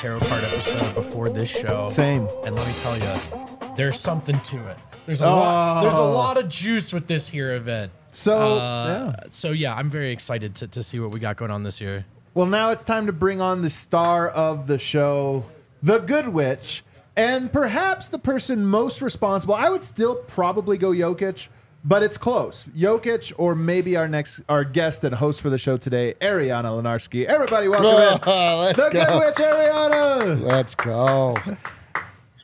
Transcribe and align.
tarot 0.00 0.18
card 0.20 0.42
episode 0.44 0.94
before 0.94 1.28
this 1.28 1.50
show. 1.50 1.88
Same. 1.90 2.26
And 2.44 2.56
let 2.56 2.66
me 2.66 2.72
tell 2.78 2.96
you, 2.96 3.70
there's 3.76 3.98
something 4.00 4.40
to 4.40 4.56
it. 4.68 4.76
There's 5.06 5.20
a 5.20 5.26
lot. 5.26 5.82
There's 5.82 5.94
a 5.94 5.98
Oh. 5.98 6.12
lot 6.12 6.38
of 6.38 6.48
juice 6.48 6.92
with 6.92 7.06
this 7.06 7.28
here 7.28 7.54
event. 7.54 7.92
So, 8.12 8.38
Uh, 8.38 9.12
yeah. 9.16 9.24
So 9.30 9.50
yeah, 9.50 9.74
I'm 9.74 9.90
very 9.90 10.10
excited 10.10 10.54
to, 10.56 10.66
to 10.68 10.82
see 10.82 10.98
what 11.00 11.10
we 11.12 11.20
got 11.20 11.36
going 11.36 11.50
on 11.50 11.62
this 11.64 11.80
year. 11.80 12.06
Well, 12.34 12.46
now 12.46 12.70
it's 12.70 12.84
time 12.84 13.06
to 13.06 13.12
bring 13.12 13.40
on 13.40 13.62
the 13.62 13.70
star 13.70 14.28
of 14.28 14.66
the 14.66 14.78
show, 14.78 15.44
the 15.82 15.98
Good 15.98 16.28
Witch, 16.28 16.82
and 17.16 17.52
perhaps 17.52 18.08
the 18.08 18.18
person 18.18 18.64
most 18.64 19.02
responsible. 19.02 19.54
I 19.54 19.68
would 19.68 19.82
still 19.82 20.14
probably 20.14 20.78
go 20.78 20.90
Jokic, 20.92 21.48
but 21.84 22.02
it's 22.02 22.18
close. 22.18 22.64
Jokic, 22.76 23.32
or 23.38 23.54
maybe 23.54 23.96
our 23.96 24.08
next 24.08 24.40
our 24.48 24.64
guest 24.64 25.04
and 25.04 25.14
host 25.14 25.40
for 25.40 25.50
the 25.50 25.58
show 25.58 25.76
today, 25.76 26.14
Ariana 26.20 26.80
Lenarsky. 26.80 27.24
Everybody, 27.24 27.68
welcome 27.68 27.86
Oh, 28.26 28.68
in. 28.68 28.76
let's 28.76 28.76
the 28.76 28.90
go. 28.92 29.04
Good 29.18 29.26
Witch, 29.26 29.34
Ariana. 29.36 30.40
Let's 30.42 30.74
go. 30.74 31.36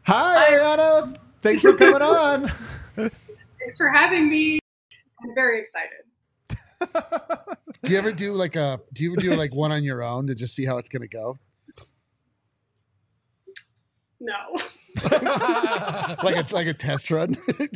Hi, 0.05 0.51
Ariana. 0.51 1.17
Thanks 1.43 1.63
for 1.63 1.75
coming 1.75 2.03
on. 2.03 2.49
Thanks 2.97 3.77
for 3.77 3.91
having 3.91 4.29
me. 4.29 4.59
I'm 5.23 5.35
very 5.35 5.61
excited. 5.61 5.91
Do 7.83 7.93
you 7.93 7.99
ever 7.99 8.13
do 8.13 8.33
like 8.33 8.57
a? 8.57 8.81
Do 8.93 9.03
you 9.05 9.13
ever 9.13 9.21
do 9.21 9.35
like 9.35 9.55
one 9.55 9.73
on 9.73 9.83
your 9.85 10.03
own 10.03 10.27
to 10.27 10.35
just 10.35 10.55
see 10.55 10.65
how 10.65 10.79
it's 10.79 10.89
gonna 10.89 11.07
go? 11.07 11.39
No. 14.21 14.35
Like 16.23 16.37
a 16.37 16.47
like 16.55 16.67
a 16.67 16.73
test 16.73 17.11
run. 17.11 17.37
in 17.59 17.69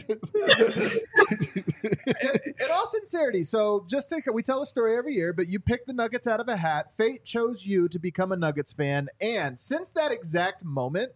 all 2.73 2.87
sincerity, 2.87 3.45
so 3.45 3.84
just 3.88 4.09
to 4.10 4.23
we 4.33 4.43
tell 4.43 4.62
a 4.62 4.66
story 4.66 4.96
every 4.96 5.15
year, 5.15 5.32
but 5.32 5.49
you 5.49 5.60
picked 5.60 5.87
the 5.87 5.93
Nuggets 5.93 6.27
out 6.27 6.40
of 6.40 6.49
a 6.49 6.57
hat. 6.57 6.95
Fate 6.95 7.24
chose 7.24 7.66
you 7.66 7.88
to 7.88 7.99
become 7.99 8.32
a 8.32 8.37
Nuggets 8.37 8.73
fan, 8.73 9.09
and 9.21 9.59
since 9.59 9.93
that 9.93 10.12
exact 10.12 10.65
moment, 10.65 11.12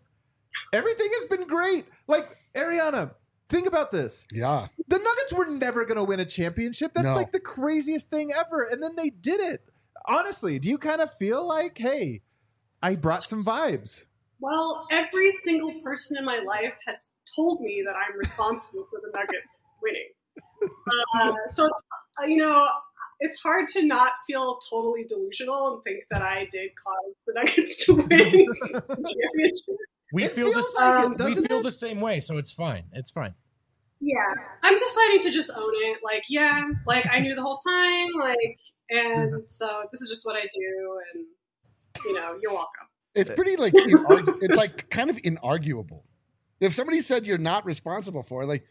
everything 0.73 1.09
has 1.19 1.25
been 1.27 1.47
great. 1.47 1.87
Like 2.07 2.37
Ariana, 2.55 3.13
think 3.49 3.67
about 3.67 3.91
this: 3.91 4.27
yeah. 4.33 4.67
the 4.89 4.99
Nuggets 4.99 5.33
were 5.33 5.47
never 5.47 5.85
going 5.85 5.97
to 5.97 6.05
win 6.05 6.21
a 6.21 6.27
championship. 6.27 6.93
That's 6.95 7.07
No. 7.07 7.15
like 7.15 7.33
the 7.33 7.41
craziest 7.41 8.11
thing 8.11 8.33
ever, 8.33 8.65
and 8.65 8.83
then 8.83 8.97
they 8.97 9.11
did 9.11 9.41
it. 9.41 9.63
Honestly, 10.07 10.59
do 10.59 10.69
you 10.69 10.79
kind 10.79 11.01
of 11.01 11.13
feel 11.15 11.47
like, 11.47 11.79
hey, 11.79 12.23
I 12.83 12.97
brought 12.97 13.25
some 13.25 13.45
vibes? 13.45 14.05
Well, 14.45 14.87
every 14.91 15.31
single 15.31 15.73
person 15.81 16.19
in 16.19 16.25
my 16.27 16.39
life 16.47 16.75
has 16.87 17.11
told 17.35 17.63
me 17.63 17.83
that 17.87 17.95
I'm 17.97 18.19
responsible 18.19 18.85
for 18.91 19.01
the 19.01 19.11
Nuggets 19.19 19.63
winning. 19.83 20.11
Uh, 21.15 21.33
so, 21.49 21.65
uh, 21.65 22.27
you 22.27 22.37
know, 22.37 22.69
it's 23.21 23.39
hard 23.41 23.69
to 23.69 23.87
not 23.87 24.13
feel 24.27 24.59
totally 24.71 25.05
delusional 25.09 25.73
and 25.73 25.83
think 25.83 26.05
that 26.11 26.21
I 26.21 26.47
did 26.53 26.71
cause 26.77 27.15
the 27.27 27.33
Nuggets 27.37 27.87
to 27.87 27.95
win. 27.95 28.47
We 30.13 30.25
It 30.25 30.33
feel 30.33 30.49
the 30.49 30.53
feels 30.53 30.77
same. 30.77 30.85
like 30.85 31.19
it, 31.21 31.25
we 31.41 31.47
feel 31.47 31.61
it? 31.61 31.63
the 31.63 31.71
same 31.71 32.01
way, 32.03 32.21
so 32.21 32.37
it's 32.37 32.53
fine. 32.53 32.85
It's 32.93 33.11
fine. 33.11 33.35
Yeah, 34.01 34.45
I'm 34.63 34.77
deciding 34.77 35.21
to 35.21 35.31
just 35.31 35.53
own 35.57 35.73
it. 35.87 36.01
Like, 36.05 36.25
yeah, 36.29 36.69
like 36.87 37.07
I 37.11 37.21
knew 37.21 37.35
the 37.35 37.41
whole 37.41 37.57
time. 37.67 38.09
Like, 38.21 38.59
and 38.91 39.49
so 39.49 39.85
this 39.91 40.03
is 40.03 40.11
just 40.11 40.27
what 40.27 40.37
I 40.37 40.43
do. 40.43 41.01
And 41.15 41.25
you 42.05 42.13
know, 42.13 42.39
you're 42.43 42.53
welcome. 42.53 42.84
It's 43.15 43.31
pretty 43.31 43.57
like 43.57 43.73
inargu- 43.75 44.39
it's 44.43 44.57
like 44.57 44.91
kind 44.91 45.11
of 45.11 45.17
inarguable. 45.17 46.03
If 46.61 46.75
somebody 46.75 47.01
said 47.01 47.27
you're 47.27 47.39
not 47.39 47.65
responsible 47.65 48.23
for 48.23 48.43
it, 48.43 48.47
like 48.47 48.65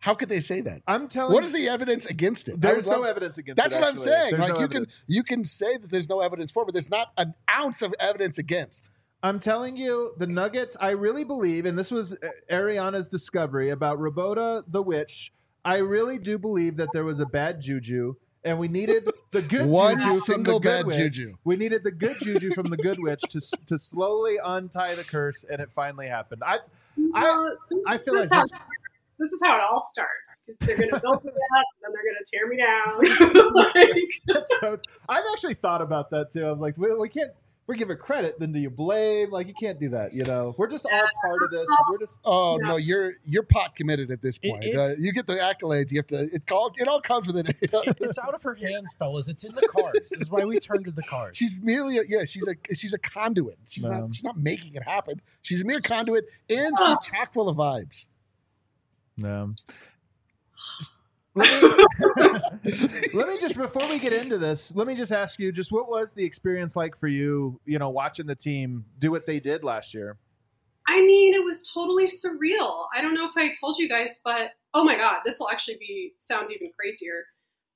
how 0.00 0.14
could 0.14 0.28
they 0.28 0.40
say 0.40 0.60
that? 0.60 0.82
I'm 0.86 1.08
telling. 1.08 1.34
What 1.34 1.44
is 1.44 1.52
the 1.52 1.68
evidence 1.68 2.06
against 2.06 2.48
it? 2.48 2.60
There's 2.60 2.86
no 2.86 3.02
evidence 3.02 3.38
against. 3.38 3.56
That's 3.56 3.74
it, 3.74 3.80
what 3.80 3.88
I'm 3.88 3.98
saying. 3.98 4.30
There's 4.30 4.42
like 4.42 4.54
no 4.54 4.58
you 4.58 4.64
evidence. 4.64 4.86
can 4.86 5.04
you 5.08 5.22
can 5.24 5.44
say 5.44 5.76
that 5.76 5.90
there's 5.90 6.08
no 6.08 6.20
evidence 6.20 6.52
for, 6.52 6.64
but 6.64 6.72
there's 6.74 6.90
not 6.90 7.08
an 7.16 7.34
ounce 7.50 7.82
of 7.82 7.94
evidence 7.98 8.38
against. 8.38 8.90
I'm 9.22 9.40
telling 9.40 9.76
you, 9.76 10.12
the 10.16 10.28
Nuggets, 10.28 10.76
I 10.80 10.90
really 10.90 11.24
believe, 11.24 11.66
and 11.66 11.76
this 11.76 11.90
was 11.90 12.12
uh, 12.12 12.28
Ariana's 12.48 13.08
discovery 13.08 13.70
about 13.70 13.98
Roboda 13.98 14.62
the 14.68 14.82
Witch. 14.82 15.32
I 15.64 15.78
really 15.78 16.18
do 16.18 16.38
believe 16.38 16.76
that 16.76 16.90
there 16.92 17.04
was 17.04 17.18
a 17.18 17.26
bad 17.26 17.60
juju, 17.60 18.14
and 18.44 18.58
we 18.58 18.68
needed 18.68 19.08
the 19.32 19.42
good 19.42 19.66
One 19.68 19.98
juju 19.98 20.08
from 20.08 20.14
the 20.14 20.20
single 20.20 20.60
good 20.60 20.68
bad 20.68 20.86
witch. 20.86 20.96
juju. 20.96 21.34
We 21.44 21.56
needed 21.56 21.84
the 21.84 21.92
good 21.92 22.18
juju 22.20 22.54
from 22.54 22.64
the 22.64 22.76
good 22.76 22.96
witch 22.98 23.22
to 23.30 23.40
to 23.66 23.78
slowly 23.78 24.38
untie 24.44 24.94
the 24.94 25.04
curse, 25.04 25.44
and 25.48 25.60
it 25.60 25.70
finally 25.72 26.08
happened. 26.08 26.42
I, 26.44 26.58
I, 27.14 27.50
I 27.86 27.98
feel 27.98 28.14
this 28.14 28.30
like 28.30 28.44
is 28.44 28.50
how 28.52 28.58
this 29.18 29.32
is 29.32 29.40
how 29.44 29.56
it 29.56 29.62
all 29.68 29.80
starts. 29.80 30.42
They're 30.60 30.76
going 30.76 30.90
to 30.92 31.00
build 31.00 31.24
me 31.24 31.30
up, 31.30 31.66
and 31.74 31.82
then 31.82 31.92
they're 31.92 32.04
going 32.04 32.16
to 32.18 32.30
tear 32.30 32.46
me 32.48 32.56
down. 32.56 33.74
like, 34.36 34.46
so. 34.60 34.76
I've 35.08 35.24
actually 35.32 35.54
thought 35.54 35.82
about 35.82 36.10
that 36.10 36.32
too. 36.32 36.46
I'm 36.46 36.60
like, 36.60 36.78
we, 36.78 36.94
we 36.94 37.08
can't. 37.08 37.32
We 37.68 37.76
give 37.76 37.90
it 37.90 37.98
credit, 38.00 38.40
then 38.40 38.50
do 38.52 38.58
you 38.58 38.70
blame? 38.70 39.30
Like 39.30 39.46
you 39.46 39.52
can't 39.52 39.78
do 39.78 39.90
that. 39.90 40.14
You 40.14 40.24
know, 40.24 40.54
we're 40.56 40.68
just 40.68 40.86
all 40.90 41.06
part 41.22 41.42
of 41.42 41.50
this. 41.50 41.66
We're 41.90 41.98
just 41.98 42.14
Oh 42.24 42.56
No. 42.62 42.68
no, 42.68 42.76
you're 42.76 43.12
you're 43.26 43.42
pot 43.42 43.76
committed 43.76 44.10
at 44.10 44.22
this 44.22 44.38
It- 44.42 44.50
point. 44.50 44.74
uh, 44.74 44.88
you 44.98 45.12
get 45.12 45.26
the 45.26 45.34
accolades. 45.34 45.92
You 45.92 45.98
have 45.98 46.06
to. 46.06 46.34
It 46.34 46.50
all 46.50 46.72
it 46.76 46.88
all 46.88 47.02
comes 47.02 47.26
with 47.26 47.36
it. 47.36 47.54
It's 47.60 48.18
out 48.18 48.34
of 48.34 48.42
her 48.42 48.54
hands, 48.54 48.94
fellas. 48.98 49.28
It's 49.28 49.44
in 49.44 49.54
the 49.54 49.68
cards. 49.68 50.08
This 50.10 50.22
is 50.22 50.30
why 50.30 50.46
we 50.46 50.58
turn 50.58 50.82
to 50.84 50.90
the 50.90 51.02
cards. 51.02 51.36
She's 51.36 51.60
merely 51.62 51.98
a, 51.98 52.02
yeah. 52.08 52.24
She's 52.24 52.48
a 52.48 52.54
she's 52.74 52.94
a 52.94 52.98
conduit. 52.98 53.58
She's 53.68 53.84
Um, 53.84 53.90
not 53.92 54.14
she's 54.14 54.24
not 54.24 54.38
making 54.38 54.74
it 54.74 54.82
happen. 54.84 55.20
She's 55.42 55.60
a 55.60 55.64
mere 55.66 55.80
conduit, 55.80 56.24
and 56.48 56.74
she's 56.78 56.98
chock 57.00 57.34
full 57.34 57.50
of 57.50 57.58
vibes. 57.58 58.06
No. 59.18 59.52
Let, 61.34 61.62
me, 61.62 62.30
let 63.14 63.28
me 63.28 63.38
just 63.40 63.56
before 63.56 63.88
we 63.88 63.98
get 63.98 64.12
into 64.12 64.38
this, 64.38 64.74
let 64.74 64.86
me 64.86 64.94
just 64.94 65.12
ask 65.12 65.38
you 65.38 65.52
just 65.52 65.70
what 65.72 65.88
was 65.88 66.12
the 66.12 66.24
experience 66.24 66.74
like 66.76 66.96
for 66.96 67.08
you, 67.08 67.60
you 67.64 67.78
know, 67.78 67.90
watching 67.90 68.26
the 68.26 68.34
team 68.34 68.84
do 68.98 69.10
what 69.10 69.26
they 69.26 69.40
did 69.40 69.62
last 69.64 69.94
year? 69.94 70.16
I 70.86 71.02
mean, 71.02 71.34
it 71.34 71.44
was 71.44 71.62
totally 71.62 72.06
surreal. 72.06 72.86
I 72.96 73.02
don't 73.02 73.14
know 73.14 73.26
if 73.26 73.36
I 73.36 73.52
told 73.60 73.76
you 73.78 73.88
guys, 73.88 74.18
but 74.24 74.52
oh 74.74 74.84
my 74.84 74.96
god, 74.96 75.18
this 75.24 75.38
will 75.38 75.50
actually 75.50 75.76
be 75.78 76.14
sound 76.18 76.50
even 76.50 76.70
crazier. 76.78 77.24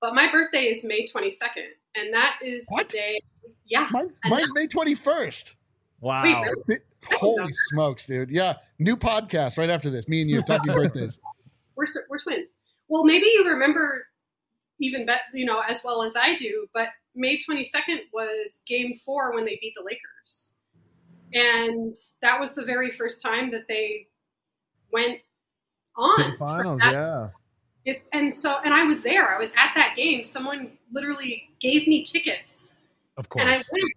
But 0.01 0.15
my 0.15 0.31
birthday 0.33 0.65
is 0.65 0.83
May 0.83 1.05
22nd, 1.07 1.69
and 1.95 2.13
that 2.13 2.37
is 2.43 2.65
What? 2.69 2.89
the 2.89 2.97
day. 2.97 3.21
Yeah. 3.67 3.87
Mine's, 3.91 4.19
mine's 4.25 4.51
May 4.55 4.67
twenty 4.67 4.95
first. 4.95 5.57
Wow. 6.01 6.25
Wait, 6.25 6.35
really? 6.69 6.81
Holy 7.19 7.53
smokes, 7.71 8.07
dude! 8.07 8.31
Yeah, 8.31 8.55
new 8.79 8.97
podcast 8.97 9.57
right 9.57 9.71
after 9.71 9.89
this. 9.91 10.09
Me 10.09 10.21
and 10.21 10.31
you 10.31 10.43
talking 10.43 10.73
birthdays. 10.75 11.19
We're 11.77 11.87
we're 12.09 12.19
twins. 12.19 12.57
Well, 12.93 13.05
maybe 13.05 13.25
you 13.25 13.49
remember 13.49 14.07
even 14.79 15.07
bet 15.07 15.23
you 15.33 15.47
know 15.47 15.61
as 15.67 15.83
well 15.83 16.03
as 16.03 16.15
I 16.15 16.35
do. 16.35 16.67
But 16.75 16.89
May 17.15 17.39
22nd 17.39 18.01
was 18.13 18.61
Game 18.67 18.95
Four 19.03 19.35
when 19.35 19.47
they 19.47 19.59
beat 19.63 19.73
the 19.75 19.83
Lakers, 19.83 20.53
and 21.33 21.97
that 22.21 22.39
was 22.39 22.55
the 22.55 22.67
very 22.67 22.91
first 22.91 23.23
time 23.23 23.51
that 23.53 23.67
they 23.67 24.09
went 24.93 25.21
on 25.97 26.17
To 26.17 26.31
the 26.33 26.37
finals, 26.37 26.83
yeah. 26.85 27.29
And 28.13 28.35
so 28.35 28.59
and 28.63 28.75
I 28.75 28.85
was 28.85 29.03
there. 29.03 29.35
I 29.35 29.39
was 29.39 29.53
at 29.53 29.73
that 29.75 29.95
game. 29.97 30.23
Someone 30.23 30.73
literally 30.93 31.49
gave 31.61 31.89
me 31.89 32.05
tickets, 32.05 32.77
of 33.17 33.31
course. 33.31 33.41
and 33.41 33.51
I 33.51 33.55
went. 33.55 33.93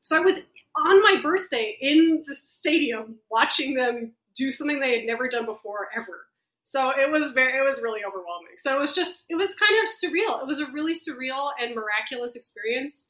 So 0.00 0.16
I 0.16 0.20
was 0.20 0.38
on 0.86 1.02
my 1.02 1.20
birthday 1.22 1.76
in 1.82 2.24
the 2.26 2.34
stadium 2.34 3.16
watching 3.30 3.74
them 3.74 4.12
do 4.34 4.50
something 4.50 4.80
they 4.80 4.96
had 4.96 5.06
never 5.06 5.28
done 5.28 5.44
before 5.44 5.88
ever. 5.94 6.27
So 6.68 6.90
it 6.90 7.10
was 7.10 7.30
very, 7.30 7.58
it 7.58 7.64
was 7.64 7.80
really 7.80 8.00
overwhelming. 8.04 8.58
So 8.58 8.76
it 8.76 8.78
was 8.78 8.92
just, 8.92 9.24
it 9.30 9.36
was 9.36 9.54
kind 9.54 9.72
of 9.82 9.88
surreal. 9.88 10.42
It 10.42 10.46
was 10.46 10.60
a 10.60 10.66
really 10.70 10.92
surreal 10.92 11.52
and 11.58 11.74
miraculous 11.74 12.36
experience. 12.36 13.08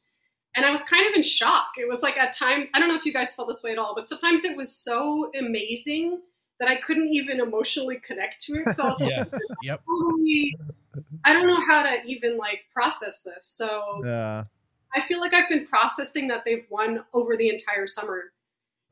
And 0.55 0.65
I 0.65 0.71
was 0.71 0.85
kind 0.85 1.05
of 1.09 1.13
in 1.17 1.25
shock. 1.25 1.71
It 1.77 1.89
was 1.89 2.01
like 2.01 2.17
at 2.17 2.33
time, 2.33 2.69
I 2.73 2.79
don't 2.79 2.89
know 2.89 2.95
if 2.95 3.05
you 3.05 3.13
guys 3.13 3.35
felt 3.35 3.49
this 3.49 3.61
way 3.65 3.73
at 3.73 3.79
all, 3.79 3.97
but 3.97 4.07
sometimes 4.07 4.45
it 4.45 4.57
was 4.57 4.73
so 4.73 5.33
amazing 5.37 6.21
that 6.61 6.69
I 6.69 6.77
couldn't 6.77 7.09
even 7.09 7.41
emotionally 7.41 7.97
connect 7.97 8.41
to 8.43 8.53
it. 8.53 8.77
So 8.77 8.85
I 8.85 8.87
was 8.87 9.01
like, 9.01 9.11
yes. 9.11 9.35
Yep. 9.65 9.83
totally 9.85 10.55
I 11.25 11.33
don't 11.33 11.49
know 11.49 11.61
how 11.69 11.83
to 11.83 11.97
even 12.07 12.39
like 12.39 12.61
process 12.73 13.25
this. 13.25 13.45
So 13.45 14.03
Yeah. 14.05 14.45
I 14.95 15.01
feel 15.01 15.19
like 15.19 15.35
I've 15.35 15.49
been 15.49 15.67
processing 15.67 16.29
that 16.29 16.45
they've 16.45 16.65
won 16.71 17.03
over 17.13 17.37
the 17.37 17.49
entire 17.49 17.89
summer. 17.89 18.31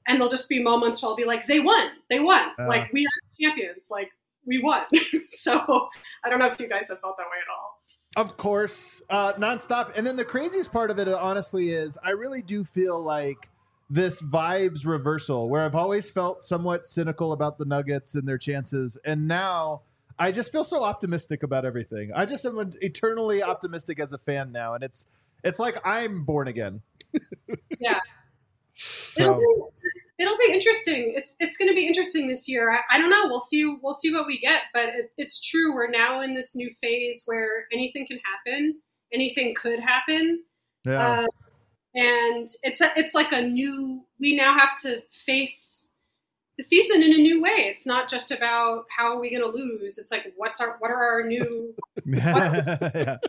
And 0.09 0.17
there'll 0.17 0.29
just 0.29 0.49
be 0.49 0.61
moments 0.61 1.05
where 1.05 1.11
I'll 1.11 1.17
be 1.17 1.25
like, 1.25 1.47
they 1.47 1.61
won, 1.61 1.91
they 2.11 2.19
won. 2.19 2.49
Uh. 2.59 2.67
like 2.67 2.93
we 2.93 3.07
are 3.07 3.39
champions. 3.39 3.91
Like 3.93 4.11
we 4.47 4.63
won. 4.63 4.83
so 5.29 5.89
I 6.25 6.31
don't 6.31 6.39
know 6.39 6.47
if 6.47 6.59
you 6.61 6.69
guys 6.69 6.89
have 6.89 7.01
felt 7.01 7.17
that 7.19 7.25
way 7.25 7.39
at 7.39 7.53
all. 7.53 8.25
Of 8.25 8.37
course, 8.39 9.03
uh, 9.11 9.35
nonstop. 9.35 9.97
And 9.97 10.07
then 10.07 10.17
the 10.17 10.25
craziest 10.25 10.73
part 10.73 10.91
of 10.91 10.99
it, 10.99 11.07
honestly, 11.09 11.71
is 11.71 11.99
I 12.03 12.11
really 12.11 12.41
do 12.41 12.65
feel 12.65 13.03
like 13.03 13.49
this 13.91 14.23
vibes 14.23 14.87
reversal, 14.87 15.49
where 15.49 15.63
I've 15.63 15.75
always 15.75 16.11
felt 16.11 16.43
somewhat 16.43 16.87
cynical 16.87 17.33
about 17.33 17.59
the 17.59 17.65
Nuggets 17.67 18.15
and 18.15 18.27
their 18.27 18.39
chances, 18.39 18.97
and 19.05 19.29
now 19.29 19.83
I 20.19 20.33
just 20.33 20.51
feel 20.51 20.65
so 20.65 20.83
optimistic 20.83 21.43
about 21.43 21.65
everything. 21.67 22.11
I 22.15 22.25
just 22.25 22.45
am 22.47 22.73
eternally 22.81 23.43
optimistic 23.43 24.01
as 24.01 24.13
a 24.15 24.19
fan 24.19 24.51
now, 24.51 24.75
and 24.75 24.83
it's 24.83 25.07
it's 25.45 25.59
like 25.59 25.79
I'm 25.87 26.25
born 26.25 26.49
again. 26.49 26.81
Yeah. 27.79 28.01
So- 28.75 29.23
It'll 29.23 29.73
it'll 30.19 30.37
be 30.39 30.53
interesting. 30.53 31.13
It's 31.17 31.35
it's 31.41 31.57
going 31.57 31.69
to 31.69 31.75
be 31.75 31.87
interesting 31.87 32.29
this 32.29 32.49
year. 32.49 32.73
I, 32.73 32.97
I 32.97 32.99
don't 32.99 33.11
know. 33.11 33.27
We'll 33.27 33.41
see. 33.41 33.77
We'll 33.83 33.93
see 33.93 34.13
what 34.13 34.27
we 34.27 34.39
get. 34.39 34.63
But 34.73 34.89
it, 34.91 35.13
it's 35.17 35.41
true. 35.41 35.75
We're 35.75 35.91
now 35.91 36.21
in 36.21 36.35
this 36.35 36.55
new 36.55 36.71
phase 36.81 37.23
where 37.27 37.67
anything 37.73 38.07
can 38.07 38.19
happen. 38.35 38.81
Anything 39.13 39.55
could 39.55 39.81
happen. 39.81 40.43
Yeah. 40.85 41.21
Um, 41.21 41.27
and 41.95 42.49
it's 42.63 42.81
a, 42.81 42.91
it's 42.97 43.15
like 43.15 43.33
a 43.33 43.43
new. 43.43 44.05
We 44.21 44.37
now 44.37 44.57
have 44.59 44.77
to 44.83 45.03
face 45.11 45.89
the 46.57 46.63
season 46.63 47.03
in 47.03 47.13
a 47.13 47.19
new 47.19 47.43
way. 47.43 47.67
It's 47.71 47.87
not 47.87 48.09
just 48.09 48.31
about 48.31 48.85
how 48.97 49.15
are 49.15 49.21
we 49.21 49.31
going 49.31 49.51
to 49.51 49.57
lose. 49.57 49.99
It's 49.99 50.11
like 50.11 50.33
what's 50.37 50.61
our 50.61 50.77
what 50.79 50.91
are 50.91 51.21
our 51.21 51.27
new 51.27 51.75
yeah. 52.07 53.17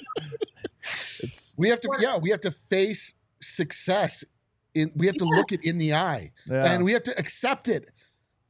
It's 1.19 1.53
We 1.57 1.69
have 1.69 1.81
to, 1.81 1.89
yeah, 1.99 2.17
we 2.17 2.29
have 2.29 2.39
to 2.41 2.51
face 2.51 3.13
success. 3.41 4.23
In, 4.81 4.91
we 4.95 5.05
have 5.07 5.15
to 5.17 5.25
look 5.25 5.51
it 5.51 5.63
in 5.63 5.77
the 5.77 5.93
eye, 5.93 6.31
yeah. 6.49 6.65
and 6.73 6.83
we 6.85 6.93
have 6.93 7.03
to 7.03 7.17
accept 7.19 7.67
it. 7.67 7.85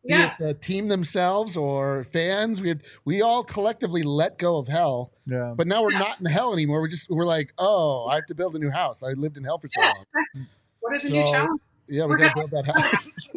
Be 0.05 0.13
yeah. 0.13 0.27
it 0.27 0.31
the 0.39 0.53
team 0.53 0.87
themselves 0.87 1.57
or 1.57 2.03
fans, 2.05 2.61
we 2.61 2.69
have, 2.69 2.81
we 3.03 3.21
all 3.21 3.43
collectively 3.43 4.03
let 4.03 4.37
go 4.37 4.57
of 4.57 4.67
hell. 4.67 5.11
yeah. 5.25 5.53
But 5.57 5.67
now 5.67 5.81
we're 5.83 5.91
Yeah. 5.91 5.99
not 5.99 6.19
in 6.19 6.25
hell 6.27 6.53
anymore. 6.53 6.79
We're 6.81 6.87
just 6.87 7.09
we're 7.09 7.25
like, 7.25 7.51
oh, 7.57 8.05
I 8.05 8.15
have 8.15 8.25
to 8.27 8.35
build 8.35 8.55
a 8.55 8.59
new 8.59 8.69
house. 8.71 9.03
I 9.03 9.09
lived 9.13 9.37
in 9.37 9.43
hell 9.43 9.59
for 9.59 9.67
so 9.71 9.81
Yeah. 9.81 9.93
long. 10.35 10.47
What 10.79 10.95
is 10.95 11.03
the 11.03 11.09
new 11.09 11.25
So- 11.25 11.31
challenge? 11.33 11.61
Yeah, 11.89 12.03
we 12.03 12.09
We're 12.11 12.17
gotta 12.17 12.33
build 12.35 12.51
that 12.51 12.65
house. 12.91 13.29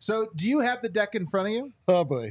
So, 0.00 0.28
do 0.34 0.46
you 0.48 0.58
have 0.60 0.82
the 0.82 0.88
deck 0.88 1.14
in 1.14 1.24
front 1.26 1.48
of 1.48 1.54
you? 1.54 1.72
oh 1.88 2.04
boy. 2.04 2.24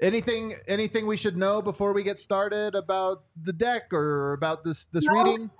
Anything 0.00 0.54
anything 0.66 1.06
we 1.06 1.16
should 1.16 1.36
know 1.36 1.62
before 1.62 1.92
we 1.92 2.02
get 2.02 2.18
started 2.18 2.74
about 2.74 3.24
the 3.40 3.52
deck 3.52 3.92
or 3.92 4.32
about 4.34 4.64
this 4.64 4.86
this 4.86 5.04
No. 5.06 5.12
reading? 5.14 5.50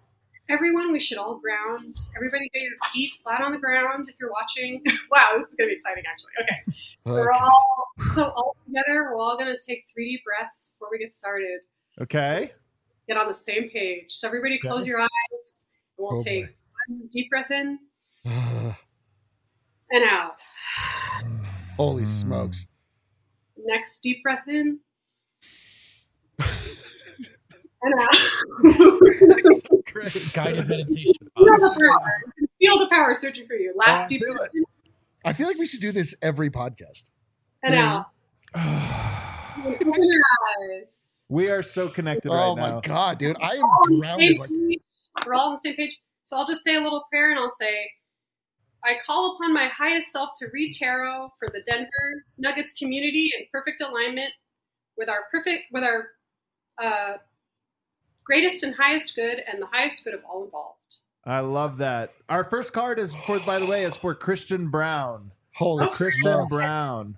Everyone, 0.51 0.93
we 0.93 1.01
should 1.01 1.17
all 1.19 1.37
ground. 1.39 1.97
Everybody 2.17 2.51
get 2.53 2.63
your 2.63 2.73
feet 2.93 3.13
flat 3.23 3.41
on 3.41 3.53
the 3.53 3.59
ground 3.59 4.07
if 4.09 4.15
you're 4.21 4.31
watching. 4.31 4.83
wow, 5.11 5.31
this 5.37 5.47
is 5.49 5.55
going 5.55 5.69
to 5.69 5.71
be 5.71 5.75
exciting, 5.75 6.05
actually. 6.11 6.33
Okay. 6.43 6.79
We're 7.07 7.33
all, 7.33 7.87
so 8.13 8.25
all 8.31 8.57
together, 8.67 9.09
we're 9.11 9.17
all 9.17 9.37
going 9.39 9.55
to 9.55 9.59
take 9.67 9.85
three 9.93 10.09
deep 10.11 10.21
breaths 10.25 10.71
before 10.71 10.89
we 10.91 10.99
get 10.99 11.13
started. 11.13 11.61
Okay. 12.01 12.51
Get 13.09 13.17
on 13.17 13.29
the 13.29 13.35
same 13.35 13.71
page. 13.71 14.07
So 14.09 14.27
everybody 14.29 14.59
close 14.59 14.83
Okay. 14.83 14.91
your 14.91 15.01
eyes. 15.01 15.09
And 15.97 16.07
we'll 16.09 16.19
Oh, 16.19 16.23
take 16.23 16.47
boy. 16.49 16.55
one 16.89 17.09
deep 17.11 17.31
breath 17.31 17.51
in 17.51 17.79
and 18.27 20.05
out. 20.05 20.37
Holy 21.77 22.03
Mm. 22.05 22.07
smokes. 22.07 22.67
Next 23.57 23.99
deep 24.01 24.23
breath 24.23 24.47
in 24.49 24.57
and 24.57 24.69
out. 24.69 24.77
Great. 24.77 24.81
Guided 30.33 30.69
meditation. 30.69 31.15
Feel 31.37 31.45
the 31.57 31.77
power. 31.81 32.23
Feel 32.61 32.79
the 32.79 32.87
power 32.89 33.15
searching 33.15 33.47
for 33.47 33.55
you. 33.55 33.75
Oh, 33.77 33.83
I 33.87 33.91
Last 33.95 34.09
deep 34.09 34.23
feel 34.25 34.35
breath 34.35 34.51
I 35.25 35.33
feel 35.33 35.47
like 35.49 35.59
we 35.59 35.67
should 35.67 35.81
do 35.81 35.93
this 35.93 36.15
every 36.23 36.51
podcast. 36.51 37.11
and 37.63 37.75
Yeah. 37.75 38.05
Open 38.57 40.03
your 40.03 40.23
eyes. 40.81 41.27
we 41.31 41.49
are 41.51 41.63
so 41.63 41.89
connected 41.89 42.31
oh 42.31 42.55
right 42.55 42.61
my 42.61 42.71
now. 42.73 42.81
god, 42.81 43.19
dude. 43.19 43.37
I 43.41 43.57
all 43.57 43.63
on 43.87 43.93
am 43.93 43.95
the 43.95 44.01
grounded 44.01 44.39
like. 44.39 44.51
We're 45.27 45.35
all 45.35 45.49
on 45.49 45.53
the 45.55 45.59
same 45.59 45.77
page. 45.77 45.99
So 46.25 46.37
I'll 46.37 46.47
just 46.47 46.63
say 46.65 46.75
a 46.75 46.81
little 46.81 47.05
prayer 47.11 47.31
and 47.31 47.39
I'll 47.39 47.49
say, 47.49 47.91
I 48.85 48.95
call 49.05 49.37
upon 49.37 49.55
my 49.55 49.69
highest 49.69 50.13
self 50.13 50.31
to 50.41 50.47
read 50.53 50.73
tarot 50.75 51.31
for 51.39 51.49
the 51.49 51.63
Denver 51.71 52.25
Nuggets 52.37 52.75
community 52.75 53.31
in 53.39 53.47
perfect 53.53 53.81
alignment 53.81 54.33
with 54.99 55.09
our 55.09 55.21
perfect 55.33 55.65
with 55.73 55.83
our 55.85 56.09
uh, 56.83 57.17
greatest 58.25 58.63
and 58.63 58.75
highest 58.75 59.15
good 59.15 59.43
and 59.51 59.61
the 59.61 59.67
highest 59.67 60.05
good 60.05 60.15
of 60.15 60.21
all 60.29 60.45
involved. 60.45 60.79
I 61.25 61.41
love 61.41 61.79
that. 61.79 62.13
Our 62.29 62.45
first 62.45 62.73
card 62.73 62.99
is 62.99 63.15
for 63.15 63.39
by 63.41 63.59
the 63.59 63.67
way 63.67 63.85
is 63.85 63.97
for 63.97 64.15
Christian 64.15 64.69
Braun. 64.71 65.31
holy 65.55 65.85
Oh, 65.87 65.89
Christian 65.89 66.23
smokes. 66.23 66.51
Braun. 66.51 67.17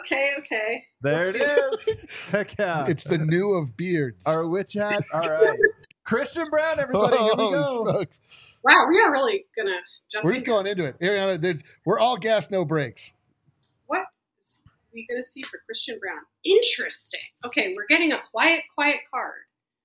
Okay, 0.00 0.32
okay. 0.38 0.84
There 1.00 1.32
Let's 1.32 1.88
it. 1.88 2.10
Heck 2.30 2.58
yeah. 2.58 2.86
It's 2.86 3.04
the 3.04 3.18
new 3.18 3.54
of 3.54 3.76
beards. 3.76 4.26
Our 4.26 4.46
witch 4.46 4.74
hat. 4.74 5.02
All 5.12 5.20
right. 5.20 5.58
Christian 6.04 6.48
Braun, 6.50 6.78
everybody. 6.78 7.16
Here 7.16 7.24
we 7.24 7.30
Holy 7.34 7.52
go. 7.52 7.84
smokes. 7.84 8.20
Wow, 8.64 8.86
we 8.88 8.98
are 9.00 9.10
really 9.10 9.46
gonna 9.56 9.78
jump. 10.10 10.24
We're 10.24 10.32
just 10.34 10.46
into 10.46 10.52
going 10.52 10.66
into 10.66 10.84
it. 10.84 10.98
Ariana, 11.00 11.40
there's, 11.40 11.62
we're 11.84 11.98
all 11.98 12.16
gas, 12.16 12.50
no 12.50 12.64
brakes. 12.64 13.12
What 13.86 14.04
is 14.40 14.62
we 14.92 15.06
gonna 15.08 15.22
see 15.22 15.42
for 15.42 15.60
Christian 15.64 15.98
Braun? 16.00 16.18
Interesting. 16.44 17.20
Okay, 17.46 17.74
we're 17.76 17.86
getting 17.88 18.12
a 18.12 18.18
quiet, 18.30 18.62
quiet 18.74 18.96
card. 19.12 19.40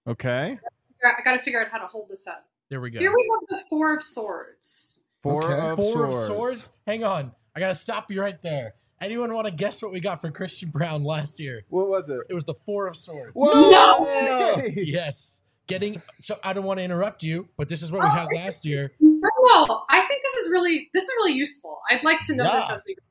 Okay. 0.08 0.58
I 1.04 1.22
got 1.24 1.34
to 1.38 1.44
figure 1.44 1.62
out 1.62 1.70
how 1.72 1.80
to 1.80 1.88
hold 1.88 2.08
this 2.10 2.28
up. 2.28 2.46
There 2.70 2.82
we 2.82 2.90
go. 2.90 3.00
Here 3.00 3.14
we 3.14 3.30
have 3.50 3.60
the 3.60 3.66
Four 3.70 3.96
of 3.96 4.04
Swords. 4.04 5.02
Four 5.22 5.44
Okay. 5.46 5.70
of 5.72 5.76
Four 5.76 5.92
swords. 5.94 6.16
of 6.16 6.26
swords. 6.26 6.70
Hang 6.88 7.04
on. 7.04 7.32
I 7.56 7.60
gotta 7.60 7.76
stop 7.76 8.10
you 8.12 8.20
right 8.20 8.42
there. 8.42 8.74
Anyone 9.00 9.34
want 9.34 9.46
to 9.48 9.54
guess 9.54 9.82
what 9.82 9.92
we 9.92 10.00
got 10.00 10.22
for 10.22 10.32
Christian 10.32 10.70
Braun 10.70 11.04
last 11.04 11.40
year? 11.40 11.64
What 11.70 11.88
was 11.88 12.10
it? 12.10 12.20
It 12.30 12.34
was 12.34 12.46
the 12.46 12.54
four 12.56 12.88
of 12.88 12.96
swords. 12.96 13.32
Whoa! 13.36 13.70
No! 13.70 14.06
Hey! 14.06 14.74
Yes. 14.76 15.42
Getting 15.68 16.02
so 16.24 16.38
I 16.44 16.52
don't 16.54 16.64
want 16.66 16.80
to 16.80 16.84
interrupt 16.84 17.24
you, 17.24 17.48
but 17.58 17.70
this 17.70 17.82
is 17.84 17.92
what 17.92 18.02
we 18.02 18.08
Oh, 18.08 18.12
had 18.12 18.28
last 18.36 18.66
year. 18.66 18.92
No, 19.00 19.84
I 19.90 20.02
think 20.08 20.22
this 20.24 20.34
is 20.46 20.50
really 20.50 20.90
this 20.94 21.04
is 21.04 21.10
really 21.18 21.34
useful. 21.34 21.80
I'd 21.90 22.04
like 22.04 22.20
to 22.22 22.36
know 22.36 22.44
this 22.54 22.70
as 22.70 22.84
we 22.88 22.96
go. 22.96 23.02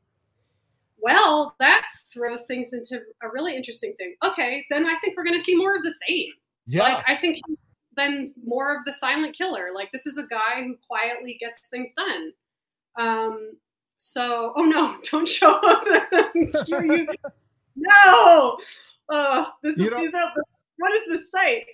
Well, 1.00 1.54
that 1.60 1.84
throws 2.12 2.44
things 2.46 2.72
into 2.72 3.00
a 3.22 3.28
really 3.32 3.56
interesting 3.56 3.94
thing. 3.98 4.14
Okay, 4.24 4.64
then 4.70 4.84
I 4.86 4.96
think 4.96 5.16
we're 5.16 5.24
going 5.24 5.38
to 5.38 5.42
see 5.42 5.56
more 5.56 5.74
of 5.76 5.82
the 5.82 5.94
same. 6.08 6.32
Yeah. 6.66 6.82
Like 6.82 7.04
I 7.08 7.14
think 7.16 7.36
he's 7.46 7.56
been 7.96 8.32
more 8.44 8.74
of 8.76 8.84
the 8.84 8.92
silent 8.92 9.36
killer. 9.36 9.68
Like 9.74 9.90
this 9.92 10.06
is 10.06 10.16
a 10.18 10.26
guy 10.28 10.62
who 10.64 10.76
quietly 10.88 11.36
gets 11.40 11.68
things 11.68 11.92
done. 11.94 12.32
Um. 12.98 13.52
So, 13.98 14.52
oh 14.56 14.64
no, 14.64 14.96
don't 15.10 15.28
show 15.28 15.54
up. 15.62 15.84
You- 16.66 17.06
no. 17.76 18.56
Oh, 19.08 19.50
this 19.62 19.76
You 19.78 19.84
is, 19.84 19.90
don't- 19.90 20.00
these 20.04 20.14
are 20.14 20.32
the, 20.34 20.44
what 20.78 20.92
is 20.94 21.00
this 21.08 21.30
site? 21.30 21.64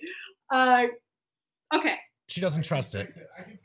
Uh. 0.51 0.87
Okay, 1.75 1.95
She 2.27 2.41
doesn't 2.41 2.63
trust 2.63 2.95
it. 2.95 3.13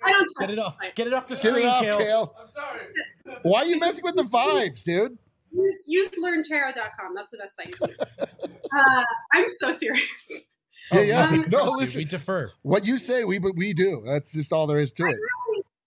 I 0.05 0.12
don't 0.12 0.29
trust 0.31 0.35
it. 0.38 0.41
Get 0.41 0.50
it 0.50 0.59
off. 0.59 0.76
Get 0.94 1.06
it 1.06 1.12
off 1.15 1.26
the 1.26 1.35
Get 1.37 1.38
screen, 1.47 1.65
it 1.65 1.69
off, 1.69 1.82
Kale. 1.85 1.99
Kale. 1.99 2.35
I'm 2.38 2.49
sorry. 2.55 3.38
Why 3.43 3.61
are 3.61 3.67
you 3.67 3.79
messing 3.79 4.05
with 4.05 4.17
the 4.17 4.25
vibes, 4.25 4.82
dude? 4.85 5.17
Use, 5.53 5.85
use 5.87 6.11
learntarot.com. 6.11 7.15
That's 7.15 7.31
the 7.31 7.38
best 7.38 7.56
site 7.56 7.69
you 7.69 7.75
can 7.76 7.88
use. 7.88 7.99
Uh, 8.21 9.05
I'm 9.32 9.49
so 9.49 9.73
serious. 9.73 10.47
Yeah, 10.92 10.98
Oh, 10.98 11.02
yeah. 11.02 11.25
Um, 11.25 11.44
no, 11.50 11.64
listen. 11.72 11.98
We 11.98 12.04
defer. 12.04 12.50
What 12.62 12.84
you 12.84 12.98
say, 12.98 13.25
we 13.25 13.38
but 13.38 13.56
we 13.56 13.72
do. 13.72 14.02
That's 14.04 14.32
just 14.32 14.52
all 14.52 14.66
there 14.66 14.81
is 14.81 14.92
to 14.94 15.06
it. 15.06 15.16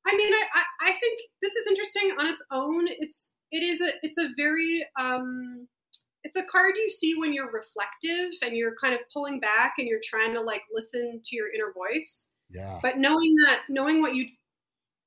I 0.07 0.15
mean, 0.15 0.33
I, 0.33 0.43
I, 0.55 0.89
I 0.89 0.91
think 0.93 1.19
this 1.41 1.55
is 1.55 1.67
interesting 1.67 2.15
on 2.19 2.27
its 2.27 2.43
own. 2.51 2.87
It's 2.87 3.35
it 3.51 3.63
is 3.63 3.81
a 3.81 3.89
it's 4.03 4.17
a 4.17 4.29
very 4.37 4.85
um 4.99 5.67
it's 6.23 6.37
a 6.37 6.43
card 6.51 6.73
you 6.75 6.89
see 6.89 7.15
when 7.15 7.31
you're 7.31 7.51
reflective 7.51 8.33
and 8.41 8.55
you're 8.55 8.75
kind 8.81 8.93
of 8.93 8.99
pulling 9.13 9.39
back 9.39 9.75
and 9.77 9.87
you're 9.87 10.01
trying 10.03 10.33
to 10.33 10.41
like 10.41 10.61
listen 10.73 11.21
to 11.23 11.35
your 11.35 11.53
inner 11.53 11.73
voice. 11.73 12.29
Yeah. 12.49 12.79
But 12.81 12.97
knowing 12.97 13.35
that 13.45 13.61
knowing 13.69 14.01
what 14.01 14.15
you 14.15 14.27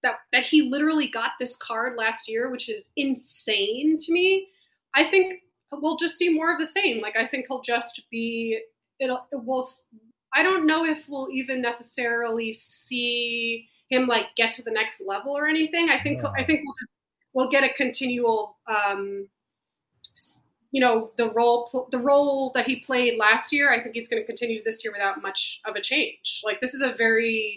that 0.02 0.16
that 0.32 0.44
he 0.44 0.62
literally 0.62 1.08
got 1.08 1.32
this 1.38 1.56
card 1.56 1.96
last 1.96 2.28
year, 2.28 2.50
which 2.50 2.68
is 2.68 2.90
insane 2.96 3.96
to 3.98 4.12
me, 4.12 4.48
I 4.94 5.04
think 5.04 5.40
we'll 5.72 5.96
just 5.96 6.16
see 6.16 6.28
more 6.28 6.52
of 6.52 6.58
the 6.58 6.66
same. 6.66 7.00
Like 7.00 7.16
I 7.16 7.26
think 7.26 7.46
he'll 7.48 7.62
just 7.62 8.02
be 8.10 8.60
it'll 9.00 9.26
it 9.32 9.44
will 9.44 9.66
I 10.34 10.42
don't 10.42 10.66
know 10.66 10.84
if 10.84 11.08
we'll 11.08 11.28
even 11.32 11.60
necessarily 11.60 12.52
see 12.52 13.68
him 13.88 14.06
like 14.06 14.26
get 14.36 14.52
to 14.52 14.62
the 14.62 14.70
next 14.70 15.02
level 15.04 15.36
or 15.36 15.46
anything. 15.46 15.88
I 15.90 15.98
think 15.98 16.22
I 16.24 16.44
think 16.44 16.60
we'll 16.64 16.76
just 16.80 16.98
we'll 17.32 17.50
get 17.50 17.64
a 17.64 17.72
continual 17.74 18.58
um 18.68 19.28
you 20.72 20.80
know 20.80 21.10
the 21.16 21.30
role 21.30 21.88
the 21.90 21.98
role 21.98 22.52
that 22.54 22.66
he 22.66 22.80
played 22.80 23.18
last 23.18 23.52
year 23.52 23.72
i 23.72 23.80
think 23.80 23.94
he's 23.94 24.08
going 24.08 24.22
to 24.22 24.26
continue 24.26 24.62
this 24.62 24.84
year 24.84 24.92
without 24.92 25.20
much 25.20 25.60
of 25.66 25.74
a 25.74 25.80
change 25.80 26.40
like 26.44 26.60
this 26.60 26.74
is 26.74 26.82
a 26.82 26.94
very 26.94 27.54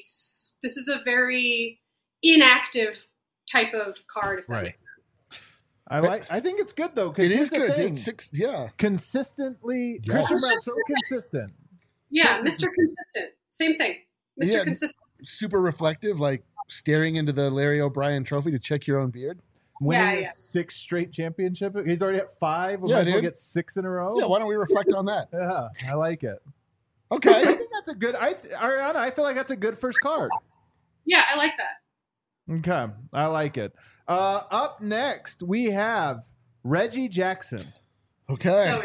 this 0.64 0.78
is 0.78 0.88
a 0.88 1.00
very 1.04 1.80
inactive 2.24 3.08
type 3.52 3.74
of 3.74 3.98
card 4.08 4.40
if 4.40 4.50
Right. 4.50 4.74
Makes 5.92 6.06
I 6.06 6.10
like. 6.10 6.26
I 6.30 6.40
think 6.40 6.60
it's 6.60 6.74
good 6.74 6.92
though. 6.96 7.12
'cause 7.12 7.26
It 7.26 7.32
here's 7.32 7.42
is 7.44 7.50
good, 7.50 7.76
thing. 7.76 7.90
dude. 7.90 8.00
Six, 8.00 8.30
yeah. 8.34 8.70
Consistently, 8.78 10.00
Yes. 10.04 10.28
Christian 10.28 10.50
It's 10.52 10.66
so 10.66 10.76
consistent. 10.88 11.54
yeah 12.10 12.38
So 12.40 12.44
mr 12.44 12.68
consistent 12.74 13.32
same 13.50 13.78
thing 13.78 13.96
mr 14.42 14.54
Yeah. 14.54 14.64
consistent 14.64 15.04
Super 15.26 15.62
reflective, 15.62 16.20
like 16.20 16.44
staring 16.68 17.16
into 17.16 17.32
the 17.32 17.50
Larry 17.50 17.80
O'Brien 17.80 18.24
trophy 18.26 18.52
to 18.52 18.60
check 18.60 18.86
your 18.88 19.00
own 19.00 19.10
beard. 19.10 19.40
Winning 19.80 20.02
Yeah, 20.06 20.12
his 20.16 20.22
yeah. 20.24 20.32
sixth 20.34 20.78
straight 20.80 21.12
championship. 21.14 21.74
He's 21.86 22.02
already 22.02 22.20
at 22.20 22.32
five. 22.40 22.82
We 22.82 22.90
Yeah, 22.90 22.98
might 22.98 23.08
as 23.08 23.14
dude. 23.14 23.22
get 23.24 23.38
six 23.38 23.78
in 23.78 23.86
a 23.86 23.90
row. 23.90 24.20
Yeah, 24.20 24.26
why 24.26 24.40
don't 24.40 24.48
we 24.50 24.56
reflect 24.56 24.92
on 24.94 25.06
that? 25.06 25.30
Yeah, 25.34 25.70
I 25.90 25.96
like 25.96 26.24
it. 26.24 26.42
Okay, 27.12 27.34
I 27.34 27.56
think 27.56 27.70
that's 27.72 27.88
a 27.90 27.96
good. 27.96 28.16
I 28.16 28.34
Ariana, 28.34 28.96
I 28.98 29.12
feel 29.12 29.24
like 29.24 29.36
that's 29.36 29.52
a 29.52 29.56
good 29.56 29.78
first 29.78 30.00
card. 30.02 30.30
yeah 31.06 31.24
i 31.30 31.36
like 31.38 31.52
that 31.58 31.83
Okay, 32.52 32.88
I 33.14 33.26
like 33.28 33.58
it. 33.58 33.74
Uh, 34.08 34.42
up 34.52 34.82
next, 34.82 35.42
we 35.44 35.66
have 35.66 36.24
Reggie 36.64 37.08
Jackson. 37.08 37.66
Okay. 38.30 38.64
so 38.66 38.84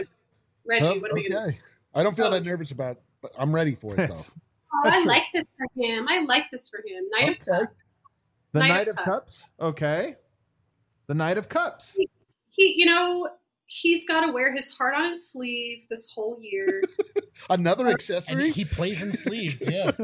reggie 0.64 0.86
Oh, 0.86 0.98
what 1.00 1.10
are 1.10 1.14
we 1.14 1.28
gonna 1.28 1.46
okay. 1.48 1.58
I 1.94 2.02
don't 2.02 2.16
feel 2.16 2.26
Oh. 2.26 2.30
that 2.30 2.44
nervous 2.44 2.70
about 2.70 2.96
it, 2.96 3.02
but 3.22 3.32
I'm 3.38 3.54
ready 3.54 3.74
for 3.74 3.94
it 3.94 4.08
though. 4.08 4.14
oh, 4.74 4.82
i 4.84 5.04
like 5.04 5.22
this 5.32 5.44
for 5.56 5.66
him 5.82 6.06
i 6.08 6.20
like 6.20 6.44
this 6.52 6.68
for 6.68 6.78
him 6.86 7.04
knight 7.10 7.30
of 7.30 7.38
cups 7.46 7.72
The 8.52 8.58
Knight 8.60 8.68
Knight 8.68 8.88
of 8.88 8.98
of 8.98 9.04
Cups. 9.04 9.44
Okay. 9.60 10.16
the 11.06 11.14
Knight 11.14 11.38
of 11.38 11.48
Cups. 11.48 11.96
He, 12.50 12.74
you 12.76 12.86
know, 12.86 13.28
he's 13.70 14.04
got 14.06 14.22
to 14.26 14.32
wear 14.32 14.52
his 14.54 14.70
heart 14.70 14.94
on 14.94 15.08
his 15.10 15.30
sleeve 15.30 15.84
this 15.90 16.10
whole 16.14 16.38
year. 16.40 16.82
Another 17.50 17.84
And 17.86 17.94
accessory. 17.94 18.50
he 18.50 18.64
plays 18.64 19.02
in 19.02 19.12
sleeves. 19.12 19.62
Yeah. 19.70 19.90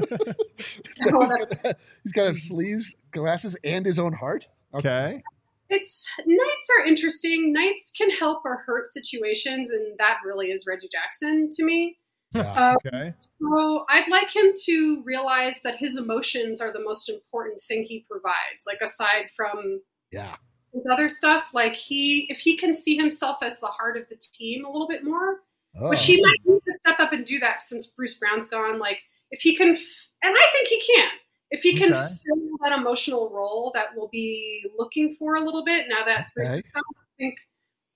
he's 0.59 1.11
got 1.11 1.77
he's 2.03 2.13
got 2.13 2.23
to 2.23 2.27
have 2.29 2.37
sleeves, 2.39 2.95
glasses, 3.11 3.57
and 3.65 3.85
his 3.85 3.99
own 3.99 4.13
heart. 4.13 4.49
Okay. 4.75 5.23
it's 5.71 6.09
knights 6.27 6.69
are 6.79 6.85
interesting. 6.87 7.53
Knights 7.53 7.91
can 7.91 8.11
help 8.11 8.43
or 8.45 8.63
hurt 8.67 8.87
situations, 8.89 9.71
and 9.71 9.99
that 9.99 10.19
really 10.25 10.51
is 10.51 10.65
Reggie 10.67 10.89
Jackson 10.91 11.51
to 11.55 11.65
me. 11.65 11.99
Yeah. 12.33 12.43
Uh, 12.43 12.75
Okay. 12.87 13.15
so 13.21 13.85
I'd 13.89 14.09
like 14.11 14.35
him 14.35 14.53
to 14.67 15.03
realize 15.07 15.61
that 15.63 15.77
his 15.79 15.97
emotions 15.97 16.61
are 16.61 16.73
the 16.73 16.83
most 16.83 17.09
important 17.09 17.61
thing 17.63 17.85
he 17.85 18.05
provides. 18.11 18.65
Like 18.67 18.81
aside 18.83 19.31
from 19.37 19.81
yeah. 20.13 20.35
His 20.75 20.85
other 20.91 21.09
stuff, 21.09 21.51
like 21.55 21.75
he, 21.75 22.27
if 22.31 22.39
he 22.39 22.57
can 22.57 22.75
see 22.75 22.97
himself 22.97 23.39
as 23.43 23.61
the 23.61 23.67
heart 23.67 23.97
of 23.97 24.09
the 24.09 24.17
team 24.17 24.65
a 24.65 24.71
little 24.71 24.89
bit 24.89 25.05
more, 25.05 25.41
Oh. 25.77 25.89
which 25.89 26.05
he 26.05 26.21
might 26.21 26.39
need 26.45 26.61
to 26.65 26.73
step 26.73 27.01
up 27.01 27.13
and 27.13 27.25
do 27.25 27.39
that 27.41 27.63
since 27.63 27.87
Bruce 27.87 28.15
Brown's 28.15 28.47
gone. 28.49 28.79
Like 28.79 29.01
if 29.31 29.41
he 29.41 29.57
can, 29.57 29.69
and 29.69 29.77
I 30.23 30.47
think 30.53 30.69
he 30.69 30.83
can. 30.95 31.09
If 31.51 31.63
he 31.63 31.77
can 31.77 31.93
Okay. 31.95 32.09
fill 32.25 32.57
that 32.63 32.77
emotional 32.79 33.31
role 33.31 33.71
that 33.75 33.87
we'll 33.95 34.09
be 34.09 34.65
looking 34.77 35.15
for 35.15 35.37
a 35.37 35.41
little 35.41 35.65
bit 35.65 35.87
now 35.89 36.05
that 36.05 36.29
Bruce 36.35 36.51
Okay. 36.51 36.59
is 36.59 36.69
gone, 36.73 36.83
I 36.97 37.17
think 37.19 37.39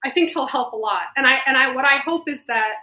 I 0.04 0.10
think 0.10 0.30
he'll 0.30 0.46
help 0.46 0.72
a 0.72 0.76
lot. 0.76 1.06
And 1.16 1.26
I 1.26 1.40
and 1.46 1.56
I 1.56 1.74
what 1.74 1.84
I 1.84 1.96
hope 1.98 2.28
is 2.28 2.44
that 2.44 2.74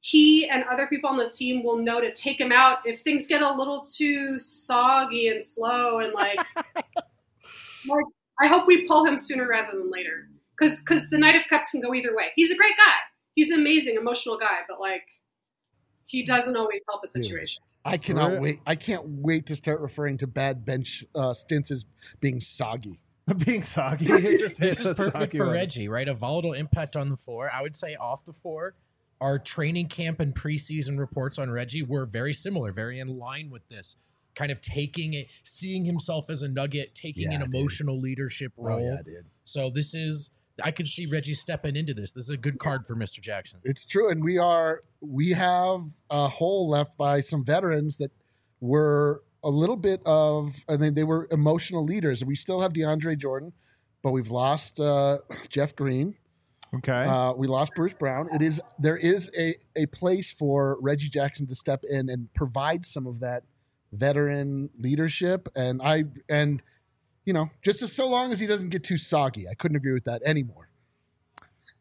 he 0.00 0.48
and 0.48 0.64
other 0.64 0.86
people 0.88 1.08
on 1.08 1.16
the 1.16 1.30
team 1.30 1.62
will 1.62 1.78
know 1.78 2.00
to 2.00 2.12
take 2.12 2.40
him 2.40 2.52
out 2.52 2.78
if 2.86 3.00
things 3.00 3.26
get 3.26 3.40
a 3.40 3.52
little 3.52 3.86
too 3.86 4.38
soggy 4.38 5.28
and 5.28 5.42
slow 5.42 6.00
and 6.00 6.12
like 6.12 6.38
like 7.86 8.04
I 8.40 8.48
hope 8.48 8.66
we 8.66 8.86
pull 8.86 9.04
him 9.06 9.18
sooner 9.18 9.46
rather 9.48 9.76
than 9.76 9.90
later. 9.90 10.28
Because 10.58 10.80
because 10.80 11.10
the 11.10 11.18
Knight 11.18 11.34
of 11.34 11.42
Cups 11.48 11.72
can 11.72 11.80
go 11.80 11.94
either 11.94 12.14
way. 12.14 12.26
He's 12.34 12.50
a 12.50 12.56
great 12.56 12.76
guy. 12.76 12.92
He's 13.34 13.50
an 13.50 13.60
amazing, 13.60 13.96
emotional 13.96 14.38
guy, 14.38 14.60
but 14.68 14.80
like 14.80 15.04
he 16.06 16.22
doesn't 16.24 16.56
always 16.56 16.80
help 16.88 17.02
a 17.04 17.06
Dude. 17.06 17.24
situation. 17.24 17.62
I 17.84 17.96
cannot 17.96 18.32
Right. 18.32 18.40
wait. 18.40 18.60
I 18.66 18.74
can't 18.76 19.02
wait 19.06 19.46
to 19.46 19.56
start 19.56 19.80
referring 19.80 20.18
to 20.18 20.26
bad 20.26 20.64
bench 20.64 21.04
uh, 21.14 21.34
stints 21.34 21.70
as 21.70 21.84
being 22.20 22.40
soggy. 22.40 23.00
Being 23.46 23.62
soggy. 23.62 24.04
this 24.06 24.60
is 24.60 24.96
perfect 24.98 25.12
soggy 25.16 25.38
for 25.38 25.46
one. 25.46 25.54
Reggie, 25.54 25.88
right? 25.88 26.06
A 26.06 26.12
volatile 26.12 26.52
impact 26.52 26.94
on 26.94 27.08
the 27.08 27.16
floor. 27.16 27.50
I 27.50 27.62
would 27.62 27.74
say 27.74 27.94
off 27.94 28.26
the 28.26 28.34
floor, 28.34 28.74
our 29.18 29.38
training 29.38 29.88
camp 29.88 30.20
and 30.20 30.34
preseason 30.34 30.98
reports 30.98 31.38
on 31.38 31.50
Reggie 31.50 31.82
were 31.82 32.04
very 32.04 32.34
similar, 32.34 32.70
very 32.70 32.98
in 33.00 33.16
line 33.18 33.48
with 33.50 33.66
this. 33.68 33.96
Kind 34.34 34.50
of 34.50 34.60
taking 34.60 35.14
it, 35.14 35.28
seeing 35.44 35.84
himself 35.84 36.28
as 36.30 36.42
a 36.42 36.48
nugget, 36.48 36.94
taking 36.94 37.30
Yeah, 37.30 37.36
an 37.38 37.40
dude. 37.50 37.54
emotional 37.54 38.00
leadership 38.00 38.52
role. 38.56 38.78
Oh 38.78 38.82
yeah, 38.82 39.02
dude. 39.04 39.26
So 39.44 39.70
this 39.70 39.94
is, 39.94 40.30
I 40.62 40.70
could 40.70 40.86
see 40.88 41.06
Reggie 41.06 41.34
stepping 41.34 41.76
into 41.76 41.94
this. 41.94 42.12
This 42.12 42.24
is 42.24 42.30
a 42.30 42.36
good 42.36 42.58
card 42.58 42.86
for 42.86 42.96
Mr. 42.96 43.20
Jackson. 43.20 43.60
It's 43.64 43.86
true, 43.86 44.10
and 44.10 44.24
we 44.24 44.38
are 44.38 44.82
we 45.00 45.30
have 45.30 45.82
a 46.10 46.28
hole 46.28 46.68
left 46.68 46.96
by 46.96 47.20
some 47.20 47.44
veterans 47.44 47.96
that 47.98 48.10
were 48.60 49.22
a 49.42 49.50
little 49.50 49.76
bit 49.76 50.00
of, 50.06 50.54
I 50.70 50.78
mean, 50.78 50.94
they 50.94 51.04
were 51.04 51.28
emotional 51.30 51.84
leaders. 51.84 52.24
We 52.24 52.34
still 52.34 52.62
have 52.62 52.72
DeAndre 52.72 53.18
Jordan, 53.18 53.52
but 54.02 54.12
we've 54.12 54.30
lost 54.30 54.80
uh, 54.80 55.18
Jeff 55.50 55.76
Green. 55.76 56.16
Okay. 56.74 56.92
Uh, 57.04 57.34
we 57.34 57.46
lost 57.46 57.72
Bruce 57.76 57.92
Brown. 57.92 58.28
It 58.34 58.42
is 58.42 58.60
there 58.80 58.96
is 58.96 59.30
a 59.38 59.54
a 59.76 59.86
place 59.86 60.32
for 60.32 60.76
Reggie 60.80 61.08
Jackson 61.08 61.46
to 61.46 61.54
step 61.54 61.84
in 61.88 62.08
and 62.08 62.32
provide 62.34 62.84
some 62.86 63.06
of 63.06 63.20
that 63.20 63.44
veteran 63.94 64.70
leadership, 64.78 65.48
and 65.54 65.80
I 65.82 66.04
and 66.28 66.62
you 67.24 67.32
know 67.32 67.50
just 67.62 67.82
as 67.82 67.92
so 67.92 68.08
long 68.08 68.32
as 68.32 68.40
he 68.40 68.46
doesn't 68.46 68.70
get 68.70 68.84
too 68.84 68.98
soggy, 68.98 69.48
I 69.48 69.54
couldn't 69.54 69.76
agree 69.76 69.92
with 69.92 70.04
that 70.04 70.22
anymore. 70.24 70.68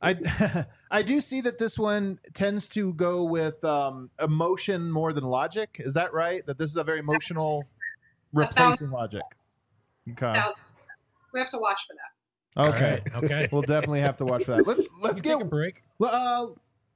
I 0.01 0.65
I 0.91 1.01
do 1.01 1.22
see 1.22 1.41
that 1.41 1.58
this 1.58 1.79
one 1.79 2.20
tends 2.34 2.67
to 2.70 2.93
go 2.93 3.24
with 3.24 3.63
um, 3.63 4.10
emotion 4.22 4.91
more 4.91 5.13
than 5.13 5.24
logic. 5.24 5.77
Is 5.79 5.93
that 5.93 6.13
right? 6.13 6.46
That 6.46 6.58
this 6.58 6.70
is 6.70 6.77
a 6.77 6.84
very 6.84 7.00
emotional 7.00 7.65
replacing 8.34 8.91
logic. 8.91 9.22
Okay. 10.12 10.41
We 11.34 11.39
have 11.39 11.50
to 11.50 11.58
watch 11.58 11.86
for 11.88 11.96
that. 11.96 12.13
Okay. 12.55 13.01
All 13.15 13.22
right, 13.22 13.24
okay. 13.24 13.48
We'll 13.51 13.62
definitely 13.63 14.01
have 14.01 14.17
to 14.17 14.25
watch 14.25 14.43
for 14.43 14.51
that. 14.51 14.67
Let, 14.67 14.77
let's 14.77 14.89
Let's 15.01 15.22
get 15.22 15.41
a 15.41 15.46
break. 15.46 15.82
Uh, 16.00 16.48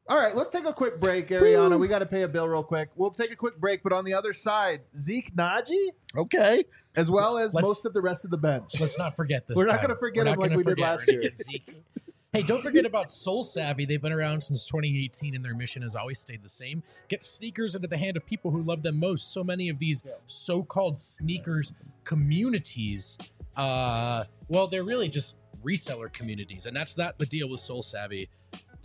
all 0.10 0.18
right, 0.18 0.36
let's 0.36 0.50
take 0.50 0.66
a 0.66 0.74
quick 0.74 1.00
break, 1.00 1.28
Ariana. 1.30 1.78
We 1.80 1.88
got 1.88 2.00
to 2.00 2.06
pay 2.06 2.22
a 2.24 2.28
bill 2.28 2.48
real 2.48 2.64
quick. 2.64 2.90
We'll 2.96 3.12
take 3.12 3.32
a 3.32 3.36
quick 3.36 3.58
break, 3.60 3.84
but 3.84 3.92
on 3.94 4.06
the 4.06 4.14
other 4.14 4.34
side, 4.34 4.82
Zeke 4.96 5.36
Nnaji, 5.36 5.90
Okay, 6.16 6.64
as 6.96 7.12
well 7.12 7.38
as 7.38 7.54
Let's- 7.54 7.68
most 7.68 7.86
of 7.86 7.94
the 7.94 8.02
rest 8.02 8.24
of 8.26 8.32
the 8.32 8.38
bench. 8.38 8.80
Let's 8.80 8.98
not 8.98 9.16
forget 9.16 9.48
this. 9.48 9.56
We're 9.56 9.66
not 9.66 9.74
time. 9.74 9.82
gonna 9.84 9.96
forget 9.98 10.26
We're 10.26 10.32
him 10.34 10.40
not 10.40 10.42
like 10.42 10.50
gonna 10.52 10.58
we 10.58 10.64
did 10.64 10.70
forget. 10.72 10.86
last 11.00 11.08
year. 11.12 11.24
Zeke. 11.42 11.76
Hey, 12.34 12.42
don't 12.42 12.62
forget 12.62 12.86
about 12.86 13.10
Sole 13.10 13.44
Savvy. 13.44 13.86
They've 13.86 14.02
been 14.02 14.12
around 14.12 14.44
since 14.44 14.66
2018, 14.66 15.34
and 15.34 15.44
their 15.44 15.56
mission 15.56 15.82
has 15.82 15.96
always 15.96 16.20
stayed 16.20 16.44
the 16.44 16.50
same: 16.50 16.84
get 17.08 17.24
sneakers 17.24 17.74
into 17.74 17.88
the 17.88 17.98
hand 17.98 18.16
of 18.18 18.26
people 18.26 18.52
who 18.52 18.62
love 18.62 18.84
them 18.84 19.00
most. 19.00 19.32
So 19.34 19.44
many 19.44 19.70
of 19.70 19.80
these 19.80 20.04
so-called 20.26 21.00
sneakers 21.00 21.74
communities, 22.04 23.18
uh, 23.56 24.26
well, 24.50 24.68
they're 24.68 24.84
really 24.84 25.08
just 25.10 25.38
reseller 25.64 26.12
communities, 26.12 26.66
and 26.66 26.76
that's 26.76 26.98
not 26.98 27.18
the 27.18 27.26
deal 27.26 27.50
with 27.50 27.60
Sole 27.60 27.82
Savvy. 27.84 28.30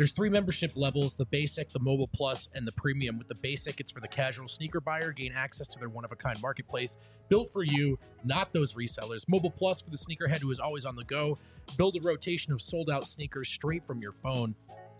There's 0.02 0.10
three 0.10 0.30
membership 0.30 0.72
levels 0.74 1.14
the 1.14 1.26
basic, 1.26 1.70
the 1.70 1.78
mobile 1.78 2.08
plus, 2.08 2.48
and 2.56 2.66
the 2.66 2.72
premium. 2.72 3.18
With 3.18 3.28
the 3.28 3.36
basic, 3.36 3.78
it's 3.78 3.92
for 3.92 4.00
the 4.00 4.08
casual 4.08 4.48
sneaker 4.48 4.80
buyer, 4.80 5.12
gain 5.12 5.32
access 5.32 5.68
to 5.68 5.78
their 5.78 5.88
one 5.88 6.04
of 6.04 6.10
a 6.10 6.16
kind 6.16 6.42
marketplace 6.42 6.98
built 7.28 7.52
for 7.52 7.62
you, 7.62 7.96
not 8.24 8.52
those 8.52 8.74
resellers. 8.74 9.28
Mobile 9.28 9.52
plus 9.52 9.80
for 9.80 9.90
the 9.90 9.96
sneakerhead 9.96 10.40
who 10.40 10.50
is 10.50 10.58
always 10.58 10.84
on 10.84 10.96
the 10.96 11.04
go. 11.04 11.38
Build 11.76 11.94
a 11.94 12.00
rotation 12.00 12.52
of 12.52 12.60
sold 12.60 12.90
out 12.90 13.06
sneakers 13.06 13.48
straight 13.48 13.86
from 13.86 14.02
your 14.02 14.10
phone. 14.10 14.56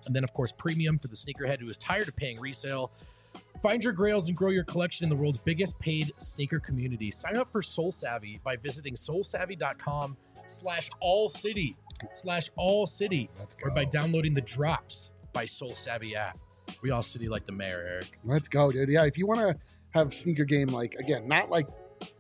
And 0.06 0.14
then, 0.14 0.22
of 0.22 0.32
course, 0.34 0.52
premium 0.52 1.00
for 1.00 1.08
the 1.08 1.16
sneakerhead 1.16 1.58
who 1.58 1.68
is 1.68 1.76
tired 1.78 2.06
of 2.06 2.14
paying 2.14 2.38
resale. 2.38 2.92
Find 3.60 3.82
your 3.82 3.94
grails 3.94 4.28
and 4.28 4.36
grow 4.36 4.50
your 4.50 4.62
collection 4.62 5.02
in 5.02 5.10
the 5.10 5.16
world's 5.16 5.38
biggest 5.38 5.80
paid 5.80 6.12
sneaker 6.18 6.60
community. 6.60 7.10
Sign 7.10 7.36
up 7.36 7.50
for 7.50 7.60
Sole 7.60 7.90
Savvy 7.90 8.38
by 8.44 8.54
visiting 8.54 8.94
solesavvy.com 8.94 10.16
slash 10.46 10.90
all 11.00 11.28
city 11.28 11.76
slash 12.12 12.50
all 12.56 12.86
city 12.86 13.30
or 13.62 13.70
by 13.70 13.84
downloading 13.84 14.34
the 14.34 14.40
drops 14.40 15.12
by 15.32 15.46
Sole 15.46 15.74
Savvy 15.74 16.14
app. 16.14 16.38
We 16.82 16.90
all 16.90 17.02
city 17.02 17.28
like 17.28 17.46
the 17.46 17.52
mayor, 17.52 17.84
Eric. 17.86 18.18
Let's 18.24 18.48
go, 18.48 18.70
dude. 18.70 18.88
Yeah, 18.88 19.04
if 19.04 19.18
you 19.18 19.26
want 19.26 19.40
to 19.40 19.56
have 19.90 20.14
sneaker 20.14 20.44
game 20.44 20.68
like 20.68 20.94
again, 20.94 21.28
not 21.28 21.50
like 21.50 21.66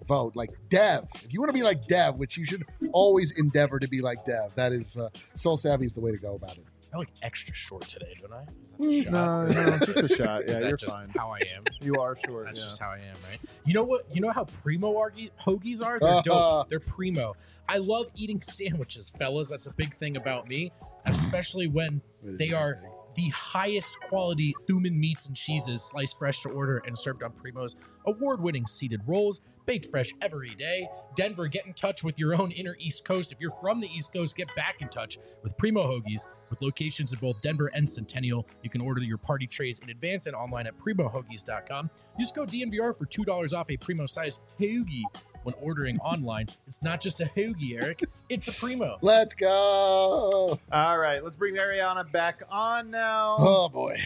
vote, 0.06 0.36
like 0.36 0.50
Dev. 0.68 1.08
If 1.16 1.32
you 1.32 1.40
want 1.40 1.50
to 1.50 1.54
be 1.54 1.62
like 1.62 1.86
Dev, 1.86 2.18
which 2.18 2.36
you 2.36 2.44
should 2.44 2.64
always 2.92 3.32
endeavor 3.32 3.78
to 3.78 3.88
be 3.88 4.00
like 4.00 4.24
Dev, 4.24 4.52
that 4.54 4.72
is 4.72 4.96
uh, 4.96 5.08
Sole 5.34 5.56
Savvy 5.56 5.86
is 5.86 5.94
the 5.94 6.00
way 6.00 6.10
to 6.10 6.18
go 6.18 6.34
about 6.34 6.56
it. 6.56 6.64
I 6.94 6.98
look 6.98 7.08
extra 7.22 7.54
short 7.54 7.82
today, 7.88 8.14
don't 8.20 8.32
I? 8.32 8.42
Is 8.64 8.72
that 8.72 8.78
Mm, 8.80 8.90
the 8.90 9.02
shot? 9.02 9.12
No, 9.12 9.46
no, 9.70 9.78
just 9.78 10.10
a 10.10 10.16
shot. 10.22 10.42
Is 10.42 10.48
Yeah, 10.54 10.60
that 10.60 10.68
you're 10.68 10.76
just 10.76 10.94
fine. 10.94 11.10
how 11.16 11.30
I 11.30 11.38
am? 11.56 11.64
You 11.80 11.94
are 11.96 12.16
short. 12.26 12.46
That's 12.46 12.60
yeah. 12.60 12.66
just 12.66 12.80
how 12.80 12.90
I 12.90 12.96
am, 12.98 13.16
right? 13.30 13.38
You 13.64 13.74
know 13.74 13.82
what? 13.84 14.02
You 14.14 14.20
know 14.20 14.30
how 14.30 14.44
primo 14.44 14.96
argy- 14.98 15.30
hoagies 15.46 15.82
are? 15.82 15.98
They're 15.98 16.08
Uh-huh. 16.10 16.22
dope. 16.24 16.68
They're 16.70 16.80
primo. 16.80 17.34
I 17.68 17.78
love 17.78 18.06
eating 18.14 18.40
sandwiches, 18.42 19.10
fellas. 19.18 19.48
That's 19.48 19.66
a 19.66 19.72
big 19.72 19.96
thing 19.98 20.16
about 20.16 20.48
me, 20.48 20.72
especially 21.06 21.66
when 21.68 22.02
They 22.22 22.52
are- 22.52 22.72
amazing. 22.74 22.91
The 23.14 23.28
highest 23.28 23.98
quality 24.08 24.54
Thumann 24.68 24.96
meats 24.96 25.26
and 25.26 25.36
cheeses 25.36 25.82
sliced 25.82 26.18
fresh 26.18 26.40
to 26.42 26.48
order 26.48 26.82
and 26.86 26.98
served 26.98 27.22
on 27.22 27.32
Primo's 27.32 27.76
award-winning 28.06 28.66
seeded 28.66 29.00
rolls, 29.06 29.40
baked 29.66 29.86
fresh 29.86 30.12
every 30.20 30.50
day. 30.50 30.88
Denver, 31.14 31.46
get 31.46 31.66
in 31.66 31.74
touch 31.74 32.02
with 32.02 32.18
your 32.18 32.34
own 32.34 32.50
inner 32.52 32.74
East 32.78 33.04
Coast. 33.04 33.30
If 33.32 33.38
you're 33.40 33.54
from 33.60 33.80
the 33.80 33.88
East 33.88 34.12
Coast, 34.12 34.36
get 34.36 34.48
back 34.56 34.76
in 34.80 34.88
touch 34.88 35.18
with 35.42 35.56
Primo 35.58 35.86
Hoagies 35.86 36.26
with 36.50 36.62
locations 36.62 37.12
in 37.12 37.18
both 37.18 37.40
Denver 37.42 37.68
and 37.74 37.88
Centennial. 37.88 38.46
You 38.62 38.70
can 38.70 38.80
order 38.80 39.02
your 39.02 39.18
party 39.18 39.46
trays 39.46 39.78
in 39.78 39.90
advance 39.90 40.26
and 40.26 40.34
online 40.34 40.66
at 40.66 40.78
primohoagies.com. 40.78 41.90
Use 42.18 42.32
code 42.32 42.48
DNVR 42.48 42.96
for 42.96 43.06
$2 43.06 43.52
off 43.56 43.70
a 43.70 43.76
Primo-sized 43.76 44.40
hoagie 44.58 45.04
when 45.42 45.54
ordering 45.60 45.98
online. 46.00 46.46
It's 46.66 46.82
not 46.82 47.00
just 47.00 47.20
a 47.20 47.24
hoagie, 47.36 47.80
Eric. 47.82 48.04
It's 48.28 48.48
a 48.48 48.52
Primo. 48.52 48.98
Let's 49.02 49.34
go. 49.34 50.58
All 50.72 50.98
right, 50.98 51.22
let's 51.22 51.36
bring 51.36 51.56
Ariana 51.56 52.10
back 52.10 52.42
on 52.50 52.90
now. 52.90 53.36
Oh 53.38 53.68
boy, 53.68 53.96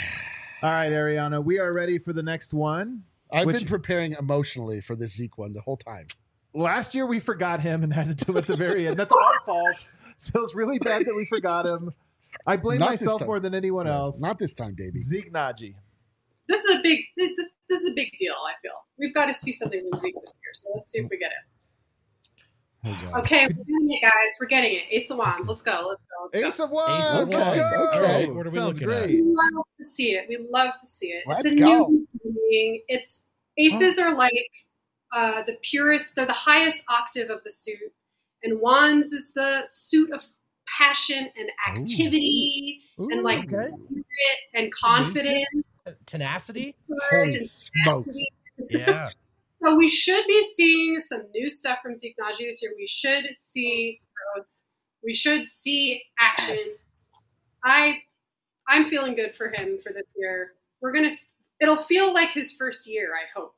All 0.63 0.71
right, 0.71 0.91
Ariana, 0.93 1.43
we 1.43 1.59
are 1.59 1.73
ready 1.73 1.99
for 1.99 2.13
the 2.13 2.23
next 2.23 2.53
one. 2.55 3.05
I've 3.33 3.47
Which- 3.47 3.59
been 3.59 3.67
preparing 3.69 4.13
emotionally 4.13 4.81
for 4.81 4.97
this 4.97 5.15
Zeke 5.15 5.37
one 5.39 5.53
the 5.53 5.61
whole 5.61 5.77
time. 5.77 6.07
Last 6.55 6.95
year 6.95 7.07
we 7.07 7.21
forgot 7.21 7.61
him 7.61 7.83
and 7.83 7.93
had 7.93 8.17
to 8.19 8.25
do 8.25 8.33
it 8.37 8.39
at 8.39 8.47
the 8.47 8.57
very 8.57 8.87
end. 8.89 8.97
That's 8.97 9.13
our 9.13 9.41
fault. 9.45 9.85
Feels 10.21 10.55
really 10.55 10.79
bad 10.79 11.05
that 11.05 11.15
we 11.15 11.27
forgot 11.27 11.67
him. 11.67 11.91
I 12.47 12.57
blame 12.57 12.81
Not 12.81 12.91
myself 12.91 13.21
more 13.27 13.41
than 13.41 13.55
anyone 13.55 13.87
else. 13.87 14.21
Not 14.21 14.39
this 14.39 14.55
time, 14.55 14.75
baby. 14.77 15.03
Zeke 15.03 15.33
Nnaji. 15.33 15.75
This 16.49 16.65
is 16.65 16.79
a 16.79 16.83
big 16.83 17.01
this, 17.17 17.31
this 17.69 17.81
is 17.81 17.91
a 17.91 17.95
big 17.95 18.09
deal. 18.19 18.35
I 18.35 18.55
feel 18.63 18.73
we've 18.99 19.15
got 19.15 19.27
to 19.27 19.35
see 19.35 19.53
something 19.53 19.81
from 19.91 19.99
Zeke 20.01 20.15
this 20.15 20.33
year. 20.43 20.53
So 20.55 20.69
let's 20.75 20.93
see 20.93 20.99
if 21.01 21.09
we 21.11 21.19
get 21.19 21.31
it. 21.31 21.57
Oh, 22.85 23.19
Okay, 23.19 23.49
we're 23.49 23.65
getting 23.65 23.93
it, 23.93 24.03
guys. 24.03 24.37
We're 24.41 24.47
getting 24.47 24.77
it. 24.77 24.83
Ace 24.91 25.11
of 25.11 25.19
Wands. 25.19 25.49
Let's 25.49 25.63
go. 25.63 25.73
Let's 25.89 26.03
go. 26.03 26.29
Let's 26.33 26.47
Ace 26.47 26.59
go. 26.59 26.65
of 26.65 26.71
Wands. 26.71 27.07
Ace 27.07 27.15
of 27.15 27.29
Let's 27.29 27.57
go. 27.57 27.99
Okay. 27.99 28.27
What 28.31 28.47
are 28.47 28.51
we 28.51 28.57
Sounds 28.57 28.81
looking 28.81 28.91
at? 28.91 29.09
We 29.09 29.23
love 29.23 29.65
to 29.79 29.85
see 29.85 30.13
it. 30.13 30.27
We 30.29 30.39
love 30.51 30.75
to 30.81 30.87
see 30.87 31.09
it. 31.09 31.25
Let's 31.27 31.45
it's 31.45 31.55
a 31.55 31.57
go. 31.57 31.87
new 31.87 32.09
being. 32.49 32.83
It's 32.89 33.25
aces 33.59 33.99
are 33.99 34.15
like 34.15 34.51
uh, 35.15 35.43
the 35.47 35.57
purest. 35.63 36.15
They're 36.15 36.27
the 36.27 36.33
highest 36.33 36.85
octave 36.89 37.31
of 37.31 37.43
the 37.45 37.51
suit, 37.51 37.93
and 38.45 38.61
wands 38.61 39.13
is 39.13 39.33
the 39.35 39.63
suit 39.67 40.13
of 40.13 40.25
passion 40.79 41.29
and 41.37 41.51
activity 41.69 42.83
and 42.99 43.23
like 43.23 43.39
okay. 43.39 43.47
spirit 43.47 44.39
and 44.55 44.73
confidence. 44.73 45.45
Tenacity. 46.07 46.75
Holy 47.11 47.31
smokes. 47.31 48.17
Yeah. 48.71 49.09
So 49.65 49.75
we 49.75 49.89
should 49.89 50.25
be 50.29 50.43
seeing 50.55 51.01
some 51.01 51.23
new 51.35 51.49
stuff 51.49 51.79
from 51.83 51.97
Zeke 51.97 52.15
Nnaji 52.21 52.41
this 52.41 52.61
year. 52.63 52.73
We 52.79 52.87
should 52.87 53.25
see 53.35 54.01
growth. 54.35 54.51
We 55.03 55.15
should 55.15 55.47
see 55.47 56.03
action. 56.21 56.59
I 57.65 58.03
I'm 58.69 58.85
feeling 58.85 59.15
good 59.17 59.35
for 59.35 59.49
him 59.49 59.79
for 59.83 59.93
this 59.95 60.05
year. 60.15 60.53
We're 60.83 60.93
gonna. 60.93 61.09
It'll 61.59 61.75
feel 61.75 62.13
like 62.13 62.33
his 62.33 62.53
first 62.53 62.87
year. 62.87 63.13
I 63.15 63.25
hope. 63.35 63.55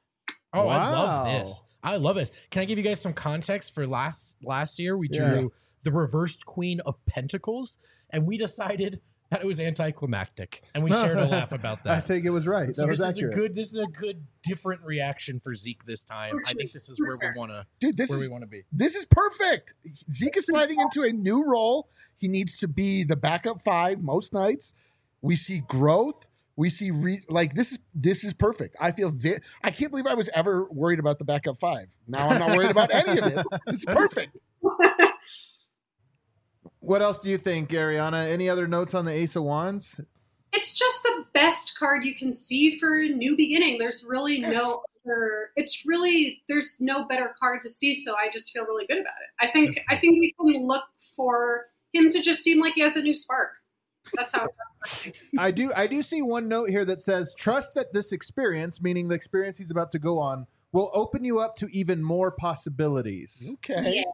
Oh, 0.55 0.69
I 0.69 0.89
love 0.89 1.27
this. 1.27 1.61
I 1.83 1.97
love 1.97 2.15
this. 2.17 2.31
Can 2.51 2.63
I 2.63 2.65
give 2.65 2.79
you 2.79 2.85
guys 2.85 3.01
some 3.01 3.13
context 3.13 3.75
for 3.75 3.87
last 3.87 4.37
last 4.43 4.79
year? 4.79 4.97
We 4.97 5.09
drew 5.09 5.27
Yeah. 5.43 5.47
the 5.83 5.93
reversed 5.93 6.47
Queen 6.47 6.81
of 6.87 6.95
Pentacles, 7.07 7.77
and 8.11 8.25
we 8.25 8.39
decided 8.39 9.01
that 9.31 9.43
it 9.43 9.47
was 9.47 9.61
anticlimactic, 9.61 10.63
and 10.75 10.83
we 10.83 10.91
shared 10.91 11.19
a 11.19 11.27
laugh 11.29 11.53
about 11.53 11.85
that. 11.85 11.97
I 11.97 12.01
think 12.01 12.25
it 12.25 12.31
was 12.31 12.47
right. 12.47 12.75
So 12.75 12.83
that 12.83 12.89
this 12.89 13.01
was 13.01 13.09
is 13.11 13.17
accurate. 13.17 13.35
a 13.35 13.37
good. 13.37 13.55
This 13.55 13.75
is 13.75 13.79
a 13.81 13.87
good 13.87 14.27
different 14.43 14.83
reaction 14.83 15.39
for 15.41 15.55
Zeke 15.55 15.85
this 15.85 16.05
time. 16.05 16.41
I 16.47 16.55
think 16.55 16.73
this 16.73 16.89
is 16.89 16.99
where 16.99 17.33
we 17.35 17.39
want 17.39 17.51
to 17.53 17.67
Dude, 17.81 17.97
this 17.97 18.09
where 18.11 18.19
is 18.19 18.25
we 18.27 18.31
want 18.33 18.43
to 18.43 18.49
be. 18.49 18.63
this 18.73 18.97
is 18.97 19.05
perfect. 19.05 19.75
Zeke 20.11 20.37
is 20.37 20.47
sliding 20.47 20.81
into 20.81 21.03
a 21.03 21.13
new 21.13 21.45
role. 21.45 21.89
He 22.17 22.29
needs 22.29 22.57
to 22.59 22.69
be 22.69 23.05
the 23.05 23.17
backup 23.17 23.63
five 23.63 24.01
most 24.03 24.33
nights. 24.33 24.75
We 25.21 25.37
see 25.37 25.61
growth. 25.61 26.27
We 26.57 26.71
see 26.71 26.91
re- 26.91 27.23
like 27.29 27.55
this 27.55 27.73
is 27.73 27.79
this 27.95 28.25
is 28.25 28.33
perfect. 28.33 28.77
I 28.81 28.91
feel 28.93 29.11
vi- 29.11 29.39
I 29.63 29.71
can't 29.71 29.91
believe 29.93 30.07
I 30.07 30.15
was 30.15 30.29
ever 30.31 30.67
worried 30.71 30.99
about 30.99 31.19
the 31.19 31.25
backup 31.25 31.59
five. 31.61 31.87
Now 32.09 32.29
I'm 32.31 32.39
not 32.41 32.57
worried 32.57 32.71
about 32.71 32.93
any 32.93 33.21
of 33.21 33.27
it. 33.27 33.47
It's 33.69 33.85
perfect. 33.85 34.37
What 36.81 37.03
else 37.03 37.19
do 37.19 37.29
you 37.29 37.39
think, 37.39 37.71
Ariana? 37.71 38.29
Any 38.29 38.49
other 38.49 38.67
notes 38.67 38.95
on 38.95 39.05
the 39.05 39.13
Ace 39.13 39.37
of 39.37 39.43
Wands? 39.45 40.01
it's 40.53 40.73
just 40.73 41.03
the 41.03 41.25
best 41.35 41.77
card 41.79 42.05
you 42.05 42.15
can 42.15 42.33
see 42.33 42.79
for 42.79 43.01
a 43.01 43.09
new 43.09 43.37
beginning. 43.37 43.79
There's 43.79 44.05
really 44.05 44.39
no 44.41 44.83
other. 45.07 45.51
It's 45.57 45.85
really 45.87 46.43
there's 46.49 46.77
no 46.81 47.05
better 47.07 47.35
card 47.39 47.63
to 47.63 47.69
see. 47.69 47.95
So 47.95 48.15
I 48.15 48.29
just 48.33 48.53
feel 48.53 48.65
really 48.65 48.87
good 48.87 48.99
about 48.99 49.15
it. 49.23 49.47
I 49.47 49.51
think 49.51 49.67
That's 49.67 49.81
I 49.89 49.97
think 49.97 50.19
we 50.19 50.35
can 50.41 50.67
look 50.67 50.85
for 51.17 51.67
him 51.93 52.09
to 52.11 52.21
just 52.21 52.43
seem 52.43 52.61
like 52.61 52.75
he 52.75 52.81
has 52.83 52.97
a 52.97 53.03
new 53.03 53.15
spark. 53.15 53.51
That's 54.15 54.33
how. 54.33 54.49
I 55.39 55.51
do 55.51 55.73
I 55.77 55.87
do 55.87 56.03
see 56.03 56.23
one 56.23 56.49
note 56.49 56.71
here 56.71 56.85
that 56.85 57.01
says 57.01 57.35
trust 57.37 57.75
that 57.75 57.93
this 57.93 58.13
experience, 58.13 58.81
meaning 58.81 59.09
the 59.09 59.15
experience 59.15 59.59
he's 59.59 59.71
about 59.71 59.91
to 59.93 59.99
go 59.99 60.19
on, 60.19 60.47
will 60.73 60.91
open 60.95 61.25
you 61.25 61.41
up 61.41 61.57
to 61.57 61.69
even 61.73 62.03
more 62.03 62.31
possibilities. 62.31 63.51
Okay. 63.55 64.05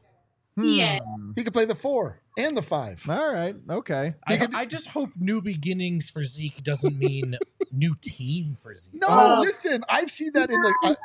Yeah. 0.57 0.99
Hmm. 1.03 1.31
He 1.35 1.43
could 1.43 1.53
play 1.53 1.65
the 1.65 1.75
four 1.75 2.21
and 2.37 2.55
the 2.57 2.61
five. 2.61 3.03
All 3.09 3.31
right. 3.33 3.55
Okay. 3.69 4.13
I, 4.27 4.37
could- 4.37 4.53
I 4.55 4.65
just 4.65 4.87
hope 4.89 5.11
new 5.17 5.41
beginnings 5.41 6.09
for 6.09 6.23
Zeke 6.23 6.63
doesn't 6.63 6.97
mean 6.97 7.37
new 7.71 7.95
team 8.01 8.55
for 8.61 8.73
Zeke. 8.75 8.95
No, 9.01 9.07
Oh. 9.09 9.41
listen, 9.41 9.83
I've 9.89 10.11
seen 10.11 10.31
that 10.33 10.49
in 10.49 10.61
the. 10.61 10.73
I, 10.83 10.95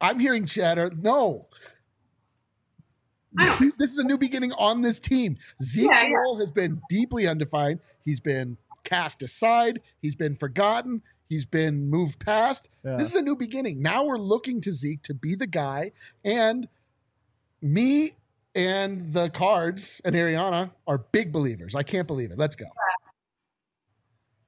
I'm 0.00 0.18
hearing 0.18 0.46
chatter. 0.46 0.90
No. 0.96 1.46
This 3.78 3.90
is 3.90 3.98
a 3.98 4.04
new 4.04 4.16
beginning 4.16 4.52
on 4.52 4.82
this 4.82 5.00
team. 5.00 5.36
Zeke's 5.62 5.88
Yeah, 5.98 6.06
yeah. 6.08 6.16
role 6.16 6.38
has 6.38 6.52
been 6.52 6.80
deeply 6.88 7.26
undefined. 7.26 7.80
He's 8.04 8.20
been 8.20 8.58
cast 8.84 9.22
aside. 9.22 9.80
He's 10.00 10.14
been 10.14 10.36
forgotten. 10.36 11.02
He's 11.28 11.44
been 11.46 11.90
moved 11.90 12.20
past. 12.24 12.68
Yeah. 12.84 12.96
This 12.96 13.08
is 13.08 13.16
a 13.16 13.22
new 13.22 13.34
beginning. 13.34 13.82
Now 13.82 14.04
we're 14.04 14.18
looking 14.18 14.60
to 14.62 14.72
Zeke 14.72 15.02
to 15.02 15.14
be 15.14 15.34
the 15.34 15.48
guy. 15.48 15.90
And 16.24 16.68
me 17.60 18.14
and 18.54 19.12
the 19.12 19.30
cards 19.30 20.00
and 20.04 20.14
Ariana 20.14 20.70
are 20.86 20.98
big 20.98 21.32
believers. 21.32 21.74
I 21.74 21.82
can't 21.82 22.06
believe 22.06 22.30
it. 22.30 22.38
Let's 22.38 22.56
go. 22.56 22.66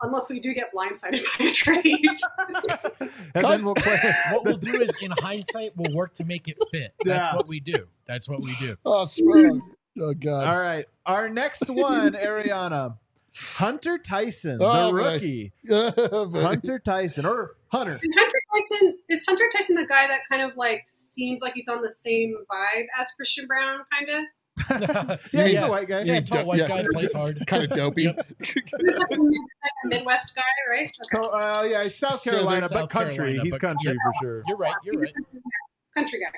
Unless 0.02 0.28
we 0.28 0.40
do 0.40 0.52
get 0.52 0.70
blindsided 0.74 1.24
by 1.38 1.46
a 1.46 1.50
trade. 1.50 2.04
and 3.34 3.44
then 3.44 3.64
we'll 3.64 3.74
play. 3.74 3.96
What 4.30 4.44
we'll 4.44 4.58
do 4.58 4.82
is, 4.82 4.94
in 5.00 5.10
hindsight, 5.10 5.72
we'll 5.74 5.94
work 5.94 6.12
to 6.14 6.24
make 6.26 6.48
it 6.48 6.58
fit. 6.70 6.92
That's 7.04 7.26
Yeah. 7.28 7.34
what 7.36 7.48
we 7.48 7.60
do. 7.60 7.86
That's 8.06 8.28
what 8.28 8.40
we 8.40 8.54
do. 8.56 8.76
Oh, 8.84 9.06
Sprung. 9.06 9.62
Oh, 9.98 10.12
God. 10.12 10.46
All 10.46 10.60
right. 10.60 10.84
Our 11.06 11.30
next 11.30 11.70
one, 11.70 12.12
Ariana. 12.12 12.98
Hunter 13.34 13.96
Tyson, 13.98 14.58
Oh, 14.60 14.88
the 14.88 14.94
rookie. 14.94 15.52
Oh, 15.70 15.90
Hunter. 16.30 16.42
Hunter 16.42 16.78
Tyson 16.78 17.24
or 17.24 17.56
Hunter. 17.70 17.98
And 18.02 18.14
Hunter 18.16 18.38
Tyson 18.54 18.98
is 19.08 19.24
Hunter 19.26 19.44
Tyson 19.52 19.76
the 19.76 19.86
guy 19.86 20.06
that 20.06 20.20
kind 20.30 20.42
of 20.42 20.56
like 20.56 20.84
seems 20.86 21.42
like 21.42 21.54
he's 21.54 21.68
on 21.68 21.82
the 21.82 21.90
same 21.90 22.36
vibe 22.50 22.84
as 23.00 23.10
Christian 23.16 23.46
Braun, 23.46 23.80
kind 23.92 24.08
of. 24.10 24.24
Yeah, 25.32 25.44
he's 25.44 25.52
yeah. 25.52 25.66
a 25.66 25.70
white 25.70 25.86
guy. 25.88 26.00
Yeah, 26.00 26.14
Yeah, 26.14 26.20
tall 26.20 26.40
do- 26.42 26.46
white 26.48 26.58
yeah. 26.60 26.68
guy 26.68 26.82
plays 26.90 27.12
hard. 27.12 27.44
kind 27.46 27.64
of 27.64 27.70
dopey. 27.70 28.04
Yep. 28.04 28.26
He's 28.42 28.98
like 28.98 29.10
a, 29.10 29.16
mid, 29.18 29.32
like 29.32 29.72
a 29.84 29.88
Midwest 29.88 30.34
guy, 30.34 30.42
right? 30.70 30.90
Okay. 30.90 31.22
Co- 31.22 31.28
uh, 31.30 31.66
yeah, 31.70 31.82
he's 31.82 31.94
South 31.94 32.14
Southern 32.20 32.38
Carolina, 32.40 32.68
South 32.68 32.80
but 32.80 32.90
country. 32.90 33.16
Carolina, 33.16 33.42
he's 33.42 33.50
but- 33.52 33.60
country 33.60 33.92
Yep. 33.92 33.96
for 34.02 34.12
sure. 34.24 34.42
You're 34.48 34.56
right. 34.56 34.74
You're 34.84 34.94
He's 34.94 35.02
a 35.02 35.06
right. 35.06 35.14
country 35.14 35.40
guy. 35.40 36.00
Country 36.00 36.18
guy. 36.20 36.28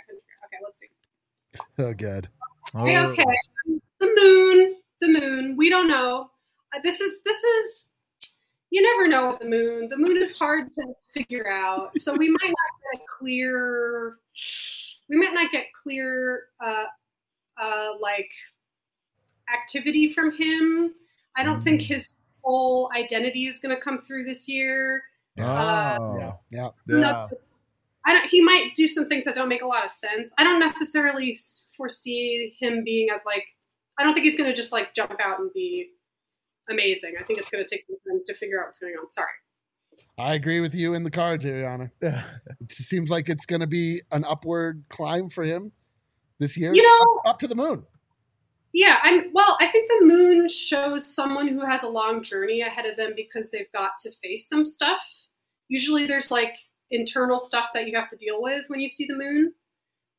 Okay, 0.46 0.58
let's 0.64 0.78
see. 0.80 0.86
Oh, 1.78 1.94
God. 1.94 2.28
Okay, 2.74 2.98
okay. 2.98 3.24
The 4.00 4.06
moon. 4.20 4.74
The 5.00 5.08
moon. 5.20 5.56
We 5.56 5.70
don't 5.70 5.86
know. 5.88 6.30
Uh, 6.74 6.80
This 6.82 7.00
is 7.00 7.20
this 7.24 7.42
is. 7.44 7.88
You 8.70 8.82
never 8.82 9.08
know 9.08 9.30
with 9.30 9.40
the 9.40 9.46
moon. 9.48 9.88
The 9.88 9.96
moon 9.96 10.16
is 10.18 10.38
hard 10.38 10.70
to 10.72 10.84
figure 11.14 11.50
out, 11.50 11.96
so 11.96 12.14
we 12.14 12.28
might 12.28 12.48
not 12.48 12.92
get 12.92 13.00
a 13.00 13.04
clear. 13.18 14.18
We 15.08 15.16
might 15.16 15.32
not 15.32 15.50
get 15.50 15.66
clear, 15.82 16.42
uh, 16.62 16.84
uh, 17.60 17.88
like 18.00 18.30
activity 19.52 20.12
from 20.12 20.32
him. 20.32 20.92
I 21.36 21.44
don't 21.44 21.62
think 21.62 21.80
his 21.80 22.12
whole 22.42 22.90
identity 22.94 23.46
is 23.46 23.58
going 23.58 23.74
to 23.74 23.80
come 23.80 24.00
through 24.00 24.24
this 24.24 24.48
year. 24.48 25.02
Oh, 25.38 25.42
Yeah. 26.18 26.32
Yeah. 26.50 26.68
yeah. 26.88 27.26
I 28.04 28.12
don't. 28.12 28.28
He 28.28 28.40
might 28.42 28.74
do 28.74 28.88
some 28.88 29.08
things 29.08 29.24
that 29.24 29.34
don't 29.34 29.48
make 29.48 29.62
a 29.62 29.66
lot 29.66 29.84
of 29.84 29.90
sense. 29.90 30.32
I 30.38 30.44
don't 30.44 30.58
necessarily 30.58 31.36
foresee 31.76 32.56
him 32.58 32.82
being 32.84 33.08
as 33.10 33.24
like. 33.24 33.44
I 33.98 34.04
don't 34.04 34.14
think 34.14 34.24
he's 34.24 34.36
going 34.36 34.48
to 34.48 34.56
just 34.56 34.72
like 34.72 34.94
jump 34.94 35.16
out 35.22 35.40
and 35.40 35.52
be 35.52 35.90
amazing. 36.70 37.14
I 37.18 37.24
think 37.24 37.38
it's 37.38 37.50
going 37.50 37.64
to 37.64 37.68
take 37.68 37.82
some 37.82 37.96
time 38.08 38.22
to 38.26 38.34
figure 38.34 38.60
out 38.60 38.68
what's 38.68 38.78
going 38.78 38.94
on. 38.94 39.10
Sorry. 39.10 39.28
I 40.18 40.34
agree 40.34 40.60
with 40.60 40.74
you 40.74 40.94
in 40.94 41.04
the 41.04 41.10
cards, 41.10 41.44
Ariana. 41.44 41.90
It 42.02 42.68
just 42.68 42.88
seems 42.88 43.08
like 43.08 43.28
it's 43.28 43.46
going 43.46 43.60
to 43.60 43.66
be 43.68 44.02
an 44.10 44.24
upward 44.24 44.84
climb 44.90 45.30
for 45.30 45.44
him 45.44 45.72
this 46.38 46.56
year. 46.56 46.74
You 46.74 46.82
know- 46.82 47.20
up, 47.24 47.34
up 47.34 47.38
to 47.40 47.46
the 47.48 47.54
moon. 47.54 47.86
Yeah, 48.74 48.98
I'm. 49.02 49.32
Well, 49.32 49.56
I 49.60 49.68
think 49.68 49.88
the 49.88 50.04
moon 50.04 50.48
shows 50.48 51.06
someone 51.06 51.48
who 51.48 51.64
has 51.64 51.84
a 51.84 51.88
long 51.88 52.22
journey 52.22 52.60
ahead 52.60 52.84
of 52.84 52.96
them 52.96 53.12
because 53.16 53.50
they've 53.50 53.70
got 53.72 53.92
to 54.00 54.12
face 54.22 54.46
some 54.46 54.64
stuff. 54.64 55.02
Usually, 55.68 56.06
there's 56.06 56.30
like 56.30 56.54
internal 56.90 57.38
stuff 57.38 57.70
that 57.72 57.86
you 57.88 57.96
have 57.96 58.08
to 58.08 58.16
deal 58.16 58.42
with 58.42 58.64
when 58.68 58.78
you 58.78 58.88
see 58.88 59.06
the 59.06 59.16
moon. 59.16 59.52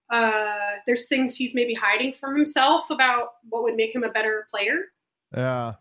Uh, 0.09 0.77
there's 0.87 1.07
things 1.07 1.35
he's 1.35 1.53
maybe 1.53 1.75
hiding 1.75 2.13
from 2.19 2.35
himself 2.35 2.89
about 2.89 3.33
what 3.49 3.61
would 3.63 3.75
make 3.75 3.93
him 3.93 4.03
a 4.03 4.09
better 4.09 4.47
player. 4.49 4.77
Yeah. 5.35 5.73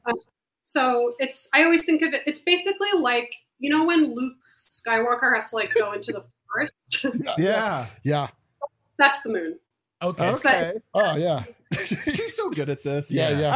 So 0.68 1.14
it's 1.18 1.48
I 1.54 1.64
always 1.64 1.86
think 1.86 2.02
of 2.02 2.12
it. 2.12 2.20
It's 2.26 2.40
basically 2.40 2.90
like 3.00 3.32
you 3.58 3.70
know 3.70 3.86
when 3.86 4.14
Luke 4.14 4.36
Skywalker 4.58 5.34
has 5.34 5.48
to 5.50 5.56
like 5.56 5.74
go 5.74 5.92
into 5.92 6.12
the 6.12 6.24
forest. 6.52 7.06
Yeah. 7.38 7.86
Yeah. 8.02 8.28
That's 8.98 9.22
the 9.22 9.30
moon. 9.30 9.58
Okay. 10.02 10.28
Okay. 10.28 10.72
Oh, 10.92 11.16
yeah. 11.16 11.44
She's 11.72 12.36
so 12.36 12.50
good 12.50 12.68
at 12.68 12.82
this. 12.82 13.10
Yeah, 13.10 13.38
yeah. 13.38 13.54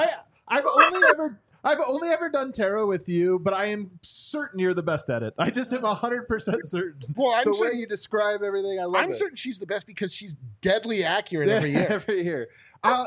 I, 0.48 0.58
I've 0.58 0.64
only 0.64 1.06
ever 1.10 1.38
I've 1.62 1.80
only 1.86 2.08
ever 2.08 2.30
done 2.30 2.50
tarot 2.50 2.86
with 2.86 3.08
you, 3.10 3.38
but 3.38 3.52
I 3.52 3.66
am 3.66 3.90
certain 4.00 4.58
you're 4.58 4.72
the 4.72 4.82
best 4.82 5.10
at 5.10 5.22
it. 5.22 5.34
I 5.38 5.50
just 5.50 5.70
am 5.74 5.82
hundred 5.84 6.28
percent 6.28 6.66
certain. 6.66 7.02
Well, 7.14 7.34
I'm 7.34 7.44
the 7.44 7.58
way 7.60 7.78
you 7.78 7.86
describe 7.86 8.42
everything, 8.42 8.80
I 8.80 8.84
love 8.84 9.02
I'm 9.02 9.10
it. 9.10 9.16
certain 9.16 9.36
she's 9.36 9.58
the 9.58 9.66
best 9.66 9.86
because 9.86 10.14
she's 10.14 10.34
deadly 10.62 11.04
accurate 11.04 11.50
every 11.50 11.72
year. 11.72 11.86
every 11.90 12.22
year. 12.22 12.48
Uh, 12.82 13.04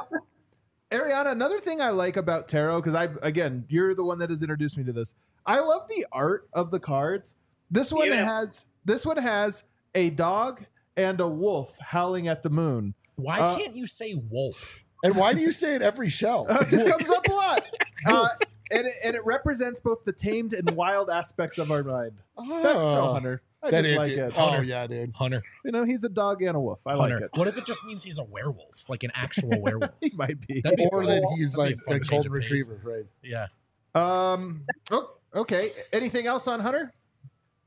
Ariana, 0.91 1.31
another 1.31 1.59
thing 1.59 1.81
I 1.81 1.89
like 1.89 2.15
about 2.17 2.47
tarot, 2.47 2.81
because 2.81 2.95
I 2.95 3.09
again, 3.21 3.65
you're 3.69 3.93
the 3.95 4.03
one 4.05 4.19
that 4.19 4.29
has 4.29 4.41
introduced 4.43 4.77
me 4.77 4.83
to 4.83 4.93
this. 4.93 5.13
I 5.45 5.59
love 5.59 5.87
the 5.89 6.05
art 6.11 6.47
of 6.53 6.71
the 6.71 6.79
cards. 6.79 7.33
This 7.71 7.91
one 7.91 8.07
Yeah. 8.09 8.23
has 8.23 8.65
this 8.85 9.05
one 9.05 9.17
has 9.17 9.63
a 9.95 10.11
dog 10.11 10.65
and 10.95 11.19
a 11.19 11.27
wolf 11.27 11.75
howling 11.79 12.27
at 12.27 12.43
the 12.43 12.49
moon. 12.49 12.93
Why 13.15 13.39
Uh, 13.39 13.57
can't 13.57 13.75
you 13.75 13.87
say 13.87 14.13
wolf? 14.29 14.83
And 15.03 15.15
why 15.15 15.33
do 15.33 15.41
you 15.41 15.51
say 15.51 15.75
it 15.75 15.81
every 15.81 16.09
show? 16.09 16.45
Uh, 16.49 16.63
this 16.63 16.83
comes 16.89 17.09
up 17.09 17.27
a 17.27 17.33
lot. 17.33 17.63
Uh, 18.07 18.27
and, 18.69 18.85
it, 18.85 18.93
and 19.03 19.15
it 19.15 19.25
represents 19.25 19.79
both 19.79 20.05
the 20.05 20.13
tamed 20.13 20.53
and 20.53 20.69
wild 20.75 21.09
aspects 21.09 21.57
of 21.57 21.71
our 21.71 21.83
mind. 21.83 22.11
That's 22.37 22.83
so 22.83 23.01
Oh, 23.01 23.13
Hunter. 23.13 23.41
I 23.65 23.71
That 23.71 23.81
just 23.83 23.89
is, 23.91 23.97
like 23.97 24.07
dude. 24.09 24.19
it. 24.19 24.33
Oh, 24.37 24.61
yeah, 24.61 24.87
dude. 24.87 25.13
Hunter. 25.15 25.41
You 25.63 25.71
know, 25.71 25.83
he's 25.83 26.03
a 26.03 26.09
dog 26.09 26.41
and 26.43 26.55
a 26.55 26.59
wolf. 26.59 26.81
I 26.85 26.95
Hunter. 26.95 27.15
like 27.15 27.23
it. 27.25 27.29
What 27.35 27.47
if 27.47 27.57
it 27.57 27.65
just 27.65 27.83
means 27.83 28.03
he's 28.03 28.17
a 28.17 28.23
werewolf, 28.23 28.87
like 28.89 29.03
an 29.03 29.11
actual 29.15 29.59
werewolf? 29.61 29.91
He 30.01 30.11
might 30.15 30.45
be. 30.47 30.61
That'd 30.61 30.77
be 30.77 30.87
Or 30.91 31.03
fun. 31.03 31.09
that 31.15 31.33
he's 31.37 31.53
That'd 31.53 31.77
like 31.77 31.81
a 31.81 31.85
fun 31.85 31.95
a 31.95 31.99
golden 31.99 32.31
retriever, 32.31 32.79
right? 32.83 33.05
Yeah. 33.23 33.47
Um. 33.95 34.65
Oh, 34.91 35.15
okay. 35.33 35.71
Anything 35.93 36.27
else 36.27 36.47
on 36.47 36.59
Hunter? 36.59 36.93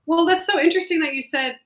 Well, 0.07 0.25
that's 0.27 0.47
so 0.47 0.59
interesting 0.61 1.01
that 1.01 1.15
you 1.15 1.23
said 1.23 1.57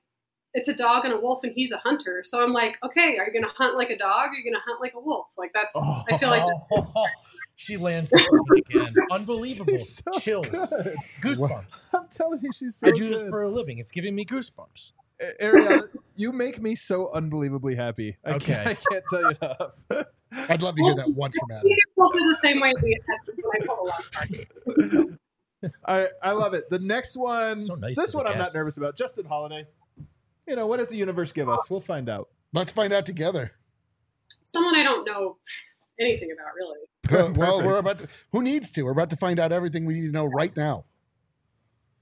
it's 0.53 0.67
a 0.67 0.73
dog 0.73 1.05
and 1.05 1.13
a 1.13 1.19
wolf, 1.19 1.39
and 1.43 1.51
he's 1.55 1.71
a 1.71 1.77
hunter. 1.77 2.21
So 2.25 2.41
I'm 2.41 2.53
like, 2.53 2.77
okay, 2.83 3.17
are 3.17 3.25
you 3.25 3.31
going 3.33 3.43
to 3.43 3.49
hunt 3.57 3.75
like 3.77 3.89
a 3.89 3.97
dog? 3.97 4.27
Or 4.27 4.31
are 4.31 4.33
you 4.35 4.43
going 4.43 4.53
to 4.53 4.59
hunt 4.65 4.79
like 4.81 4.93
a 4.95 4.99
wolf? 4.99 5.27
Like 5.37 5.51
that's. 5.53 5.75
I 6.09 6.17
feel 6.17 6.29
like 6.29 6.43
She 7.55 7.77
lands 7.77 8.09
the 8.09 8.17
point 8.47 8.65
again. 8.67 8.95
Unbelievable. 9.11 9.71
She's 9.73 10.01
so 10.03 10.19
Chills. 10.19 10.47
good. 10.47 10.95
Goosebumps. 11.21 11.89
I'm 11.93 12.07
telling 12.09 12.41
you, 12.41 12.51
she's 12.53 12.77
so 12.77 12.87
I 12.87 12.91
do 12.91 13.09
this 13.09 13.23
for 13.23 13.43
a 13.43 13.49
living. 13.49 13.77
It's 13.77 13.91
giving 13.91 14.15
me 14.15 14.25
goosebumps. 14.25 14.93
A- 15.21 15.43
Ariana, 15.45 15.87
you 16.15 16.31
make 16.31 16.59
me 16.61 16.75
so 16.75 17.11
unbelievably 17.13 17.75
happy. 17.75 18.17
I 18.25 18.33
Okay. 18.33 18.53
can't, 18.53 18.67
I 18.67 18.73
can't 18.73 19.03
tell 19.09 19.21
you 19.21 19.37
enough. 19.41 19.85
I'd 20.49 20.61
love 20.63 20.75
to 20.75 20.83
hear 20.83 20.95
that 20.95 21.11
once 21.13 21.37
from 21.37 21.51
Adam. 21.51 21.67
You 21.67 21.77
the 21.95 22.37
same 22.41 22.59
way 22.59 22.73
we 22.81 22.99
had 23.07 23.35
when 23.43 23.61
I 23.61 23.65
pulled 23.65 23.79
a 23.79 24.97
lock. 24.97 25.19
I 25.87 26.07
I 26.21 26.31
love 26.31 26.53
it. 26.55 26.69
The 26.69 26.79
next 26.79 27.15
one, 27.15 27.57
So 27.57 27.75
nice 27.75 27.95
this 27.95 28.13
one 28.15 28.27
I'm 28.27 28.37
not 28.37 28.53
nervous 28.53 28.77
about. 28.77 28.97
Justin 28.97 29.25
Holiday. 29.25 29.65
You 30.47 30.55
know 30.55 30.67
what 30.67 30.77
does 30.79 30.89
the 30.89 30.97
universe 30.97 31.31
give 31.31 31.47
us? 31.47 31.69
We'll 31.69 31.79
find 31.79 32.09
out. 32.09 32.29
Let's 32.51 32.71
find 32.73 32.91
out 32.91 33.05
together. 33.05 33.53
Someone 34.43 34.75
I 34.75 34.83
don't 34.83 35.05
know 35.05 35.37
anything 35.99 36.31
about, 36.33 36.53
really. 36.55 36.79
well, 37.37 37.61
we're 37.63 37.77
about 37.77 37.99
to. 37.99 38.07
Who 38.31 38.41
needs 38.41 38.71
to? 38.71 38.83
We're 38.83 38.91
about 38.91 39.09
to 39.11 39.15
find 39.17 39.39
out 39.39 39.51
everything 39.51 39.85
we 39.85 39.93
need 39.95 40.07
to 40.07 40.11
know 40.11 40.25
right 40.25 40.55
now. 40.55 40.85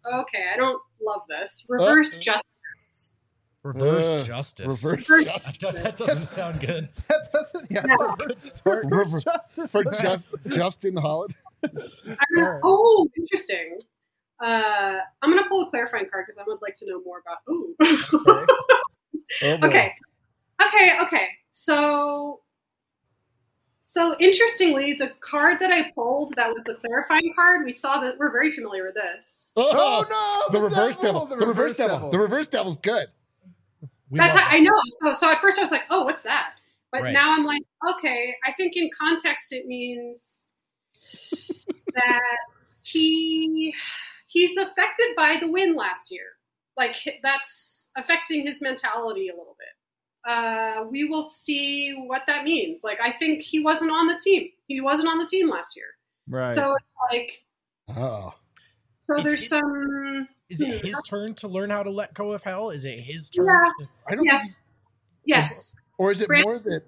Okay, 0.05 0.45
I 0.53 0.57
don't 0.57 0.81
love 1.01 1.21
this. 1.29 1.65
Reverse 1.69 2.17
Uh, 2.17 2.21
justice. 2.21 3.19
Reverse 3.63 4.05
Uh, 4.05 4.25
justice. 4.25 4.83
Reverse 4.83 5.09
Reverse- 5.09 5.25
justice 5.25 5.57
That, 5.59 5.75
that 5.83 5.97
doesn't 5.97 6.25
sound 6.25 6.59
good. 6.59 6.89
That 7.07 7.27
doesn't. 7.31 7.69
Yes, 7.69 7.85
No. 7.87 8.15
Good 8.15 8.41
start. 8.41 8.85
Rever- 8.89 9.19
justice 9.19 9.71
for 9.71 9.83
just 9.85 10.33
Justin 10.47 10.97
Holiday. 10.97 11.35
I'm 11.63 12.15
gonna, 12.35 12.59
oh, 12.63 13.07
interesting. 13.15 13.77
Uh, 14.43 14.99
I'm 15.21 15.29
gonna 15.29 15.47
pull 15.47 15.67
a 15.67 15.69
clarifying 15.69 16.07
card 16.11 16.25
because 16.25 16.39
I 16.39 16.43
would 16.47 16.59
like 16.63 16.73
to 16.75 16.85
know 16.87 17.01
more 17.05 17.19
about. 17.19 17.37
Ooh. 17.49 17.75
Oh, 19.43 19.57
okay, 19.67 19.93
okay, 20.65 20.97
okay. 21.03 21.27
So, 21.51 22.41
so 23.91 24.15
interestingly, 24.21 24.93
the 24.93 25.11
card 25.19 25.57
that 25.59 25.69
I 25.69 25.91
pulled 25.91 26.33
that 26.35 26.53
was 26.53 26.63
the 26.63 26.75
clarifying 26.75 27.33
card. 27.35 27.65
We 27.65 27.73
saw 27.73 27.99
that 27.99 28.17
we're 28.17 28.31
very 28.31 28.49
familiar 28.49 28.85
with 28.85 28.93
this. 28.95 29.51
Oh, 29.57 29.69
Oh 29.73 30.05
no! 30.49 30.57
the, 30.57 30.63
reverse 30.63 30.95
devil. 30.95 31.25
The, 31.25 31.35
reverse 31.35 31.75
devil. 31.75 32.09
The 32.09 32.17
reverse 32.17 32.47
devil's 32.47 32.77
good. 32.77 33.07
We 34.09 34.17
That's 34.17 34.33
love 34.33 34.45
how 34.45 34.55
I 34.55 34.61
know. 34.61 34.71
So, 35.03 35.11
so 35.11 35.29
at 35.29 35.41
first 35.41 35.59
I 35.59 35.61
was 35.61 35.71
like, 35.71 35.83
"Oh, 35.89 36.05
what's 36.05 36.21
that?" 36.21 36.53
But 36.93 37.01
Right. 37.01 37.11
now 37.11 37.33
I'm 37.33 37.43
like, 37.43 37.63
"Okay, 37.89 38.33
I 38.47 38.53
think 38.53 38.77
in 38.77 38.89
context 38.97 39.51
it 39.51 39.65
means 39.65 40.47
that 41.93 42.37
he 42.83 43.75
he's 44.27 44.55
affected 44.55 45.07
by 45.17 45.35
the 45.37 45.51
win 45.51 45.75
last 45.75 46.11
year. 46.11 46.27
Like 46.77 46.95
that's 47.23 47.89
affecting 47.97 48.45
his 48.45 48.61
mentality 48.61 49.27
a 49.27 49.35
little 49.35 49.57
bit. 49.59 49.80
Uh, 50.27 50.85
we 50.91 51.09
will 51.09 51.23
see 51.23 51.93
what 51.95 52.23
that 52.27 52.43
means. 52.43 52.83
Like 52.83 52.99
I 53.01 53.09
think 53.11 53.41
he 53.41 53.59
wasn't 53.63 53.91
on 53.91 54.07
the 54.07 54.19
team. 54.23 54.49
He 54.67 54.79
wasn't 54.81 55.07
on 55.07 55.17
the 55.17 55.25
team 55.25 55.49
last 55.49 55.75
year. 55.75 55.87
Right. 56.27 56.47
So 56.47 56.75
it's 56.75 56.85
like 57.11 57.43
Oh, 57.97 58.33
so 58.99 59.13
It's- 59.15 59.25
there's 59.27 59.43
it- 59.43 59.47
some 59.49 60.27
Is 60.49 60.61
it 60.61 60.85
his 60.85 61.01
turn 61.07 61.33
to 61.35 61.47
learn 61.47 61.69
how 61.69 61.81
to 61.83 61.89
let 61.89 62.13
go 62.13 62.33
of 62.33 62.43
hell? 62.43 62.69
Is 62.69 62.83
it 62.85 62.99
his 62.99 63.29
turn? 63.29 63.45
Yeah. 63.47 63.65
To, 63.85 63.89
I 64.07 64.15
don't 64.15 64.25
yes, 64.25 64.47
think. 64.49 64.57
yes. 65.25 65.75
Or 65.97 66.11
is 66.11 66.21
it 66.21 66.27
Brand- 66.27 66.43
more 66.45 66.59
that? 66.59 66.83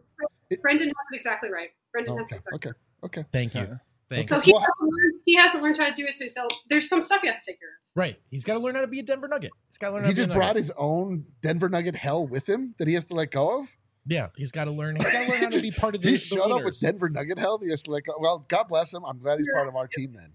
Brendan 0.62 0.88
has 0.90 0.96
it 1.12 1.16
exactly 1.16 1.50
right. 1.50 1.70
Brendan 1.92 2.18
has 2.18 2.28
it 2.32 2.36
Okay. 2.36 2.36
exactly. 2.36 2.70
Okay. 2.70 2.80
Okay. 3.22 3.26
thank 3.32 3.56
you. 3.56 3.80
Okay. 4.14 4.28
Thanks. 4.28 4.32
So 4.36 4.40
he 4.42 4.54
Well- 4.54 4.62
hasn't, 4.62 4.82
learned, 4.82 5.22
he 5.26 5.36
hasn't 5.36 5.64
learned 5.64 5.78
how 5.78 5.90
to 5.90 5.94
do 5.94 6.06
it. 6.06 6.14
So 6.14 6.24
he's 6.24 6.34
got 6.34 6.52
there's 6.70 6.88
some 6.90 7.02
stuff 7.02 7.22
he 7.22 7.28
has 7.28 7.42
to 7.44 7.52
take 7.52 7.60
care 7.60 7.70
of. 7.70 7.76
Right. 7.96 8.20
He's 8.32 8.44
got 8.44 8.54
to 8.54 8.60
learn 8.60 8.76
how 8.76 8.82
to 8.82 8.88
be 8.88 9.00
a 9.00 9.04
Denver 9.04 9.28
Nugget. 9.28 9.52
He's 9.70 9.78
got 9.78 9.90
to 9.90 9.94
learn 9.96 10.04
how 10.04 10.10
He 10.10 10.16
to 10.16 10.22
be 10.22 10.26
just 10.26 10.36
a 10.36 10.40
brought 10.40 10.56
his 10.56 10.72
own 10.78 11.26
Denver 11.42 11.70
Nugget 11.70 11.96
hell 11.96 12.26
with 12.26 12.48
him 12.48 12.74
that 12.78 12.88
he 12.88 12.94
has 12.96 13.06
to 13.06 13.14
let 13.14 13.32
go 13.32 13.60
of. 13.60 13.72
Yeah, 14.06 14.30
he's 14.36 14.52
got 14.52 14.66
to 14.66 14.72
learn. 14.72 14.96
He's 14.98 15.10
got 15.12 15.26
to 15.26 15.32
learn 15.32 15.44
how 15.44 15.50
to 15.50 15.62
be 15.62 15.72
part 15.80 15.96
of 15.96 16.02
the, 16.02 16.10
he 16.10 16.16
the 16.16 16.20
showed 16.22 16.52
up 16.52 16.64
with. 16.64 16.80
Denver 16.80 17.10
Nugget 17.10 17.38
hell. 17.40 17.60
He 17.64 17.70
has 17.70 17.84
to 17.84 17.92
let 17.92 18.04
go. 18.04 18.14
Well, 18.20 18.46
God 18.48 18.64
bless 18.68 18.94
him. 18.94 19.06
I'm 19.06 19.20
glad 19.20 19.38
he's 19.38 19.48
part 19.54 19.68
of 19.68 19.76
our 19.76 19.88
team 19.88 20.14
then. 20.14 20.34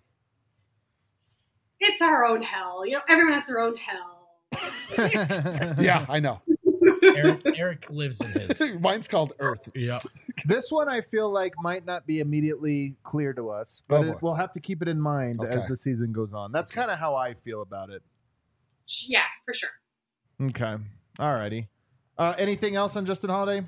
It's 1.81 2.01
our 2.01 2.25
own 2.25 2.43
hell. 2.43 2.87
You 2.87 2.95
know, 2.95 3.01
everyone 3.09 3.35
has 3.35 3.47
their 3.47 3.61
own 3.61 3.77
hell. 3.77 4.15
Yeah, 5.79 6.07
I 6.09 6.19
know. 6.21 6.41
Eric, 7.19 7.41
Eric 7.59 7.91
lives 7.91 8.21
in 8.21 8.31
his. 8.41 8.63
Mine's 8.81 9.09
called 9.09 9.33
Earth. 9.41 9.69
Yeah. 9.75 10.01
this 10.47 10.71
one 10.71 10.89
I 10.89 11.01
feel 11.01 11.31
like 11.31 11.55
might 11.61 11.85
not 11.85 12.07
be 12.07 12.21
immediately 12.21 12.95
clear 13.03 13.33
to 13.35 13.51
us, 13.51 13.83
but 13.89 14.01
Oh, 14.05 14.11
it, 14.13 14.23
we'll 14.23 14.35
have 14.35 14.53
to 14.55 14.61
keep 14.61 14.83
it 14.83 14.89
in 14.89 15.01
mind 15.01 15.41
as 15.45 15.67
the 15.69 15.77
season 15.77 16.13
goes 16.13 16.33
on. 16.33 16.53
That's 16.53 16.71
kind 16.71 16.91
of 16.91 16.99
how 16.99 17.15
I 17.17 17.35
feel 17.35 17.63
about 17.63 17.91
it. 17.91 18.03
Yeah, 19.07 19.23
for 19.45 19.53
sure. 19.55 19.71
Okay. 20.43 20.77
Alrighty. 21.19 21.67
Uh, 22.17 22.35
anything 22.39 22.75
else 22.77 22.97
on 22.97 23.05
Justin 23.05 23.31
Holiday? 23.31 23.67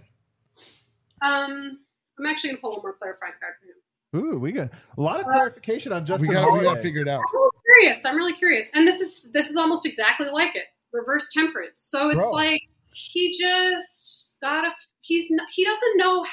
Um, 1.22 1.78
I'm 2.18 2.26
actually 2.26 2.50
gonna 2.50 2.60
pull 2.60 2.72
one 2.72 2.80
more 2.82 2.94
clarifying 2.94 3.32
card 3.40 3.54
for 3.60 3.66
him. 3.66 4.24
Ooh, 4.34 4.38
we 4.40 4.52
got 4.52 4.70
a 4.98 5.00
lot 5.00 5.20
of 5.20 5.26
Uh, 5.26 5.30
clarification 5.30 5.92
on 5.92 6.04
Justin 6.04 6.28
we 6.28 6.34
got 6.34 6.44
we 6.44 6.48
Holiday. 6.50 6.64
got 6.66 6.74
to 6.76 6.82
figure 6.82 7.02
it 7.02 7.08
out. 7.08 7.20
I'm 7.20 7.32
really 7.34 7.50
curious. 7.64 8.04
I'm 8.04 8.16
really 8.16 8.32
curious, 8.32 8.70
and 8.74 8.86
this 8.86 9.00
is 9.00 9.30
this 9.32 9.50
is 9.50 9.56
almost 9.56 9.86
exactly 9.86 10.28
like 10.30 10.56
it. 10.56 10.66
Reverse 10.92 11.28
temperance. 11.32 11.80
So 11.82 12.08
it's 12.10 12.18
Bro. 12.18 12.30
like 12.32 12.62
he 12.92 13.36
just 13.38 14.38
got 14.42 14.64
a. 14.64 14.70
He's 15.02 15.30
not, 15.30 15.46
he 15.50 15.64
doesn't 15.64 15.96
know 15.96 16.24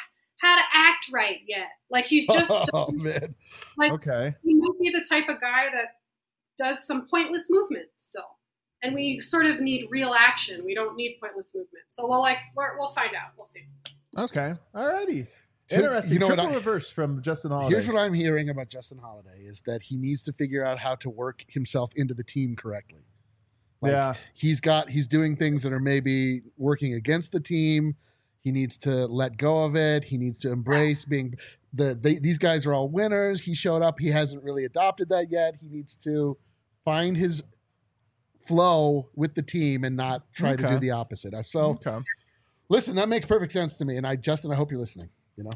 how 0.41 0.55
to 0.55 0.61
act 0.73 1.09
right 1.11 1.39
yet. 1.47 1.67
Like 1.89 2.05
he's 2.05 2.25
just 2.27 2.51
oh 2.73 2.91
man. 2.91 3.33
like 3.77 3.91
Okay. 3.93 4.31
he 4.43 4.53
might 4.55 4.79
be 4.79 4.89
the 4.91 5.05
type 5.09 5.29
of 5.29 5.39
guy 5.41 5.65
that 5.73 5.95
does 6.57 6.85
some 6.85 7.07
pointless 7.09 7.47
movement 7.49 7.85
still. 7.97 8.25
And 8.83 8.93
we 8.93 9.19
sort 9.21 9.45
of 9.47 9.59
need 9.61 9.87
real 9.89 10.13
action. 10.13 10.63
We 10.63 10.75
don't 10.75 10.95
need 10.95 11.17
pointless 11.21 11.51
movement. 11.55 11.85
So 11.87 12.07
we'll 12.07 12.19
like 12.21 12.37
we're, 12.55 12.77
we'll 12.77 12.89
find 12.89 13.15
out. 13.15 13.29
We'll 13.35 13.45
see. 13.45 13.65
Okay. 14.19 14.53
Alrighty. 14.75 15.27
So, 15.69 15.77
Interesting. 15.77 16.13
you 16.13 16.19
know 16.19 16.27
what 16.27 16.35
Triple 16.35 16.51
I- 16.53 16.55
reverse 16.55 16.89
from 16.89 17.21
Justin 17.21 17.51
Holiday. 17.51 17.69
Here's 17.71 17.87
what 17.87 17.97
I'm 17.97 18.13
hearing 18.13 18.49
about 18.49 18.69
Justin 18.69 18.99
Holiday 18.99 19.41
is 19.45 19.61
that 19.65 19.81
he 19.81 19.97
needs 19.97 20.23
to 20.23 20.31
figure 20.33 20.63
out 20.65 20.77
how 20.77 20.95
to 20.95 21.09
work 21.09 21.43
himself 21.49 21.91
into 21.95 22.13
the 22.13 22.23
team 22.23 22.55
correctly. 22.55 23.01
Like, 23.81 23.91
yeah. 23.91 24.13
he's 24.33 24.59
got 24.59 24.89
he's 24.89 25.07
doing 25.07 25.35
things 25.35 25.61
that 25.63 25.71
are 25.71 25.79
maybe 25.79 26.41
working 26.57 26.93
against 26.93 27.31
the 27.31 27.39
team. 27.39 27.95
He 28.43 28.51
needs 28.51 28.77
to 28.79 29.05
let 29.07 29.37
go 29.37 29.63
of 29.63 29.75
it. 29.75 30.03
He 30.03 30.17
needs 30.17 30.39
to 30.39 30.51
embrace 30.51 31.05
being 31.05 31.35
the 31.73 31.97
they, 31.99 32.15
these 32.15 32.37
guys 32.37 32.65
are 32.65 32.73
all 32.73 32.87
winners. 32.89 33.41
He 33.41 33.53
showed 33.53 33.81
up. 33.81 33.99
He 33.99 34.09
hasn't 34.09 34.43
really 34.43 34.65
adopted 34.65 35.09
that 35.09 35.27
yet. 35.29 35.55
He 35.61 35.67
needs 35.67 35.97
to 35.97 36.37
find 36.83 37.15
his 37.17 37.43
flow 38.39 39.09
with 39.15 39.35
the 39.35 39.41
team 39.41 39.83
and 39.83 39.95
not 39.95 40.23
try 40.33 40.55
to 40.55 40.67
do 40.67 40.79
the 40.79 40.91
opposite. 40.91 41.33
So 41.47 41.77
Okay. 41.85 41.99
listen, 42.69 42.95
that 42.95 43.09
makes 43.09 43.25
perfect 43.25 43.51
sense 43.51 43.75
to 43.75 43.85
me. 43.85 43.97
And 43.97 44.07
I 44.07 44.15
Justin, 44.15 44.51
I 44.51 44.55
hope 44.55 44.71
you're 44.71 44.79
listening. 44.79 45.09
You 45.35 45.43
know, 45.43 45.51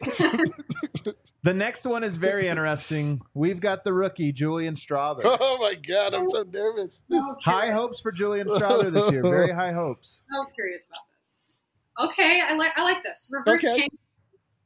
The 1.46 1.54
next 1.54 1.86
one 1.86 2.02
is 2.02 2.16
very 2.16 2.48
interesting. 2.48 3.20
We've 3.32 3.60
got 3.60 3.84
the 3.84 3.92
rookie 3.92 4.32
Julian 4.32 4.74
Strawther. 4.74 5.20
oh 5.24 5.58
my 5.60 5.74
god, 5.76 6.12
I'm 6.12 6.28
so 6.28 6.42
nervous. 6.42 7.00
So 7.08 7.36
High 7.40 7.70
hopes 7.70 8.00
for 8.00 8.10
Julian 8.10 8.48
Strawther 8.48 8.92
this 8.92 9.08
year. 9.12 9.22
Very 9.22 9.52
high 9.52 9.70
hopes. 9.72 10.20
So 10.34 10.44
curious 10.56 10.88
about 10.88 11.04
this. 11.20 11.60
Okay, 12.02 12.40
I 12.44 12.54
like 12.56 12.72
I 12.76 12.82
like 12.82 13.04
this. 13.04 13.30
Reverse 13.30 13.64
Okay. 13.64 13.78
hang, 13.82 13.88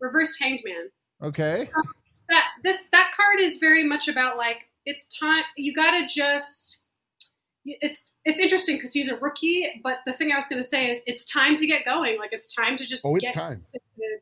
reversed 0.00 0.38
hanged 0.40 0.62
man. 0.64 0.88
Okay. 1.28 1.58
That 2.30 2.44
this 2.62 2.84
that 2.92 3.12
card 3.14 3.40
is 3.40 3.58
very 3.58 3.84
much 3.84 4.08
about 4.08 4.38
like 4.38 4.70
it's 4.86 5.06
time 5.06 5.42
you 5.58 5.74
gotta 5.74 6.06
just 6.08 6.80
it's 7.66 8.04
it's 8.24 8.40
interesting 8.40 8.76
because 8.76 8.94
he's 8.94 9.10
a 9.10 9.18
rookie, 9.18 9.68
but 9.84 9.98
the 10.06 10.14
thing 10.14 10.32
I 10.32 10.36
was 10.36 10.46
gonna 10.46 10.62
say 10.62 10.90
is 10.90 11.02
it's 11.06 11.30
time 11.30 11.56
to 11.56 11.66
get 11.66 11.84
going. 11.84 12.18
Like 12.18 12.30
it's 12.32 12.46
time 12.46 12.78
to 12.78 12.86
just 12.86 13.04
Oh, 13.04 13.16
it's 13.16 13.24
get 13.24 13.34
time. 13.34 13.66
to, 13.74 13.80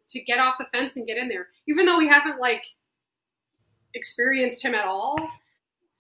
to 0.09 0.21
get 0.21 0.39
off 0.39 0.59
the 0.59 0.67
fence 0.67 0.97
and 0.97 1.07
get 1.07 1.17
in 1.17 1.29
there. 1.29 1.49
Even 1.69 1.87
though 1.87 1.99
we 1.99 2.09
haven't 2.09 2.41
like 2.41 2.65
experienced 3.95 4.65
him 4.65 4.75
at 4.75 4.87
all, 4.87 5.17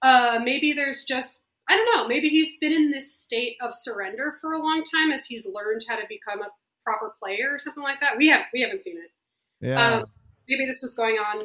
uh, 0.02 0.40
maybe 0.42 0.72
there's 0.72 1.04
just 1.04 1.42
I 1.68 1.76
don't 1.76 1.96
know. 1.96 2.08
Maybe 2.08 2.28
he's 2.28 2.56
been 2.60 2.72
in 2.72 2.90
this 2.90 3.14
state 3.14 3.56
of 3.60 3.74
surrender 3.74 4.38
for 4.40 4.54
a 4.54 4.58
long 4.58 4.82
time 4.84 5.10
as 5.12 5.26
he's 5.26 5.46
learned 5.46 5.84
how 5.86 5.96
to 5.96 6.04
become 6.08 6.40
a 6.40 6.48
proper 6.82 7.14
player 7.22 7.48
or 7.50 7.58
something 7.58 7.82
like 7.82 8.00
that. 8.00 8.16
We 8.16 8.28
have 8.28 8.42
we 8.52 8.62
haven't 8.62 8.82
seen 8.82 8.96
it. 8.96 9.10
Yeah. 9.60 9.98
Um, 9.98 10.04
maybe 10.48 10.64
this 10.64 10.80
was 10.80 10.94
going 10.94 11.16
on 11.16 11.42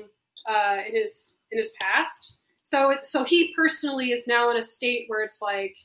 uh, 0.49 0.77
in 0.87 0.95
his 0.95 1.35
in 1.51 1.57
his 1.57 1.73
past. 1.81 2.35
So 2.63 2.91
it, 2.91 3.05
so 3.05 3.25
he 3.25 3.53
personally 3.53 4.11
is 4.11 4.25
now 4.25 4.49
in 4.49 4.57
a 4.57 4.63
state 4.63 5.05
where 5.07 5.23
it's 5.23 5.41
like 5.41 5.75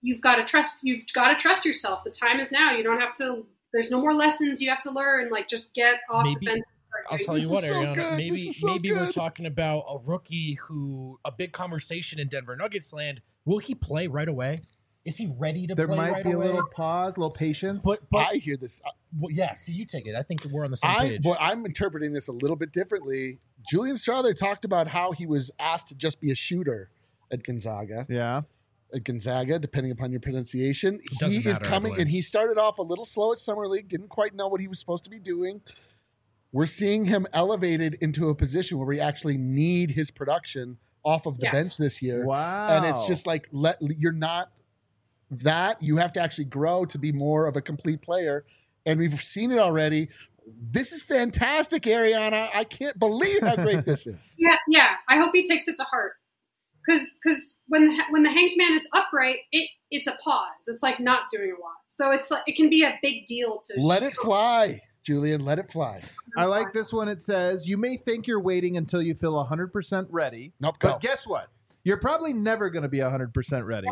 you've 0.00 0.20
got 0.20 0.36
to 0.36 0.44
trust 0.44 0.78
you've 0.82 1.04
got 1.12 1.28
to 1.28 1.34
trust 1.34 1.64
yourself. 1.64 2.04
The 2.04 2.10
time 2.10 2.38
is 2.38 2.52
now. 2.52 2.70
You 2.72 2.84
don't 2.84 3.00
have 3.00 3.14
to. 3.14 3.46
There's 3.72 3.90
no 3.90 4.00
more 4.00 4.14
lessons 4.14 4.60
you 4.60 4.68
have 4.70 4.80
to 4.82 4.90
learn. 4.90 5.30
Like 5.30 5.48
just 5.48 5.74
get 5.74 5.96
off 6.10 6.24
Maybe- 6.24 6.46
the 6.46 6.52
fence. 6.52 6.72
I'll 7.10 7.16
tell 7.18 7.36
you 7.38 7.44
This 7.44 7.50
what, 7.50 7.64
is 7.64 7.70
so 7.70 7.76
Ariana. 7.76 7.94
good. 7.94 8.16
Maybe 8.18 8.52
so 8.52 8.66
maybe 8.66 8.92
we're 8.92 9.10
talking 9.10 9.46
about 9.46 9.84
a 9.88 9.98
rookie 10.04 10.58
who 10.68 11.18
a 11.24 11.32
big 11.32 11.52
conversation 11.52 12.20
in 12.20 12.28
Denver 12.28 12.54
Nuggets 12.54 12.92
land. 12.92 13.22
Will 13.46 13.58
he 13.58 13.74
play 13.74 14.06
right 14.08 14.28
away? 14.28 14.58
Is 15.06 15.16
he 15.16 15.26
ready 15.38 15.66
to 15.66 15.74
there 15.74 15.86
play 15.88 15.96
There 15.96 16.04
might 16.06 16.12
right 16.12 16.24
be 16.24 16.30
a 16.32 16.36
away? 16.36 16.46
little 16.48 16.66
pause, 16.66 17.16
a 17.16 17.20
little 17.20 17.30
patience. 17.32 17.82
but 17.84 18.00
but 18.10 18.28
I 18.30 18.34
hear 18.36 18.56
this. 18.58 18.80
well, 19.18 19.30
yeah. 19.32 19.54
See, 19.54 19.72
you 19.72 19.86
take 19.86 20.06
it. 20.06 20.14
I 20.14 20.22
think 20.22 20.44
we're 20.44 20.64
on 20.66 20.70
the 20.70 20.76
same 20.76 20.90
I, 20.90 20.98
page. 21.08 21.22
but 21.22 21.38
I'm 21.40 21.64
interpreting 21.64 22.12
this 22.12 22.28
a 22.28 22.32
little 22.32 22.56
bit 22.56 22.72
differently. 22.72 23.38
Julian 23.70 23.96
Strawther 23.96 24.36
talked 24.38 24.64
about 24.66 24.86
how 24.88 25.12
he 25.12 25.24
was 25.26 25.50
asked 25.58 25.88
to 25.88 25.94
just 25.94 26.20
be 26.20 26.30
a 26.30 26.34
shooter 26.34 26.90
at 27.32 27.42
Gonzaga. 27.42 28.06
yeah. 28.10 28.42
At 28.94 29.04
Gonzaga, 29.04 29.58
depending 29.58 29.90
upon 29.92 30.10
your 30.10 30.20
pronunciation, 30.20 31.00
doesn't 31.18 31.42
he 31.42 31.48
is 31.48 31.58
coming, 31.58 31.98
and 31.98 32.08
he 32.08 32.20
started 32.20 32.58
off 32.58 32.78
a 32.78 32.82
little 32.82 33.04
slow 33.06 33.32
at 33.32 33.38
summer 33.38 33.66
league. 33.66 33.88
Didn't 33.88 34.08
quite 34.08 34.34
know 34.34 34.48
what 34.48 34.60
he 34.60 34.68
was 34.68 34.78
supposed 34.78 35.04
to 35.04 35.10
be 35.10 35.18
doing. 35.18 35.62
we're 36.54 36.66
seeing 36.66 37.06
him 37.06 37.26
elevated 37.32 37.94
into 38.02 38.28
a 38.28 38.34
position 38.34 38.76
where 38.76 38.86
we 38.86 39.00
actually 39.00 39.38
need 39.38 39.90
his 39.92 40.10
production 40.10 40.76
off 41.02 41.24
of 41.24 41.38
the 41.38 41.44
Yeah. 41.44 41.52
bench 41.52 41.78
this 41.78 42.02
year. 42.02 42.26
Wow. 42.26 42.66
And 42.68 42.84
it's 42.84 43.06
just 43.06 43.26
like 43.26 43.48
let 43.52 43.78
you're 43.80 44.12
not 44.12 44.52
that 45.30 45.82
you 45.82 45.96
have 45.96 46.12
to 46.12 46.20
actually 46.20 46.44
grow 46.44 46.84
to 46.84 46.98
be 46.98 47.10
more 47.10 47.46
of 47.46 47.56
a 47.56 47.62
complete 47.62 48.02
player. 48.02 48.44
And 48.84 49.00
we've 49.00 49.18
seen 49.22 49.50
it 49.50 49.58
already. 49.58 50.10
This 50.46 50.92
is 50.92 51.02
fantastic, 51.02 51.84
Ariana. 51.84 52.48
I 52.54 52.64
can't 52.64 52.98
believe 52.98 53.40
how 53.40 53.56
great 53.56 53.86
this 53.86 54.06
is. 54.14 54.36
Yeah, 54.38 54.56
yeah. 54.68 54.96
I 55.08 55.16
hope 55.16 55.30
he 55.32 55.46
takes 55.46 55.68
it 55.68 55.76
to 55.78 55.84
heart. 55.84 56.12
Because 56.86 57.18
because 57.22 57.58
when 57.68 57.88
the, 57.88 58.02
when 58.10 58.22
the 58.22 58.30
hanged 58.30 58.52
man 58.56 58.72
is 58.74 58.86
upright, 58.92 59.38
it 59.52 59.68
it's 59.90 60.08
a 60.08 60.16
pause. 60.22 60.68
It's 60.68 60.82
like 60.82 61.00
not 61.00 61.22
doing 61.30 61.54
a 61.56 61.60
lot. 61.60 61.76
So 61.88 62.10
it's 62.10 62.30
like 62.30 62.42
it 62.46 62.56
can 62.56 62.70
be 62.70 62.82
a 62.82 62.98
big 63.02 63.26
deal 63.26 63.60
to 63.64 63.80
Let 63.80 64.02
it 64.02 64.14
fly, 64.14 64.80
Julian. 65.02 65.44
Let 65.44 65.58
it 65.58 65.70
fly. 65.70 66.00
I 66.36 66.46
like 66.46 66.72
this 66.72 66.92
one. 66.92 67.08
It 67.08 67.20
says, 67.20 67.68
You 67.68 67.76
may 67.76 67.96
think 67.96 68.26
you're 68.26 68.40
waiting 68.40 68.76
until 68.78 69.02
you 69.02 69.14
feel 69.14 69.34
100% 69.44 70.06
ready, 70.10 70.52
Nope, 70.60 70.78
go. 70.78 70.92
but 70.92 71.00
guess 71.02 71.26
what? 71.26 71.48
You're 71.84 71.98
probably 71.98 72.32
never 72.32 72.70
going 72.70 72.84
to 72.84 72.88
be 72.88 72.98
100% 72.98 73.66
ready. 73.66 73.88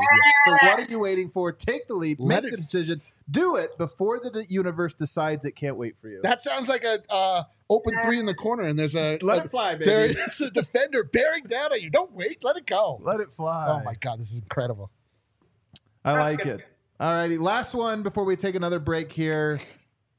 So, 0.46 0.52
what 0.62 0.78
are 0.78 0.84
you 0.90 1.00
waiting 1.00 1.28
for? 1.28 1.52
Take 1.52 1.86
the 1.88 1.94
leap, 1.94 2.18
Let 2.20 2.44
make 2.44 2.52
it- 2.52 2.56
the 2.56 2.62
decision, 2.62 3.02
do 3.30 3.56
it 3.56 3.76
before 3.78 4.18
the 4.18 4.44
universe 4.48 4.94
decides 4.94 5.44
it 5.44 5.52
can't 5.56 5.76
wait 5.76 5.98
for 5.98 6.08
you. 6.08 6.20
That 6.22 6.42
sounds 6.42 6.68
like 6.68 6.84
a 6.84 7.00
uh, 7.08 7.42
open 7.68 7.94
three 8.02 8.18
in 8.18 8.26
the 8.26 8.34
corner, 8.34 8.64
and 8.64 8.78
there's 8.78 8.96
a, 8.96 9.18
Let 9.22 9.38
a- 9.38 9.44
it 9.44 9.50
fly, 9.50 9.72
baby. 9.74 9.84
there 9.84 10.04
is 10.06 10.40
a 10.40 10.50
defender 10.50 11.04
bearing 11.04 11.44
down 11.44 11.72
on 11.72 11.80
you. 11.80 11.90
Don't 11.90 12.12
wait. 12.12 12.42
Let 12.42 12.56
it 12.56 12.66
go. 12.66 13.00
Let 13.02 13.20
it 13.20 13.32
fly. 13.32 13.66
Oh 13.68 13.84
my 13.84 13.94
god, 13.94 14.18
this 14.20 14.32
is 14.32 14.40
incredible. 14.40 14.90
I 16.04 16.18
like 16.18 16.46
it. 16.46 16.64
All 16.98 17.12
righty. 17.12 17.38
Last 17.38 17.74
one 17.74 18.02
before 18.02 18.24
we 18.24 18.36
take 18.36 18.54
another 18.54 18.78
break 18.78 19.12
here 19.12 19.60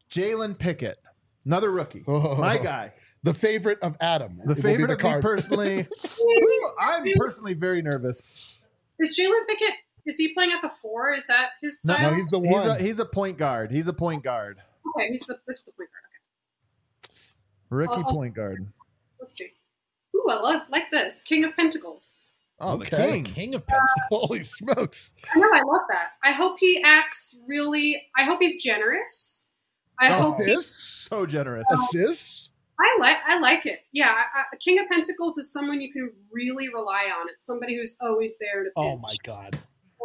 Jalen 0.10 0.58
Pickett, 0.58 0.97
another 1.45 1.71
rookie. 1.71 2.04
Oh. 2.08 2.36
My 2.36 2.58
guy. 2.58 2.93
The 3.24 3.34
favorite 3.36 3.80
of 3.82 3.95
Adam. 4.02 4.41
The 4.43 4.54
It 4.54 4.62
favorite 4.62 4.88
the 4.88 5.08
of 5.08 5.15
me 5.15 5.21
personally. 5.21 5.88
Ooh, 6.21 6.71
I'm 6.80 7.06
personally 7.17 7.54
very 7.54 7.82
nervous. 7.84 8.58
Is 9.00 9.17
Jalen 9.19 9.47
Pickett? 9.47 9.74
Is 10.06 10.18
he 10.18 10.34
playing 10.34 10.52
at 10.52 10.62
the 10.62 10.72
four? 10.82 11.14
Is 11.14 11.28
that 11.28 11.50
his 11.62 11.82
style? 11.82 12.00
No, 12.02 12.10
no 12.12 12.16
he's 12.16 12.28
the 12.28 12.40
He's 12.40 12.52
one. 12.52 12.68
a, 12.70 12.76
he's 12.80 13.00
a 13.00 13.06
point 13.06 13.38
guard. 13.38 13.72
He's 13.72 13.88
a 13.88 13.94
point 13.94 14.24
guard. 14.24 14.60
okay. 14.98 15.08
He's 15.12 15.26
the 15.26 15.38
this 15.48 15.58
is 15.58 15.64
the 15.64 15.72
point 15.74 15.90
guard. 15.90 16.02
Okay. 17.06 17.14
Rookie 17.70 18.04
Oh. 18.08 18.16
point 18.16 18.34
guard. 18.36 18.68
Let's 19.20 19.36
see. 19.38 19.52
Ooh, 20.16 20.26
I 20.30 20.36
love 20.36 20.64
like 20.70 20.90
this 20.92 21.22
King 21.22 21.44
of 21.46 21.56
Pentacles. 21.56 22.34
Oh, 22.60 22.74
Okay. 22.74 22.90
the 22.96 23.08
king. 23.12 23.24
King 23.24 23.56
of 23.56 23.66
Pentacles. 23.66 23.88
Holy 24.28 24.44
smokes! 24.44 25.14
I 25.34 25.40
know, 25.40 25.50
I 25.52 25.62
love 25.64 25.82
that. 25.90 26.10
I 26.24 26.32
hope 26.32 26.58
he 26.60 26.82
acts 26.86 27.36
really. 27.48 28.02
I 28.18 28.24
hope 28.24 28.40
he's 28.40 28.62
generous. 28.64 29.46
I 30.00 30.08
hope 30.14 30.36
he, 30.38 30.52
Assists, 30.52 31.08
So 31.10 31.26
generous. 31.26 31.66
Um, 31.72 31.80
assists. 31.80 32.50
I 32.80 32.98
like 33.00 33.18
I 33.26 33.38
like 33.40 33.66
it. 33.68 33.80
Yeah, 33.92 34.10
I, 34.12 34.40
I, 34.42 34.58
King 34.58 34.80
of 34.80 34.88
Pentacles 34.90 35.38
is 35.38 35.52
someone 35.54 35.82
you 35.82 35.92
can 35.94 36.12
really 36.32 36.68
rely 36.70 37.06
on. 37.16 37.30
It's 37.30 37.46
somebody 37.46 37.76
who's 37.76 37.96
always 38.02 38.38
there 38.40 38.64
to. 38.64 38.70
Oh 38.76 38.98
my 38.98 39.14
god! 39.24 39.60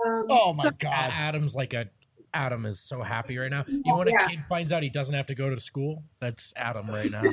Um, 0.05 0.27
Oh 0.31 0.53
my 0.57 0.65
so- 0.65 0.71
god! 0.81 1.11
Adam's 1.15 1.55
like 1.55 1.73
a 1.75 1.89
Adam 2.35 2.67
is 2.67 2.81
so 2.81 3.01
happy 3.03 3.39
right 3.39 3.51
now. 3.51 3.65
You 3.67 3.83
Oh, 3.87 3.91
know 3.91 3.97
when 3.99 4.09
a 4.09 4.11
yeah. 4.11 4.27
kid 4.29 4.41
finds 4.45 4.71
out 4.73 4.83
he 4.83 4.91
doesn't 4.91 5.15
have 5.15 5.27
to 5.29 5.35
go 5.35 5.49
to 5.49 5.59
school? 5.59 6.03
That's 6.21 6.53
Adam 6.57 6.89
right 6.89 7.11
now. 7.11 7.23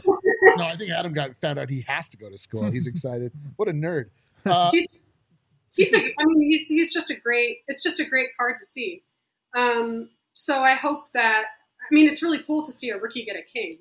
No, 0.58 0.66
I 0.66 0.76
think 0.76 0.92
Adam 0.92 1.14
got 1.14 1.38
found 1.38 1.58
out 1.58 1.70
he 1.70 1.86
has 1.88 2.10
to 2.10 2.18
go 2.18 2.30
to 2.30 2.38
school. 2.38 2.70
He's 2.70 2.86
excited. 2.94 3.32
What 3.56 3.70
a 3.70 3.72
nerd! 3.72 4.10
Uh, 4.46 4.72
he's 5.76 5.94
a, 5.94 5.98
I 5.98 6.26
mean, 6.26 6.52
he's, 6.52 6.68
he's 6.68 6.94
just 6.94 7.10
a 7.10 7.16
great. 7.16 7.60
It's 7.70 7.82
just 7.82 8.00
a 8.02 8.06
great 8.06 8.28
card 8.38 8.58
to 8.60 8.66
see. 8.66 9.04
Um, 9.58 10.10
so 10.34 10.60
I 10.60 10.76
hope 10.76 11.12
that. 11.14 11.46
I 11.82 11.94
mean, 11.94 12.08
it's 12.08 12.22
really 12.22 12.44
cool 12.46 12.64
to 12.66 12.72
see 12.74 12.90
a 12.90 12.98
rookie 12.98 13.24
get 13.24 13.38
a 13.38 13.42
king. 13.42 13.80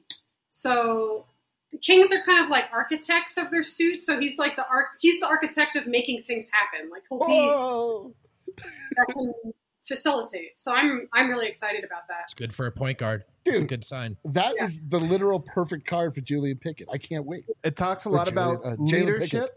So 0.49 1.27
the 1.73 1.79
kings 1.79 2.13
are 2.13 2.23
kind 2.23 2.43
of 2.43 2.49
like 2.49 2.67
architects 2.73 3.37
of 3.37 3.51
their 3.51 3.65
suits. 3.65 4.07
So 4.07 4.21
he's 4.21 4.39
like 4.39 4.55
the 4.57 4.67
arch. 4.69 4.87
He's 5.01 5.19
the 5.21 5.27
architect 5.27 5.75
of 5.77 5.87
making 5.89 6.23
things 6.23 6.49
happen. 6.53 6.91
Like 6.91 7.03
he'll 7.11 7.19
be 7.19 7.25
whoa. 7.27 8.15
That 8.97 9.07
can 9.13 9.33
facilitate. 9.87 10.59
So 10.59 10.73
I'm 10.73 11.09
I'm 11.13 11.29
really 11.29 11.49
excited 11.49 11.85
about 11.85 12.09
that. 12.09 12.23
It's 12.25 12.35
good 12.35 12.55
for 12.55 12.67
a 12.67 12.73
point 12.73 12.99
guard. 12.99 13.25
It's 13.45 13.61
a 13.61 13.65
good 13.65 13.85
sign. 13.85 14.17
that 14.25 14.55
is 14.61 14.81
the 14.89 15.01
literal 15.01 15.41
perfect 15.41 15.85
card 15.87 16.15
for 16.15 16.21
Julian 16.21 16.59
Pickett. 16.59 16.89
I 16.93 16.99
can't 16.99 17.27
wait. 17.27 17.45
It 17.65 17.77
talks 17.77 18.05
a 18.05 18.09
lot 18.09 18.29
Jalen- 18.29 18.33
about 18.33 18.57
uh, 18.65 18.77
Jalen 18.77 18.91
leadership, 18.93 19.51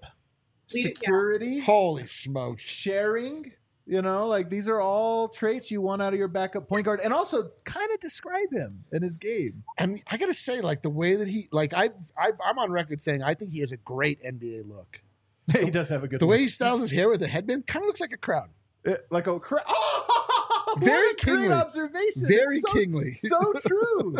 Lead- 0.74 0.86
yeah. 0.86 0.92
security, 0.92 1.60
Holy 1.60 2.08
smokes! 2.08 2.64
sharing. 2.64 3.52
You 3.88 4.02
know, 4.02 4.26
like 4.26 4.50
these 4.50 4.68
are 4.68 4.82
all 4.82 5.28
traits 5.30 5.70
you 5.70 5.80
want 5.80 6.02
out 6.02 6.12
of 6.12 6.18
your 6.18 6.28
backup 6.28 6.68
point 6.68 6.86
guard, 6.86 7.02
and 7.04 7.14
also 7.14 7.52
kind 7.66 7.92
of 7.94 8.00
describe 8.00 8.52
him 8.52 8.84
and 8.92 9.04
his 9.04 9.16
game. 9.18 9.64
And 9.78 10.02
I 10.08 10.18
gotta 10.18 10.34
say, 10.34 10.62
like 10.62 10.82
the 10.82 10.90
way 10.90 11.16
that 11.18 11.28
he, 11.28 11.48
like 11.52 11.76
I've, 11.76 11.94
I've, 12.18 12.34
I'm 12.44 12.58
on 12.58 12.72
record 12.72 13.00
saying 13.04 13.22
I 13.22 13.36
think 13.36 13.52
he 13.52 13.60
has 13.60 13.72
a 13.72 13.78
great 13.78 14.24
NBA 14.24 14.68
look. 14.68 15.02
he 15.60 15.70
does 15.70 15.88
have 15.90 16.04
a 16.04 16.08
good. 16.08 16.20
The 16.20 16.26
way 16.26 16.40
he 16.40 16.48
styles 16.48 16.82
his 16.82 16.90
hair 16.90 17.10
with 17.10 17.22
a 17.22 17.28
headband 17.28 17.68
kind 17.68 17.84
of 17.84 17.88
looks 17.88 18.02
like 18.02 18.12
a 18.12 18.18
crown. 18.18 18.50
Uh, 18.88 18.96
like 19.12 19.28
a 19.28 19.40
cra- 19.40 19.64
oh, 19.68 20.76
Very 20.80 20.92
what 21.08 21.22
a 21.22 21.26
great 21.26 21.38
kingly. 21.38 21.52
observation. 21.52 22.26
Very 22.26 22.60
so, 22.60 22.74
kingly. 22.74 23.14
So 23.16 23.54
true. 23.68 24.16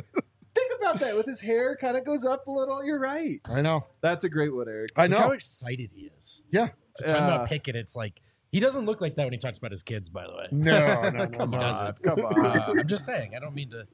Think 0.56 0.72
about 0.80 1.00
that. 1.02 1.16
With 1.18 1.26
his 1.26 1.42
hair 1.42 1.76
kind 1.76 1.98
of 1.98 2.06
goes 2.06 2.24
up 2.26 2.48
a 2.48 2.52
little. 2.52 2.84
You're 2.84 3.00
right. 3.00 3.40
I 3.46 3.62
know. 3.62 3.86
That's 4.02 4.24
a 4.24 4.30
great 4.30 4.56
one, 4.56 4.68
Eric. 4.70 4.92
I 4.96 5.08
Look 5.08 5.20
how 5.20 5.32
excited 5.32 5.92
he 5.94 6.10
is. 6.18 6.46
Yeah. 6.50 6.70
So 6.96 7.06
talking 7.08 7.22
Yeah. 7.28 7.36
about 7.36 7.50
Pickett, 7.50 7.76
it's 7.76 7.96
like 7.96 8.22
he 8.52 8.60
doesn't 8.62 8.86
look 8.86 9.02
like 9.02 9.16
that 9.16 9.26
when 9.26 9.34
he 9.34 9.40
talks 9.40 9.58
about 9.58 9.72
his 9.72 9.84
kids. 9.84 10.08
By 10.10 10.26
the 10.28 10.34
way, 10.36 10.48
No, 10.52 11.02
no, 11.02 11.10
no, 11.26 11.28
Come. 11.28 11.52
He 11.52 11.58
on. 11.58 11.62
doesn't. 11.62 12.02
Come 12.04 12.20
on. 12.22 12.46
Uh, 12.46 12.74
I'm 12.80 12.88
just 12.88 13.06
saying. 13.06 13.36
I 13.36 13.40
don't 13.40 13.54
mean 13.54 13.70
to. 13.72 13.86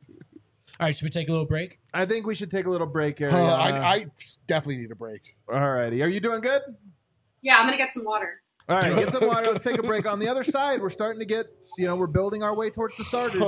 All 0.80 0.88
right, 0.88 0.96
should 0.98 1.04
we 1.06 1.10
take 1.10 1.28
a 1.28 1.32
little 1.32 1.46
break? 1.48 1.80
I 1.94 2.06
think 2.06 2.26
we 2.26 2.34
should 2.36 2.50
take 2.52 2.66
a 2.66 2.70
little 2.70 2.88
break, 2.88 3.20
Eric. 3.22 3.34
Uh, 3.34 3.44
I, 3.44 3.94
I 3.94 4.06
definitely 4.48 4.78
need 4.78 4.92
a 4.92 4.96
break. 4.96 5.36
All 5.52 5.60
righty. 5.60 6.02
Are 6.02 6.08
you 6.08 6.20
doing 6.20 6.42
good? 6.42 6.62
Yeah, 7.42 7.58
I'm 7.58 7.66
gonna 7.66 7.78
get 7.78 7.92
some 7.92 8.06
water. 8.06 8.41
All 8.72 8.80
right. 8.82 8.96
Get 8.96 9.10
some 9.12 9.28
water. 9.28 9.48
Let's 9.48 9.64
take 9.64 9.78
a 9.78 9.84
break. 9.84 10.06
On 10.06 10.20
the 10.20 10.28
other 10.28 10.44
side, 10.44 10.82
we're 10.82 10.90
starting 10.90 11.20
to 11.20 11.26
get, 11.26 11.48
you 11.78 11.86
know, 11.86 11.96
we're 11.96 12.08
building 12.08 12.42
our 12.44 12.56
way 12.56 12.70
towards 12.70 12.96
the 12.98 13.04
starters. 13.04 13.42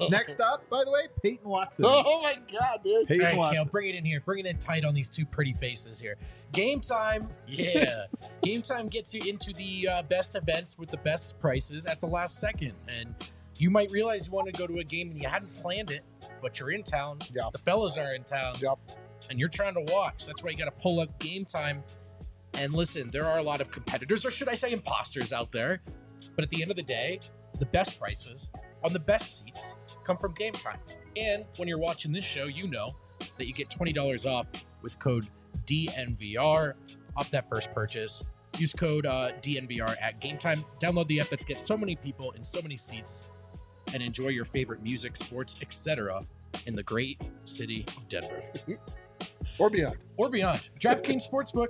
Next 0.10 0.40
up, 0.40 0.68
by 0.70 0.84
the 0.84 0.90
way, 0.90 1.08
Peyton 1.22 1.48
Watson. 1.48 1.84
Oh 1.88 2.22
my 2.22 2.36
god, 2.52 2.80
dude! 2.84 3.08
Peyton 3.08 3.22
All 3.24 3.28
right, 3.30 3.38
Watson. 3.38 3.56
Kale, 3.56 3.64
bring 3.66 3.88
it 3.88 3.94
in 3.96 4.04
here. 4.04 4.20
Bring 4.20 4.40
it 4.40 4.46
in 4.46 4.58
tight 4.58 4.84
on 4.84 4.94
these 4.94 5.08
two 5.08 5.24
pretty 5.26 5.52
faces 5.52 6.00
here. 6.00 6.16
Game 6.52 6.80
time, 6.80 7.28
yeah. 7.48 8.04
Game 8.42 8.62
time 8.62 8.86
gets 8.88 9.12
you 9.14 9.22
into 9.28 9.52
the 9.52 9.88
uh, 9.88 10.02
best 10.02 10.36
events 10.36 10.78
with 10.78 10.90
the 10.90 10.96
best 10.98 11.38
prices 11.40 11.86
at 11.86 12.00
the 12.00 12.06
last 12.06 12.38
second, 12.38 12.72
and 12.88 13.14
you 13.58 13.70
might 13.70 13.90
realize 13.90 14.26
you 14.26 14.32
want 14.32 14.46
to 14.46 14.58
go 14.58 14.66
to 14.66 14.78
a 14.78 14.84
game 14.84 15.10
and 15.10 15.20
you 15.20 15.28
hadn't 15.28 15.48
planned 15.56 15.90
it, 15.90 16.02
but 16.42 16.60
you're 16.60 16.70
in 16.72 16.82
town. 16.82 17.18
Yeah. 17.32 17.48
The 17.52 17.58
fellows 17.58 17.96
are 17.96 18.14
in 18.14 18.22
town, 18.24 18.54
Yep. 18.60 18.78
and 19.30 19.40
you're 19.40 19.48
trying 19.48 19.74
to 19.74 19.92
watch. 19.92 20.26
That's 20.26 20.42
why 20.44 20.50
you 20.50 20.56
got 20.58 20.66
to 20.74 20.80
pull 20.80 21.00
up 21.00 21.18
Game 21.18 21.44
Time. 21.44 21.82
And 22.56 22.72
listen, 22.72 23.10
there 23.10 23.24
are 23.26 23.38
a 23.38 23.42
lot 23.42 23.60
of 23.60 23.70
competitors, 23.70 24.24
or 24.24 24.30
should 24.30 24.48
I 24.48 24.54
say, 24.54 24.72
imposters 24.72 25.32
out 25.32 25.52
there. 25.52 25.82
But 26.34 26.44
at 26.44 26.50
the 26.50 26.62
end 26.62 26.70
of 26.70 26.76
the 26.76 26.82
day, 26.82 27.20
the 27.58 27.66
best 27.66 27.98
prices 28.00 28.50
on 28.82 28.92
the 28.92 28.98
best 28.98 29.38
seats 29.44 29.76
come 30.04 30.16
from 30.16 30.32
Game 30.34 30.52
Time. 30.52 30.78
And 31.16 31.44
when 31.56 31.68
you're 31.68 31.78
watching 31.78 32.12
this 32.12 32.24
show, 32.24 32.44
you 32.44 32.66
know 32.68 32.94
that 33.38 33.46
you 33.46 33.52
get 33.52 33.68
$20 33.70 34.26
off 34.30 34.46
with 34.82 34.98
code 34.98 35.26
DNVR 35.66 36.74
off 37.16 37.30
that 37.30 37.48
first 37.48 37.72
purchase. 37.72 38.24
Use 38.58 38.72
code 38.72 39.06
uh, 39.06 39.32
DNVR 39.42 39.94
at 40.00 40.20
Game 40.20 40.38
Time. 40.38 40.64
Download 40.80 41.06
the 41.08 41.20
app 41.20 41.28
that's 41.28 41.44
gets 41.44 41.64
so 41.66 41.76
many 41.76 41.96
people 41.96 42.32
in 42.32 42.44
so 42.44 42.60
many 42.62 42.76
seats 42.76 43.30
and 43.92 44.02
enjoy 44.02 44.28
your 44.28 44.44
favorite 44.44 44.82
music, 44.82 45.16
sports, 45.16 45.56
etc. 45.62 46.20
in 46.66 46.74
the 46.74 46.82
great 46.82 47.20
city 47.44 47.84
of 47.96 48.08
Denver 48.08 48.42
Or 49.58 49.70
beyond. 49.70 49.96
or 50.16 50.28
beyond. 50.28 50.68
DraftKings 50.78 51.28
Sportsbook. 51.30 51.68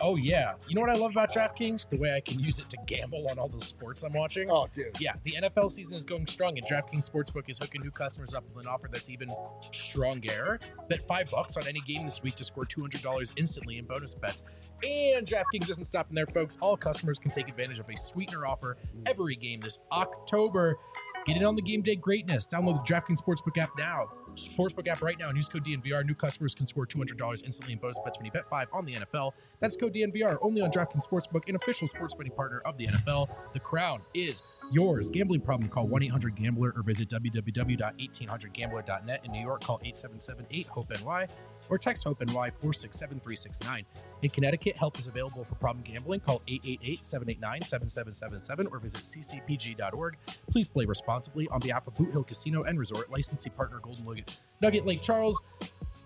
Oh 0.00 0.16
yeah. 0.16 0.54
You 0.66 0.74
know 0.74 0.80
what 0.80 0.90
I 0.90 0.94
love 0.94 1.10
about 1.12 1.32
DraftKings? 1.32 1.88
The 1.88 1.98
way 1.98 2.14
I 2.14 2.20
can 2.20 2.40
use 2.40 2.58
it 2.58 2.68
to 2.70 2.76
gamble 2.86 3.28
on 3.30 3.38
all 3.38 3.48
the 3.48 3.60
sports 3.60 4.02
I'm 4.02 4.12
watching. 4.12 4.50
Oh, 4.50 4.66
dude. 4.72 4.98
Yeah, 5.00 5.12
the 5.24 5.32
NFL 5.32 5.70
season 5.70 5.96
is 5.96 6.04
going 6.04 6.26
strong, 6.26 6.56
and 6.56 6.66
DraftKings 6.66 7.10
Sportsbook 7.10 7.48
is 7.48 7.58
hooking 7.58 7.82
new 7.82 7.90
customers 7.90 8.34
up 8.34 8.44
with 8.48 8.64
an 8.64 8.68
offer 8.70 8.88
that's 8.90 9.10
even 9.10 9.28
stronger. 9.72 10.58
Bet 10.88 11.06
five 11.06 11.30
bucks 11.30 11.56
on 11.56 11.66
any 11.66 11.80
game 11.80 12.04
this 12.04 12.22
week 12.22 12.36
to 12.36 12.44
score 12.44 12.64
two 12.64 12.80
hundred 12.80 13.02
dollars 13.02 13.32
instantly 13.36 13.78
in 13.78 13.84
bonus 13.84 14.14
bets. 14.14 14.42
And 14.82 15.26
DraftKings 15.26 15.70
isn't 15.70 15.84
stopping 15.84 16.14
there, 16.14 16.26
folks. 16.26 16.56
All 16.60 16.76
customers 16.76 17.18
can 17.18 17.30
take 17.30 17.48
advantage 17.48 17.78
of 17.78 17.88
a 17.88 17.96
sweetener 17.96 18.46
offer 18.46 18.78
every 19.06 19.36
game 19.36 19.60
this 19.60 19.78
October. 19.92 20.78
Get 21.26 21.36
in 21.36 21.44
on 21.44 21.54
the 21.54 21.62
game 21.62 21.82
day 21.82 21.96
greatness. 21.96 22.46
Download 22.46 22.84
the 22.84 22.92
DraftKings 22.92 23.18
Sportsbook 23.18 23.58
app 23.58 23.70
now. 23.76 24.08
Sportsbook 24.34 24.88
app 24.88 25.02
right 25.02 25.18
now 25.18 25.28
and 25.28 25.36
use 25.36 25.48
code 25.48 25.64
DNVR. 25.64 26.06
New 26.06 26.14
customers 26.14 26.54
can 26.54 26.64
score 26.64 26.86
$200 26.86 27.44
instantly 27.44 27.74
in 27.74 27.78
bonus 27.78 27.98
bets 28.04 28.18
when 28.18 28.24
you 28.24 28.32
bet 28.32 28.48
five 28.48 28.68
on 28.72 28.86
the 28.86 28.94
NFL. 28.94 29.32
That's 29.60 29.76
code 29.76 29.92
DNVR 29.92 30.38
only 30.40 30.62
on 30.62 30.70
DraftKings 30.70 31.06
Sportsbook, 31.06 31.46
an 31.48 31.56
official 31.56 31.86
sports 31.88 32.14
betting 32.14 32.32
partner 32.32 32.62
of 32.64 32.78
the 32.78 32.86
NFL. 32.86 33.28
The 33.52 33.60
crown 33.60 34.00
is 34.14 34.42
yours. 34.72 35.10
Gambling 35.10 35.42
problem? 35.42 35.68
Call 35.68 35.86
1-800-GAMBLER 35.88 36.72
or 36.74 36.82
visit 36.82 37.10
www.1800gambler.net. 37.10 39.20
In 39.24 39.32
New 39.32 39.42
York, 39.42 39.62
call 39.62 39.78
877-8-HOPE-NY 39.80 41.26
or 41.70 41.78
text 41.78 42.04
HOPE-NY 42.04 42.50
467-369. 42.62 43.84
In 44.22 44.30
Connecticut, 44.30 44.76
help 44.76 44.98
is 44.98 45.06
available 45.06 45.44
for 45.44 45.54
problem 45.54 45.82
gambling. 45.82 46.20
Call 46.20 46.42
888-789-7777 46.48 48.66
or 48.70 48.78
visit 48.78 49.00
ccpg.org. 49.02 50.18
Please 50.50 50.68
play 50.68 50.84
responsibly 50.84 51.48
on 51.48 51.60
behalf 51.60 51.86
of 51.86 51.94
Boot 51.94 52.12
Hill 52.12 52.24
Casino 52.24 52.64
and 52.64 52.78
Resort, 52.78 53.10
licensee 53.10 53.48
partner 53.50 53.78
Golden 53.80 54.04
Nugget, 54.04 54.38
Nugget 54.60 54.84
Lake 54.84 55.00
Charles. 55.00 55.40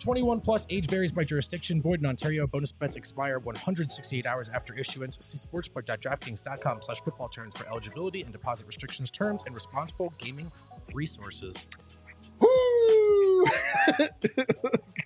21 0.04 0.42
plus 0.42 0.66
age 0.68 0.86
varies 0.88 1.12
by 1.12 1.24
jurisdiction. 1.24 1.80
Void 1.80 2.00
in 2.00 2.06
Ontario. 2.06 2.46
Bonus 2.46 2.72
bets 2.72 2.94
expire 2.94 3.38
168 3.38 4.26
hours 4.26 4.50
after 4.50 4.74
issuance. 4.74 5.16
See 5.20 5.38
sportsbook.draftkings.com 5.38 6.82
slash 6.82 7.00
football 7.00 7.28
terms 7.28 7.54
for 7.56 7.66
eligibility 7.68 8.20
and 8.20 8.30
deposit 8.30 8.66
restrictions, 8.66 9.10
terms, 9.10 9.44
and 9.46 9.54
responsible 9.54 10.12
gaming 10.18 10.52
resources. 10.92 11.66
Woo! 12.40 13.46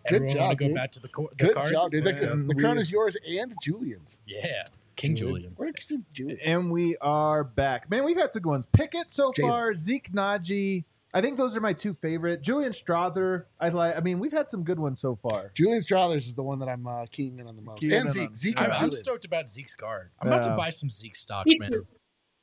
Everyone 0.07 0.29
job, 0.29 0.59
go 0.59 0.67
dude. 0.67 0.75
back 0.75 0.93
to 0.93 1.01
the, 1.01 1.09
co- 1.09 1.29
the 1.37 1.45
Good 1.47 1.55
cards? 1.55 1.71
job, 1.71 1.91
dude. 1.91 2.05
The, 2.05 2.12
Let's 2.12 2.47
the 2.47 2.55
crown 2.55 2.79
is 2.79 2.91
yours 2.91 3.17
and 3.29 3.55
Julian's. 3.62 4.19
Yeah, 4.27 4.64
King 4.97 5.17
Julian. 5.17 5.53
Where 5.57 5.71
did 5.73 6.05
Julian? 6.12 6.38
And 6.45 6.71
we 6.71 6.97
are 6.99 7.45
back. 7.45 7.91
Man, 7.91 8.05
we've 8.05 8.17
had 8.17 8.33
some 8.33 8.43
good 8.43 8.51
ones. 8.51 8.67
Pickett 8.67 9.11
so 9.11 9.33
Jalen. 9.33 9.49
far, 9.49 9.75
Zeke 9.75 10.11
Nnaji. 10.12 10.85
I 11.14 11.21
think 11.23 11.37
those 11.38 11.57
are 11.57 11.61
my 11.61 11.73
two 11.73 11.95
favorite. 11.95 12.43
Julian 12.43 12.73
Strawther. 12.73 13.45
I 13.61 13.69
like. 13.71 13.97
I 13.97 14.01
mean, 14.01 14.19
we've 14.19 14.33
had 14.33 14.49
some 14.49 14.62
good 14.62 14.79
ones 14.79 15.01
so 15.01 15.14
far. 15.17 15.51
Julian 15.55 15.81
Strawthers 15.83 16.19
is 16.27 16.35
the 16.35 16.43
one 16.43 16.59
that 16.61 16.69
I'm 16.69 16.87
uh, 16.87 17.07
keying 17.11 17.38
in 17.38 17.47
on 17.47 17.57
the 17.57 17.62
most. 17.62 17.81
Keying 17.81 17.93
in 17.93 17.99
and 17.99 18.07
on. 18.09 18.12
Zeke. 18.12 18.37
Zeke 18.37 18.59
I'm, 18.59 18.64
and 18.64 18.73
I'm 18.75 18.79
Julian. 18.81 18.97
stoked 18.99 19.25
about 19.25 19.51
Zeke's 19.51 19.75
card. 19.75 20.11
I'm 20.21 20.29
about 20.29 20.45
Yeah. 20.45 20.51
to 20.53 20.57
buy 20.57 20.71
some 20.71 20.88
Zeke 20.91 21.17
stock, 21.17 21.47
Me 21.47 21.57
man. 21.59 21.71
too. 21.71 21.87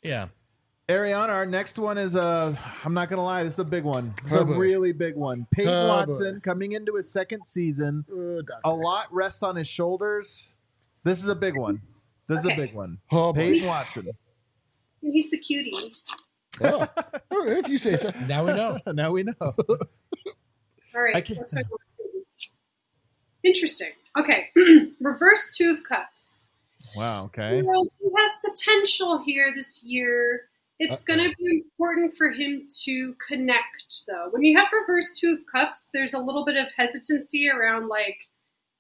Yeah. 0.04 0.28
Ariana, 0.88 1.30
our 1.30 1.46
next 1.48 1.80
one 1.80 1.98
is 1.98 2.14
a. 2.16 2.56
I'm 2.84 2.94
not 2.94 3.10
gonna 3.10 3.24
lie, 3.24 3.44
this 3.44 3.54
is 3.54 3.60
a 3.60 3.64
big 3.64 3.84
one. 3.84 4.14
It's 4.24 4.34
Oh, 4.34 4.42
a 4.42 4.46
boy. 4.46 4.54
really 4.58 4.92
big 4.94 5.16
one. 5.16 5.48
Peyton 5.52 5.74
Oh, 5.74 5.88
Watson 5.88 6.40
coming 6.42 6.74
into 6.74 6.94
his 6.96 7.12
second 7.12 7.44
season. 7.46 8.06
Uh, 8.12 8.42
doctor. 8.44 8.62
A 8.66 8.70
lot 8.74 9.12
rests 9.12 9.42
on 9.42 9.56
his 9.56 9.68
shoulders. 9.68 10.56
This 11.04 11.24
is 11.24 11.28
a 11.28 11.36
big 11.36 11.58
one. 11.58 11.82
This 12.28 12.40
is 12.40 12.46
a 12.46 12.56
big 12.56 12.74
one. 12.76 13.00
Oh, 13.12 13.34
boy. 13.34 13.40
Peyton 13.42 13.68
Watson. 13.68 14.10
He's 15.02 15.32
the 15.32 15.40
cutie. 15.40 15.94
Oh. 16.62 16.88
All 17.32 17.46
right, 17.46 17.58
if 17.58 17.68
you 17.68 17.78
say 17.80 17.96
so. 17.96 18.12
Now 18.28 18.46
we 18.46 18.54
know. 18.54 18.80
now 18.94 19.12
we 19.12 19.24
know. 19.24 19.34
All 19.42 19.54
I 20.96 21.00
right. 21.00 21.26
can't- 21.26 21.40
let's 21.40 21.54
go. 21.54 21.62
Interesting. 23.44 23.92
Okay. 24.18 24.50
Reverse 25.02 25.50
two 25.52 25.72
of 25.72 25.84
cups. 25.84 26.46
Wow. 26.96 27.26
Okay. 27.26 27.62
So 27.64 27.86
he 28.02 28.10
has 28.18 28.38
potential 28.46 29.22
here 29.24 29.52
this 29.56 29.84
year. 29.84 30.44
It's 30.80 31.02
going 31.02 31.20
to 31.20 31.34
be 31.38 31.64
important 31.64 32.16
for 32.18 32.32
him 32.32 32.68
to 32.84 33.16
connect, 33.28 34.04
though. 34.08 34.28
When 34.32 34.44
you 34.44 34.58
have 34.58 34.68
reverse 34.74 35.14
two 35.18 35.32
of 35.34 35.40
cups, 35.50 35.90
there's 35.94 36.14
a 36.14 36.20
little 36.20 36.44
bit 36.44 36.58
of 36.58 36.68
hesitancy 36.76 37.50
around 37.50 37.88
like 37.88 38.18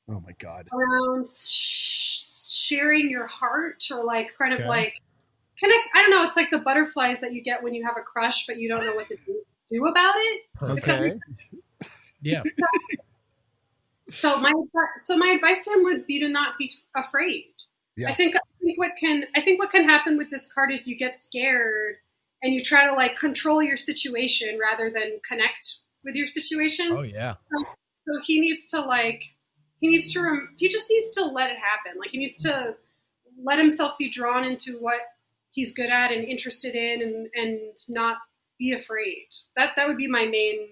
Oh 0.09 0.19
my 0.19 0.33
God. 0.37 0.67
around 0.73 1.25
sh- 1.25 2.65
sharing 2.67 3.09
your 3.09 3.27
heart 3.27 3.85
or 3.91 4.03
like 4.03 4.35
kind 4.37 4.53
of 4.53 4.59
Okay. 4.59 4.67
like 4.69 5.01
of 5.63 5.71
I 5.93 6.01
don't 6.01 6.11
know. 6.11 6.23
It's 6.23 6.35
like 6.35 6.49
the 6.51 6.59
butterflies 6.59 7.21
that 7.21 7.31
you 7.33 7.41
get 7.41 7.63
when 7.63 7.73
you 7.73 7.83
have 7.85 7.95
a 7.97 8.01
crush, 8.01 8.45
but 8.45 8.59
you 8.59 8.67
don't 8.73 8.85
know 8.85 8.93
what 8.95 9.07
to 9.07 9.15
do, 9.25 9.41
do 9.71 9.85
about 9.85 10.13
it. 10.15 10.41
Okay. 10.61 11.13
Yeah. 12.21 12.41
So 14.09 14.39
my 14.39 14.51
so 14.97 15.15
my 15.15 15.27
advice 15.29 15.63
to 15.65 15.71
him 15.73 15.83
would 15.83 16.07
be 16.07 16.19
to 16.19 16.27
not 16.27 16.57
be 16.57 16.67
afraid. 16.95 17.45
Yeah. 17.95 18.09
I 18.09 18.13
think 18.13 18.35
think 18.65 18.79
what 18.79 18.91
can 18.97 19.25
I 19.35 19.41
think 19.41 19.59
what 19.59 19.69
can 19.69 19.87
happen 19.87 20.17
with 20.17 20.29
this 20.31 20.51
card 20.51 20.71
is 20.73 20.87
you 20.87 20.97
get 20.97 21.15
scared 21.15 21.97
and 22.41 22.53
you 22.53 22.59
try 22.59 22.85
to 22.85 22.93
like 22.93 23.15
control 23.15 23.61
your 23.61 23.77
situation 23.77 24.59
rather 24.59 24.89
than 24.89 25.19
connect 25.27 25.79
with 26.03 26.15
your 26.15 26.27
situation. 26.27 26.91
Oh 26.91 27.03
yeah. 27.03 27.35
So 27.55 28.19
he 28.23 28.39
needs 28.39 28.65
to 28.67 28.81
like 28.81 29.23
he 29.79 29.87
needs 29.87 30.11
to 30.13 30.21
rem- 30.21 30.49
he 30.57 30.67
just 30.67 30.89
needs 30.89 31.09
to 31.11 31.25
let 31.25 31.49
it 31.49 31.57
happen. 31.57 31.99
Like 31.99 32.09
he 32.09 32.17
needs 32.17 32.37
to 32.37 32.75
let 33.43 33.59
himself 33.59 33.97
be 33.97 34.09
drawn 34.09 34.43
into 34.43 34.77
what 34.79 35.01
he's 35.51 35.71
good 35.71 35.89
at 35.89 36.11
and 36.11 36.23
interested 36.23 36.75
in 36.75 37.01
and 37.01 37.29
and 37.35 37.77
not 37.89 38.17
be 38.57 38.73
afraid. 38.73 39.27
That 39.55 39.73
that 39.75 39.87
would 39.87 39.97
be 39.97 40.07
my 40.07 40.25
main 40.25 40.69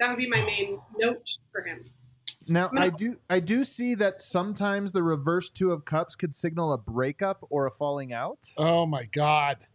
that 0.00 0.08
would 0.08 0.18
be 0.18 0.28
my 0.28 0.42
main 0.44 0.80
note 0.98 1.28
for 1.52 1.62
him. 1.62 1.84
Now 2.48 2.70
I 2.76 2.90
do 2.90 3.16
I 3.28 3.40
do 3.40 3.64
see 3.64 3.94
that 3.96 4.20
sometimes 4.20 4.92
the 4.92 5.02
reverse 5.02 5.50
two 5.50 5.72
of 5.72 5.84
cups 5.84 6.14
could 6.14 6.32
signal 6.34 6.72
a 6.72 6.78
breakup 6.78 7.44
or 7.50 7.66
a 7.66 7.70
falling 7.70 8.12
out. 8.12 8.38
Oh 8.56 8.86
my 8.86 9.04
God. 9.06 9.66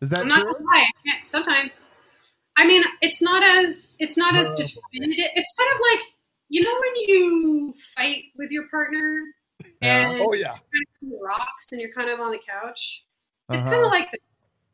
Is 0.00 0.10
that 0.10 0.20
I'm 0.22 0.28
not 0.28 0.42
true? 0.42 0.52
lie. 0.52 0.86
I 0.88 0.90
can't- 1.08 1.26
Sometimes, 1.26 1.88
I 2.56 2.66
mean, 2.66 2.84
it's 3.02 3.20
not 3.22 3.42
as 3.42 3.96
it's 3.98 4.16
not 4.16 4.34
as 4.36 4.46
Oh. 4.48 4.54
definitive. 4.56 5.30
It's 5.34 5.54
kind 5.58 5.70
of 5.74 5.80
like 5.92 6.12
you 6.48 6.62
know 6.62 6.74
when 6.74 6.96
you 6.96 7.74
fight 7.96 8.24
with 8.36 8.50
your 8.50 8.68
partner 8.68 9.24
Yeah. 9.82 10.10
and 10.12 10.20
Oh 10.22 10.32
yeah. 10.32 10.52
kind 10.52 11.12
of 11.12 11.20
rocks 11.20 11.72
and 11.72 11.80
you're 11.80 11.92
kind 11.92 12.08
of 12.10 12.20
on 12.20 12.30
the 12.30 12.38
couch. 12.38 13.04
It's 13.50 13.62
Uh-huh. 13.62 13.72
kind 13.72 13.84
of 13.84 13.90
like 13.90 14.10
that. 14.10 14.20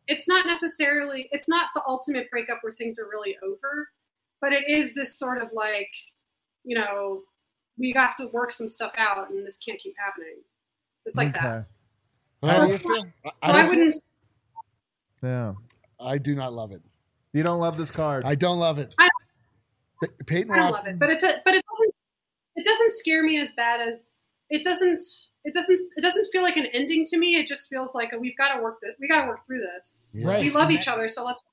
It's 0.09 0.27
not 0.29 0.47
necessarily. 0.47 1.29
It's 1.33 1.49
not 1.49 1.67
the 1.75 1.83
ultimate 1.87 2.31
breakup 2.31 2.59
where 2.63 2.73
things 2.73 2.99
are 2.99 3.09
really 3.09 3.37
over, 3.43 3.89
but 4.41 4.53
it 4.53 4.69
is 4.69 4.95
this 4.95 5.17
sort 5.19 5.39
of 5.41 5.53
like, 5.53 5.93
you 6.65 6.77
know, 6.77 7.23
we 7.79 7.93
have 7.97 8.15
to 8.17 8.27
work 8.29 8.53
some 8.53 8.69
stuff 8.69 8.93
out, 8.99 9.31
and 9.31 9.47
this 9.47 9.59
can't 9.59 9.79
keep 9.81 9.95
happening. 9.99 10.37
It's 11.07 11.17
like 11.17 11.35
that. 11.35 11.67
Okay. 12.45 12.53
How 12.59 12.65
do 12.67 12.73
you 12.73 12.79
feel? 12.79 13.07
I, 13.25 13.29
So 13.29 13.33
I, 13.43 13.53
don't- 13.53 13.69
wouldn't. 13.69 13.95
Yeah. 15.23 15.53
I 16.01 16.19
do 16.19 16.35
not 16.35 16.53
love 16.53 16.73
it. 16.73 16.83
You 17.33 17.43
don't 17.43 17.61
love 17.61 17.77
this 17.77 17.91
card. 17.91 18.25
I 18.25 18.35
don't 18.35 18.59
love 18.59 18.79
it. 18.79 18.95
I- 18.99 19.09
P- 20.03 20.09
Peyton 20.27 20.51
I 20.53 20.57
don't 20.57 20.65
love 20.65 20.73
Watson. 20.73 20.95
it, 20.95 20.99
but 20.99 21.11
it's 21.11 21.23
a, 21.23 21.41
but 21.45 21.55
it 21.55 21.63
doesn't 21.71 21.95
it 22.57 22.65
doesn't 22.67 22.91
scare 22.91 23.23
me 23.23 23.39
as 23.41 23.53
bad 23.53 23.81
as 23.81 24.33
it 24.51 24.65
doesn't 24.65 25.01
it 25.45 25.55
doesn't 25.55 25.79
it 25.97 26.01
doesn't 26.03 26.27
feel 26.33 26.43
like 26.43 26.57
an 26.57 26.67
ending 26.75 27.05
to 27.07 27.19
me. 27.19 27.37
It 27.37 27.47
just 27.47 27.69
feels 27.71 27.95
like 27.95 28.13
a, 28.13 28.19
we've 28.19 28.37
got 28.37 28.53
to 28.57 28.61
work 28.63 28.79
this, 28.83 28.93
we 29.01 29.07
got 29.07 29.23
to 29.23 29.29
work 29.29 29.47
through 29.47 29.61
this. 29.61 30.17
Right. 30.21 30.41
We 30.41 30.51
love 30.51 30.71
and 30.71 30.73
each 30.79 30.89
other, 30.89 31.07
so 31.07 31.25
let's. 31.25 31.45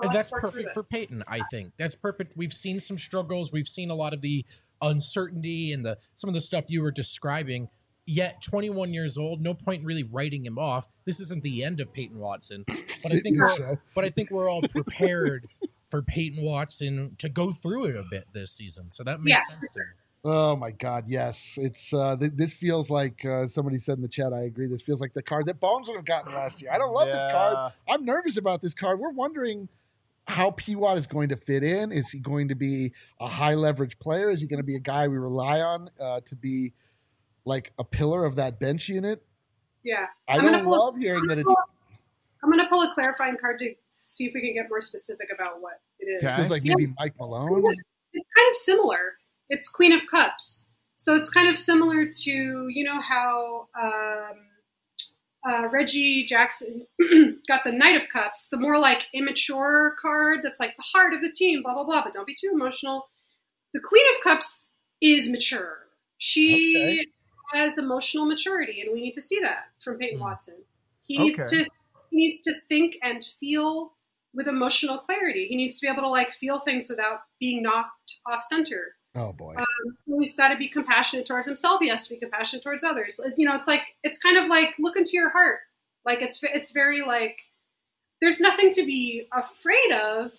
And 0.00 0.12
let's 0.12 0.30
that's 0.30 0.40
perfect 0.40 0.70
for. 0.72 0.82
Peyton, 0.82 1.22
I 1.28 1.42
think. 1.50 1.72
That's 1.76 1.94
perfect. 1.94 2.36
We've 2.36 2.52
seen 2.52 2.80
some 2.80 2.98
struggles. 2.98 3.52
We've 3.52 3.68
seen 3.68 3.90
a 3.90 3.94
lot 3.94 4.12
of 4.14 4.20
the 4.20 4.44
uncertainty 4.80 5.72
and 5.72 5.84
the 5.84 5.98
some 6.14 6.28
of 6.28 6.34
the 6.34 6.40
stuff 6.40 6.64
you 6.68 6.82
were 6.82 6.90
describing. 6.90 7.68
Yet, 8.04 8.42
21 8.42 8.92
years 8.92 9.16
old, 9.16 9.40
no 9.40 9.54
point 9.54 9.82
in 9.82 9.86
really 9.86 10.02
writing 10.02 10.44
him 10.44 10.58
off. 10.58 10.88
This 11.04 11.20
isn't 11.20 11.44
the 11.44 11.62
end 11.62 11.78
of 11.78 11.92
Peyton 11.92 12.18
Watson, 12.18 12.64
but 12.66 13.12
I 13.12 13.18
think 13.20 13.38
we're, 13.38 13.78
but 13.94 14.04
I 14.04 14.10
think 14.10 14.30
we're 14.32 14.50
all 14.50 14.62
prepared 14.62 15.46
for 15.88 16.02
Peyton 16.02 16.44
Watson 16.44 17.14
to 17.18 17.28
go 17.28 17.52
through 17.52 17.84
it 17.84 17.96
a 17.96 18.02
bit 18.10 18.26
this 18.32 18.50
season. 18.50 18.90
So 18.90 19.04
that 19.04 19.20
makes 19.22 19.44
Yeah. 19.48 19.52
sense 19.54 19.72
to 19.74 19.80
me. 19.80 19.86
Oh 20.24 20.54
my 20.56 20.70
God! 20.70 21.04
Yes, 21.08 21.56
it's 21.60 21.92
uh, 21.92 22.16
th- 22.16 22.32
this 22.36 22.52
feels 22.52 22.90
like 22.90 23.24
uh, 23.24 23.46
somebody 23.48 23.78
said 23.80 23.96
in 23.98 24.02
the 24.02 24.08
chat. 24.08 24.32
I 24.32 24.42
agree. 24.42 24.68
This 24.68 24.82
feels 24.82 25.00
like 25.00 25.14
the 25.14 25.22
card 25.22 25.46
that 25.46 25.58
Bones 25.60 25.88
would 25.88 25.96
have 25.96 26.04
gotten 26.04 26.32
last 26.32 26.62
year. 26.62 26.70
I 26.72 26.78
don't 26.78 26.92
love 26.92 27.08
this 27.08 27.24
card. 27.24 27.72
I'm 27.88 28.04
nervous 28.04 28.36
about 28.36 28.60
this 28.62 28.72
card. 28.72 29.00
We're 29.00 29.10
wondering 29.10 29.68
how 30.26 30.52
P-Watt 30.52 30.96
is 30.98 31.06
going 31.06 31.28
to 31.30 31.36
fit 31.36 31.62
in. 31.64 31.90
Is 31.92 32.10
he 32.10 32.20
going 32.20 32.48
to 32.48 32.54
be 32.54 32.92
a 33.20 33.26
high 33.26 33.54
leverage 33.54 33.98
player? 33.98 34.30
Is 34.30 34.40
he 34.40 34.46
going 34.46 34.60
to 34.60 34.64
be 34.66 34.76
a 34.76 34.80
guy 34.80 35.08
we 35.08 35.16
rely 35.18 35.60
on 35.60 35.88
uh, 36.00 36.20
to 36.26 36.36
be 36.36 36.72
like 37.44 37.72
a 37.78 37.84
pillar 37.84 38.24
of 38.24 38.36
that 38.36 38.60
bench 38.60 38.88
unit? 38.88 39.22
Yeah, 39.84 40.06
I 40.28 40.36
I'm 40.38 40.46
don't 40.46 40.64
love 40.64 40.96
hearing 40.96 41.26
that 41.26 41.32
I'm 41.34 41.38
it's 41.40 41.44
gonna 41.46 41.56
pull- 41.56 41.96
I'm 42.44 42.50
gonna 42.50 42.68
pull 42.68 42.82
a 42.82 42.94
clarifying 42.94 43.36
card 43.36 43.58
to 43.60 43.74
see 43.88 44.26
if 44.26 44.32
we 44.34 44.40
can 44.40 44.54
get 44.54 44.68
more 44.68 44.80
specific 44.80 45.26
about 45.34 45.60
what 45.60 45.80
it 45.98 46.04
is. 46.06 46.22
Okay. 46.24 46.36
feels 46.36 46.50
like 46.52 46.64
Yeah. 46.64 46.74
maybe 46.76 46.94
Mike 46.98 47.14
Malone. 47.18 47.64
it's 48.12 48.28
kind 48.36 48.48
of 48.48 48.54
similar. 48.54 49.14
It's 49.48 49.66
Queen 49.68 49.92
of 49.92 50.06
Cups, 50.06 50.68
so 50.94 51.16
it's 51.16 51.28
kind 51.30 51.48
of 51.48 51.56
similar 51.56 52.06
to 52.06 52.30
you 52.68 52.84
know 52.84 53.00
how 53.00 53.66
um, 53.80 54.36
uh, 55.46 55.68
Reggie 55.68 56.24
Jackson 56.24 56.86
got 57.48 57.64
the 57.64 57.72
Knight 57.72 57.96
of 57.96 58.08
Cups, 58.08 58.48
the 58.48 58.56
more 58.58 58.78
like 58.78 59.06
immature 59.12 59.96
card 60.00 60.40
that's 60.42 60.60
like 60.60 60.76
the 60.76 60.82
heart 60.82 61.12
of 61.14 61.20
the 61.20 61.30
team, 61.32 61.62
blah 61.62 61.74
blah 61.74 61.84
blah. 61.84 62.02
But 62.02 62.12
don't 62.12 62.26
be 62.26 62.34
too 62.38 62.50
emotional. 62.52 63.08
The 63.74 63.80
Queen 63.80 64.04
of 64.14 64.22
Cups 64.22 64.70
is 65.00 65.28
mature. 65.28 65.78
She 66.18 67.06
has 67.52 67.76
emotional 67.78 68.24
maturity, 68.26 68.80
and 68.80 68.92
we 68.92 69.00
need 69.00 69.14
to 69.14 69.20
see 69.20 69.40
that 69.40 69.64
from 69.82 69.98
Peyton 69.98 70.18
Mm. 70.18 70.22
Watson. 70.22 70.56
He 71.06 71.18
needs 71.18 71.44
to 71.50 71.64
he 72.10 72.16
needs 72.16 72.40
to 72.40 72.54
think 72.68 72.98
and 73.02 73.24
feel 73.40 73.94
with 74.34 74.46
emotional 74.48 74.98
clarity. 74.98 75.46
He 75.48 75.56
needs 75.56 75.76
to 75.76 75.86
be 75.86 75.90
able 75.90 76.02
to 76.02 76.08
like 76.08 76.30
feel 76.30 76.58
things 76.60 76.88
without 76.88 77.20
being 77.40 77.62
knocked 77.62 78.18
off 78.26 78.40
center. 78.42 78.94
Oh 79.14 79.32
boy. 79.32 79.54
Um, 79.58 79.66
so 80.08 80.18
he's 80.18 80.34
got 80.34 80.48
to 80.48 80.56
be 80.56 80.68
compassionate 80.68 81.26
towards 81.26 81.46
himself. 81.46 81.80
He 81.82 81.88
has 81.88 82.04
to 82.04 82.10
be 82.14 82.16
compassionate 82.16 82.62
towards 82.62 82.82
others. 82.84 83.20
You 83.36 83.46
know, 83.46 83.54
it's 83.54 83.68
like 83.68 83.82
it's 84.02 84.18
kind 84.18 84.38
of 84.38 84.46
like 84.46 84.74
look 84.78 84.96
into 84.96 85.12
your 85.14 85.30
heart. 85.30 85.60
Like 86.06 86.22
it's 86.22 86.40
it's 86.42 86.70
very 86.70 87.02
like 87.02 87.38
there's 88.20 88.40
nothing 88.40 88.70
to 88.72 88.84
be 88.86 89.26
afraid 89.32 89.92
of. 89.92 90.32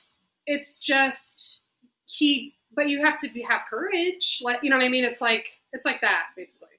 It's 0.48 0.80
just 0.80 1.60
he. 2.06 2.56
But 2.76 2.90
you 2.90 3.06
have 3.06 3.20
to 3.20 3.30
be, 3.30 3.44
have 3.44 3.62
courage. 3.70 4.40
Like 4.42 4.64
you 4.64 4.72
know 4.72 4.78
what 4.78 4.86
I 4.86 4.90
mean. 4.90 5.04
It's 5.04 5.22
like 5.22 5.62
it's 5.74 5.86
like 5.86 6.02
that 6.02 6.28
basically. 6.36 6.70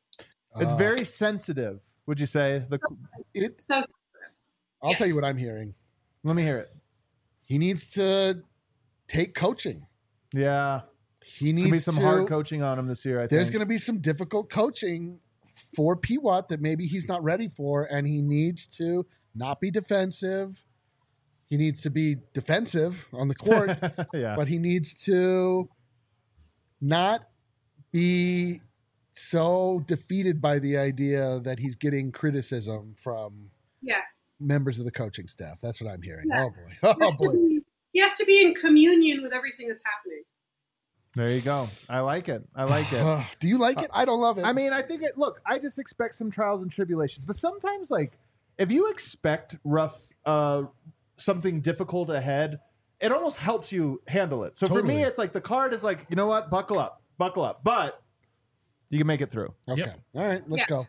It's 0.57 0.73
Uh, 0.73 0.77
very 0.77 1.05
sensitive. 1.05 1.81
Would 2.07 2.19
you 2.19 2.27
say? 2.27 2.65
The 2.69 2.79
It, 3.33 3.61
So 3.61 3.81
I'll 4.83 4.95
tell 4.95 5.07
you 5.07 5.15
what 5.15 5.25
I'm 5.25 5.37
hearing. 5.37 5.75
let 6.25 6.35
me 6.37 6.43
hear 6.43 6.59
it. 6.59 6.75
He 7.47 7.59
needs 7.59 7.87
to 7.93 8.43
take 9.09 9.35
coaching. 9.35 9.87
Yeah, 10.33 10.81
He 11.25 11.53
There's 11.53 11.63
gonna 11.63 11.73
be 11.73 11.79
some 11.79 11.95
to. 11.97 12.01
hard 12.03 12.29
coaching 12.29 12.63
on 12.63 12.79
him 12.79 12.87
this 12.87 13.05
year. 13.05 13.21
I 13.21 13.27
there's 13.27 13.49
think. 13.49 13.55
going 13.55 13.67
to 13.67 13.73
be 13.73 13.79
some 13.79 13.99
difficult 13.99 14.51
coaching 14.51 15.21
for 15.75 15.97
P-Watt 15.97 16.49
that 16.49 16.61
maybe 16.61 16.87
he's 16.87 17.09
not 17.09 17.23
ready 17.23 17.49
for, 17.49 17.85
and 17.85 18.07
he 18.07 18.21
needs 18.23 18.67
to 18.79 19.07
not 19.35 19.61
be 19.61 19.71
defensive. 19.71 20.65
He 21.47 21.57
needs 21.57 21.81
to 21.83 21.91
be 21.91 22.17
defensive 22.33 23.07
on 23.13 23.29
the 23.29 23.35
court, 23.35 23.77
yeah. 24.15 24.35
but 24.37 24.49
he 24.49 24.59
needs 24.59 24.95
to 25.05 25.69
not 26.81 27.29
be 27.93 28.61
so 29.13 29.83
defeated 29.87 30.41
by 30.41 30.59
the 30.59 30.77
idea 30.77 31.39
that 31.41 31.59
he's 31.59 31.77
getting 31.77 32.11
criticism 32.13 32.95
from 33.01 33.51
Yeah. 33.83 34.01
members 34.41 34.79
of 34.79 34.85
the 34.85 34.91
coaching 34.91 35.29
staff. 35.29 35.61
That's 35.61 35.81
what 35.81 35.91
I'm 35.91 36.03
hearing. 36.03 36.27
Yeah. 36.29 36.45
Oh 36.47 36.51
boy. 36.51 36.73
Oh 37.01 37.11
He 37.19 37.27
boy. 37.27 37.33
be, 37.33 37.61
he 37.93 38.01
has 38.01 38.15
to 38.15 38.25
be 38.25 38.41
in 38.43 38.55
communion 38.55 39.23
with 39.23 39.33
everything 39.33 39.69
that's 39.69 39.85
happening. 39.85 40.23
There 41.17 41.31
you 41.31 41.41
go. 41.41 41.67
I 41.89 42.01
like 42.01 42.29
it. 42.29 42.43
I 42.57 42.65
like 42.65 42.93
it. 42.93 43.27
Do 43.39 43.47
you 43.49 43.59
like 43.59 43.81
it? 43.81 43.91
I 43.93 44.05
don't 44.05 44.21
love 44.21 44.39
it. 44.39 44.45
I 44.45 44.53
mean, 44.53 44.73
I 44.73 44.83
think 44.83 45.03
it. 45.03 45.17
Look, 45.17 45.41
I 45.47 45.59
just 45.59 45.79
expect 45.79 46.15
some 46.17 46.31
trials 46.31 46.63
and 46.63 46.71
tribulations, 46.73 47.25
but 47.25 47.37
sometimes, 47.37 47.91
like, 47.91 48.19
if 48.59 48.71
you 48.73 48.91
expect 48.91 49.57
rough, 49.65 50.09
uh, 50.27 50.65
something 51.17 51.61
difficult 51.61 52.11
ahead, 52.11 52.59
it 53.01 53.13
almost 53.13 53.37
helps 53.39 53.71
you 53.71 54.01
handle 54.09 54.45
it. 54.45 54.57
So 54.57 54.67
for 54.67 54.75
Totally. 54.75 54.95
me, 54.95 55.03
it's 55.03 55.19
like 55.19 55.33
the 55.33 55.41
card 55.41 55.73
is 55.73 55.85
like, 55.85 56.07
you 56.09 56.17
know 56.17 56.27
what, 56.27 56.51
buckle 56.51 56.79
up, 56.79 57.03
buckle 57.19 57.45
up, 57.45 57.63
but 57.63 58.01
you 58.91 58.99
can 58.99 59.07
make 59.07 59.21
it 59.21 59.31
through. 59.31 59.55
okay. 59.69 59.83
Yep. 59.83 60.01
All 60.15 60.23
right, 60.23 60.43
let's 60.49 60.63
Yeah. 60.63 60.67
go. 60.69 60.87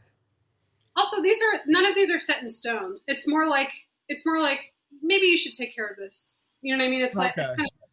Also, 0.95 1.21
these 1.21 1.41
are 1.41 1.59
none 1.67 1.85
of 1.85 1.93
these 1.93 2.09
are 2.09 2.19
set 2.19 2.41
in 2.41 2.49
stone. 2.49 2.95
It's 3.07 3.27
more 3.27 3.45
like 3.47 3.71
it's 4.07 4.25
more 4.25 4.39
like 4.39 4.73
maybe 5.01 5.25
you 5.27 5.35
should 5.37 5.53
take 5.53 5.75
care 5.75 5.87
of 5.87 5.97
this. 5.97 6.57
You 6.61 6.73
know 6.75 6.81
what 6.81 6.87
I 6.87 6.89
mean? 6.89 7.01
It's 7.01 7.17
like 7.17 7.33
it's 7.37 7.53
kind 7.53 7.67
of 7.67 7.84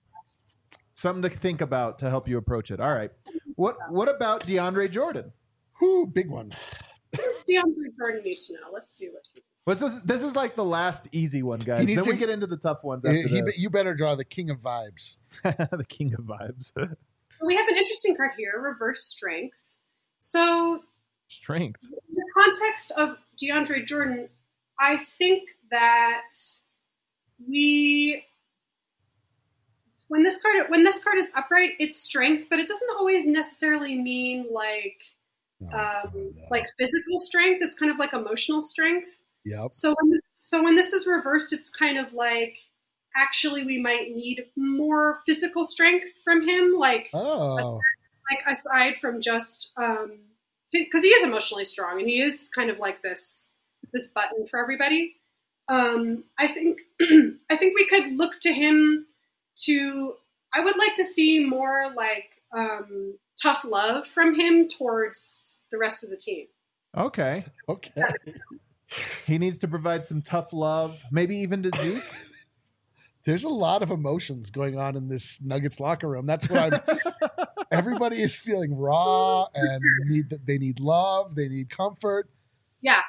Something 1.03 1.29
to 1.29 1.37
think 1.37 1.61
about 1.61 1.99
to 1.99 2.09
help 2.09 2.29
you 2.29 2.39
approach 2.39 2.71
it. 2.71 2.79
All 2.81 2.95
right. 2.95 3.11
What 3.57 3.77
What 3.91 4.09
about 4.09 4.47
DeAndre 4.47 4.91
Jordan? 4.91 5.33
Whoo, 5.81 6.07
big 6.07 6.31
one. 6.31 6.53
what's 7.11 7.43
DeAndre 7.43 7.95
Jordan 7.99 8.23
need 8.25 8.39
to 8.47 8.55
know. 8.55 8.71
Let's 8.73 8.93
see 8.97 9.09
what 9.09 9.23
he's. 9.35 9.43
What's 9.65 9.81
this? 9.81 10.01
This 10.03 10.23
is 10.23 10.35
like 10.35 10.57
the 10.57 10.65
last 10.65 11.09
easy 11.13 11.43
one, 11.43 11.59
guys. 11.61 11.79
Then 11.87 11.87
needs 11.97 12.07
we 12.07 12.17
get 12.17 12.31
into 12.31 12.47
the 12.47 12.57
tough 12.57 12.83
ones 12.83 13.05
He- 13.07 13.11
after 13.19 13.29
he- 13.29 13.41
this. 13.43 13.59
you 13.59 13.69
better 13.69 13.95
draw 13.95 14.15
the 14.15 14.25
king 14.25 14.49
of 14.49 14.59
vibes. 14.61 15.17
the 15.43 15.85
king 15.89 16.15
of 16.15 16.25
vibes. 16.25 16.73
We 17.45 17.57
have 17.57 17.67
an 17.67 17.77
interesting 17.77 18.15
card 18.17 18.31
here: 18.39 18.53
reverse 18.63 19.03
strength. 19.05 19.79
So 20.21 20.81
Strength. 21.29 21.83
in 21.83 22.15
the 22.15 22.25
context 22.35 22.93
of 22.97 23.17
DeAndre 23.43 23.85
Jordan, 23.85 24.29
I 24.81 24.97
think 24.99 25.49
that 25.73 26.31
we 27.49 28.25
when 30.13 30.23
this 30.23 30.37
card 30.37 30.67
when 30.69 30.83
this 30.83 31.03
card 31.03 31.17
is 31.17 31.33
upright, 31.35 31.71
it's 31.79 31.97
strength, 31.97 32.49
but 32.51 32.59
it 32.59 32.69
doesn't 32.69 32.91
always 32.99 33.27
necessarily 33.27 33.99
mean 33.99 34.47
like 34.51 35.01
No, 35.59 35.69
um, 35.79 36.11
no, 36.15 36.33
like 36.51 36.67
physical 36.79 37.19
strength. 37.19 37.63
It's 37.63 37.75
kind 37.75 37.91
of 37.91 37.97
like 37.99 38.13
emotional 38.13 38.61
strength. 38.61 39.23
yep. 39.47 39.71
So 39.73 39.95
when 39.99 40.11
this, 40.11 40.37
so 40.39 40.63
when 40.63 40.75
this 40.75 40.93
is 40.93 41.07
reversed, 41.07 41.55
it's 41.55 41.71
kind 41.71 41.97
of 41.97 42.13
like 42.13 42.59
actually 43.17 43.65
we 43.65 43.81
might 43.81 44.15
need 44.15 44.45
more 44.55 45.21
physical 45.25 45.65
strength 45.65 46.21
from 46.23 46.47
him, 46.47 46.75
like 46.77 47.09
Oh, 47.15 47.81
like 48.31 48.45
aside 48.47 48.97
from 48.99 49.23
just 49.23 49.71
um 49.79 50.19
because 50.73 51.05
he 51.05 51.09
is 51.09 51.25
emotionally 51.25 51.65
strong 51.65 52.01
and 52.01 52.09
he 52.11 52.21
is 52.21 52.51
kind 52.55 52.69
of 52.69 52.79
like 52.79 53.01
this 53.01 53.55
this 53.95 54.09
button 54.09 54.47
for 54.47 54.61
everybody 54.61 55.17
um 55.69 56.25
i 56.39 56.47
think 56.47 56.81
i 57.51 57.57
think 57.57 57.75
we 57.75 57.87
could 57.89 58.13
look 58.13 58.41
to 58.41 58.53
him 58.53 59.07
to 59.57 60.15
i 60.55 60.61
would 60.61 60.77
like 60.77 60.95
to 60.97 61.05
see 61.05 61.45
more 61.45 61.87
like 61.95 62.43
um 62.57 63.17
tough 63.41 63.65
love 63.65 64.07
from 64.07 64.35
him 64.35 64.69
towards 64.69 65.61
the 65.71 65.79
rest 65.79 66.05
of 66.05 66.11
the 66.11 66.17
team 66.17 66.47
Okay. 66.95 67.45
okay. 67.71 68.03
He 69.27 69.39
needs 69.39 69.57
to 69.59 69.69
provide 69.69 70.05
some 70.05 70.21
tough 70.21 70.53
love, 70.53 71.01
maybe 71.11 71.37
even 71.37 71.63
to 71.63 71.71
Zeke. 71.81 72.03
There's 73.25 73.45
a 73.45 73.49
lot 73.49 73.81
of 73.83 73.91
emotions 73.91 74.51
going 74.51 74.79
on 74.79 74.95
in 74.97 75.09
this 75.09 75.39
Nuggets 75.41 75.81
locker 75.81 76.09
room. 76.09 76.27
That's 76.27 76.51
what 76.51 76.75
I'm. 76.75 76.81
everybody 77.73 78.21
is 78.21 78.37
feeling 78.37 78.77
raw 78.77 79.47
and 79.55 79.81
need 80.07 80.29
that 80.31 80.45
they 80.45 80.59
need 80.59 80.81
love, 80.81 81.35
they 81.35 81.49
need 81.49 81.71
comfort. 81.71 82.29
yeah 82.83 83.01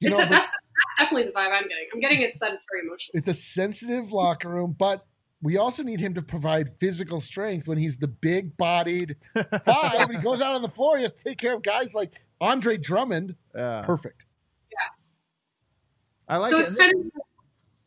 You 0.00 0.08
it's 0.10 0.18
know, 0.18 0.24
a, 0.26 0.28
that's 0.28 0.50
that's 0.50 0.98
definitely 0.98 1.24
the 1.26 1.32
vibe 1.32 1.52
i'm 1.52 1.68
getting 1.68 1.86
i'm 1.94 2.00
getting 2.00 2.20
it 2.22 2.36
that 2.40 2.52
it's 2.52 2.66
very 2.70 2.84
emotional 2.86 3.12
it's 3.14 3.28
a 3.28 3.34
sensitive 3.34 4.12
locker 4.12 4.48
room, 4.50 4.74
but 4.78 5.06
we 5.42 5.56
also 5.56 5.82
need 5.82 6.00
him 6.00 6.12
to 6.14 6.22
provide 6.22 6.68
physical 6.74 7.20
strength 7.20 7.66
when 7.68 7.78
he's 7.78 7.96
the 7.96 8.08
big-bodied 8.08 9.16
five. 9.64 10.08
when 10.08 10.16
he 10.16 10.22
goes 10.22 10.40
out 10.40 10.54
on 10.54 10.62
the 10.62 10.68
floor, 10.68 10.96
he 10.98 11.02
has 11.02 11.12
to 11.12 11.24
take 11.24 11.38
care 11.38 11.54
of 11.54 11.62
guys 11.62 11.94
like 11.94 12.12
Andre 12.40 12.76
Drummond. 12.76 13.34
Yeah. 13.54 13.82
Perfect. 13.82 14.26
Yeah. 14.70 16.34
I 16.34 16.36
like 16.38 16.50
so 16.50 16.58
it. 16.58 16.62
it's 16.62 16.74
kind 16.74 16.92
of 16.94 17.10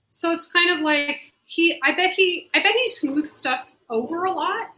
so 0.10 0.32
it's 0.32 0.48
kind 0.48 0.70
of 0.70 0.80
like 0.82 1.34
he 1.46 1.80
i 1.84 1.92
bet 1.92 2.12
he 2.12 2.50
i 2.54 2.60
bet 2.62 2.72
he 2.72 2.88
smooths 2.88 3.34
stuff 3.34 3.72
over 3.90 4.26
a 4.26 4.32
lot 4.32 4.76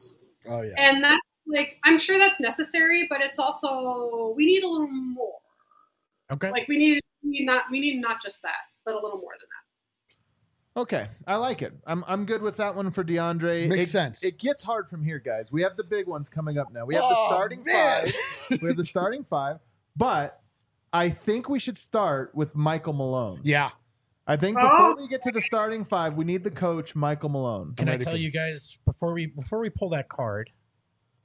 Oh 0.48 0.62
yeah. 0.62 0.74
and 0.78 1.04
that's 1.04 1.22
like 1.46 1.78
i'm 1.84 1.98
sure 1.98 2.18
that's 2.18 2.40
necessary 2.40 3.06
but 3.10 3.22
it's 3.22 3.38
also 3.38 4.34
we 4.38 4.46
need 4.46 4.64
a 4.64 4.68
little 4.68 4.88
more 4.88 5.34
Okay. 6.32 6.50
like 6.52 6.68
we 6.68 6.78
need 6.78 7.02
we 7.24 7.32
need 7.32 7.46
not 7.46 7.64
we 7.70 7.80
need 7.80 8.00
not 8.02 8.22
just 8.22 8.42
that 8.44 8.56
but 8.86 8.94
a 8.96 9.00
little 9.00 9.20
more 9.20 9.34
than 9.40 9.50
that 9.50 9.65
Okay, 10.78 11.08
I 11.26 11.36
like 11.38 11.62
it. 11.62 11.74
I'm 11.88 12.04
I'm 12.06 12.26
good 12.26 12.42
with 12.42 12.58
that 12.58 12.76
one 12.76 12.92
for 12.92 13.04
DeAndre. 13.04 13.70
Makes 13.70 13.88
it, 13.88 13.92
sense. 13.92 14.24
It 14.24 14.38
gets 14.38 14.62
hard 14.62 14.90
from 14.90 15.04
here, 15.04 15.20
guys. 15.20 15.50
We 15.52 15.62
have 15.64 15.78
the 15.78 15.86
big 15.86 16.06
ones 16.08 16.28
coming 16.28 16.58
up 16.58 16.72
now. 16.74 16.86
We 16.86 16.96
have 16.96 17.04
the 17.04 17.16
Oh, 17.18 17.28
starting 17.30 17.64
man. 17.64 18.08
five. 18.08 18.16
We 18.62 18.68
have 18.68 18.78
the 18.78 18.84
starting 18.86 19.24
five, 19.24 19.60
but 19.96 20.42
I 20.92 21.10
think 21.10 21.48
we 21.50 21.60
should 21.60 21.78
start 21.78 22.36
with 22.36 22.56
Michael 22.56 22.94
Malone. 22.94 23.40
yeah. 23.44 23.72
I 24.28 24.38
think 24.38 24.58
Oh. 24.60 24.64
before 24.68 24.96
we 25.04 25.08
get 25.08 25.22
to 25.24 25.32
the 25.32 25.42
starting 25.42 25.84
five, 25.86 26.16
we 26.16 26.26
need 26.26 26.44
the 26.44 26.50
coach 26.52 26.96
Michael 26.96 27.30
Malone. 27.30 27.74
Can 27.78 27.88
I'm 27.88 27.92
I 27.92 27.94
ready 27.94 28.04
tell 28.06 28.14
for 28.14 28.20
you 28.20 28.32
guys 28.32 28.78
before 28.86 29.14
we 29.14 29.28
before 29.28 29.60
we 29.60 29.70
pull 29.70 29.90
that 29.90 30.10
card? 30.10 30.50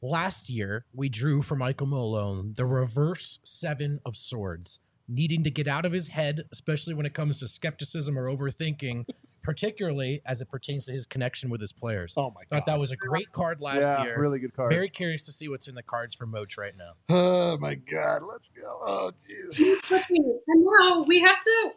Last 0.03 0.49
year 0.49 0.85
we 0.95 1.09
drew 1.09 1.43
for 1.43 1.57
Michael 1.57 1.87
Malone 1.87 2.55
the 2.57 2.67
reverse 2.67 3.41
seven 3.43 4.01
of 4.07 4.17
swords, 4.17 4.79
needing 5.09 5.43
to 5.45 5.51
get 5.51 5.67
out 5.67 5.85
of 5.85 5.93
his 5.93 6.09
head, 6.09 6.45
especially 6.53 6.95
when 6.95 7.05
it 7.07 7.15
comes 7.15 7.41
to 7.41 7.49
skepticism 7.49 8.19
or 8.19 8.27
overthinking, 8.27 9.07
particularly 9.43 10.23
as 10.27 10.41
it 10.41 10.49
pertains 10.51 10.87
to 10.87 10.93
his 10.93 11.07
connection 11.07 11.51
with 11.51 11.61
his 11.61 11.73
players. 11.73 12.15
Oh 12.17 12.31
my 12.35 12.43
god, 12.43 12.49
Thought 12.51 12.67
god. 12.67 12.73
that 12.73 12.79
was 12.81 12.91
a 12.93 12.97
great 12.97 13.33
card 13.33 13.61
last 13.61 13.83
yeah, 13.83 14.05
year. 14.05 14.21
really 14.21 14.39
good 14.39 14.55
card. 14.55 14.73
Very 14.73 14.89
curious 14.89 15.25
to 15.27 15.33
see 15.33 15.49
what's 15.49 15.69
in 15.69 15.75
the 15.75 15.83
cards 15.83 16.15
for 16.15 16.27
Moach 16.27 16.57
right 16.59 16.75
now. 16.77 16.93
Oh 17.53 17.59
my 17.59 17.75
god. 17.75 18.23
Let's 18.31 18.49
go. 18.49 18.81
Oh 18.87 19.11
jeez. 19.29 19.59
Which 19.91 20.05
and 20.11 20.63
now 20.79 21.03
we 21.03 21.21
have 21.21 21.41
to 21.41 21.71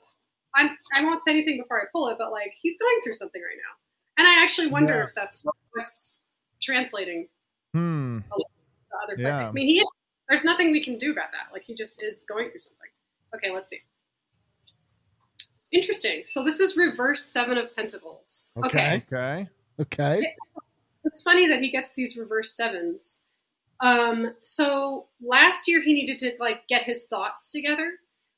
I'm, 0.56 0.78
i 0.96 1.04
won't 1.04 1.24
say 1.24 1.32
anything 1.32 1.60
before 1.62 1.82
i 1.82 1.86
pull 1.92 2.10
it 2.10 2.18
but 2.20 2.32
like 2.32 2.54
he's 2.60 2.78
going 2.78 2.96
through 3.04 3.14
something 3.14 3.42
right 3.42 3.58
now 3.58 3.74
and 4.18 4.28
i 4.28 4.42
actually 4.44 4.68
wonder 4.68 4.96
Yeah. 4.96 5.04
if 5.06 5.16
that's 5.16 5.46
what's 5.72 6.18
translating 6.62 7.28
hmm. 7.74 8.20
the 8.20 8.46
other 9.04 9.16
thing. 9.16 9.26
Yeah. 9.26 9.50
i 9.50 9.52
mean 9.52 9.68
he 9.68 9.84
there's 10.28 10.44
nothing 10.44 10.72
we 10.72 10.84
can 10.84 10.98
do 10.98 11.12
about 11.12 11.32
that 11.32 11.52
like 11.52 11.64
he 11.64 11.74
just 11.74 12.02
is 12.04 12.24
going 12.24 12.46
through 12.46 12.62
something 12.62 12.90
okay 13.36 13.52
let's 13.52 13.70
see 13.70 13.82
interesting 15.74 16.22
so 16.26 16.44
this 16.44 16.60
is 16.60 16.78
reverse 16.78 17.26
seven 17.26 17.58
of 17.58 17.76
pentacles 17.76 18.52
Okay. 18.66 19.04
Okay. 19.12 19.48
Okay. 19.80 20.36
it's 21.04 21.22
funny 21.24 21.48
that 21.48 21.62
he 21.62 21.70
gets 21.72 21.94
these 21.94 22.16
reverse 22.16 22.56
sevens. 22.56 23.22
Um, 23.80 24.34
so 24.44 25.08
last 25.22 25.68
year 25.68 25.82
he 25.82 25.94
needed 25.94 26.20
to 26.20 26.32
like 26.40 26.68
get 26.68 26.84
his 26.84 27.06
thoughts 27.08 27.50
together. 27.50 27.94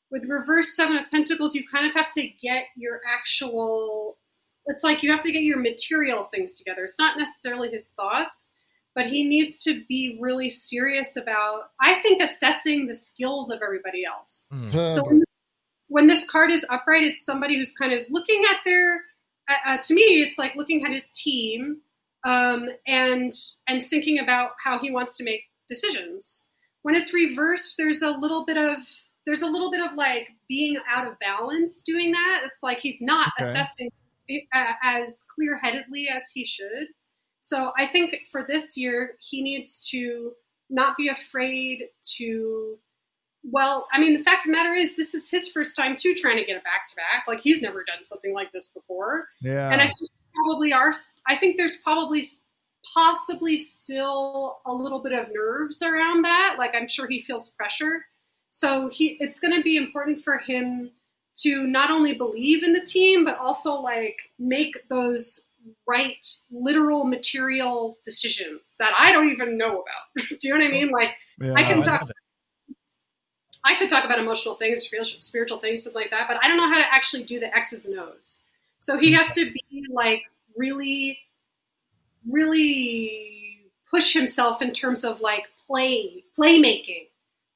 With 0.09 0.23
reverse 0.29 0.75
seven 0.75 0.95
of 0.97 1.11
pentacles, 1.11 1.53
you 1.55 1.63
kind 1.67 1.85
of 1.85 1.93
have 1.93 2.09
to 2.11 2.27
get 2.41 2.65
your 2.77 3.01
actual. 3.07 4.17
It's 4.67 4.83
like 4.83 5.03
you 5.03 5.11
have 5.11 5.21
to 5.21 5.31
get 5.31 5.43
your 5.43 5.59
material 5.59 6.23
things 6.23 6.55
together. 6.55 6.83
It's 6.85 6.97
not 6.97 7.17
necessarily 7.17 7.69
his 7.69 7.89
thoughts, 7.91 8.53
but 8.95 9.07
he 9.07 9.23
needs 9.27 9.57
to 9.59 9.83
be 9.87 10.17
really 10.21 10.49
serious 10.49 11.17
about. 11.17 11.71
I 11.81 11.95
think 11.95 12.23
assessing 12.23 12.87
the 12.87 12.95
skills 12.95 13.51
of 13.51 13.59
everybody 13.61 14.05
else. 14.05 14.47
Hmm. 14.51 14.69
Oh, 14.73 14.87
So 14.87 15.01
boy. 15.01 15.07
when 15.09 15.19
this, 15.19 15.29
when 15.87 16.07
this 16.07 16.29
card 16.29 16.51
is 16.51 16.65
upright, 16.69 17.03
it's 17.03 17.25
somebody 17.25 17.57
who's 17.57 17.71
kind 17.71 17.93
of 17.93 18.05
looking 18.09 18.43
at 18.49 18.57
their. 18.65 19.01
Uh, 19.47 19.53
uh, 19.65 19.77
to 19.83 19.93
me, 19.93 20.01
it's 20.01 20.37
like 20.39 20.55
looking 20.55 20.83
at 20.85 20.91
his 20.91 21.09
team 21.11 21.81
um, 22.25 22.67
and 22.87 23.31
and 23.67 23.83
thinking 23.83 24.19
about 24.19 24.51
how 24.63 24.79
he 24.79 24.91
wants 24.91 25.17
to 25.17 25.23
make 25.23 25.43
decisions. 25.69 26.49
When 26.81 26.95
it's 26.95 27.13
reversed, 27.13 27.75
there's 27.77 28.01
a 28.01 28.11
little 28.11 28.45
bit 28.45 28.57
of 28.57 28.77
there's 29.25 29.41
a 29.41 29.47
little 29.47 29.71
bit 29.71 29.81
of 29.81 29.95
like 29.95 30.29
being 30.47 30.77
out 30.91 31.07
of 31.07 31.19
balance 31.19 31.81
doing 31.81 32.11
that. 32.11 32.41
It's 32.45 32.61
like 32.63 32.79
he's 32.79 33.01
not 33.01 33.31
Okay. 33.39 33.47
assessing 33.49 33.89
uh, 34.53 34.73
as 34.83 35.25
clear 35.33 35.57
headedly 35.57 36.07
as 36.13 36.31
he 36.33 36.45
should. 36.45 36.87
So 37.41 37.71
I 37.77 37.85
think 37.85 38.15
for 38.31 38.45
this 38.47 38.75
year, 38.75 39.15
he 39.19 39.43
needs 39.43 39.79
to 39.91 40.33
not 40.69 40.97
be 40.97 41.09
afraid 41.09 41.83
to 42.17 42.79
well, 43.51 43.87
I 43.93 43.99
mean, 43.99 44.13
the 44.13 44.23
fact 44.23 44.41
of 44.41 44.45
the 44.47 44.51
matter 44.51 44.73
is, 44.73 44.95
this 44.95 45.13
is 45.13 45.29
his 45.29 45.47
first 45.49 45.75
time 45.75 45.95
too 45.95 46.13
trying 46.15 46.37
to 46.37 46.45
get 46.45 46.57
a 46.57 46.61
back 46.63 46.87
to 46.87 46.95
back. 46.95 47.25
Like 47.27 47.39
he's 47.41 47.61
never 47.61 47.83
done 47.83 48.03
something 48.03 48.33
like 48.33 48.51
this 48.51 48.69
before, 48.69 49.27
Yeah. 49.41 49.69
and 49.71 49.81
I 49.81 49.85
think 49.87 50.09
probably 50.33 50.73
are. 50.73 50.93
I 51.27 51.37
think 51.37 51.57
there's 51.57 51.77
probably 51.77 52.25
possibly 52.93 53.57
still 53.57 54.59
a 54.65 54.73
little 54.73 55.01
bit 55.01 55.13
of 55.13 55.27
nerves 55.33 55.81
around 55.81 56.23
that. 56.23 56.55
Like 56.57 56.73
I'm 56.75 56.87
sure 56.87 57.07
he 57.07 57.21
feels 57.21 57.49
pressure, 57.49 58.05
so 58.49 58.89
he 58.91 59.17
it's 59.19 59.39
going 59.39 59.55
to 59.55 59.61
be 59.61 59.77
important 59.77 60.21
for 60.23 60.37
him 60.39 60.91
to 61.37 61.67
not 61.67 61.91
only 61.91 62.13
believe 62.13 62.63
in 62.63 62.71
the 62.73 62.79
team 62.81 63.25
but 63.25 63.37
also 63.37 63.73
like 63.73 64.15
make 64.39 64.73
those 64.89 65.41
right 65.87 66.23
literal 66.51 67.03
material 67.05 67.97
decisions 68.05 68.75
that 68.79 68.93
I 68.97 69.11
don't 69.11 69.29
even 69.31 69.57
know 69.57 69.81
about. 69.83 70.27
Do 70.29 70.37
you 70.47 70.53
know 70.53 70.59
what 70.59 70.67
I 70.67 70.71
mean? 70.71 70.89
Like 70.91 71.09
Yeah. 71.41 71.53
I 71.55 71.63
can 71.63 71.81
talk. 71.81 72.07
I 73.65 73.75
could 73.79 73.89
talk 73.89 74.05
about 74.05 74.19
emotional 74.19 74.55
things, 74.55 74.83
spiritual, 74.83 75.57
things, 75.57 75.83
something 75.83 75.99
like 75.99 76.11
that, 76.11 76.27
but 76.27 76.37
I 76.43 76.47
don't 76.47 76.57
know 76.57 76.69
how 76.69 76.77
to 76.77 76.93
actually 76.93 77.23
do 77.23 77.39
the 77.39 77.53
X's 77.55 77.87
and 77.87 77.99
O's. 77.99 78.41
So 78.77 78.99
he 78.99 79.11
has 79.13 79.31
to 79.31 79.51
be 79.51 79.85
like 79.91 80.21
really, 80.55 81.17
really 82.29 83.71
push 83.89 84.13
himself 84.13 84.61
in 84.61 84.71
terms 84.71 85.03
of 85.03 85.19
like 85.19 85.45
play, 85.65 86.23
playmaking, 86.37 87.07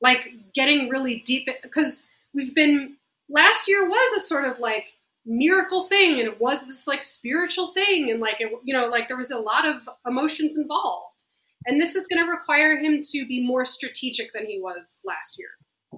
like 0.01 0.33
getting 0.55 0.89
really 0.89 1.21
deep. 1.25 1.47
Because 1.61 2.07
we've 2.33 2.55
been 2.55 2.95
last 3.29 3.67
year 3.67 3.87
was 3.87 4.13
a 4.13 4.19
sort 4.19 4.45
of 4.45 4.59
like 4.59 4.85
miracle 5.27 5.83
thing, 5.83 6.19
and 6.19 6.27
it 6.27 6.41
was 6.41 6.65
this 6.65 6.87
like 6.87 7.03
spiritual 7.03 7.67
thing, 7.67 8.09
and 8.09 8.19
like 8.19 8.41
it, 8.41 8.51
you 8.63 8.73
know, 8.73 8.87
like 8.87 9.07
there 9.07 9.17
was 9.17 9.29
a 9.29 9.37
lot 9.37 9.67
of 9.67 9.87
emotions 10.07 10.57
involved. 10.57 11.23
And 11.67 11.79
this 11.79 11.93
is 11.95 12.07
going 12.07 12.25
to 12.25 12.31
require 12.31 12.77
him 12.77 13.01
to 13.11 13.27
be 13.27 13.45
more 13.45 13.65
strategic 13.65 14.33
than 14.33 14.47
he 14.47 14.59
was 14.59 15.03
last 15.05 15.37
year. 15.37 15.49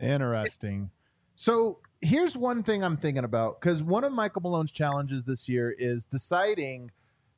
Interesting. 0.02 0.90
So 1.36 1.80
here's 2.02 2.36
one 2.36 2.64
thing 2.64 2.84
I'm 2.84 2.98
thinking 2.98 3.24
about 3.24 3.62
because 3.62 3.82
one 3.84 4.04
of 4.04 4.12
Michael 4.12 4.42
Malone's 4.42 4.72
challenges 4.72 5.24
this 5.26 5.48
year 5.48 5.74
is 5.78 6.06
deciding 6.06 6.92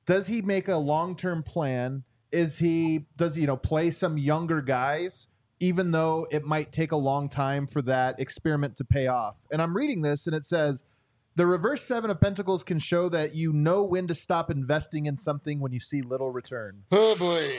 does 0.05 0.28
he 0.28 0.41
make 0.41 0.68
a 0.68 0.78
long 0.78 1.16
term 1.16 1.43
plan? 1.43 2.03
Is 2.32 2.57
he 2.57 3.05
does 3.16 3.36
he, 3.36 3.41
you 3.41 3.47
know 3.47 3.57
play 3.57 3.91
some 3.91 4.18
younger 4.18 4.61
guys 4.61 5.28
even 5.59 5.91
though 5.91 6.28
it 6.30 6.43
might 6.43 6.74
take 6.74 6.91
a 6.91 6.97
long 6.97 7.30
time 7.30 7.66
for 7.68 7.82
that 7.84 8.20
experiment 8.20 8.76
to 8.78 8.84
pay 8.84 9.07
off? 9.07 9.45
And 9.51 9.61
I'm 9.61 9.76
reading 9.76 10.01
this 10.01 10.26
and 10.28 10.36
it 10.36 10.45
says 10.45 10.84
the 11.36 11.45
reverse 11.45 11.82
seven 11.82 12.11
of 12.11 12.20
pentacles 12.22 12.64
can 12.64 12.80
show 12.80 13.09
that 13.09 13.34
you 13.36 13.53
know 13.53 13.84
when 13.84 14.07
to 14.07 14.16
stop 14.16 14.51
investing 14.51 15.05
in 15.05 15.18
something 15.18 15.59
when 15.59 15.72
you 15.72 15.80
see 15.80 16.01
little 16.01 16.32
return. 16.32 16.84
Oh 16.91 17.16
boy. 17.18 17.49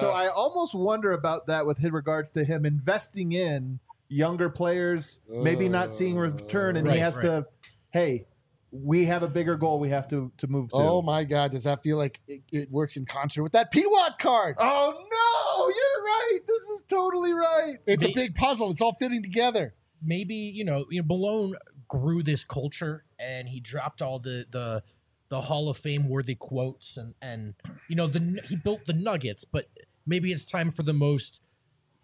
So 0.00 0.10
Uh, 0.10 0.14
I 0.14 0.28
almost 0.28 0.74
wonder 0.74 1.12
about 1.12 1.46
that 1.46 1.66
with 1.66 1.82
regards 1.84 2.30
to 2.32 2.44
him 2.44 2.64
investing 2.64 3.32
in 3.32 3.80
younger 4.08 4.48
players, 4.50 5.20
maybe 5.28 5.68
not 5.68 5.92
seeing 5.92 6.16
return, 6.16 6.76
and 6.76 6.86
he 6.86 6.92
Right, 6.94 7.00
has 7.00 7.16
to, 7.18 7.46
hey, 7.90 8.26
we 8.70 9.04
have 9.04 9.22
a 9.22 9.28
bigger 9.28 9.56
goal 9.56 9.78
we 9.78 9.88
have 9.90 10.08
to 10.08 10.32
to 10.38 10.46
move 10.48 10.70
to. 10.70 10.76
oh 10.76 11.00
my 11.02 11.22
God, 11.24 11.52
does 11.52 11.62
that 11.64 11.82
feel 11.82 11.96
like 11.96 12.20
it, 12.26 12.42
it 12.50 12.70
works 12.70 12.96
in 12.96 13.06
concert 13.06 13.42
with 13.42 13.52
that 13.52 13.70
P-Watt 13.70 14.18
card? 14.18 14.56
Oh, 14.58 14.92
no, 14.92 15.68
you're 15.68 16.04
right. 16.04 16.38
This 16.46 16.62
is 16.62 16.82
totally 16.88 17.32
right. 17.32 17.76
It's 17.86 18.04
a 18.04 18.12
big 18.12 18.34
puzzle. 18.34 18.70
It's 18.72 18.80
all 18.80 18.94
fitting 18.94 19.22
together. 19.22 19.74
maybe 20.02 20.34
you 20.34 20.64
know 20.64 20.84
you 20.90 21.00
know 21.00 21.06
Malone 21.06 21.54
grew 21.88 22.22
this 22.22 22.42
culture 22.44 23.04
and 23.18 23.48
he 23.48 23.60
dropped 23.60 24.02
all 24.02 24.18
the 24.18 24.44
the 24.50 24.82
the 25.28 25.40
Hall 25.42 25.68
of 25.68 25.76
Fame 25.76 26.08
worthy 26.08 26.34
quotes 26.34 26.96
and 26.96 27.14
and 27.22 27.54
you 27.88 27.94
know 27.96 28.06
the 28.08 28.42
he 28.44 28.56
built 28.56 28.86
the 28.86 28.92
Nuggets, 28.92 29.44
but 29.44 29.66
maybe 30.04 30.32
it's 30.32 30.44
time 30.44 30.70
for 30.72 30.82
the 30.82 30.92
most 30.92 31.40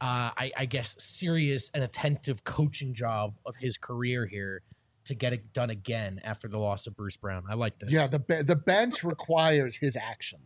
uh, 0.01 0.31
I, 0.37 0.53
I 0.57 0.65
guess 0.65 0.97
serious 1.03 1.71
and 1.75 1.85
attentive 1.85 2.45
coaching 2.45 2.95
job 2.95 3.35
of 3.45 3.57
his 3.57 3.77
career 3.77 4.27
here 4.27 4.63
to 5.05 5.15
get 5.15 5.33
it 5.33 5.53
done 5.53 5.71
again 5.71 6.21
after 6.25 6.49
the 6.49 6.59
loss 6.59 6.87
of 6.87 6.97
Bruce 6.97 7.17
Brown. 7.17 7.45
I 7.49 7.55
like 7.55 7.79
this. 7.79 7.91
Yeah, 7.91 8.07
the 8.07 8.19
be- 8.19 8.43
the 8.43 8.57
bench 8.57 9.03
requires 9.05 9.77
his 9.77 9.97
action. 9.97 10.41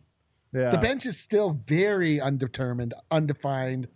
Yeah. 0.53 0.69
The 0.69 0.77
bench 0.77 1.05
is 1.05 1.19
still 1.19 1.51
very 1.65 2.19
undetermined, 2.21 2.93
undefined, 3.11 3.87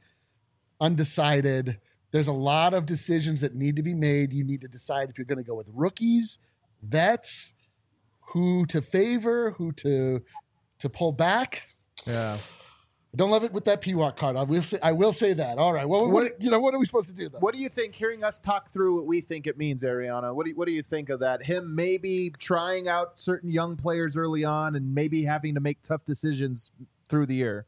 undecided. 0.82 1.80
There's 2.12 2.28
a 2.28 2.34
lot 2.34 2.74
of 2.74 2.86
decisions 2.86 3.42
that 3.42 3.56
need 3.56 3.76
to 3.76 3.84
be 3.84 3.94
made. 3.94 4.34
You 4.34 4.44
need 4.44 4.62
to 4.62 4.68
decide 4.68 5.10
if 5.10 5.18
you're 5.18 5.26
going 5.26 5.38
to 5.38 5.44
go 5.44 5.56
with 5.56 5.70
rookies, 5.74 6.40
vets, 6.82 7.54
who 8.34 8.66
to 8.68 8.82
favor, 8.82 9.52
who 9.52 9.72
to 9.74 10.22
to 10.80 10.90
pull 10.90 11.12
back. 11.12 11.64
yeah. 12.06 12.38
I 13.12 13.18
don't 13.18 13.32
love 13.32 13.44
it 13.44 13.52
with 13.52 13.66
that 13.66 13.82
PWAT 13.82 14.18
card. 14.18 14.36
I 14.36 14.44
will 14.44 14.62
say 14.62 14.78
I 14.84 14.92
will 14.92 15.12
say 15.14 15.34
that. 15.34 15.58
All 15.58 15.74
right. 15.74 15.88
Well, 15.90 16.04
what, 16.06 16.14
What- 16.14 16.42
you 16.42 16.52
know, 16.52 16.60
what 16.60 16.76
are 16.76 16.80
we 16.80 16.86
supposed 16.86 17.10
to 17.10 17.16
do 17.16 17.28
though? 17.28 17.40
What 17.40 17.56
do 17.56 17.60
you 17.62 17.68
think? 17.70 17.96
Hearing 17.96 18.24
us 18.24 18.38
talk 18.38 18.70
through 18.70 18.96
what 18.96 19.06
we 19.08 19.22
think 19.22 19.48
it 19.48 19.58
means, 19.58 19.84
Ariana. 19.84 20.34
What 20.36 20.44
do 20.46 20.52
you, 20.52 20.56
what 20.56 20.68
do 20.68 20.74
you 20.74 20.84
think 20.84 21.10
of 21.10 21.20
that? 21.22 21.44
Him 21.44 21.74
maybe 21.76 22.32
trying 22.38 22.88
out 22.88 23.20
certain 23.20 23.50
young 23.52 23.76
players 23.78 24.16
early 24.16 24.44
on, 24.44 24.76
and 24.76 24.94
maybe 24.94 25.24
having 25.24 25.56
to 25.56 25.60
make 25.60 25.82
tough 25.82 26.06
decisions 26.06 26.70
through 27.10 27.26
the 27.26 27.36
year. 27.36 27.66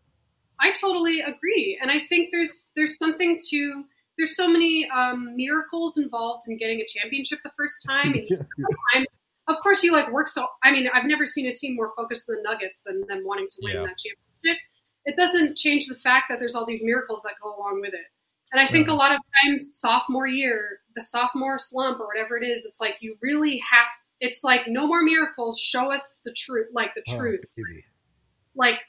I 0.60 0.72
totally 0.74 1.22
agree, 1.22 1.80
and 1.82 1.90
I 1.90 1.98
think 1.98 2.30
there's 2.32 2.70
there's 2.76 2.98
something 2.98 3.40
to 3.50 3.84
there's 4.20 4.36
so 4.36 4.48
many 4.48 4.88
um, 4.96 5.36
miracles 5.36 5.98
involved 5.98 6.44
in 6.48 6.58
getting 6.58 6.80
a 6.82 6.86
championship 6.86 7.40
the 7.44 7.50
first 7.58 7.84
time. 7.90 8.14
And 8.14 8.28
sometimes, 8.30 9.08
of 9.48 9.56
course, 9.64 9.84
you 9.84 9.92
like 9.92 10.12
work 10.12 10.30
so. 10.30 10.46
I 10.64 10.72
mean, 10.72 10.88
I've 10.94 11.06
never 11.06 11.26
seen 11.26 11.48
a 11.48 11.54
team 11.56 11.76
more 11.76 11.92
focused 11.98 12.30
on 12.30 12.36
the 12.36 12.44
Nuggets 12.44 12.84
than 12.86 13.02
them 13.08 13.24
wanting 13.26 13.48
to 13.50 13.56
win 13.64 13.74
Yeah. 13.78 13.82
that 13.82 13.98
championship. 13.98 14.62
It 15.06 15.16
doesn't 15.16 15.58
change 15.58 15.88
the 15.88 15.96
fact 15.96 16.26
that 16.30 16.40
there's 16.40 16.56
all 16.56 16.66
these 16.66 16.84
miracles 16.84 17.24
that 17.24 17.34
go 17.42 17.56
along 17.56 17.82
with 17.82 17.94
it. 17.94 18.06
And 18.52 18.60
I 18.62 18.66
think 18.66 18.88
a 18.90 18.94
lot 18.94 19.12
of 19.14 19.20
times, 19.44 19.76
sophomore 19.80 20.28
year, 20.28 20.80
the 20.96 21.02
sophomore 21.02 21.58
slump 21.58 22.00
or 22.00 22.08
whatever 22.08 22.38
it 22.38 22.44
is, 22.44 22.66
it's 22.66 22.82
like 22.82 22.98
you 23.00 23.18
really 23.22 23.58
have. 23.60 23.88
It's 24.20 24.44
like 24.44 24.68
no 24.68 24.86
more 24.86 25.02
miracles. 25.02 25.60
Show 25.60 25.92
us 25.92 26.22
the 26.26 26.34
truth, 26.34 26.68
like 26.74 26.94
the 26.94 27.04
Oh, 27.10 27.18
truth 27.18 27.42
baby. 27.56 27.86
like 28.56 28.80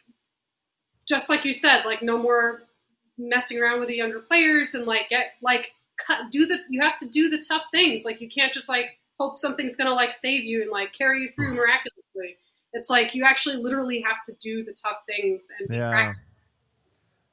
just 1.06 1.28
like 1.28 1.44
you 1.44 1.52
said, 1.52 1.84
like 1.84 2.02
no 2.02 2.18
more 2.18 2.62
messing 3.18 3.58
around 3.58 3.80
with 3.80 3.88
the 3.88 3.96
younger 3.96 4.20
players 4.20 4.74
and 4.74 4.86
like 4.86 5.08
get 5.10 5.32
like 5.42 5.72
cut 5.98 6.30
do 6.30 6.46
the 6.46 6.58
you 6.70 6.80
have 6.80 6.98
to 6.98 7.08
do 7.08 7.28
the 7.28 7.42
tough 7.46 7.64
things. 7.72 8.04
Like 8.04 8.20
you 8.20 8.28
can't 8.28 8.52
just 8.52 8.68
like 8.68 8.98
hope 9.18 9.38
something's 9.38 9.76
gonna 9.76 9.94
like 9.94 10.12
save 10.14 10.44
you 10.44 10.62
and 10.62 10.70
like 10.70 10.92
carry 10.92 11.22
you 11.22 11.28
through 11.28 11.54
miraculously. 11.54 12.36
It's 12.72 12.88
like 12.90 13.14
you 13.14 13.24
actually 13.24 13.56
literally 13.56 14.00
have 14.06 14.22
to 14.26 14.32
do 14.40 14.64
the 14.64 14.72
tough 14.72 14.98
things 15.06 15.50
and 15.58 15.68
be 15.68 15.76
Yeah. 15.76 15.90
practical. 15.90 16.28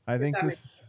I 0.08 0.18
think 0.18 0.36
that 0.36 0.46
this. 0.50 0.82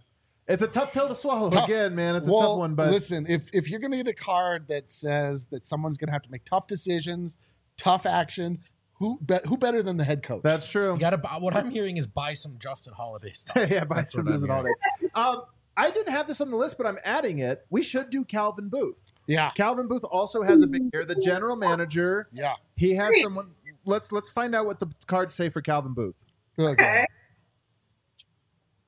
It's 0.49 0.63
a 0.63 0.67
tough 0.67 0.93
pill 0.93 1.07
to 1.07 1.15
swallow 1.15 1.49
Tough. 1.49 1.69
again, 1.69 1.95
man. 1.95 2.17
It's 2.17 2.27
a 2.27 2.31
well, 2.33 2.41
tough 2.41 2.59
one, 2.59 2.75
but 2.75 2.91
listen, 2.91 3.25
if 3.29 3.51
if 3.55 3.71
you're 3.71 3.79
going 3.79 3.93
to 3.93 3.99
get 3.99 4.09
a 4.09 4.13
card 4.15 4.67
that 4.69 4.91
says 4.91 5.47
that 5.47 5.65
someone's 5.65 5.97
going 5.97 6.09
to 6.09 6.13
have 6.13 6.23
to 6.23 6.31
make 6.31 6.45
tough 6.45 6.67
decisions, 6.67 7.37
tough 7.77 8.05
action, 8.05 8.59
who 8.95 9.21
be, 9.25 9.37
who 9.47 9.57
better 9.57 9.81
than 9.83 9.97
the 9.97 10.03
head 10.05 10.23
coach? 10.25 10.43
that's 10.43 10.69
true. 10.69 10.95
You 10.95 10.99
gotta 10.99 11.19
buy 11.19 11.37
what 11.39 11.55
I'm 11.55 11.71
hearing 11.71 11.97
is 11.99 12.07
buy 12.09 12.33
some 12.35 12.57
Justin 12.59 12.95
Holiday 12.95 13.33
stuff. 13.35 13.71
yeah, 13.71 13.85
buy 13.85 13.97
That's 13.97 14.13
some 14.13 14.25
what 14.25 14.31
I'm 14.33 14.37
visit 14.39 14.51
all 14.51 14.63
day. 14.65 14.71
Um, 15.15 15.43
I 15.77 15.91
didn't 15.91 16.13
have 16.13 16.27
this 16.27 16.41
on 16.41 16.51
the 16.51 16.57
list, 16.57 16.77
but 16.77 16.87
I'm 16.87 16.99
adding 17.05 17.39
it. 17.39 17.65
We 17.71 17.83
should 17.85 18.11
do 18.11 18.25
Calvin 18.25 18.69
Booth. 18.69 18.97
yeah, 19.29 19.51
Calvin 19.55 19.87
Booth 19.87 20.03
also 20.05 20.43
has 20.43 20.63
a 20.63 20.67
big 20.67 20.83
year. 20.93 21.05
The 21.05 21.15
general 21.15 21.55
manager. 21.57 22.29
yeah. 22.33 22.55
He 22.77 22.95
has 22.97 23.15
someone. 23.23 23.53
Let's 23.85 24.13
let's 24.13 24.31
find 24.31 24.55
out 24.55 24.67
what 24.67 24.79
the 24.81 24.93
cards 25.07 25.35
say 25.35 25.49
for 25.49 25.61
Calvin 25.61 25.95
Booth. 25.95 26.17
Okay. 26.59 27.07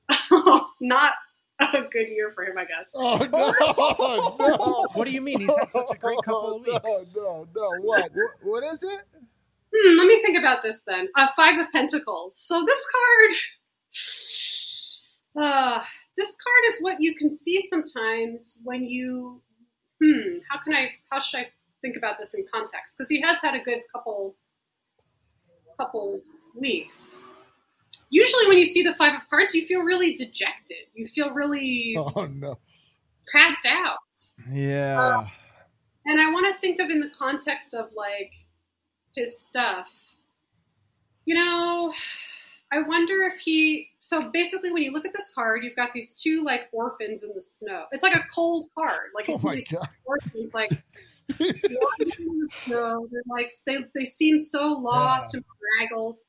Not 0.81 1.13
a 1.59 1.81
good 1.91 2.09
year 2.09 2.31
for 2.31 2.43
him, 2.43 2.57
I 2.57 2.65
guess. 2.65 2.91
Oh 2.95 3.17
no, 3.31 3.53
no. 4.39 4.87
What 4.93 5.05
do 5.05 5.11
you 5.11 5.21
mean? 5.21 5.39
He's 5.39 5.55
had 5.57 5.71
such 5.71 5.89
a 5.93 5.97
great 5.97 6.19
couple 6.23 6.57
of 6.57 6.65
weeks. 6.65 7.15
No, 7.17 7.47
no, 7.55 7.69
no. 7.71 7.81
What? 7.81 8.11
What, 8.13 8.31
what 8.41 8.63
is 8.63 8.83
it? 8.83 9.01
Hmm, 9.75 9.97
let 9.97 10.07
me 10.07 10.21
think 10.21 10.37
about 10.37 10.61
this 10.61 10.81
then. 10.85 11.07
Uh, 11.15 11.27
Five 11.35 11.59
of 11.59 11.71
Pentacles. 11.71 12.37
So 12.37 12.63
this 12.65 12.85
card, 15.35 15.43
uh, 15.45 15.83
this 16.15 16.35
card 16.35 16.63
is 16.67 16.79
what 16.81 16.97
you 16.99 17.15
can 17.15 17.29
see 17.29 17.59
sometimes 17.59 18.59
when 18.63 18.83
you. 18.83 19.41
Hmm. 20.03 20.39
How 20.49 20.59
can 20.63 20.73
I? 20.73 20.89
How 21.11 21.19
should 21.19 21.39
I 21.39 21.47
think 21.81 21.97
about 21.97 22.19
this 22.19 22.33
in 22.33 22.45
context? 22.53 22.97
Because 22.97 23.09
he 23.09 23.21
has 23.21 23.41
had 23.41 23.55
a 23.55 23.63
good 23.63 23.79
couple, 23.93 24.35
couple 25.83 26.21
weeks. 26.55 27.17
Usually, 28.09 28.47
when 28.47 28.57
you 28.57 28.65
see 28.65 28.83
the 28.83 28.93
Five 28.93 29.15
of 29.15 29.27
Cards, 29.29 29.55
you 29.55 29.65
feel 29.65 29.81
really 29.81 30.15
dejected. 30.15 30.77
You 30.93 31.05
feel 31.05 31.33
really 31.33 31.95
Oh 32.15 32.25
no. 32.25 32.57
cast 33.31 33.65
out. 33.65 33.97
Yeah. 34.49 34.99
Um, 35.17 35.27
and 36.05 36.21
I 36.21 36.31
want 36.31 36.51
to 36.53 36.59
think 36.59 36.79
of 36.79 36.89
in 36.89 36.99
the 36.99 37.09
context 37.17 37.73
of 37.73 37.89
like 37.95 38.31
his 39.15 39.39
stuff. 39.39 39.91
You 41.25 41.35
know, 41.35 41.91
I 42.71 42.81
wonder 42.87 43.13
if 43.33 43.39
he. 43.39 43.89
So 43.99 44.29
basically, 44.31 44.71
when 44.71 44.83
you 44.83 44.91
look 44.91 45.05
at 45.05 45.13
this 45.13 45.29
card, 45.29 45.63
you've 45.63 45.75
got 45.75 45.93
these 45.93 46.13
two 46.13 46.43
like 46.45 46.67
orphans 46.71 47.23
in 47.23 47.31
the 47.33 47.41
snow. 47.41 47.85
It's 47.91 48.03
like 48.03 48.15
a 48.15 48.23
cold 48.33 48.65
card. 48.77 49.09
Like 49.15 49.25
Oh 49.29 49.39
my 49.41 49.59
god. 49.71 49.87
orphans 50.05 50.53
like 50.53 50.71
walking 50.71 50.81
in 50.81 50.83
the 50.83 51.12
snow. 52.51 53.07
They're 53.11 53.21
like 53.27 53.51
they 53.65 53.77
they 53.93 54.05
seem 54.05 54.39
so 54.39 54.73
lost 54.73 55.33
and 55.33 55.43
draggled, 55.79 56.19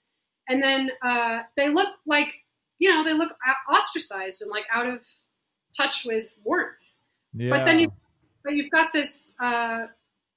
and 0.49 0.63
then 0.63 0.91
uh, 1.03 1.43
they 1.57 1.69
look 1.69 1.89
like 2.07 2.45
you 2.79 2.93
know 2.93 3.05
they 3.05 3.15
look 3.15 3.33
ostracized 3.73 4.43
and 4.43 4.51
like 4.51 4.65
out 4.73 4.87
of 4.87 5.07
touch 5.77 6.05
with 6.05 6.35
warmth. 6.45 6.95
yeah. 7.35 7.51
But 7.51 7.65
then 7.65 7.79
you, 7.79 7.91
but 8.45 8.55
you've 8.55 8.71
got 8.71 8.93
this 8.93 9.35
uh, 9.43 9.87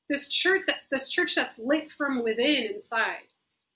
this 0.10 0.30
church 0.30 0.62
that 0.68 0.78
this 0.92 1.10
church 1.10 1.36
that's 1.36 1.60
lit 1.60 1.92
from 1.92 2.24
within 2.24 2.66
inside. 2.66 3.24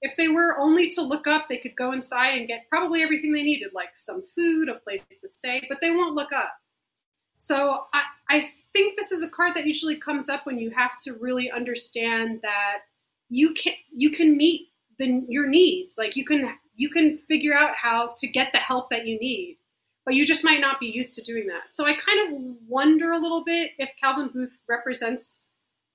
If 0.01 0.15
they 0.17 0.29
were 0.29 0.59
only 0.59 0.89
to 0.91 1.01
look 1.01 1.27
up, 1.27 1.47
they 1.47 1.57
could 1.57 1.75
go 1.75 1.91
inside 1.91 2.39
and 2.39 2.47
get 2.47 2.67
probably 2.69 3.03
everything 3.03 3.33
they 3.33 3.43
needed, 3.43 3.69
like 3.73 3.95
some 3.95 4.23
food, 4.35 4.67
a 4.67 4.79
place 4.79 5.03
to 5.19 5.27
stay. 5.27 5.63
But 5.69 5.77
they 5.79 5.91
won't 5.91 6.15
look 6.15 6.33
up. 6.33 6.55
So 7.41 7.85
I, 7.91 8.03
I 8.29 8.41
think 8.71 8.95
this 8.95 9.11
is 9.11 9.23
a 9.23 9.29
card 9.29 9.55
that 9.55 9.65
usually 9.65 9.97
comes 9.97 10.29
up 10.29 10.45
when 10.45 10.59
you 10.59 10.69
have 10.69 10.95
to 11.05 11.13
really 11.13 11.49
understand 11.49 12.39
that 12.43 12.81
you 13.29 13.55
can 13.55 13.73
you 13.91 14.11
can 14.11 14.37
meet 14.37 14.67
the 14.99 15.25
your 15.27 15.47
needs. 15.47 15.97
Like 15.97 16.15
you 16.15 16.23
can 16.23 16.53
you 16.75 16.91
can 16.91 17.17
figure 17.17 17.53
out 17.55 17.71
how 17.75 18.13
to 18.17 18.27
get 18.27 18.51
the 18.53 18.59
help 18.59 18.91
that 18.91 19.07
you 19.07 19.17
need, 19.17 19.57
but 20.05 20.13
you 20.13 20.23
just 20.23 20.43
might 20.43 20.61
not 20.61 20.79
be 20.79 20.85
used 20.85 21.15
to 21.15 21.23
doing 21.23 21.47
that. 21.47 21.73
So 21.73 21.87
I 21.87 21.93
kind 21.95 22.27
of 22.27 22.55
wonder 22.67 23.09
a 23.09 23.17
little 23.17 23.43
bit 23.43 23.71
if 23.79 23.89
Calvin 23.99 24.29
Booth 24.31 24.59
represents 24.69 25.49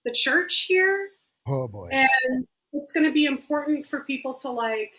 the 0.05 0.11
church 0.11 0.65
here, 0.67 1.11
Oh 1.47 1.69
boy. 1.69 1.91
and 1.93 2.45
it's 2.73 2.91
going 2.91 3.07
to 3.07 3.13
be 3.13 3.25
important 3.25 3.87
for 3.87 4.01
people 4.03 4.35
to 4.35 4.51
like 4.51 4.95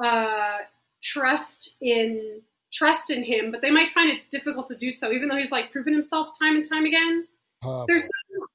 uh, 0.00 0.58
trust 1.00 1.76
in 1.80 2.40
trust 2.72 3.10
in 3.10 3.22
him, 3.22 3.50
but 3.52 3.60
they 3.62 3.70
might 3.70 3.90
find 3.90 4.08
it 4.10 4.30
difficult 4.30 4.66
to 4.68 4.76
do 4.76 4.90
so, 4.90 5.12
even 5.12 5.28
though 5.28 5.36
he's 5.36 5.52
like 5.52 5.70
proven 5.70 5.92
himself 5.92 6.30
time 6.38 6.56
and 6.56 6.66
time 6.68 6.84
again 6.84 7.26
Oh, 7.64 7.84
there's 7.86 8.08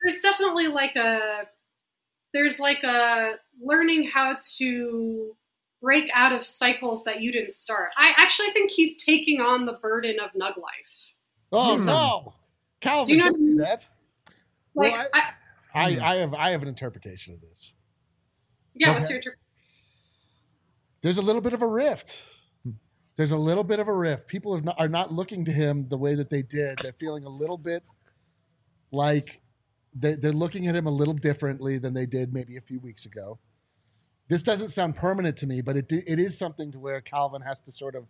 there's 0.04 0.20
definitely 0.20 0.68
like 0.68 0.96
a 0.98 1.44
there's 2.34 2.60
like 2.60 2.84
a 2.84 3.36
learning 3.62 4.04
how 4.14 4.38
to 4.58 5.36
break 5.82 6.10
out 6.14 6.34
of 6.34 6.44
cycles 6.44 7.04
that 7.06 7.22
you 7.22 7.32
didn't 7.32 7.52
start. 7.54 7.92
I 7.98 8.12
actually 8.18 8.50
think 8.50 8.72
he's 8.72 9.02
taking 9.02 9.40
on 9.40 9.66
the 9.66 9.74
burden 9.82 10.18
of 10.20 10.32
nug 10.34 10.58
life. 10.58 11.16
oh 11.54 11.78
Hmm. 11.78 11.86
no, 11.86 12.34
Calvin, 12.82 13.06
Do 13.06 13.12
you 13.14 13.18
know- 13.24 13.30
don't 13.32 13.42
do 13.52 13.56
that. 13.60 13.88
Like, 14.76 14.92
Well, 14.92 15.08
I, 15.14 15.34
I, 15.74 15.86
I 16.02 16.16
have 16.18 16.34
I 16.34 16.50
have 16.50 16.64
an 16.64 16.68
interpretation 16.68 17.34
of 17.34 17.40
this. 17.42 17.74
yeah, 18.76 18.90
Okay. 18.90 18.98
what's 19.00 19.10
your 19.10 19.18
inter- 19.20 19.38
There's 21.02 21.18
a 21.18 21.22
little 21.22 21.42
bit 21.42 21.54
of 21.54 21.62
a 21.62 21.68
rift. 21.68 22.24
There's 23.18 23.32
a 23.32 23.38
little 23.38 23.64
bit 23.64 23.80
of 23.80 23.88
a 23.88 23.94
rift. 23.94 24.28
People 24.28 24.62
not, 24.62 24.80
are 24.80 24.88
not 24.88 25.12
looking 25.12 25.44
to 25.46 25.52
him 25.52 25.84
the 25.86 25.98
way 25.98 26.14
that 26.16 26.30
they 26.30 26.44
did. 26.44 26.78
They're 26.78 26.94
feeling 26.94 27.26
a 27.26 27.30
little 27.30 27.58
bit 27.58 27.84
like 28.92 29.42
they, 29.94 30.14
they're 30.14 30.32
looking 30.32 30.68
at 30.68 30.76
him 30.76 30.86
a 30.86 30.92
little 30.92 31.16
differently 31.16 31.80
than 31.80 31.96
they 31.96 32.06
did 32.06 32.32
maybe 32.32 32.58
a 32.58 32.62
few 32.62 32.80
weeks 32.80 33.08
ago. 33.08 33.40
This 34.30 34.44
doesn't 34.44 34.70
sound 34.70 34.96
permanent 34.96 35.36
to 35.38 35.48
me, 35.48 35.62
but 35.62 35.76
it 35.76 35.92
it 35.92 36.20
is 36.20 36.38
something 36.38 36.72
to 36.74 36.80
where 36.80 37.02
Calvin 37.02 37.42
has 37.42 37.60
to 37.62 37.72
sort 37.72 37.96
of 37.96 38.06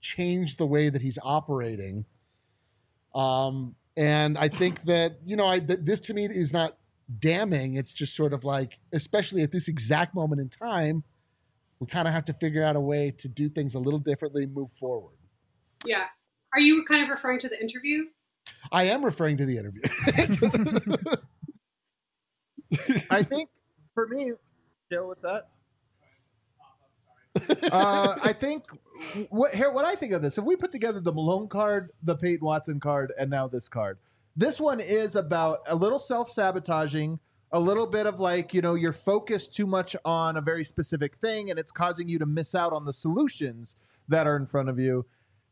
change 0.00 0.56
the 0.56 0.66
way 0.66 0.88
that 0.90 1.02
he's 1.02 1.18
operating. 1.22 2.04
Um, 3.14 3.74
and 3.96 4.38
I 4.38 4.48
think 4.48 4.82
that 4.82 5.18
you 5.24 5.34
know, 5.34 5.46
I 5.46 5.58
th- 5.58 5.80
this 5.82 6.00
to 6.00 6.14
me 6.14 6.26
is 6.26 6.52
not 6.52 6.76
damning. 7.18 7.74
It's 7.74 7.92
just 7.92 8.14
sort 8.14 8.32
of 8.32 8.44
like, 8.44 8.78
especially 8.92 9.42
at 9.42 9.50
this 9.50 9.66
exact 9.66 10.14
moment 10.14 10.40
in 10.40 10.48
time, 10.48 11.02
we 11.82 11.86
kind 11.86 12.06
of 12.06 12.14
have 12.14 12.24
to 12.26 12.32
figure 12.32 12.62
out 12.62 12.76
a 12.76 12.80
way 12.80 13.10
to 13.18 13.28
do 13.28 13.48
things 13.48 13.74
a 13.74 13.78
little 13.80 13.98
differently, 13.98 14.46
move 14.46 14.70
forward. 14.70 15.16
yeah. 15.84 16.04
Are 16.54 16.60
you 16.60 16.84
kind 16.84 17.02
of 17.02 17.08
referring 17.08 17.40
to 17.40 17.48
the 17.48 17.60
interview? 17.60 18.04
I 18.70 18.84
am 18.84 19.04
referring 19.04 19.38
to 19.38 19.46
the 19.46 19.58
interview. 19.58 19.82
I 23.10 23.24
think 23.24 23.48
for 23.94 24.06
me, 24.06 24.32
Joe, 24.92 25.08
what's 25.08 25.22
that? 25.22 25.48
uh, 27.72 28.16
I 28.22 28.32
think 28.32 28.64
what 29.30 29.52
here 29.54 29.72
what 29.72 29.84
I 29.84 29.96
think 29.96 30.12
of 30.12 30.22
this. 30.22 30.38
If 30.38 30.44
we 30.44 30.54
put 30.54 30.70
together 30.70 31.00
the 31.00 31.12
Malone 31.12 31.48
card, 31.48 31.90
the 32.02 32.14
Peyton 32.14 32.46
Watson 32.46 32.78
card, 32.78 33.12
and 33.18 33.28
now 33.30 33.48
this 33.48 33.68
card, 33.68 33.98
this 34.36 34.60
one 34.60 34.78
is 34.78 35.16
about 35.16 35.60
a 35.66 35.74
little 35.74 35.98
self 35.98 36.30
sabotaging, 36.30 37.18
a 37.52 37.60
little 37.60 37.86
bit 37.86 38.06
of 38.06 38.18
like 38.20 38.54
you 38.54 38.62
know 38.62 38.74
you're 38.74 38.92
focused 38.92 39.54
too 39.54 39.66
much 39.66 39.94
on 40.04 40.36
a 40.36 40.40
very 40.40 40.64
specific 40.64 41.16
thing, 41.16 41.50
and 41.50 41.58
it's 41.58 41.70
causing 41.70 42.08
you 42.08 42.18
to 42.18 42.26
miss 42.26 42.54
out 42.54 42.72
on 42.72 42.84
the 42.84 42.92
solutions 42.92 43.76
that 44.08 44.26
are 44.26 44.36
in 44.36 44.46
front 44.46 44.68
of 44.68 44.78
you. 44.78 45.04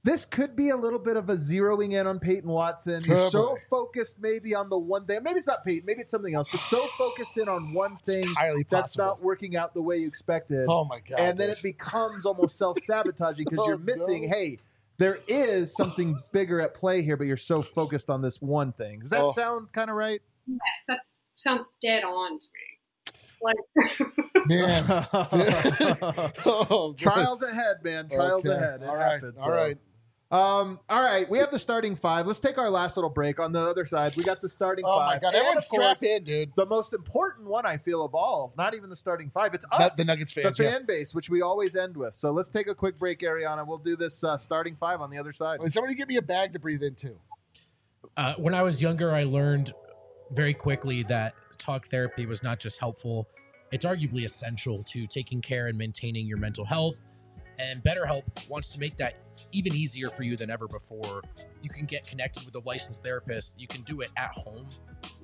This 0.02 0.24
could 0.24 0.56
be 0.56 0.70
a 0.70 0.76
little 0.76 0.98
bit 0.98 1.18
of 1.18 1.28
a 1.28 1.34
zeroing 1.34 1.92
in 1.92 2.06
on 2.06 2.18
Peyton 2.20 2.48
Watson. 2.48 3.04
You're 3.04 3.28
so 3.28 3.50
boy. 3.50 3.56
focused 3.68 4.18
maybe 4.18 4.54
on 4.54 4.70
the 4.70 4.78
one 4.78 5.04
thing. 5.04 5.22
Maybe 5.22 5.36
it's 5.36 5.46
not 5.46 5.62
Peyton. 5.62 5.84
Maybe 5.84 6.00
it's 6.00 6.10
something 6.10 6.34
else. 6.34 6.48
But 6.50 6.62
so 6.62 6.86
focused 6.98 7.36
in 7.36 7.50
on 7.50 7.74
one 7.74 7.98
thing 7.98 8.24
that's 8.70 8.96
not 8.96 9.22
working 9.22 9.56
out 9.56 9.74
the 9.74 9.82
way 9.82 9.98
you 9.98 10.08
expected. 10.08 10.64
oh 10.70 10.86
my 10.86 11.00
god! 11.00 11.20
and 11.20 11.38
then 11.38 11.50
it 11.50 11.60
becomes 11.62 12.24
almost 12.24 12.56
self 12.56 12.78
sabotaging 12.82 13.44
because 13.44 13.58
Oh, 13.62 13.68
you're 13.68 13.76
missing, 13.78 14.22
no. 14.22 14.28
hey, 14.30 14.56
there 14.96 15.18
is 15.28 15.74
something 15.76 16.18
bigger 16.32 16.62
at 16.62 16.72
play 16.72 17.02
here, 17.02 17.18
but 17.18 17.26
you're 17.26 17.36
so 17.36 17.60
focused 17.62 18.08
on 18.08 18.22
this 18.22 18.40
one 18.40 18.72
thing. 18.72 19.00
Does 19.00 19.10
that 19.10 19.24
Oh. 19.24 19.32
sound 19.32 19.70
kind 19.72 19.90
of 19.90 19.96
right? 19.96 20.22
Yes, 20.46 20.84
that 20.88 21.00
sounds 21.40 21.68
dead 21.80 22.04
on 22.04 22.38
to 22.38 22.46
me. 22.54 23.14
Like, 23.42 23.56
man. 24.48 24.84
oh, 26.44 26.94
Trials 26.98 27.42
ahead, 27.42 27.82
man. 27.82 28.08
Trials 28.08 28.44
Okay. 28.46 28.54
ahead. 28.54 28.82
It 28.82 28.88
All 28.88 28.96
right. 28.96 29.12
happens, 29.14 29.38
All 29.38 29.46
so. 29.46 29.50
right. 29.52 29.78
Um, 30.32 30.78
all 30.88 31.02
right, 31.02 31.28
we 31.28 31.38
have 31.38 31.50
the 31.50 31.58
starting 31.58 31.96
five. 31.96 32.24
Let's 32.24 32.38
take 32.38 32.56
our 32.56 32.70
last 32.70 32.96
little 32.96 33.10
break. 33.10 33.40
On 33.40 33.50
the 33.50 33.58
other 33.58 33.84
side, 33.84 34.14
we 34.16 34.22
got 34.22 34.40
the 34.40 34.48
starting 34.48 34.84
Oh 34.86 34.96
five. 34.96 35.06
my 35.08 35.18
god! 35.18 35.34
And, 35.34 35.36
Everyone 35.36 35.56
of 35.58 35.64
course, 35.68 35.82
strap 35.98 36.02
in, 36.04 36.22
dude. 36.22 36.52
The 36.54 36.66
most 36.66 36.92
important 36.92 37.48
one 37.48 37.66
I 37.66 37.78
feel 37.78 38.04
of 38.04 38.14
all, 38.14 38.52
not 38.56 38.72
even 38.76 38.90
the 38.90 38.94
starting 38.96 39.28
five. 39.34 39.54
It's 39.54 39.66
Not 39.72 39.80
us, 39.80 39.96
the 39.96 40.04
Nuggets 40.04 40.32
the 40.32 40.42
fan 40.42 40.54
yeah. 40.56 40.78
base, 40.86 41.16
which 41.16 41.30
we 41.30 41.42
always 41.42 41.74
end 41.74 41.96
with. 41.96 42.14
So 42.14 42.30
let's 42.30 42.48
take 42.48 42.68
a 42.68 42.76
quick 42.76 42.96
break, 42.96 43.18
Ariana. 43.20 43.66
We'll 43.66 43.78
do 43.78 43.96
this 43.96 44.22
uh, 44.22 44.38
starting 44.38 44.76
five 44.76 45.00
on 45.00 45.10
the 45.10 45.18
other 45.18 45.32
side. 45.32 45.58
Wait, 45.58 45.72
Somebody 45.72 45.96
give 45.96 46.06
me 46.08 46.16
a 46.18 46.22
bag 46.22 46.52
to 46.52 46.60
breathe 46.60 46.84
into. 46.84 47.16
Uh, 48.16 48.34
when 48.36 48.54
I 48.54 48.62
was 48.62 48.80
younger, 48.80 49.12
I 49.12 49.24
learned 49.24 49.72
very 50.32 50.54
quickly 50.54 51.02
that 51.04 51.34
talk 51.58 51.86
therapy 51.88 52.26
was 52.26 52.42
not 52.42 52.58
just 52.58 52.78
helpful, 52.78 53.28
it's 53.72 53.84
arguably 53.84 54.24
essential 54.24 54.82
to 54.84 55.06
taking 55.06 55.40
care 55.40 55.68
and 55.68 55.78
maintaining 55.78 56.26
your 56.26 56.38
mental 56.38 56.64
health. 56.64 56.96
And 57.58 57.82
BetterHelp 57.82 58.48
wants 58.48 58.72
to 58.72 58.80
make 58.80 58.96
that 58.96 59.18
even 59.52 59.74
easier 59.74 60.08
for 60.08 60.22
you 60.22 60.36
than 60.36 60.50
ever 60.50 60.66
before. 60.66 61.22
You 61.62 61.68
can 61.68 61.84
get 61.84 62.06
connected 62.06 62.44
with 62.46 62.54
a 62.54 62.66
licensed 62.66 63.02
therapist. 63.02 63.54
You 63.58 63.66
can 63.66 63.82
do 63.82 64.00
it 64.00 64.10
at 64.16 64.30
home. 64.30 64.64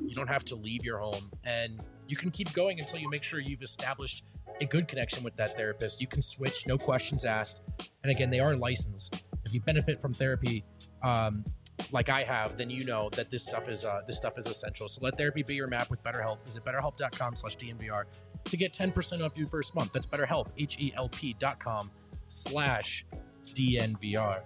You 0.01 0.15
don't 0.15 0.29
have 0.29 0.45
to 0.47 0.55
leave 0.55 0.85
your 0.85 0.99
home. 0.99 1.31
And 1.45 1.81
you 2.07 2.17
can 2.17 2.31
keep 2.31 2.53
going 2.53 2.79
until 2.79 2.99
you 2.99 3.09
make 3.09 3.23
sure 3.23 3.41
you've 3.41 3.63
established 3.63 4.25
a 4.61 4.67
good 4.67 4.87
connection 4.87 5.25
with 5.25 5.35
that 5.37 5.57
therapist. 5.57 6.01
You 6.01 6.07
can 6.07 6.23
switch, 6.23 6.67
no 6.67 6.77
questions 6.77 7.25
asked. 7.25 7.63
And 8.03 8.13
again, 8.13 8.31
they 8.31 8.41
are 8.41 8.55
licensed. 8.55 9.25
If 9.45 9.55
you 9.55 9.61
benefit 9.61 10.01
from 10.01 10.13
therapy, 10.13 10.65
um, 11.03 11.43
like 11.93 12.09
I 12.09 12.23
have, 12.23 12.57
then 12.57 12.71
you 12.71 12.85
know 12.85 13.09
that 13.13 13.31
this 13.31 13.45
stuff 13.45 13.69
is 13.69 13.85
uh, 13.85 14.03
this 14.07 14.17
stuff 14.17 14.39
is 14.39 14.47
essential. 14.47 14.89
So 14.89 15.01
let 15.03 15.17
therapy 15.17 15.43
be 15.43 15.55
your 15.55 15.69
map 15.69 15.91
with 15.91 16.03
BetterHelp. 16.03 16.45
Visit 16.45 16.65
betterhelp.com 16.65 17.37
slash 17.37 17.57
DNVR 17.57 18.05
to 18.45 18.57
get 18.57 18.73
10% 18.73 19.23
off 19.23 19.37
your 19.37 19.47
first 19.47 19.75
month. 19.75 19.93
That's 19.93 20.07
BetterHelp, 20.07 20.49
H-E-L-P 20.59 21.37
dot 21.39 21.59
com 21.59 21.91
slash 22.29 23.05
DNVR. 23.55 24.41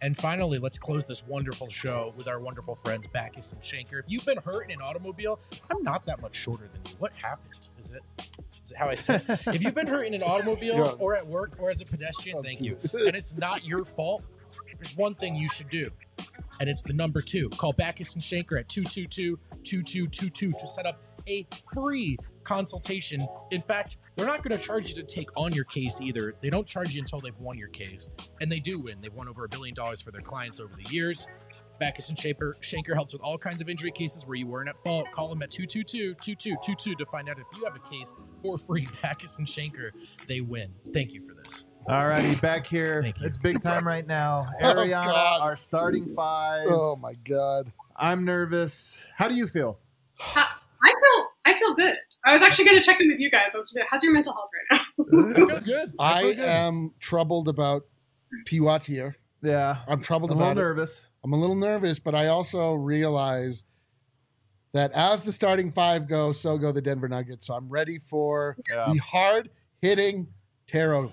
And 0.00 0.16
finally, 0.16 0.58
let's 0.58 0.78
close 0.78 1.04
this 1.04 1.24
wonderful 1.26 1.68
show 1.68 2.12
with 2.16 2.26
our 2.26 2.40
wonderful 2.40 2.74
friends 2.74 3.06
Backus 3.06 3.52
and 3.52 3.62
Shanker. 3.62 4.00
If 4.00 4.06
you've 4.08 4.26
been 4.26 4.38
hurt 4.38 4.64
in 4.64 4.72
an 4.72 4.82
automobile, 4.82 5.38
I'm 5.70 5.82
not 5.84 6.04
that 6.06 6.20
much 6.20 6.34
shorter 6.34 6.68
than 6.72 6.82
you. 6.84 6.96
What 6.98 7.12
happened? 7.12 7.68
Is 7.78 7.92
it 7.92 8.02
is 8.64 8.72
it 8.72 8.76
how 8.76 8.88
I 8.88 8.96
said? 8.96 9.22
if 9.28 9.62
you've 9.62 9.74
been 9.74 9.86
hurt 9.86 10.02
in 10.06 10.14
an 10.14 10.22
automobile 10.26 10.96
or 10.98 11.14
at 11.16 11.26
work 11.26 11.52
or 11.60 11.70
as 11.70 11.80
a 11.80 11.84
pedestrian, 11.84 12.42
thank 12.42 12.60
you. 12.60 12.76
And 13.06 13.14
it's 13.14 13.36
not 13.36 13.64
your 13.64 13.84
fault. 13.84 14.24
There's 14.76 14.96
one 14.96 15.14
thing 15.14 15.34
you 15.36 15.48
should 15.48 15.70
do, 15.70 15.88
and 16.60 16.68
it's 16.68 16.82
the 16.82 16.92
number 16.92 17.20
two. 17.20 17.48
Call 17.50 17.72
Backus 17.72 18.14
and 18.14 18.22
Shanker 18.22 18.58
at 18.58 18.68
222-2222 18.68 20.32
to 20.32 20.66
set 20.66 20.86
up 20.86 21.00
a 21.28 21.46
free 21.72 22.16
consultation. 22.44 23.26
In 23.50 23.62
fact, 23.62 23.96
they're 24.16 24.26
not 24.26 24.42
going 24.42 24.58
to 24.58 24.64
charge 24.64 24.88
you 24.88 24.94
to 24.96 25.02
take 25.02 25.28
on 25.36 25.52
your 25.52 25.64
case 25.64 26.00
either. 26.00 26.34
They 26.40 26.50
don't 26.50 26.66
charge 26.66 26.94
you 26.94 27.00
until 27.00 27.20
they've 27.20 27.38
won 27.38 27.56
your 27.56 27.68
case. 27.68 28.08
And 28.40 28.50
they 28.50 28.58
do 28.58 28.80
win. 28.80 29.00
They've 29.00 29.12
won 29.12 29.28
over 29.28 29.44
a 29.44 29.48
billion 29.48 29.74
dollars 29.74 30.00
for 30.00 30.10
their 30.10 30.20
clients 30.20 30.60
over 30.60 30.72
the 30.76 30.90
years. 30.92 31.26
Backus 31.78 32.10
and 32.10 32.18
Shanker, 32.18 32.54
Shanker 32.60 32.94
helps 32.94 33.12
with 33.12 33.22
all 33.22 33.38
kinds 33.38 33.60
of 33.60 33.68
injury 33.68 33.90
cases 33.90 34.26
where 34.26 34.36
you 34.36 34.46
weren't 34.46 34.68
at 34.68 34.76
fault. 34.84 35.10
Call 35.10 35.28
them 35.28 35.42
at 35.42 35.50
222-2222 35.50 36.96
to 36.96 37.06
find 37.06 37.28
out 37.28 37.38
if 37.38 37.46
you 37.56 37.64
have 37.64 37.74
a 37.74 37.88
case 37.90 38.12
for 38.40 38.58
free. 38.58 38.86
Backus 39.02 39.38
and 39.38 39.46
Shanker, 39.46 39.90
they 40.28 40.40
win. 40.40 40.72
Thank 40.92 41.12
you 41.12 41.20
for 41.26 41.34
this. 41.34 41.66
All 41.88 42.06
righty, 42.08 42.34
back 42.40 42.66
here. 42.66 43.12
It's 43.20 43.36
big 43.36 43.60
time 43.60 43.86
right 43.86 44.06
now. 44.06 44.46
Oh, 44.62 44.74
Ariana, 44.74 45.06
God. 45.06 45.40
our 45.42 45.56
starting 45.56 46.14
five. 46.14 46.64
Oh 46.68 46.96
my 46.96 47.14
god! 47.14 47.72
I'm 47.96 48.24
nervous. 48.24 49.04
How 49.16 49.28
do 49.28 49.34
you 49.34 49.46
feel? 49.46 49.78
I 50.20 50.46
feel 50.82 51.26
I 51.44 51.58
feel 51.58 51.74
good. 51.74 51.96
I 52.24 52.32
was 52.32 52.42
actually 52.42 52.66
going 52.66 52.76
to 52.76 52.82
check 52.84 53.00
in 53.00 53.08
with 53.08 53.18
you 53.18 53.30
guys. 53.30 53.50
I 53.54 53.58
was- 53.58 53.74
How's 53.90 54.02
your 54.04 54.12
mental 54.12 54.32
health 54.32 54.50
right 54.70 54.80
now? 54.96 55.28
I 55.28 55.34
feel 55.34 55.60
good. 55.60 55.92
I 55.98 56.20
feel 56.22 56.34
good. 56.36 56.44
am 56.44 56.92
troubled 57.00 57.48
about 57.48 57.82
P. 58.46 58.60
Watts 58.60 58.86
here. 58.86 59.16
Yeah. 59.40 59.78
I'm 59.88 60.00
troubled 60.00 60.30
I'm 60.30 60.36
a 60.36 60.38
little 60.38 60.52
about 60.52 60.60
it. 60.60 60.64
nervous. 60.64 61.00
I'm 61.24 61.32
a 61.32 61.36
little 61.36 61.56
nervous, 61.56 61.98
but 61.98 62.14
I 62.14 62.28
also 62.28 62.74
realize 62.74 63.64
that 64.72 64.92
as 64.92 65.24
the 65.24 65.32
starting 65.32 65.72
five 65.72 66.06
go, 66.08 66.30
so 66.30 66.56
go 66.58 66.70
the 66.70 66.80
Denver 66.80 67.08
Nuggets. 67.08 67.46
So 67.46 67.54
I'm 67.54 67.68
ready 67.68 67.98
for 67.98 68.56
Yeah. 68.70 68.84
the 68.92 68.98
hard 68.98 69.50
hitting 69.80 70.28
tarot. 70.68 71.12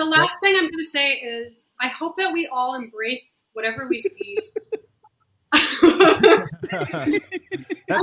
The 0.00 0.06
last 0.06 0.40
thing 0.42 0.54
I'm 0.54 0.62
going 0.62 0.72
to 0.78 0.84
say 0.84 1.12
is 1.12 1.72
I 1.78 1.88
hope 1.88 2.16
that 2.16 2.32
we 2.32 2.48
all 2.50 2.74
embrace 2.74 3.44
whatever 3.52 3.86
we 3.86 4.00
see. 4.00 4.38
I'm 5.52 5.66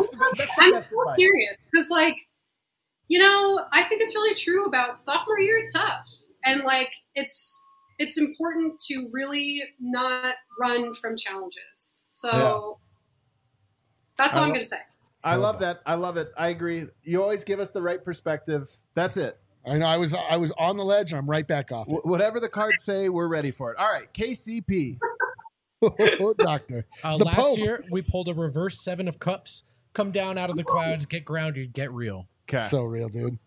so, 0.04 0.45
I'm 0.60 0.76
so 0.76 1.04
serious 1.16 1.58
because, 1.72 1.89
like, 1.89 2.18
you 3.08 3.18
know, 3.18 3.66
I 3.74 3.84
think 3.86 4.04
it's 4.04 4.14
really 4.14 4.36
true 4.36 4.66
about 4.66 5.02
sophomore 5.02 5.39
year 5.39 5.58
is 5.58 5.74
tough, 5.74 6.06
and 6.45 6.62
like, 6.66 6.93
it's 7.16 7.60
it's 7.98 8.20
important 8.20 8.78
to 8.82 9.10
really 9.12 9.64
not 9.80 10.36
run 10.62 10.93
from 10.93 11.18
challenges. 11.18 12.06
So 12.12 12.78
that's 14.18 14.36
all 14.36 14.43
I 14.43 14.45
I'm 14.45 14.50
lo- 14.50 14.54
going 14.54 14.62
to 14.62 14.68
say. 14.68 14.78
I 15.24 15.34
love 15.34 15.58
that. 15.62 15.82
I 15.88 15.95
love 15.95 16.18
it. 16.18 16.32
I 16.38 16.50
agree. 16.50 16.86
You 17.02 17.24
always 17.24 17.43
give 17.43 17.60
us 17.60 17.72
the 17.72 17.82
right 17.82 18.04
perspective. 18.04 18.70
That's 18.93 19.18
it. 19.18 19.39
I 19.68 19.78
know 19.78 19.86
I 19.86 19.97
was 19.97 20.13
I 20.13 20.38
was 20.38 20.51
on 20.57 20.78
the 20.78 20.86
ledge. 20.86 21.13
I'm 21.13 21.30
right 21.30 21.47
back 21.47 21.72
off 21.72 21.88
Wh- 21.88 22.05
whatever 22.05 22.39
the 22.39 22.49
cards 22.49 22.84
say, 22.84 23.09
we're 23.09 23.28
ready 23.28 23.51
for 23.51 23.72
it. 23.72 23.78
All 23.78 23.91
right, 23.91 24.11
KCP. 24.13 24.97
it. 25.82 26.38
Doctor. 26.38 26.86
Uh, 27.03 27.18
The 27.18 27.26
last 27.26 27.36
Pope. 27.36 27.57
year, 27.57 27.84
we 27.91 28.01
pulled 28.01 28.28
a 28.30 28.34
reverse 28.34 28.80
seven 28.82 29.07
of 29.07 29.20
cups. 29.20 29.63
Come 29.93 30.11
down 30.11 30.38
out 30.38 30.49
of 30.49 30.55
the 30.55 30.63
clouds, 30.63 31.05
get 31.07 31.26
grounded, 31.26 31.74
get 31.74 31.91
real. 31.91 32.28
Okay. 32.49 32.68
So 32.70 32.84
real, 32.84 33.09
dude. 33.09 33.26
Okay, 33.26 33.38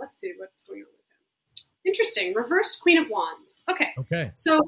let's 0.00 0.16
see 0.18 0.32
what's 0.38 0.64
going 0.64 0.80
on 0.80 0.86
with 0.86 1.64
him. 1.64 1.70
Interesting. 1.86 2.34
Reverse 2.34 2.76
Queen 2.76 2.98
of 2.98 3.08
Wands. 3.08 3.62
Okay. 3.70 3.88
Okay. 3.98 4.30
So 4.34 4.58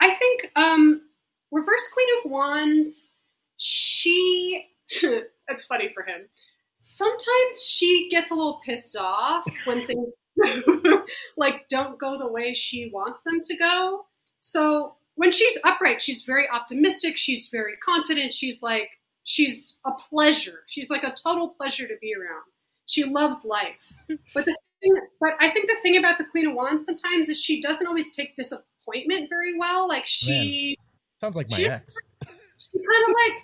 I 0.00 0.10
think 0.10 0.50
um 0.56 1.02
Reverse 1.50 1.88
Queen 1.92 2.08
of 2.24 2.30
Wands, 2.30 3.12
she 3.56 4.66
that's 5.48 5.66
funny 5.66 5.90
for 5.92 6.02
him. 6.04 6.28
Sometimes 6.76 7.64
she 7.66 8.08
gets 8.10 8.30
a 8.30 8.34
little 8.34 8.60
pissed 8.64 8.96
off 8.98 9.44
when 9.66 9.80
things 9.86 10.12
like 11.36 11.68
don't 11.68 11.98
go 11.98 12.18
the 12.18 12.30
way 12.30 12.54
she 12.54 12.90
wants 12.92 13.22
them 13.22 13.40
to 13.42 13.56
go. 13.56 14.06
So 14.40 14.94
when 15.14 15.32
she's 15.32 15.58
upright, 15.64 16.02
she's 16.02 16.22
very 16.22 16.48
optimistic, 16.48 17.16
she's 17.16 17.48
very 17.48 17.76
confident, 17.78 18.34
she's 18.34 18.62
like 18.62 18.90
she's 19.24 19.76
a 19.84 19.92
pleasure. 19.92 20.60
She's 20.68 20.88
like 20.90 21.02
a 21.02 21.12
total 21.12 21.48
pleasure 21.48 21.86
to 21.88 21.94
be 22.00 22.14
around. 22.14 22.44
She 22.86 23.04
loves 23.04 23.44
life. 23.44 23.92
But 24.34 24.44
the 24.46 24.56
thing, 24.80 24.94
but 25.20 25.30
I 25.40 25.50
think 25.50 25.66
the 25.68 25.76
thing 25.82 25.96
about 25.96 26.18
the 26.18 26.24
Queen 26.24 26.46
of 26.48 26.54
Wands 26.54 26.84
sometimes 26.84 27.28
is 27.28 27.42
she 27.42 27.60
doesn't 27.60 27.86
always 27.86 28.10
take 28.10 28.36
disappointment 28.36 29.28
very 29.28 29.58
well. 29.58 29.88
Like 29.88 30.06
she, 30.06 30.76
Sounds 31.20 31.36
like 31.36 31.50
my 31.50 31.56
She- 31.56 31.68
ex. 31.68 31.96
she 32.58 32.78
kind 32.78 33.08
of 33.08 33.14
like, 33.14 33.42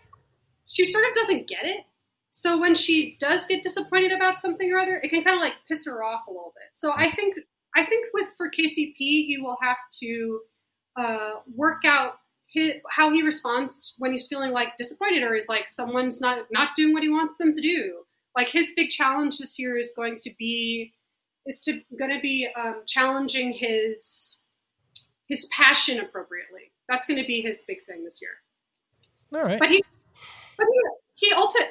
she 0.67 0.85
sort 0.85 1.05
of 1.09 1.13
doesn't 1.15 1.49
get 1.49 1.65
it. 1.65 1.85
So 2.33 2.59
when 2.59 2.75
she 2.75 3.17
does 3.21 3.45
get 3.45 3.63
disappointed 3.63 4.11
about 4.11 4.39
something 4.39 4.73
or 4.73 4.79
other, 4.79 5.01
it 5.03 5.11
can 5.11 5.23
kind 5.23 5.37
of 5.37 5.43
like 5.43 5.55
piss 5.69 5.85
her 5.85 6.03
off 6.03 6.27
a 6.27 6.31
little 6.31 6.55
bit. 6.57 6.69
So 6.73 6.93
I 6.97 7.09
think, 7.09 7.37
I 7.77 7.85
think 7.85 8.07
with 8.15 8.29
for 8.39 8.51
KCP, 8.51 8.97
he 8.97 9.39
will 9.41 9.59
have 9.63 9.77
to 10.01 10.41
uh, 10.99 11.31
work 11.55 11.85
out 11.85 12.15
his, 12.47 12.73
how 12.91 13.13
he 13.13 13.23
responds 13.23 13.95
when 13.99 14.13
he's 14.13 14.27
feeling 14.27 14.51
like 14.51 14.77
disappointed 14.77 15.23
or 15.23 15.35
is 15.35 15.49
like 15.49 15.69
someone's 15.69 16.21
not 16.21 16.47
not 16.51 16.75
doing 16.75 16.95
what 16.95 17.03
he 17.03 17.11
wants 17.11 17.37
them 17.37 17.53
to 17.53 17.61
do. 17.61 18.03
Like 18.35 18.49
his 18.49 18.73
big 18.75 18.91
challenge 18.91 19.39
this 19.39 19.59
year 19.59 19.77
is 19.79 19.93
going 19.95 20.17
to 20.21 20.31
be 20.39 20.95
is 21.47 21.61
to 21.61 21.81
going 21.99 22.11
to 22.11 22.21
be 22.21 22.49
um, 22.57 22.83
challenging 22.87 23.53
his 23.53 24.39
his 25.29 25.47
passion 25.47 26.01
appropriately. 26.01 26.73
That's 26.89 27.07
going 27.07 27.21
to 27.21 27.27
be 27.27 27.41
his 27.41 27.63
big 27.67 27.83
thing 27.83 28.05
this 28.05 28.21
year. 28.21 28.33
All 29.35 29.51
right. 29.51 29.59
But 29.59 29.71
he, 29.71 29.83
but 30.59 30.67
he, 31.15 31.29
he 31.29 31.35
ulti- 31.35 31.71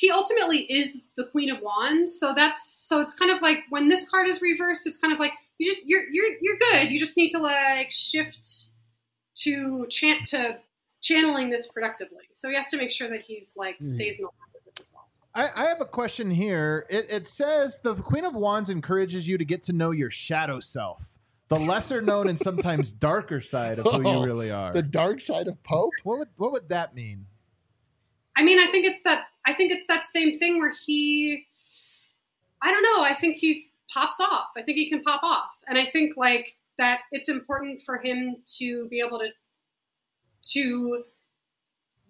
he 0.00 0.10
ultimately 0.10 0.60
is 0.72 1.02
the 1.16 1.24
Queen 1.26 1.50
of 1.50 1.60
Wands. 1.60 2.18
So 2.18 2.32
that's 2.34 2.62
so 2.88 3.00
it's 3.00 3.12
kind 3.12 3.30
of 3.30 3.42
like 3.42 3.58
when 3.68 3.88
this 3.88 4.08
card 4.08 4.26
is 4.28 4.40
reversed, 4.40 4.86
it's 4.86 4.96
kind 4.96 5.12
of 5.12 5.18
like 5.20 5.32
you 5.58 5.70
just 5.70 5.82
you're 5.84 6.04
you're 6.10 6.32
you're 6.40 6.56
good. 6.72 6.90
You 6.90 6.98
just 6.98 7.18
need 7.18 7.28
to 7.30 7.38
like 7.38 7.90
shift 7.90 8.68
to 9.42 9.86
chant 9.90 10.26
to 10.28 10.58
channeling 11.02 11.50
this 11.50 11.66
productively. 11.66 12.24
So 12.34 12.48
he 12.48 12.54
has 12.54 12.68
to 12.70 12.76
make 12.78 12.90
sure 12.90 13.08
that 13.10 13.22
he's 13.22 13.54
like 13.56 13.76
Hmm. 13.78 13.86
stays 13.86 14.18
in 14.20 14.24
alignment 14.24 14.64
with 14.64 14.76
himself. 14.78 15.04
I, 15.34 15.48
I 15.54 15.68
have 15.68 15.80
a 15.80 15.86
question 15.86 16.30
here. 16.30 16.86
It, 16.90 17.06
it 17.10 17.26
says 17.26 17.80
the 17.82 17.94
Queen 17.94 18.24
of 18.24 18.34
Wands 18.34 18.68
encourages 18.70 19.28
you 19.28 19.38
to 19.38 19.44
get 19.44 19.62
to 19.64 19.72
know 19.72 19.90
your 19.92 20.10
shadow 20.10 20.60
self, 20.60 21.16
the 21.48 21.58
lesser 21.60 22.00
known 22.02 22.28
and 22.28 22.38
sometimes 22.38 22.90
darker 23.08 23.40
side 23.40 23.78
of 23.78 23.84
who 23.86 24.00
you 24.02 24.08
Oh, 24.08 24.24
really 24.24 24.50
are. 24.50 24.72
The 24.72 24.82
dark 24.82 25.20
side 25.20 25.46
of 25.46 25.62
Pope. 25.62 25.92
what 26.04 26.18
would 26.18 26.28
what 26.36 26.52
would 26.52 26.68
that 26.70 26.94
mean? 26.94 27.26
I 28.36 28.42
mean, 28.42 28.58
I 28.58 28.66
think 28.70 28.86
it's 28.86 29.02
that 29.02 29.24
I 29.46 29.54
think 29.54 29.72
it's 29.72 29.86
that 29.86 30.06
same 30.06 30.38
thing 30.38 30.58
where 30.58 30.72
he 30.86 31.46
I 32.62 32.70
don't 32.70 32.82
know, 32.82 33.02
I 33.02 33.14
think 33.14 33.36
he's 33.36 33.66
pops 33.92 34.20
off. 34.20 34.48
I 34.56 34.62
think 34.62 34.78
he 34.78 34.88
can 34.88 35.02
pop 35.02 35.22
off. 35.22 35.50
And 35.66 35.76
I 35.78 35.84
think 35.84 36.16
like 36.16 36.48
that 36.78 37.00
it's 37.12 37.28
important 37.28 37.82
for 37.82 37.98
him 37.98 38.36
to 38.58 38.88
be 38.88 39.02
able 39.06 39.18
to 39.18 39.28
to 40.52 41.04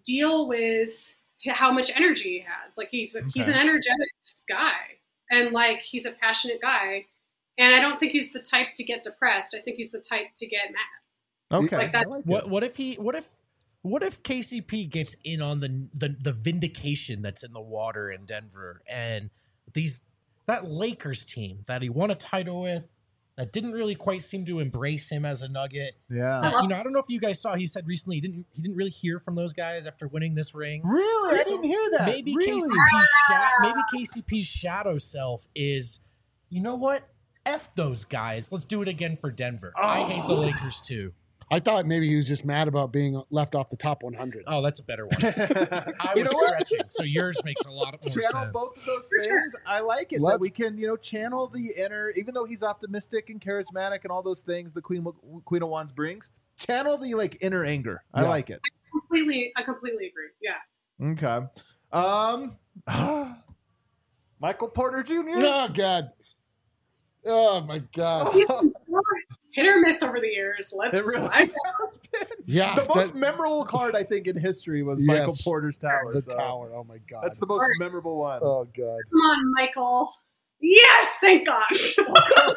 deal 0.05 0.49
with 0.49 1.15
how 1.49 1.73
much 1.73 1.91
energy 1.95 2.39
he 2.39 2.45
has. 2.47 2.77
Like 2.77 2.91
he's 2.91 3.17
he's 3.33 3.49
an 3.49 3.55
energetic 3.55 4.11
guy 4.49 4.99
and 5.31 5.53
like 5.53 5.81
he's 5.81 6.07
a 6.07 6.13
passionate 6.13 6.61
guy. 6.61 7.07
And 7.59 7.75
I 7.75 7.81
don't 7.81 7.99
think 8.01 8.13
he's 8.13 8.33
the 8.33 8.41
type 8.41 8.69
to 8.75 8.85
get 8.85 9.03
depressed. 9.03 9.55
I 9.59 9.61
think 9.61 9.77
he's 9.77 9.91
the 9.91 10.01
type 10.01 10.29
to 10.37 10.47
get 10.47 10.71
mad. 10.73 11.65
Okay. 11.65 11.77
Like 11.77 11.93
that- 11.93 12.09
like 12.09 12.25
What 12.25 12.49
what 12.49 12.63
if 12.63 12.77
he 12.77 12.95
what 12.95 13.15
if 13.15 13.29
what 13.83 14.03
if 14.03 14.23
KCP 14.23 14.91
gets 14.91 15.17
in 15.25 15.41
on 15.41 15.61
the 15.61 15.89
the 15.95 16.17
the 16.21 16.33
vindication 16.33 17.23
that's 17.23 17.43
in 17.43 17.53
the 17.53 17.61
water 17.61 18.11
in 18.11 18.27
Denver 18.27 18.83
and 18.89 19.31
these 19.73 20.01
that 20.47 20.69
Lakers 20.69 21.25
team 21.25 21.65
that 21.67 21.83
he 21.83 21.89
won 21.89 22.11
a 22.11 22.15
title 22.15 22.63
with 22.63 22.85
that 23.37 23.53
didn't 23.53 23.73
really 23.73 23.95
quite 23.95 24.23
seem 24.23 24.45
to 24.45 24.59
embrace 24.59 25.09
him 25.09 25.25
as 25.25 25.43
a 25.43 25.49
Nugget. 25.49 25.95
Yeah. 26.11 26.41
Uh, 26.41 26.61
you 26.63 26.69
know, 26.69 26.77
I 26.77 26.83
don't 26.83 26.93
know 26.93 26.99
if 26.99 27.07
you 27.09 27.19
guys 27.21 27.41
saw. 27.41 27.55
He 27.55 27.67
said 27.67 27.87
recently 27.87 28.17
he 28.17 28.21
didn't 28.21 28.47
he 28.53 28.61
didn't 28.61 28.77
really 28.77 28.91
hear 28.91 29.19
from 29.19 29.35
those 29.35 29.55
guys 29.55 29.87
after 29.87 30.07
winning 30.09 30.35
this 30.35 30.55
ring. 30.55 30.83
Really? 30.85 31.39
I 31.39 31.45
didn't 31.45 31.65
hear 31.65 31.91
that. 31.93 32.07
Maybe 32.07 32.35
really? 32.37 32.61
KCP's 32.61 33.09
sha- 33.29 33.49
maybe 33.61 33.81
KCP's 33.95 34.47
shadow 34.47 34.99
self 34.99 35.47
is, 35.55 36.01
you 36.51 36.61
know 36.61 36.75
what? 36.75 37.03
F 37.47 37.75
those 37.77 38.05
guys. 38.05 38.53
Let's 38.53 38.67
do 38.67 38.83
it 38.83 38.89
again 38.89 39.17
for 39.17 39.31
Denver. 39.31 39.73
I 39.75 40.03
hate 40.03 40.27
the 40.27 40.35
Lakers 40.35 40.83
too. 40.83 41.13
I 41.53 41.59
thought 41.59 41.85
maybe 41.87 42.07
he 42.09 42.15
was 42.15 42.29
just 42.29 42.45
mad 42.45 42.69
about 42.69 42.93
being 42.93 43.21
left 43.31 43.57
off 43.57 43.71
the 43.71 43.77
top 43.77 44.03
100. 44.05 44.45
Oh, 44.47 44.63
that's 44.63 44.79
a 44.79 44.85
better 44.85 45.07
one. 45.07 45.17
I 45.23 46.13
You 46.15 46.23
was 46.23 46.49
stretching, 46.49 46.79
so 46.89 47.03
yours 47.03 47.41
makes 47.45 47.65
a 47.67 47.71
lot 47.71 47.93
of 47.93 48.01
more 48.05 48.15
channel 48.15 48.31
sense. 48.43 48.53
both 48.53 48.77
of 48.77 48.85
those 48.85 49.09
For 49.09 49.23
sure. 49.25 49.41
things. 49.43 49.55
I 49.67 49.81
like 49.81 50.13
it 50.13 50.19
that 50.19 50.23
Let's- 50.25 50.41
we 50.41 50.49
can, 50.51 50.79
you 50.79 50.87
know, 50.87 50.97
channel 50.97 51.49
the 51.49 51.73
inner. 51.77 52.11
Even 52.17 52.35
though 52.35 52.45
he's 52.45 52.63
optimistic 52.63 53.31
and 53.31 53.41
charismatic 53.41 54.05
and 54.05 54.13
all 54.13 54.23
those 54.23 54.43
things 54.43 54.73
the 54.73 54.81
Queen 54.81 55.05
Queen 55.45 55.63
of 55.63 55.69
Wands 55.69 55.91
brings, 55.93 56.31
channel 56.57 56.97
the 56.97 57.15
like 57.15 57.37
inner 57.41 57.65
anger. 57.65 58.05
I 58.15 58.23
Yeah. 58.23 58.29
like 58.29 58.51
it. 58.51 58.61
Completely 58.93 59.53
I 59.57 59.63
completely 59.63 60.07
agree. 60.07 60.29
Yeah. 60.41 61.11
Okay. 61.13 61.47
Um, 61.93 62.57
Michael 64.41 64.69
Porter 64.69 65.03
Jr. 65.03 65.15
Oh 65.37 65.69
God. 65.75 66.11
Oh 67.27 67.61
my 67.63 67.79
God. 67.93 68.33
Hit 69.53 69.67
or 69.67 69.81
miss 69.81 70.03
over 70.03 70.21
the 70.21 70.29
years. 70.29 70.73
Let's 70.77 70.97
It 70.97 71.05
really 71.05 71.29
has 71.33 71.99
been. 72.13 72.29
Yeah. 72.47 72.75
The 72.77 72.87
most 72.95 73.13
that- 73.13 73.19
memorable 73.19 73.65
card 73.65 73.95
I 73.97 74.03
think 74.05 74.27
in 74.27 74.37
history 74.37 74.83
was 74.83 74.99
Yes. 75.01 75.07
Michael 75.19 75.37
Porter's 75.43 75.77
tower. 75.79 76.13
the 76.13 76.23
so 76.23 76.37
tower. 76.37 76.73
Oh 76.75 76.85
my 76.85 76.99
God. 77.09 77.23
That's 77.25 77.39
the 77.39 77.47
most 77.47 77.61
Right. 77.63 77.69
memorable 77.81 78.17
one. 78.19 78.41
Oh 78.43 78.65
God. 78.65 78.99
Come 79.11 79.21
on, 79.21 79.53
Michael. 79.55 80.13
Yes, 80.63 81.17
thank 81.23 81.47
God. 81.47 81.65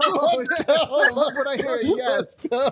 Oh, 0.05 0.43
yes, 0.67 0.67
I 0.91 1.09
love 1.09 1.31
when 1.35 1.47
I 1.47 1.55
hear 1.55 1.77
it. 1.81 1.85
Yes. 1.85 2.45
uh, 2.51 2.69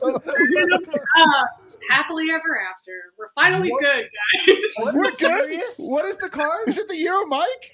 happily 1.90 2.26
ever 2.32 2.60
after. 2.70 3.14
We're 3.18 3.30
finally 3.34 3.70
What? 3.70 3.82
good, 3.84 4.10
guys. 4.48 4.94
We're 4.94 5.12
good. 5.12 5.62
What 5.80 6.06
is 6.06 6.18
the 6.18 6.28
card? 6.30 6.68
Is 6.68 6.78
it 6.78 6.88
the 6.90 6.98
Euro 6.98 7.26
Mike? 7.28 7.72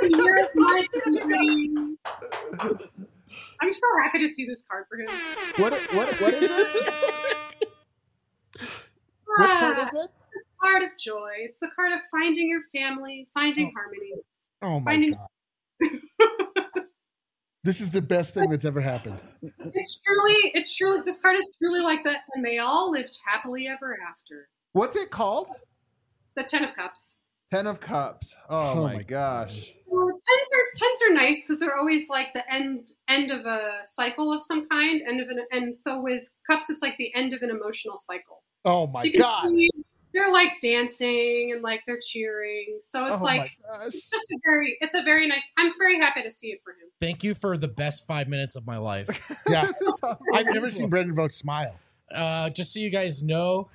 Here's 0.00 0.48
my 0.54 0.86
feeling. 1.04 1.96
I'm 3.60 3.72
so 3.72 3.86
happy 4.04 4.18
to 4.18 4.28
see 4.28 4.46
this 4.46 4.62
card 4.62 4.84
for 4.88 4.98
him. 4.98 5.08
What? 5.56 5.72
What? 5.94 6.08
What 6.20 6.34
is 6.34 6.50
it? 6.50 7.68
Which 9.38 9.50
card 9.50 9.78
is 9.78 9.88
ah, 9.94 10.04
it? 10.04 10.10
The 10.32 10.42
Card 10.62 10.82
of 10.82 10.90
joy. 10.98 11.32
It's 11.38 11.58
the 11.58 11.68
card 11.76 11.92
of 11.92 12.00
finding 12.10 12.48
your 12.48 12.62
family, 12.74 13.28
finding 13.34 13.68
oh. 13.68 13.78
harmony. 13.78 14.12
Oh 14.62 14.80
my 14.80 14.92
Finding- 14.92 15.12
God. 15.12 15.28
This 17.66 17.80
is 17.80 17.90
the 17.90 18.00
best 18.00 18.32
thing 18.32 18.48
that's 18.48 18.64
ever 18.64 18.80
happened. 18.80 19.20
It's 19.42 19.98
truly, 19.98 20.52
it's 20.54 20.76
truly, 20.76 21.02
this 21.04 21.18
card 21.18 21.36
is 21.36 21.52
truly 21.58 21.80
like 21.80 22.04
that, 22.04 22.18
and 22.34 22.44
they 22.44 22.58
all 22.58 22.92
lived 22.92 23.18
happily 23.26 23.66
ever 23.66 23.98
after. 24.08 24.48
What's 24.72 24.94
it 24.94 25.10
called? 25.10 25.48
The 26.36 26.44
Ten 26.44 26.62
of 26.62 26.76
Cups. 26.76 27.16
Ten 27.52 27.66
of 27.66 27.80
Cups. 27.80 28.34
Oh, 28.48 28.72
Oh 28.72 28.82
my, 28.82 28.94
my 28.96 29.02
gosh. 29.02 29.72
Well, 29.86 30.06
tens 30.06 30.48
are 30.54 30.64
tens 30.76 31.00
are 31.08 31.14
nice 31.14 31.42
because 31.42 31.60
they're 31.60 31.76
always 31.76 32.10
like 32.10 32.32
the 32.34 32.42
end 32.52 32.88
end 33.08 33.30
of 33.30 33.46
a 33.46 33.82
cycle 33.84 34.32
of 34.32 34.42
some 34.42 34.68
kind, 34.68 35.00
end 35.06 35.20
of 35.20 35.28
an 35.28 35.38
and 35.52 35.76
so 35.76 36.02
with 36.02 36.28
cups 36.46 36.70
it's 36.70 36.82
like 36.82 36.96
the 36.98 37.14
end 37.14 37.32
of 37.32 37.42
an 37.42 37.50
emotional 37.50 37.96
cycle. 37.96 38.42
Oh 38.64 38.88
my 38.88 39.00
so 39.00 39.08
God. 39.16 39.48
see 39.50 39.70
they're 40.16 40.32
like 40.32 40.52
dancing 40.62 41.52
and 41.52 41.62
like 41.62 41.82
they're 41.86 42.00
cheering. 42.00 42.78
So 42.82 43.06
it's 43.06 43.22
oh 43.22 43.24
like 43.24 43.50
it's 43.84 44.10
just 44.10 44.30
a 44.32 44.38
very 44.44 44.76
it's 44.80 44.94
a 44.94 45.02
very 45.02 45.28
nice. 45.28 45.52
I'm 45.56 45.72
very 45.78 46.00
happy 46.00 46.22
to 46.22 46.30
see 46.30 46.48
it 46.48 46.60
for 46.64 46.72
him. 46.72 46.88
Thank 47.00 47.22
you 47.22 47.34
for 47.34 47.56
the 47.56 47.68
best 47.68 48.06
five 48.06 48.26
minutes 48.28 48.56
of 48.56 48.66
my 48.66 48.78
life. 48.78 49.32
Yeah. 49.48 49.66
this 49.66 49.80
is 49.80 50.00
I've 50.34 50.46
never 50.46 50.70
seen 50.70 50.88
Brendan 50.88 51.14
Vogt 51.14 51.32
smile. 51.32 51.78
Uh, 52.10 52.50
just 52.50 52.72
so 52.72 52.80
you 52.80 52.90
guys 52.90 53.22
know, 53.22 53.68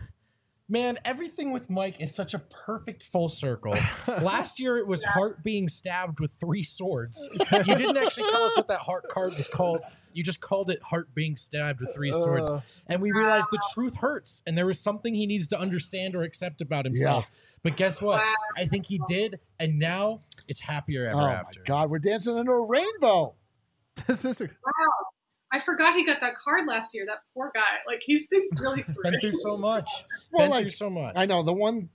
man, 0.71 0.97
everything 1.03 1.51
with 1.51 1.69
Mike 1.69 1.99
is 1.99 2.15
such 2.15 2.33
a 2.33 2.39
perfect 2.39 3.03
full 3.03 3.29
circle. 3.29 3.75
Last 4.07 4.59
year 4.59 4.77
it 4.77 4.87
was 4.87 5.03
Heart 5.03 5.43
being 5.43 5.67
stabbed 5.67 6.19
with 6.19 6.31
three 6.39 6.63
swords. 6.63 7.27
You 7.51 7.75
didn't 7.75 7.97
actually 7.97 8.29
tell 8.31 8.43
us 8.43 8.55
what 8.55 8.69
that 8.69 8.79
Heart 8.79 9.09
card 9.09 9.35
was 9.35 9.47
called. 9.47 9.81
You 10.13 10.23
just 10.23 10.39
called 10.41 10.69
it 10.69 10.81
Heart 10.81 11.13
being 11.13 11.35
stabbed 11.35 11.81
with 11.81 11.93
three 11.93 12.11
swords. 12.11 12.49
Uh, 12.49 12.61
And 12.87 13.01
we 13.01 13.11
realized 13.11 13.47
the 13.51 13.61
truth 13.73 13.97
hurts, 13.97 14.41
and 14.47 14.57
there 14.57 14.65
was 14.65 14.79
something 14.79 15.13
he 15.13 15.25
needs 15.27 15.47
to 15.49 15.59
understand 15.59 16.15
or 16.15 16.23
accept 16.23 16.61
about 16.61 16.85
himself. 16.85 17.29
But 17.63 17.77
guess 17.77 18.01
what? 18.01 18.19
Wow. 18.19 18.33
I 18.57 18.65
think 18.65 18.85
he 18.87 18.99
did, 19.07 19.39
and 19.59 19.77
now 19.77 20.21
it's 20.47 20.61
happier 20.61 21.05
ever 21.07 21.19
oh 21.21 21.27
after. 21.27 21.59
my 21.59 21.65
God. 21.65 21.89
We're 21.89 21.99
dancing 21.99 22.35
under 22.35 22.53
a 22.55 22.63
rainbow. 22.65 23.35
This 24.07 24.23
is 24.25 24.39
a, 24.41 24.45
Wow. 24.45 25.10
I 25.51 25.59
forgot 25.59 25.95
he 25.95 26.05
got 26.05 26.21
that 26.21 26.35
card 26.35 26.67
last 26.67 26.93
year. 26.95 27.05
That 27.05 27.19
poor 27.33 27.51
guy. 27.53 27.61
Like 27.85 28.01
he's 28.03 28.27
been 28.27 28.47
really 28.59 28.83
He's 28.83 28.95
through 28.95 29.11
been 29.11 29.19
through 29.19 29.31
so 29.33 29.57
much. 29.57 29.89
Well, 30.31 30.45
been 30.45 30.51
like, 30.51 30.61
through 30.63 30.69
so 30.71 30.89
much. 30.89 31.13
I 31.15 31.25
know 31.25 31.43
the 31.43 31.53
one 31.53 31.89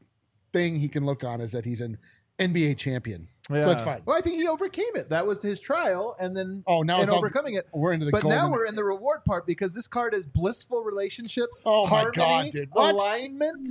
thing 0.52 0.76
he 0.76 0.88
can 0.88 1.04
look 1.07 1.24
on 1.24 1.40
is 1.40 1.52
that 1.52 1.64
he's 1.64 1.80
an 1.80 1.98
NBA 2.38 2.76
champion. 2.76 3.28
So 3.48 3.70
it's 3.70 3.82
fine. 3.82 4.02
Well, 4.04 4.16
I 4.16 4.20
think 4.20 4.36
he 4.36 4.48
overcame 4.48 4.96
it. 4.96 5.09
That 5.11 5.24
was 5.24 5.40
his 5.40 5.61
trial, 5.61 6.16
and 6.18 6.36
then 6.36 6.64
Oh, 6.66 6.82
now 6.82 6.94
and 6.94 7.04
it's 7.04 7.12
all, 7.12 7.18
overcoming 7.18 7.54
it. 7.54 7.68
we're 7.72 7.92
into 7.92 8.04
the 8.04 8.11
But 8.11 8.24
now 8.24 8.50
we're 8.50 8.66
in 8.66 8.74
the 8.74 8.82
reward 8.82 9.24
part 9.24 9.46
because 9.46 9.72
this 9.72 9.86
card 9.86 10.14
is 10.14 10.26
blissful 10.26 10.82
relationships, 10.82 11.62
Oh 11.64 11.86
my 11.86 12.11
God, 12.12 12.50
dude. 12.50 12.68
What? 12.72 12.94
alignment. 12.94 13.68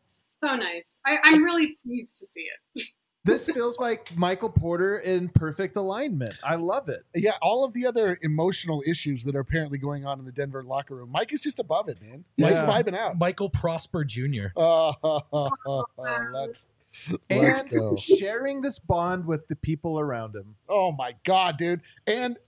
So 0.00 0.54
nice. 0.54 1.00
I, 1.06 1.16
I'm 1.24 1.42
really 1.42 1.74
pleased 1.82 2.18
to 2.20 2.26
see 2.26 2.44
it. 2.76 2.82
This 3.24 3.46
feels 3.48 3.80
like 3.80 4.14
Michael 4.16 4.50
Porter 4.50 4.98
in 4.98 5.30
perfect 5.30 5.76
alignment. 5.76 6.34
I 6.44 6.56
love 6.56 6.90
it. 6.90 7.04
yeah, 7.14 7.32
all 7.40 7.64
of 7.64 7.72
the 7.72 7.86
other 7.86 8.18
emotional 8.20 8.82
issues 8.86 9.24
that 9.24 9.34
are 9.34 9.40
apparently 9.40 9.78
going 9.78 10.04
on 10.04 10.18
in 10.18 10.26
the 10.26 10.32
Denver 10.32 10.62
locker 10.62 10.94
room. 10.94 11.10
Mike 11.10 11.32
is 11.32 11.40
just 11.40 11.58
above 11.58 11.88
it, 11.88 12.00
man. 12.02 12.24
He's 12.36 12.48
just 12.50 12.66
vibing 12.66 12.94
out. 12.94 13.18
Michael 13.18 13.48
Prosper 13.48 14.04
Jr. 14.04 14.48
Oh, 14.56 14.92
let's 16.32 16.68
let's 17.10 17.20
And 17.30 17.70
go. 17.70 17.96
sharing 17.96 18.60
this 18.60 18.78
bond 18.78 19.24
with 19.26 19.48
the 19.48 19.56
people 19.56 19.98
around 19.98 20.34
him. 20.34 20.54
Oh 20.68 20.92
my 20.92 21.14
god, 21.24 21.56
dude! 21.56 21.80
And 22.06 22.38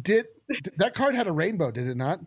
did 0.00 0.26
did- 0.62 0.72
that 0.76 0.94
card 0.94 1.14
had 1.14 1.26
a 1.26 1.32
rainbow? 1.32 1.70
Did 1.70 1.86
it 1.88 1.96
not? 1.96 2.20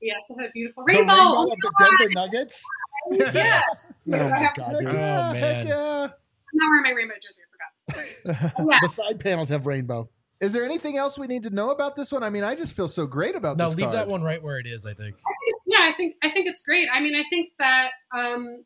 Yes, 0.00 0.30
it 0.30 0.40
had 0.40 0.48
a 0.48 0.52
beautiful 0.52 0.84
The 0.86 0.94
rainbow. 0.94 1.12
rainbow 1.14 1.34
oh 1.36 1.52
of 1.52 1.58
the 1.60 1.72
Denver 1.78 2.12
Nuggets. 2.14 2.64
Yes. 3.10 3.92
Oh 4.12 4.28
my 4.30 4.50
god, 4.56 4.76
dude! 4.80 4.88
Oh, 4.88 4.92
yeah, 4.94 5.28
Oh, 5.30 5.32
heck 5.34 5.40
man. 5.42 5.66
yeah. 5.66 6.08
I'm 6.54 6.58
not 6.58 6.68
wearing 6.68 6.82
my 6.84 6.90
rainbow 6.90 7.14
jersey. 7.22 7.42
I 7.42 7.46
forgot. 7.50 8.54
Yeah. 8.70 8.78
The 8.82 8.88
side 8.88 9.20
panels 9.20 9.48
have 9.50 9.66
rainbow. 9.66 10.08
Is 10.40 10.52
there 10.52 10.64
anything 10.64 10.96
else 10.96 11.18
we 11.18 11.26
need 11.26 11.42
to 11.44 11.50
know 11.50 11.70
about 11.70 11.94
this 11.96 12.10
one? 12.12 12.22
I 12.22 12.30
mean, 12.30 12.42
I 12.44 12.54
just 12.54 12.74
feel 12.74 12.88
so 12.88 13.06
great 13.06 13.34
about 13.34 13.56
No, 13.56 13.66
this 13.68 13.76
No, 13.76 13.84
leave 13.86 13.92
card. 13.92 13.96
that 13.98 14.08
one 14.08 14.22
right 14.22 14.42
where 14.42 14.58
it 14.58 14.66
is. 14.66 14.84
I 14.86 14.94
think. 14.94 15.14
I 15.14 15.30
think 15.30 15.46
it's, 15.46 15.60
yeah, 15.66 15.88
I 15.88 15.92
think 15.92 16.14
I 16.22 16.30
think 16.30 16.46
it's 16.48 16.60
great. 16.62 16.88
I 16.92 17.00
mean, 17.00 17.14
I 17.14 17.22
think 17.30 17.50
that 17.58 17.90
um, 18.16 18.64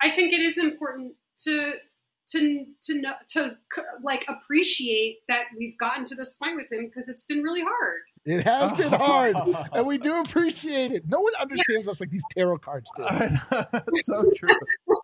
I 0.00 0.10
think 0.10 0.32
it 0.32 0.40
is 0.40 0.58
important 0.58 1.14
to 1.44 1.72
to 2.28 2.64
to 2.82 3.00
know 3.00 3.12
to 3.32 3.56
like 4.02 4.24
appreciate 4.28 5.18
that 5.28 5.44
we've 5.58 5.76
gotten 5.78 6.04
to 6.06 6.14
this 6.14 6.34
point 6.34 6.56
with 6.56 6.70
him 6.70 6.86
because 6.86 7.08
it's 7.08 7.24
been 7.24 7.42
really 7.42 7.62
hard. 7.62 8.00
It 8.24 8.44
has 8.44 8.70
been 8.78 8.92
hard, 8.92 9.34
and 9.72 9.86
we 9.86 9.98
do 9.98 10.20
appreciate 10.24 10.92
it. 10.92 11.04
No 11.08 11.20
one 11.20 11.32
understands 11.40 11.88
us 11.88 12.00
like 12.00 12.10
these 12.10 12.22
tarot 12.36 12.58
cards 12.58 12.88
do. 12.96 13.04
So 14.02 14.30
true. 14.36 14.54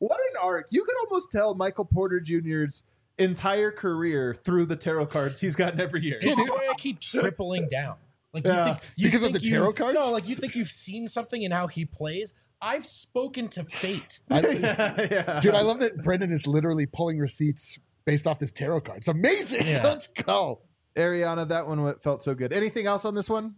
What 0.01 0.19
an 0.31 0.37
arc. 0.43 0.67
You 0.71 0.85
could 0.85 0.97
almost 1.09 1.31
tell 1.33 1.55
Michael 1.55 1.85
Porter 1.85 2.21
Jr.'s 2.21 2.83
entire 3.19 3.73
career 3.73 4.33
through 4.35 4.67
the 4.67 4.77
tarot 4.77 5.07
cards 5.07 5.41
he's 5.41 5.57
gotten 5.57 5.81
every 5.81 6.03
year. 6.05 6.19
This 6.21 6.39
is 6.39 6.49
why 6.49 6.69
I 6.71 6.75
keep 6.75 7.01
tripling 7.01 7.67
down. 7.69 7.97
Like 8.33 8.47
you 8.47 8.53
Yeah. 8.53 8.65
think 8.65 8.79
you 8.97 9.07
Because 9.09 9.23
of 9.23 9.33
think 9.33 9.43
the 9.43 9.51
you- 9.51 9.57
tarot 9.57 9.73
cards? 9.73 9.99
No, 9.99 10.11
like 10.13 10.29
you 10.29 10.37
think 10.37 10.55
you've 10.55 10.71
seen 10.71 11.09
something 11.09 11.43
in 11.43 11.51
how 11.51 11.67
he 11.67 11.85
plays. 11.85 12.35
I've 12.61 12.87
spoken 12.87 13.49
to 13.49 13.65
fate. 13.65 14.21
I- 14.31 14.41
yeah. 15.11 15.41
dude, 15.41 15.55
I 15.55 15.63
love 15.63 15.81
that 15.81 16.03
Brendan 16.05 16.33
is 16.33 16.47
literally 16.47 16.87
pulling 16.87 17.19
receipts 17.19 17.79
based 18.05 18.27
off 18.27 18.39
this 18.39 18.51
tarot 18.53 18.83
card. 18.83 18.99
It's 18.99 19.09
amazing. 19.09 19.67
Yeah. 19.67 19.83
Let's 19.85 20.07
go. 20.07 20.61
Ariana, 20.95 21.49
that 21.49 21.67
one 21.67 21.95
felt 22.01 22.23
so 22.23 22.35
good. 22.35 22.53
Anything 22.53 22.87
else 22.87 23.05
on 23.05 23.15
this 23.15 23.29
one? 23.31 23.55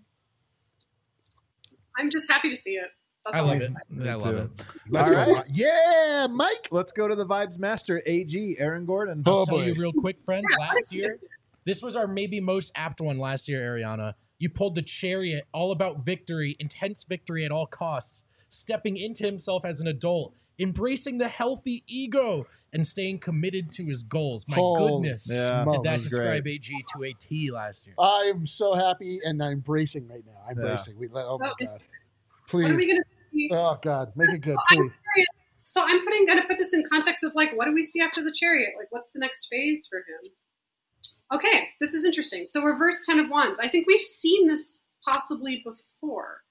I'm 1.99 2.11
just 2.11 2.31
happy 2.31 2.49
to 2.51 2.57
see 2.57 2.73
it. 2.73 2.91
That's 3.25 3.37
I 3.37 3.41
all 3.41 3.47
love 3.49 3.61
it. 3.61 3.73
I 4.03 4.15
love 4.15 4.35
it. 4.37 4.51
Let's 4.89 5.11
All 5.11 5.17
go. 5.27 5.33
right. 5.35 5.45
Yeah, 5.51 6.27
Mike. 6.31 6.69
Let's 6.71 6.93
go 6.93 7.07
to 7.07 7.15
the 7.15 7.27
Vibes 7.27 7.59
Master, 7.59 8.03
AG, 8.07 8.57
Aaron 8.59 8.87
Gordon. 8.87 9.23
Oh, 9.27 9.41
I'll 9.41 9.47
tell 9.47 9.59
boy. 9.59 9.65
you 9.67 9.75
real 9.75 9.93
quick, 9.93 10.21
friends. 10.23 10.47
Last 10.59 10.93
year, 10.93 11.19
this 11.65 11.83
was 11.83 11.97
our 11.97 12.07
maybe 12.07 12.41
most 12.41 12.73
apt 12.75 13.01
one 13.01 13.19
last 13.19 13.47
year, 13.49 13.61
Ariana. 13.61 14.15
You 14.39 14.49
pulled 14.49 14.75
the 14.75 14.83
chariot, 14.83 15.47
all 15.53 15.71
about 15.71 16.03
victory, 16.05 16.57
intense 16.59 17.05
victory 17.05 17.45
at 17.45 17.53
all 17.53 17.67
costs, 17.67 18.25
stepping 18.49 18.97
into 18.97 19.25
himself 19.27 19.67
as 19.67 19.83
an 19.83 19.87
adult, 19.87 20.35
embracing 20.59 21.19
the 21.19 21.29
healthy 21.29 21.85
ego, 21.87 22.47
and 22.73 22.87
staying 22.87 23.19
committed 23.19 23.71
to 23.73 23.85
his 23.85 24.03
goals. 24.03 24.47
My 24.49 24.57
Holy 24.57 25.03
goodness. 25.03 25.29
Yeah. 25.31 25.67
Did 25.71 25.83
that 25.83 25.99
describe 26.01 26.45
great. 26.45 26.55
AG 26.55 26.85
to 26.97 27.05
a 27.05 27.13
T 27.13 27.51
last 27.51 27.87
year? 27.87 27.97
I 27.99 28.31
am 28.35 28.47
so 28.47 28.75
happy 28.75 29.21
and 29.23 29.43
I'm 29.43 29.61
bracing 29.61 30.09
right 30.09 30.25
now. 30.25 30.41
I'm 30.49 30.57
Yeah. 30.59 30.69
bracing. 30.69 30.97
We 30.97 31.09
let. 31.09 31.27
Oh 31.27 31.39
my 31.39 31.53
Oh, 31.61 31.79
god. 32.51 32.63
What 32.63 32.71
are 32.73 32.77
we 32.77 32.87
gonna 32.89 33.05
see? 33.33 33.51
Oh 33.53 33.79
god, 33.83 34.13
make 34.17 34.31
it 34.31 34.41
good, 34.41 34.57
so 34.57 34.63
I'm 34.71 34.77
please. 34.89 34.99
So 35.63 35.83
I'm 35.85 36.05
putting 36.05 36.27
gonna 36.27 36.47
put 36.49 36.59
this 36.59 36.73
in 36.75 36.83
context 36.91 37.23
of 37.25 37.33
like 37.35 37.51
what 37.57 37.67
do 37.67 37.73
we 37.75 37.85
see 37.85 38.01
after 38.01 38.23
the 38.23 38.35
chariot? 38.39 38.71
Like 38.79 38.89
what's 38.91 39.11
the 39.13 39.19
next 39.21 39.47
phase 39.51 39.87
for 39.89 39.99
him? 39.99 40.33
Okay, 41.33 41.69
this 41.81 41.95
is 41.95 42.05
interesting. 42.05 42.45
So 42.47 42.63
reverse 42.63 43.03
ten 43.07 43.19
of 43.21 43.29
wands. 43.31 43.61
I 43.61 43.69
think 43.69 43.87
we've 43.87 44.01
seen 44.01 44.47
this 44.49 44.83
possibly 45.07 45.63
before. 45.65 46.43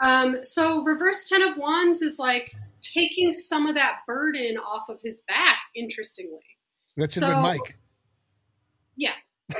Um, 0.00 0.36
so 0.42 0.82
reverse 0.82 1.24
ten 1.24 1.42
of 1.42 1.56
wands 1.58 2.00
is 2.02 2.18
like 2.18 2.54
taking 2.80 3.32
some 3.32 3.66
of 3.66 3.74
that 3.74 3.98
burden 4.06 4.56
off 4.56 4.88
of 4.88 4.98
his 5.02 5.20
back. 5.28 5.58
Interestingly, 5.76 6.40
That's 6.96 7.14
So- 7.14 7.28
been 7.28 7.42
Mike. 7.42 7.76
yeah. 8.96 9.12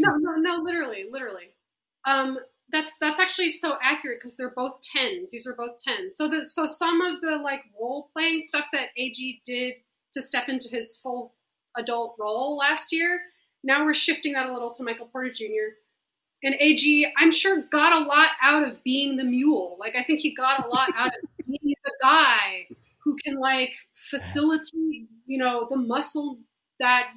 No, 0.00 0.12
no, 0.16 0.36
no, 0.36 0.62
literally, 0.62 1.06
literally. 1.10 1.54
Um, 2.06 2.38
that's 2.70 2.98
that's 2.98 3.20
actually 3.20 3.48
so 3.48 3.76
accurate 3.82 4.18
because 4.18 4.36
they're 4.36 4.50
both 4.54 4.80
tens. 4.80 5.32
These 5.32 5.46
are 5.46 5.54
both 5.54 5.78
tens. 5.78 6.16
So 6.16 6.28
the 6.28 6.44
so 6.44 6.66
some 6.66 7.00
of 7.00 7.20
the 7.20 7.36
like 7.42 7.60
role 7.78 8.10
playing 8.12 8.40
stuff 8.40 8.64
that 8.72 8.88
AG 8.96 9.40
did 9.44 9.74
to 10.12 10.22
step 10.22 10.48
into 10.48 10.68
his 10.68 10.96
full 10.96 11.34
adult 11.76 12.16
role 12.18 12.56
last 12.56 12.92
year, 12.92 13.20
now 13.62 13.84
we're 13.84 13.94
shifting 13.94 14.32
that 14.34 14.46
a 14.46 14.52
little 14.52 14.72
to 14.72 14.82
Michael 14.82 15.06
Porter 15.06 15.32
Jr. 15.32 15.76
And 16.42 16.54
AG, 16.60 17.12
I'm 17.16 17.32
sure 17.32 17.62
got 17.62 18.00
a 18.00 18.04
lot 18.04 18.30
out 18.40 18.62
of 18.62 18.82
being 18.84 19.16
the 19.16 19.24
mule. 19.24 19.76
Like 19.80 19.96
I 19.96 20.02
think 20.02 20.20
he 20.20 20.34
got 20.34 20.64
a 20.64 20.68
lot 20.68 20.90
out 20.96 21.08
of 21.08 21.46
being 21.46 21.74
the 21.84 21.94
guy 22.00 22.66
who 23.02 23.16
can 23.24 23.40
like 23.40 23.74
facilitate, 23.94 25.08
you 25.26 25.38
know, 25.38 25.66
the 25.70 25.76
muscle 25.76 26.38
that 26.80 27.08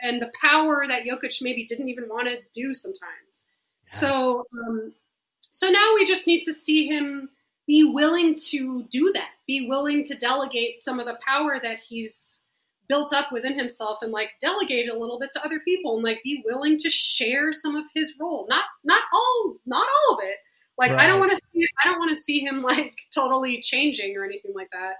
and 0.00 0.22
the 0.22 0.30
power 0.40 0.84
that 0.86 1.02
Jokic 1.02 1.42
maybe 1.42 1.64
didn't 1.64 1.88
even 1.88 2.08
want 2.08 2.28
to 2.28 2.38
do 2.52 2.72
sometimes. 2.72 3.44
So, 3.88 4.44
um, 4.66 4.92
so 5.40 5.68
now 5.68 5.92
we 5.94 6.04
just 6.04 6.26
need 6.26 6.42
to 6.42 6.52
see 6.52 6.86
him 6.86 7.30
be 7.66 7.90
willing 7.92 8.34
to 8.34 8.84
do 8.84 9.12
that, 9.14 9.28
be 9.46 9.66
willing 9.68 10.04
to 10.04 10.14
delegate 10.14 10.80
some 10.80 10.98
of 10.98 11.06
the 11.06 11.18
power 11.26 11.58
that 11.62 11.78
he's 11.78 12.40
built 12.88 13.12
up 13.12 13.30
within 13.30 13.58
himself, 13.58 13.98
and 14.00 14.12
like 14.12 14.30
delegate 14.40 14.88
a 14.88 14.96
little 14.96 15.18
bit 15.18 15.30
to 15.32 15.44
other 15.44 15.60
people, 15.60 15.96
and 15.96 16.04
like 16.04 16.22
be 16.24 16.42
willing 16.46 16.78
to 16.78 16.88
share 16.88 17.52
some 17.52 17.76
of 17.76 17.84
his 17.94 18.14
role. 18.18 18.46
Not, 18.48 18.64
not 18.84 19.02
all, 19.12 19.56
not 19.66 19.86
all 19.86 20.14
of 20.14 20.24
it. 20.24 20.36
Like 20.78 20.92
I 20.92 21.06
don't 21.06 21.18
want 21.18 21.32
to 21.32 21.36
see, 21.36 21.66
I 21.84 21.88
don't 21.88 21.98
want 21.98 22.10
to 22.10 22.22
see 22.22 22.38
him 22.38 22.62
like 22.62 22.94
totally 23.12 23.60
changing 23.60 24.16
or 24.16 24.24
anything 24.24 24.52
like 24.54 24.70
that. 24.72 24.94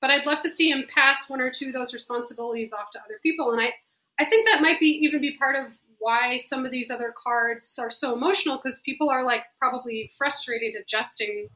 But 0.00 0.10
I'd 0.10 0.26
love 0.26 0.40
to 0.40 0.48
see 0.50 0.70
him 0.70 0.84
pass 0.94 1.28
one 1.28 1.40
or 1.40 1.50
two 1.50 1.68
of 1.68 1.72
those 1.72 1.94
responsibilities 1.94 2.72
off 2.72 2.90
to 2.90 3.00
other 3.00 3.18
people, 3.22 3.50
and 3.52 3.60
I, 3.60 3.72
I 4.20 4.26
think 4.26 4.46
that 4.46 4.62
might 4.62 4.78
be 4.78 4.88
even 5.02 5.20
be 5.20 5.36
part 5.36 5.56
of 5.56 5.72
why 6.06 6.36
some 6.36 6.64
of 6.64 6.70
these 6.70 6.88
other 6.88 7.12
cards 7.20 7.80
are 7.80 7.90
so 7.90 8.14
emotional 8.14 8.60
because 8.62 8.78
people 8.84 9.10
are 9.10 9.24
like 9.24 9.42
probably 9.58 10.08
frustrated 10.16 10.74
adjusting 10.80 11.48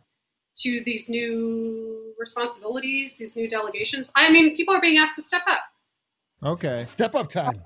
to 0.57 0.83
these 0.85 1.09
new 1.09 2.13
responsibilities, 2.19 3.17
these 3.17 3.37
new 3.37 3.49
delegations. 3.49 4.11
I 4.17 4.29
mean, 4.33 4.57
people 4.57 4.75
are 4.75 4.81
being 4.81 4.99
asked 4.99 5.15
to 5.17 5.23
step 5.23 5.43
up. 5.49 5.61
Okay. 6.43 6.83
Step 6.83 7.15
up 7.15 7.31
time. 7.31 7.63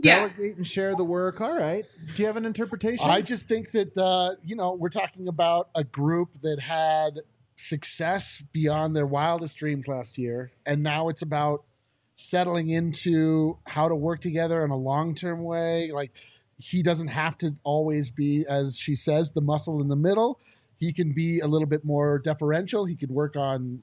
Yeah. 0.00 0.26
Delegate 0.26 0.58
and 0.58 0.66
share 0.66 0.94
the 0.94 1.04
work. 1.04 1.40
All 1.40 1.56
right. 1.56 1.86
Do 2.14 2.22
you 2.22 2.26
have 2.26 2.36
an 2.36 2.44
interpretation? 2.44 3.08
I 3.08 3.22
just 3.22 3.46
think 3.46 3.70
that 3.70 3.96
uh, 3.96 4.34
you 4.44 4.54
know 4.54 4.74
we're 4.74 4.90
talking 4.90 5.28
about 5.28 5.70
a 5.74 5.84
group 5.84 6.42
that 6.42 6.60
had 6.60 7.20
success 7.56 8.42
beyond 8.52 8.94
their 8.94 9.06
wildest 9.06 9.56
dreams 9.56 9.88
last 9.88 10.18
year, 10.18 10.50
and 10.66 10.82
now 10.82 11.08
it's 11.08 11.22
about 11.22 11.64
settling 12.14 12.68
into 12.70 13.58
how 13.66 13.88
to 13.88 13.94
work 13.94 14.20
together 14.20 14.64
in 14.64 14.70
a 14.70 14.76
long 14.76 15.14
term 15.14 15.42
way. 15.44 15.90
Like 15.92 16.12
he 16.58 16.82
doesn't 16.82 17.08
have 17.08 17.36
to 17.38 17.56
always 17.64 18.10
be, 18.10 18.44
as 18.48 18.76
she 18.78 18.94
says, 18.94 19.32
the 19.32 19.40
muscle 19.40 19.80
in 19.80 19.88
the 19.88 19.96
middle. 19.96 20.40
He 20.78 20.92
can 20.92 21.12
be 21.12 21.40
a 21.40 21.46
little 21.46 21.66
bit 21.66 21.84
more 21.84 22.18
deferential. 22.18 22.84
He 22.84 22.96
could 22.96 23.10
work 23.10 23.36
on 23.36 23.82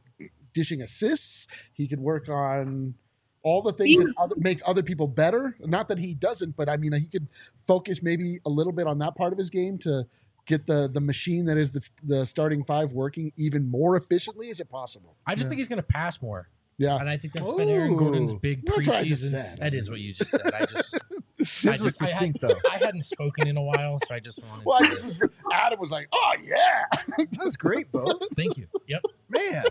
dishing 0.54 0.82
assists. 0.82 1.48
He 1.74 1.88
could 1.88 2.00
work 2.00 2.28
on 2.30 2.96
all 3.42 3.62
the 3.62 3.72
things 3.72 3.98
that 4.00 4.14
other, 4.18 4.36
make 4.38 4.60
other 4.66 4.84
people 4.84 5.08
better. 5.08 5.56
Not 5.62 5.88
that 5.88 5.98
he 5.98 6.14
doesn't, 6.14 6.58
but 6.58 6.68
I 6.68 6.76
mean, 6.76 6.92
he 6.94 7.08
could 7.08 7.28
focus 7.66 8.04
maybe 8.04 8.40
a 8.46 8.50
little 8.50 8.74
bit 8.74 8.86
on 8.86 9.00
that 9.00 9.16
part 9.16 9.32
of 9.32 9.40
his 9.40 9.50
game 9.50 9.78
to 9.80 10.06
get 10.46 10.66
the 10.68 10.90
the 10.92 11.00
machine 11.00 11.46
that 11.46 11.58
is 11.58 11.72
the, 11.72 11.88
the 12.04 12.26
starting 12.26 12.64
five 12.64 12.92
working 12.92 13.32
even 13.38 13.70
more 13.70 13.96
efficiently. 13.96 14.50
Is 14.50 14.60
it 14.60 14.70
possible? 14.70 15.16
I 15.26 15.36
just 15.36 15.46
Yeah. 15.46 15.50
think 15.50 15.60
he's 15.60 15.68
going 15.70 15.78
to 15.78 15.84
pass 15.84 16.22
more. 16.22 16.50
Yeah. 16.80 16.96
And 16.96 17.10
I 17.10 17.18
think 17.18 17.34
that's 17.34 17.52
been 17.52 17.70
Aaron 17.70 17.96
Gordon's 17.98 18.34
big 18.34 18.66
That's 18.66 18.88
what 18.88 18.96
I 18.96 19.04
just 19.04 19.26
preseason. 19.26 19.32
said. 19.32 19.60
That 19.60 19.74
is 19.76 19.90
what 19.90 20.00
you 20.00 20.14
just 20.14 20.32
said. 20.32 20.54
I 20.54 20.66
just, 20.66 21.00
His 21.38 21.66
I 21.68 21.72
was 21.72 21.82
just, 21.82 22.02
I, 22.02 22.06
had, 22.06 22.14
succinct, 22.14 22.42
though. 22.42 22.56
I 22.72 22.78
hadn't 22.78 23.04
spoken 23.04 23.48
in 23.48 23.58
a 23.58 23.62
while, 23.62 24.00
so 24.08 24.16
I 24.16 24.20
just 24.22 24.42
wanted 24.44 24.62
to. 24.62 24.66
Well, 24.66 24.78
I 24.78 24.84
to. 24.84 24.88
just 24.88 25.04
was, 25.04 25.22
Adam 25.52 25.80
was 25.80 25.92
like, 25.92 26.08
"Oh 26.14 26.34
yeah, 26.42 26.86
That 27.18 27.44
was 27.44 27.58
great, 27.58 27.92
Bo. 27.92 28.06
Thank 28.36 28.58
you. 28.58 28.68
Yep. 28.88 29.02
Man. 29.30 29.66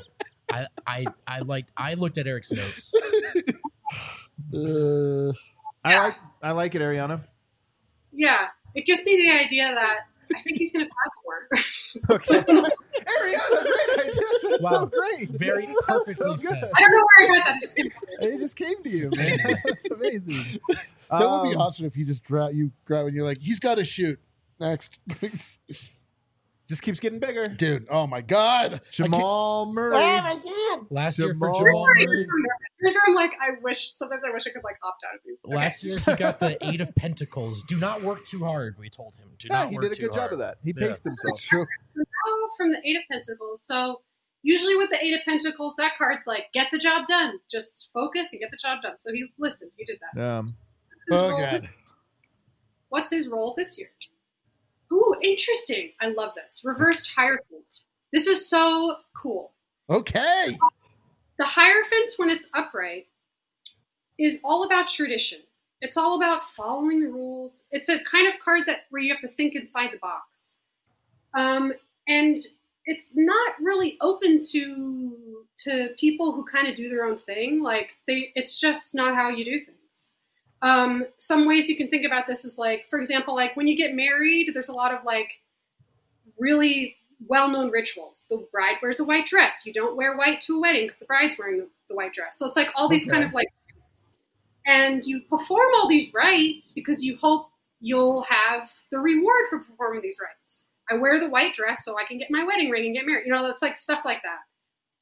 I, 0.52 0.66
I, 0.86 1.06
I 1.26 1.38
liked. 1.40 1.72
I 1.76 1.94
looked 1.94 2.18
at 2.18 2.26
Eric's 2.26 2.52
notes. 2.52 2.94
uh, 4.54 5.32
I 5.84 5.98
like 5.98 6.16
I 6.42 6.52
like 6.52 6.74
it, 6.74 6.82
Ariana. 6.82 7.22
Yeah. 8.12 8.48
it 8.74 8.84
gives 8.86 9.04
me 9.04 9.16
the 9.16 9.30
idea 9.44 9.74
that 9.74 10.00
I 10.34 10.40
think 10.42 10.58
he's 10.58 10.72
going 10.72 10.86
to 10.86 10.90
pass 10.90 11.18
more. 11.24 11.48
Okay. 12.10 12.40
Ariana, 12.40 12.70
great 13.62 14.08
idea. 14.08 14.22
That's 14.42 14.60
Wow. 14.60 14.70
so 14.70 14.86
great. 14.86 15.30
Very 15.30 15.66
That's 15.66 15.76
perfectly 15.86 16.14
so 16.14 16.30
good. 16.34 16.40
said. 16.40 16.70
I 16.76 16.80
don't 16.80 16.90
know 16.92 17.02
where 17.18 17.32
I 17.32 17.38
got 17.38 17.44
that. 17.46 17.56
It's 17.62 17.74
It 17.76 18.38
just 18.38 18.56
came 18.56 18.82
to 18.82 18.88
you. 18.90 18.98
Just 18.98 19.16
came 19.16 19.38
to 19.38 19.48
you. 19.48 19.56
That's 19.64 19.90
amazing. 19.90 20.60
That 21.10 21.30
would 21.30 21.48
be 21.48 21.54
Um, 21.56 21.62
awesome 21.62 21.86
if 21.86 21.96
you 21.96 22.04
just 22.04 22.24
grab 22.24 22.52
you 22.54 22.70
grab 22.84 23.06
and 23.06 23.16
you're 23.16 23.24
like, 23.24 23.38
he's 23.38 23.58
got 23.58 23.76
to 23.76 23.84
shoot 23.86 24.20
next, 24.60 25.00
Just 26.68 26.82
keeps 26.82 27.00
getting 27.00 27.18
bigger. 27.18 27.46
dude. 27.46 27.86
Oh 27.90 28.06
my 28.06 28.20
god, 28.20 28.80
Jamal 28.90 29.72
Murray. 29.72 29.96
Oh 29.96 30.20
my 30.20 30.34
god. 30.36 30.86
Last 30.90 31.18
year 31.18 31.32
for 31.34 31.50
Jamal 31.50 31.86
Here's 31.96 32.08
where 32.08 32.26
Murray. 32.26 32.26
Here's 32.80 32.94
where 32.94 33.02
I'm 33.08 33.14
like, 33.14 33.32
I 33.40 33.52
wish 33.62 33.90
sometimes 33.92 34.22
I 34.22 34.30
wish 34.32 34.46
I 34.46 34.50
could 34.50 34.62
like 34.64 34.76
opt 34.82 35.02
out 35.08 35.14
of 35.14 35.20
these. 35.24 35.38
Okay. 35.46 35.56
Last 35.56 35.82
year 35.82 35.98
he 35.98 36.14
got 36.16 36.40
the 36.40 36.58
eight 36.68 36.80
of 36.82 36.94
pentacles. 36.94 37.62
Do 37.62 37.78
not 37.78 38.02
work 38.02 38.26
too 38.26 38.44
hard. 38.44 38.76
We 38.78 38.90
told 38.90 39.16
him. 39.16 39.28
Do 39.38 39.48
Yeah, 39.48 39.62
not 39.62 39.70
he 39.70 39.76
work 39.76 39.84
did 39.84 39.92
a 39.92 39.94
too 39.94 40.02
good 40.08 40.14
job 40.14 40.32
of 40.32 40.38
that. 40.40 40.58
He 40.62 40.74
Yeah. 40.76 40.88
paced 40.88 41.04
himself. 41.04 41.34
It's 41.38 41.48
true. 41.48 41.66
Oh, 42.26 42.50
from 42.56 42.70
the 42.70 42.78
Eight 42.84 42.96
of 42.96 43.02
Pentacles. 43.10 43.62
So 43.66 44.02
usually 44.42 44.76
with 44.76 44.90
the 44.90 45.02
Eight 45.02 45.14
of 45.14 45.20
Pentacles, 45.24 45.74
that 45.78 45.92
card's 45.96 46.26
like, 46.26 46.52
get 46.52 46.70
the 46.70 46.78
job 46.78 47.06
done. 47.06 47.38
Just 47.50 47.90
focus 47.94 48.32
and 48.34 48.40
get 48.40 48.50
the 48.50 48.58
job 48.58 48.82
done. 48.82 48.98
So 48.98 49.10
he 49.12 49.24
listened. 49.38 49.72
He 49.78 49.84
did 49.86 49.98
that. 50.14 50.22
Um, 50.22 50.54
What's 51.08 51.08
his, 51.08 51.18
Oh 51.18 51.30
role, 51.30 51.50
this, 51.50 51.62
what's 52.90 53.10
his 53.10 53.28
role 53.28 53.54
this 53.56 53.78
year? 53.78 53.88
Ooh, 54.92 55.14
interesting. 55.22 55.90
I 56.00 56.08
love 56.08 56.32
this. 56.34 56.62
Reversed 56.64 57.12
Hierophant. 57.14 57.82
This 58.12 58.26
is 58.26 58.48
so 58.48 58.96
cool. 59.14 59.52
Okay. 59.90 60.58
The 61.38 61.44
Hierophant, 61.44 62.12
when 62.16 62.30
it's 62.30 62.48
upright, 62.54 63.06
is 64.18 64.38
all 64.42 64.64
about 64.64 64.88
tradition. 64.88 65.40
It's 65.80 65.96
all 65.96 66.16
about 66.16 66.50
following 66.50 67.00
the 67.00 67.08
rules. 67.08 67.64
It's 67.70 67.88
a 67.88 68.02
kind 68.04 68.26
of 68.26 68.40
card 68.40 68.62
that 68.66 68.80
where 68.90 69.00
you 69.00 69.10
have 69.12 69.20
to 69.20 69.28
think 69.28 69.54
inside 69.54 69.90
the 69.92 69.98
box, 69.98 70.56
um, 71.34 71.72
and 72.08 72.36
it's 72.84 73.12
not 73.14 73.52
really 73.60 73.96
open 74.00 74.40
to 74.50 75.44
to 75.58 75.90
people 75.98 76.32
who 76.32 76.44
kind 76.44 76.68
of 76.68 76.74
do 76.74 76.88
their 76.88 77.04
own 77.04 77.18
thing. 77.18 77.62
Like 77.62 77.96
they, 78.08 78.32
it's 78.34 78.58
just 78.58 78.94
not 78.94 79.14
how 79.14 79.28
you 79.28 79.44
do 79.44 79.60
things. 79.60 79.77
Um, 80.60 81.06
some 81.18 81.46
ways 81.46 81.68
you 81.68 81.76
can 81.76 81.88
think 81.88 82.04
about 82.04 82.26
this 82.26 82.44
is 82.44 82.58
like, 82.58 82.86
for 82.90 82.98
example, 82.98 83.34
like 83.34 83.56
when 83.56 83.66
you 83.66 83.76
get 83.76 83.94
married, 83.94 84.50
there's 84.52 84.68
a 84.68 84.74
lot 84.74 84.92
of 84.92 85.04
like 85.04 85.30
really 86.38 86.96
well-known 87.26 87.70
rituals. 87.70 88.26
The 88.30 88.46
bride 88.52 88.76
wears 88.82 89.00
a 89.00 89.04
white 89.04 89.26
dress. 89.26 89.62
You 89.64 89.72
don't 89.72 89.96
wear 89.96 90.16
white 90.16 90.40
to 90.42 90.56
a 90.56 90.60
wedding 90.60 90.84
because 90.86 90.98
the 90.98 91.06
bride's 91.06 91.36
wearing 91.38 91.58
the, 91.58 91.68
the 91.88 91.94
white 91.94 92.12
dress. 92.12 92.38
So 92.38 92.46
it's 92.46 92.56
like 92.56 92.68
all 92.74 92.88
these 92.88 93.06
Okay. 93.06 93.16
kind 93.16 93.24
of 93.24 93.32
like, 93.32 93.48
and 94.66 95.04
you 95.04 95.22
perform 95.28 95.68
all 95.76 95.88
these 95.88 96.12
rites 96.12 96.72
because 96.72 97.04
you 97.04 97.16
hope 97.16 97.48
you'll 97.80 98.22
have 98.28 98.70
the 98.92 98.98
reward 98.98 99.46
for 99.48 99.60
performing 99.60 100.02
these 100.02 100.18
rites. 100.22 100.66
I 100.90 100.96
wear 100.96 101.20
the 101.20 101.28
white 101.28 101.54
dress 101.54 101.84
so 101.84 101.96
I 101.96 102.04
can 102.04 102.18
get 102.18 102.30
my 102.30 102.44
wedding 102.44 102.70
ring 102.70 102.86
and 102.86 102.94
get 102.94 103.06
married. 103.06 103.26
You 103.26 103.32
know, 103.32 103.42
that's 103.46 103.62
like 103.62 103.76
stuff 103.76 104.00
like 104.04 104.22
that. 104.22 104.40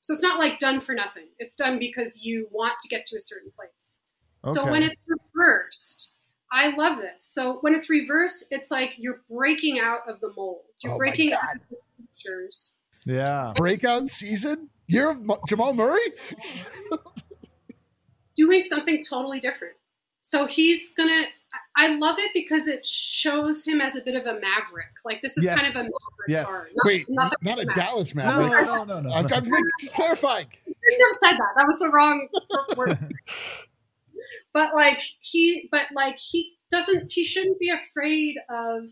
So 0.01 0.13
it's 0.13 0.23
not 0.23 0.39
like 0.39 0.59
done 0.59 0.81
for 0.81 0.95
nothing. 0.95 1.27
It's 1.39 1.55
done 1.55 1.79
because 1.79 2.21
you 2.23 2.49
want 2.53 2.75
to 2.83 2.89
get 2.89 3.07
to 3.07 3.17
a 3.17 3.21
certain 3.21 3.51
place. 3.57 3.99
So 4.45 4.65
when 4.71 4.83
it's 4.83 4.97
reversed, 5.35 6.11
I 6.53 6.75
love 6.77 6.99
this. 6.99 7.25
So 7.25 7.59
when 7.63 7.75
it's 7.75 7.91
reversed, 7.91 8.45
it's 8.51 8.71
like 8.71 8.95
you're 8.97 9.23
breaking 9.31 9.81
out 9.81 10.09
of 10.09 10.21
the 10.21 10.33
mold. 10.37 10.63
You're 10.83 10.95
Oh 10.95 10.99
breaking 10.99 11.33
out 11.33 11.57
of 11.57 11.63
the 11.69 11.77
pictures. 12.01 12.73
Yeah. 13.05 13.53
Breakout 13.57 14.09
season. 14.11 14.69
Year 14.87 15.11
of 15.11 15.19
Jamal 15.49 15.75
Murray. 15.75 15.99
doing 18.37 18.61
something 18.61 19.03
totally 19.03 19.41
different. 19.41 19.75
So 20.21 20.47
he's 20.47 20.93
gonna. 20.95 21.25
I 21.77 21.89
love 21.95 22.17
it 22.19 22.31
because 22.35 22.69
it 22.69 22.87
shows 22.87 23.65
him 23.67 23.81
as 23.81 23.97
a 23.97 24.03
bit 24.03 24.15
of 24.15 24.27
a 24.27 24.39
maverick. 24.41 24.93
Like 25.05 25.23
this 25.23 25.37
is 25.39 25.47
kind 25.47 25.61
of 25.67 25.75
a 25.75 25.79
maverick 25.79 25.93
Yes. 26.29 26.47
card. 26.47 26.69
Not, 26.75 26.87
Wait, 26.87 27.07
not, 27.09 27.33
not, 27.43 27.57
the 27.57 27.63
a 27.63 27.67
Maverick. 27.67 27.75
Dallas 27.77 28.15
No, 28.15 28.23
Maverick. 28.25 28.67
no, 28.67 28.85
no, 28.85 29.01
no. 29.01 29.11
I'm, 29.11 29.27
I'm 29.33 29.45
just 29.81 29.93
clarifying. 29.95 30.47
I 30.47 30.73
shouldn't 30.91 31.03
have 31.03 31.13
said 31.13 31.33
that. 31.33 31.49
That 31.57 31.67
was 31.67 31.79
the 31.79 31.91
wrong 31.91 32.29
word. 32.77 33.15
But 34.53 34.75
like 34.75 35.01
he, 35.21 35.69
but 35.71 35.87
like 35.95 36.19
he 36.19 36.55
doesn't. 36.71 37.13
He 37.13 37.25
shouldn't 37.25 37.59
be 37.59 37.71
afraid 37.71 38.37
of 38.51 38.89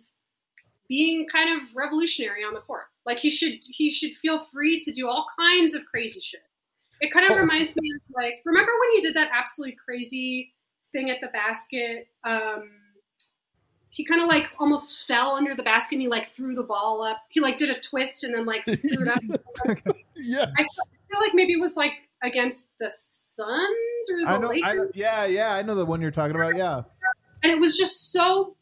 being 0.88 1.26
kind 1.28 1.60
of 1.60 1.74
revolutionary 1.74 2.44
on 2.44 2.54
the 2.54 2.60
court. 2.60 2.84
Like 3.06 3.18
he 3.18 3.30
should. 3.30 3.58
He 3.68 3.90
should 3.90 4.14
feel 4.14 4.38
free 4.44 4.80
to 4.80 4.92
do 4.92 5.08
all 5.08 5.26
kinds 5.38 5.74
of 5.74 5.82
crazy 5.86 6.20
shit. 6.20 6.40
It 7.00 7.12
kind 7.12 7.26
of 7.30 7.36
Oh. 7.36 7.40
reminds 7.40 7.76
me 7.76 7.90
of 7.94 8.00
like 8.14 8.42
remember 8.44 8.70
when 8.80 8.90
he 8.94 9.00
did 9.00 9.14
that 9.16 9.30
absolutely 9.32 9.76
crazy 9.84 10.54
thing 10.92 11.10
at 11.10 11.18
the 11.20 11.28
basket. 11.28 12.08
Um, 12.24 12.70
he 13.90 14.04
kind 14.04 14.20
of 14.22 14.28
like 14.28 14.46
almost 14.58 15.06
fell 15.06 15.36
under 15.36 15.54
the 15.54 15.62
basket 15.62 15.94
and 15.96 16.02
he 16.02 16.08
like 16.08 16.24
threw 16.26 16.52
the 16.54 16.62
ball 16.64 17.02
up. 17.02 17.18
He 17.30 17.40
like 17.40 17.58
did 17.58 17.70
a 17.70 17.78
twist 17.80 18.24
and 18.24 18.34
then 18.34 18.44
like 18.46 18.64
threw 18.64 19.02
it 19.02 19.08
up. 19.08 19.22
Yeah. 20.16 20.46
I 20.56 20.62
feel 21.10 21.20
like 21.20 21.32
maybe 21.34 21.52
it 21.52 21.60
was 21.60 21.76
like 21.76 21.92
against 22.22 22.68
the 22.80 22.90
Suns 22.90 23.68
I 24.26 24.38
know, 24.38 24.52
I 24.64 24.74
know. 24.74 24.88
Yeah, 24.94 25.26
yeah. 25.26 25.54
I 25.54 25.62
know 25.62 25.74
the 25.74 25.84
one 25.86 26.00
you're 26.00 26.10
talking 26.10 26.36
about. 26.36 26.56
Yeah. 26.56 26.82
and 27.42 27.52
it 27.52 27.58
was 27.58 27.76
just 27.76 28.12
so 28.12 28.56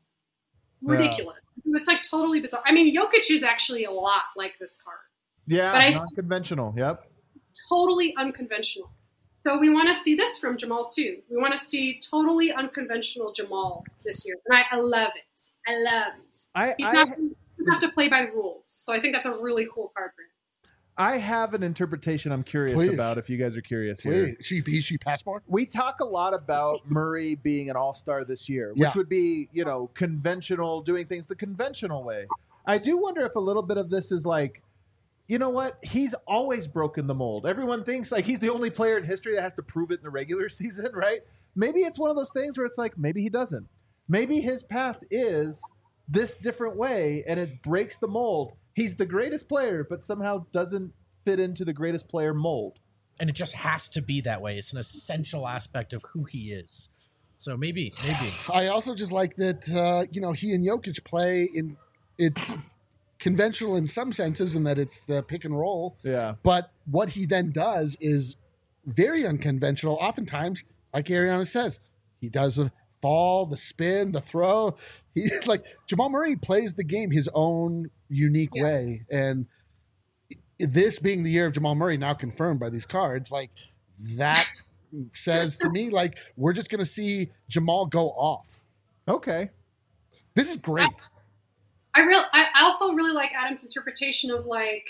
ridiculous. 0.83 1.45
It 1.65 1.71
was 1.71 1.87
like 1.87 2.03
totally 2.03 2.41
bizarre. 2.41 2.63
I 2.67 2.73
mean, 2.73 2.95
Jokic 2.97 3.31
is 3.31 3.43
actually 3.43 3.85
a 3.85 3.91
lot 3.91 4.23
like 4.37 4.55
this 4.61 4.77
card, 4.83 4.99
Yeah. 5.47 5.73
But 5.73 5.81
I- 5.81 5.91
non-conventional. 5.91 6.75
Yep. 6.77 7.09
totally 7.69 8.15
unconventional. 8.19 8.91
So 9.35 9.59
we 9.59 9.71
want 9.71 9.89
to 9.89 9.95
see 9.95 10.15
this 10.15 10.39
from 10.39 10.57
Jamal 10.57 10.87
too. 10.87 11.19
We 11.29 11.37
want 11.37 11.51
to 11.53 11.59
see 11.59 11.99
totally 11.99 12.53
unconventional 12.53 13.33
Jamal 13.33 13.85
this 14.05 14.25
year, 14.25 14.37
and 14.47 14.57
I, 14.57 14.77
I 14.77 14.79
love 14.79 15.11
it. 15.17 15.43
I 15.67 15.75
love 15.81 16.13
it. 16.31 16.39
I, 16.55 16.75
He's 16.79 16.87
I, 16.87 16.93
not 16.93 17.09
have 17.73 17.81
to 17.81 17.89
play 17.89 18.09
by 18.09 18.21
the 18.27 18.29
rules, 18.33 18.69
so 18.69 18.93
I 18.93 19.01
think 19.01 19.15
that's 19.15 19.27
a 19.27 19.33
really 19.43 19.67
cool 19.75 19.91
card 19.97 20.13
for 20.15 20.23
him. 20.23 20.29
I 20.99 21.17
have 21.17 21.55
an 21.55 21.63
interpretation 21.63 22.33
I'm 22.33 22.43
curious 22.43 22.75
Please. 22.75 22.93
about 22.93 23.17
if 23.17 23.31
you 23.31 23.39
guys 23.39 23.57
are 23.57 23.63
curious 23.63 24.01
here. 24.03 24.25
Wait, 24.27 24.45
she 24.45 24.61
he 24.67 24.81
she 24.81 24.99
pass 24.99 25.25
more? 25.25 25.43
we 25.47 25.65
talk 25.65 26.01
a 26.01 26.05
lot 26.05 26.35
about 26.35 26.81
Murray 26.91 27.35
being 27.35 27.71
an 27.71 27.77
all-star 27.77 28.25
this 28.25 28.49
year, 28.49 28.71
which 28.73 28.81
Yeah. 28.81 28.93
would 28.97 29.09
be, 29.09 29.49
you 29.53 29.65
know, 29.65 29.91
conventional, 29.95 30.83
doing 30.83 31.07
things 31.07 31.27
the 31.27 31.35
conventional 31.37 32.05
way. 32.05 32.27
I 32.67 32.79
do 32.79 32.99
wonder 32.99 33.25
if 33.25 33.35
a 33.37 33.41
little 33.41 33.63
bit 33.63 33.79
of 33.79 33.89
this 33.91 34.13
is 34.13 34.27
like, 34.27 34.63
you 35.29 35.39
know 35.39 35.49
what? 35.51 35.79
He's 35.83 36.15
always 36.27 36.69
broken 36.69 37.07
the 37.07 37.15
mold. 37.15 37.47
Everyone 37.47 37.85
thinks 37.85 38.13
like 38.13 38.25
he's 38.27 38.39
the 38.41 38.51
only 38.51 38.69
player 38.71 38.99
in 38.99 39.05
history 39.05 39.35
that 39.35 39.43
has 39.43 39.55
to 39.55 39.63
prove 39.63 39.91
it 39.93 40.01
in 40.01 40.03
the 40.05 40.11
regular 40.11 40.49
season, 40.51 40.91
right? 40.93 41.21
Maybe 41.57 41.81
it's 41.81 41.99
one 41.99 42.11
of 42.11 42.17
those 42.17 42.31
things 42.33 42.59
where 42.59 42.67
it's 42.67 42.79
like 42.79 42.99
maybe 42.99 43.23
he 43.23 43.31
doesn't. 43.31 43.67
Maybe 44.09 44.41
his 44.41 44.63
path 44.63 44.99
is 45.11 45.63
this 46.09 46.37
different 46.37 46.77
way 46.77 47.25
and 47.27 47.41
it 47.41 47.63
breaks 47.63 47.97
the 47.97 48.09
mold. 48.09 48.53
He's 48.75 48.97
the 48.97 49.07
greatest 49.07 49.49
player, 49.49 49.85
but 49.89 50.03
somehow 50.03 50.47
doesn't 50.53 50.93
fit 51.25 51.39
into 51.41 51.65
the 51.65 51.73
greatest 51.73 52.09
player 52.09 52.35
mold. 52.35 52.81
and 53.21 53.29
it 53.31 53.37
just 53.37 53.53
has 53.53 53.89
to 53.89 54.01
be 54.03 54.21
that 54.23 54.41
way. 54.41 54.57
It's 54.59 54.73
an 54.73 54.79
essential 54.79 55.47
aspect 55.47 55.93
of 55.93 56.03
who 56.13 56.25
he 56.25 56.51
is. 56.53 56.89
So 57.37 57.57
maybe, 57.57 57.93
maybe. 58.05 58.33
I 58.53 58.69
also 58.69 58.95
just 58.95 59.13
like 59.13 59.37
that 59.37 59.69
uh, 59.71 60.07
you 60.11 60.21
know 60.21 60.33
he 60.33 60.53
and 60.55 60.67
Jokic 60.67 61.05
play 61.05 61.45
in 61.55 61.77
it's 62.19 62.57
conventional 63.19 63.77
in 63.77 63.87
some 63.87 64.13
senses 64.13 64.57
in 64.57 64.65
that 64.65 64.79
it's 64.79 65.01
the 65.01 65.23
pick 65.23 65.45
and 65.45 65.57
roll, 65.57 65.97
Yeah. 66.03 66.35
but 66.43 66.71
what 66.91 67.11
he 67.11 67.25
then 67.27 67.51
does 67.53 67.97
is 68.01 68.37
very 68.87 69.25
unconventional. 69.27 69.95
Oftentimes, 70.01 70.65
like 70.93 71.07
Ariana 71.07 71.47
says, 71.47 71.79
he 72.21 72.29
does 72.29 72.59
a 72.59 72.73
fall, 73.01 73.47
the 73.47 73.57
spin, 73.57 74.11
the 74.13 74.21
throw. 74.21 74.77
He 75.15 75.31
like 75.47 75.65
Jamal 75.87 76.11
Murray 76.11 76.37
plays 76.37 76.75
the 76.75 76.85
game 76.85 77.11
his 77.11 77.29
own 77.35 77.91
unique 78.09 78.51
Yeah. 78.55 78.65
way, 78.65 79.03
and 79.11 79.47
this 80.59 80.99
being 80.99 81.23
the 81.23 81.31
year 81.31 81.47
of 81.47 81.53
Jamal 81.53 81.75
Murray, 81.75 81.97
now 81.97 82.15
confirmed 82.15 82.61
by 82.61 82.71
these 82.71 82.87
cards, 82.87 83.31
like 83.33 83.51
that 84.17 84.47
says 85.13 85.57
to 85.59 85.71
me, 85.71 85.91
like 85.91 86.19
we're 86.37 86.53
just 86.53 86.71
gonna 86.71 86.85
see 86.85 87.29
Jamal 87.49 87.87
go 87.87 88.09
off. 88.11 88.65
Okay. 89.09 89.51
This 90.35 90.51
is 90.51 90.57
great. 90.57 90.89
I 91.95 92.01
real 92.01 92.23
I 92.33 92.47
I 92.55 92.65
also 92.65 92.93
really 92.93 93.13
like 93.13 93.31
Adam's 93.35 93.65
interpretation 93.65 94.31
of 94.31 94.47
like, 94.47 94.89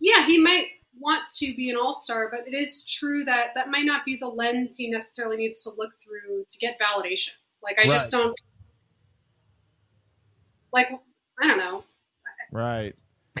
yeah, 0.00 0.26
he 0.26 0.38
might 0.38 0.66
want 0.98 1.22
to 1.30 1.54
be 1.54 1.70
an 1.70 1.76
all 1.76 1.94
star, 1.94 2.28
but 2.30 2.40
it 2.46 2.54
is 2.54 2.84
true 2.84 3.24
that 3.24 3.48
that 3.54 3.68
might 3.70 3.84
not 3.84 4.04
be 4.04 4.16
the 4.16 4.26
lens 4.26 4.76
he 4.76 4.90
necessarily 4.90 5.36
needs 5.36 5.60
to 5.60 5.70
look 5.76 5.92
through 6.02 6.44
to 6.48 6.58
get 6.58 6.76
validation. 6.80 7.30
Like 7.62 7.76
I 7.78 7.88
just 7.88 8.10
don't 8.10 8.34
like 10.72 10.86
I 11.40 11.46
don't 11.46 11.58
know. 11.58 11.84
Right. 12.52 12.94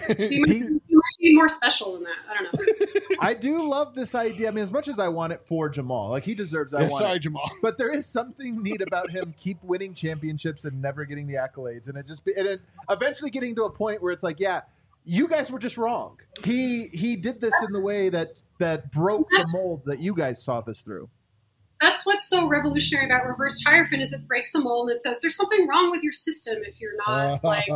He 0.06 0.38
might, 0.40 0.48
He- 0.50 0.58
he 0.58 0.94
might 0.94 1.18
be 1.20 1.34
more 1.34 1.48
special 1.48 1.94
than 1.94 2.04
that. 2.04 2.16
I 2.30 2.34
don't 2.42 2.54
know. 2.54 3.16
I 3.20 3.34
do 3.34 3.68
love 3.68 3.94
this 3.94 4.14
idea. 4.14 4.46
I 4.48 4.50
mean, 4.52 4.62
as 4.62 4.70
much 4.70 4.86
as 4.86 4.98
I 5.00 5.08
want 5.08 5.32
it 5.32 5.42
for 5.42 5.68
Jamal, 5.68 6.10
like 6.10 6.22
he 6.22 6.34
deserves, 6.34 6.72
I 6.72 6.82
Yeah, 6.82 6.88
want 6.90 7.02
sorry, 7.02 7.16
it. 7.16 7.20
Jamal. 7.20 7.50
But 7.62 7.76
there 7.78 7.92
is 7.92 8.06
something 8.06 8.62
neat 8.62 8.80
about 8.80 9.10
him 9.10 9.34
keep 9.40 9.62
winning 9.64 9.94
championships 9.94 10.64
and 10.64 10.80
never 10.80 11.04
getting 11.04 11.26
the 11.26 11.34
accolades, 11.34 11.88
and 11.88 11.98
it 11.98 12.06
just 12.06 12.24
be, 12.24 12.32
and 12.36 12.46
then 12.46 12.60
eventually 12.90 13.30
getting 13.30 13.56
to 13.56 13.64
a 13.64 13.70
point 13.70 14.00
where 14.00 14.12
it's 14.12 14.22
like, 14.22 14.38
yeah, 14.38 14.60
you 15.04 15.26
guys 15.26 15.50
were 15.50 15.58
just 15.58 15.76
wrong. 15.78 16.18
He 16.44 16.88
he 16.92 17.16
did 17.16 17.40
this 17.40 17.54
in 17.66 17.72
the 17.72 17.80
way 17.80 18.08
that 18.10 18.34
that 18.58 18.92
broke 18.92 19.28
the 19.30 19.50
mold 19.54 19.82
that 19.86 19.98
you 19.98 20.14
guys 20.14 20.40
saw 20.42 20.60
this 20.60 20.82
through. 20.82 21.08
That's 21.80 22.04
what's 22.04 22.28
so 22.28 22.48
revolutionary 22.48 23.06
about 23.06 23.26
reverse 23.26 23.62
hierophant 23.64 24.02
is 24.02 24.12
it 24.12 24.26
breaks 24.26 24.52
the 24.52 24.60
mold 24.60 24.88
and 24.90 24.96
it 24.96 25.02
says 25.02 25.20
there's 25.20 25.36
something 25.36 25.66
wrong 25.68 25.90
with 25.90 26.02
your 26.02 26.12
system 26.12 26.56
if 26.64 26.80
you're 26.80 26.96
not 27.06 27.42
like 27.44 27.68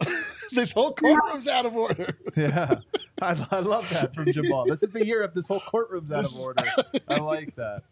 this 0.52 0.72
whole 0.72 0.92
courtroom's 0.92 1.48
out 1.48 1.66
of 1.66 1.76
order. 1.76 2.18
Yeah, 2.36 2.74
I, 3.22 3.46
I 3.52 3.60
love 3.60 3.88
that 3.90 4.12
from 4.12 4.32
Jamal. 4.32 4.64
This 4.66 4.82
is 4.82 4.90
the 4.90 5.06
year 5.06 5.22
of 5.22 5.34
this 5.34 5.46
whole 5.46 5.60
courtroom's 5.60 6.10
out 6.10 6.24
of 6.26 6.36
order. 6.40 6.64
I 7.08 7.18
like 7.18 7.54
that. 7.54 7.82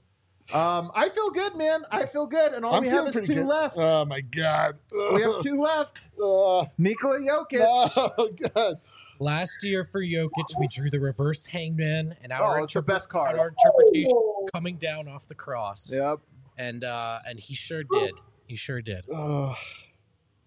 Um, 0.53 0.91
I 0.97 1.09
feel 1.11 1.31
good, 1.31 1.55
man. 1.55 1.85
I 1.93 2.07
feel 2.07 2.27
good, 2.27 2.53
and 2.53 2.65
all 2.65 2.75
I'm 2.75 2.83
we 2.83 2.89
have 2.89 3.05
feeling 3.13 3.21
is 3.21 3.27
two 3.29 3.35
good. 3.37 3.47
left. 3.47 3.77
Oh 3.79 4.05
my 4.05 4.21
god. 4.21 4.79
we 5.15 5.23
have 5.23 5.41
two 5.43 5.61
left. 5.61 6.11
Uh, 6.21 6.65
Nikola 6.77 7.21
Jokic. 7.21 7.61
oh 7.97 8.31
god. 8.53 8.81
Last 9.23 9.63
year 9.63 9.85
for 9.85 10.03
Jokic, 10.03 10.59
we 10.59 10.67
drew 10.73 10.91
the 10.91 10.99
reverse 10.99 11.47
hangman, 11.47 12.17
and 12.23 12.33
our, 12.33 12.59
Oh, 12.59 12.65
it's 12.65 12.73
the 12.73 12.83
interpre- 12.83 12.87
best 12.87 13.09
card. 13.09 13.39
our 13.39 13.55
interpretation 13.57 14.13
oh, 14.13 14.49
coming 14.53 14.77
down 14.79 15.07
off 15.07 15.29
the 15.29 15.37
cross. 15.37 15.93
Yep. 15.95 16.19
And 16.59 16.83
uh, 16.83 17.21
and 17.27 17.39
he 17.39 17.55
sure 17.55 17.85
did. 17.85 18.15
He 18.47 18.57
sure 18.57 18.83
did. 18.83 19.09
Um, 19.11 19.55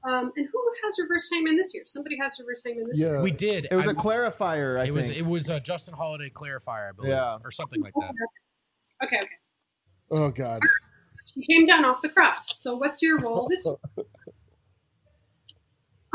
and 0.04 0.48
who 0.52 0.72
has 0.84 0.98
reverse 1.00 1.30
hangman 1.32 1.56
this 1.56 1.74
year? 1.74 1.84
Somebody 1.86 2.18
has 2.22 2.38
reverse 2.40 2.64
hangman 2.66 2.88
this 2.90 3.00
year. 3.00 3.22
We 3.22 3.32
did. 3.32 3.68
It 3.72 3.76
was 3.76 3.88
a 3.88 3.92
a 3.92 3.96
clarifier. 3.96 4.80
I 4.80 4.86
it 4.88 4.94
was 4.94 5.10
it 5.10 5.26
was 5.26 5.50
a 5.50 5.60
Justin 5.62 5.94
Holiday 5.94 6.30
clarifier, 6.30 6.90
I 6.90 6.92
believe, 6.92 7.12
Yeah. 7.12 7.38
or 7.46 7.52
something 7.52 7.82
like 7.82 7.94
that. 7.94 8.14
Okay, 9.06 9.18
okay. 9.18 9.28
oh 10.12 10.30
god. 10.32 10.62
She 11.34 11.42
came 11.48 11.64
down 11.66 11.86
off 11.86 12.02
the 12.04 12.10
cross. 12.10 12.60
So 12.60 12.76
what's 12.76 13.02
your 13.02 13.20
role 13.22 13.48
this 13.50 13.66
year? 13.66 14.06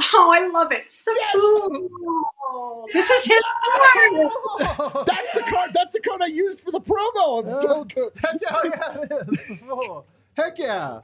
Oh, 0.15 0.33
I 0.35 0.49
love 0.49 0.73
it. 0.73 0.83
It's 0.87 1.03
The 1.03 1.21
fool. 1.35 2.87
This 2.93 3.09
is 3.11 3.25
his 3.27 3.43
card. 3.77 5.07
That's 5.07 5.31
the 5.33 5.43
card. 5.49 5.71
That's 5.75 5.93
the 5.93 6.01
card 6.01 6.23
I 6.23 6.27
used 6.27 6.61
for 6.63 6.71
the 6.73 6.81
promo 6.81 7.41
of 7.41 7.49
Uh, 7.49 7.63
Joker. 7.63 8.11
Heck 8.17 8.41
yeah, 8.41 8.63
yeah, 8.65 8.97
it 9.03 9.29
is. 9.51 9.63
Oh, 9.71 10.05
Heck 10.35 10.59
yeah. 10.59 11.01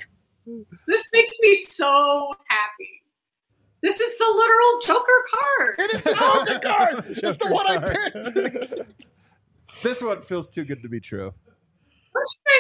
This 0.87 1.09
makes 1.13 1.37
me 1.41 1.55
so 1.55 2.35
happy. 2.49 3.03
This 3.83 4.01
is 4.01 4.17
the 4.19 4.33
literal 4.35 4.81
Joker 4.83 5.25
card. 5.35 5.75
It 5.79 5.95
is 5.95 6.03
the 6.03 6.15
Joker 6.15 6.59
card. 6.61 7.05
It's 7.09 7.21
the 7.21 7.33
Joker 7.45 7.53
one 7.55 7.67
I 7.67 7.79
picked. 7.79 8.81
This 9.83 10.01
one 10.03 10.21
feels 10.23 10.49
too 10.49 10.65
good 10.65 10.81
to 10.83 10.89
be 10.89 11.01
true. 11.01 11.35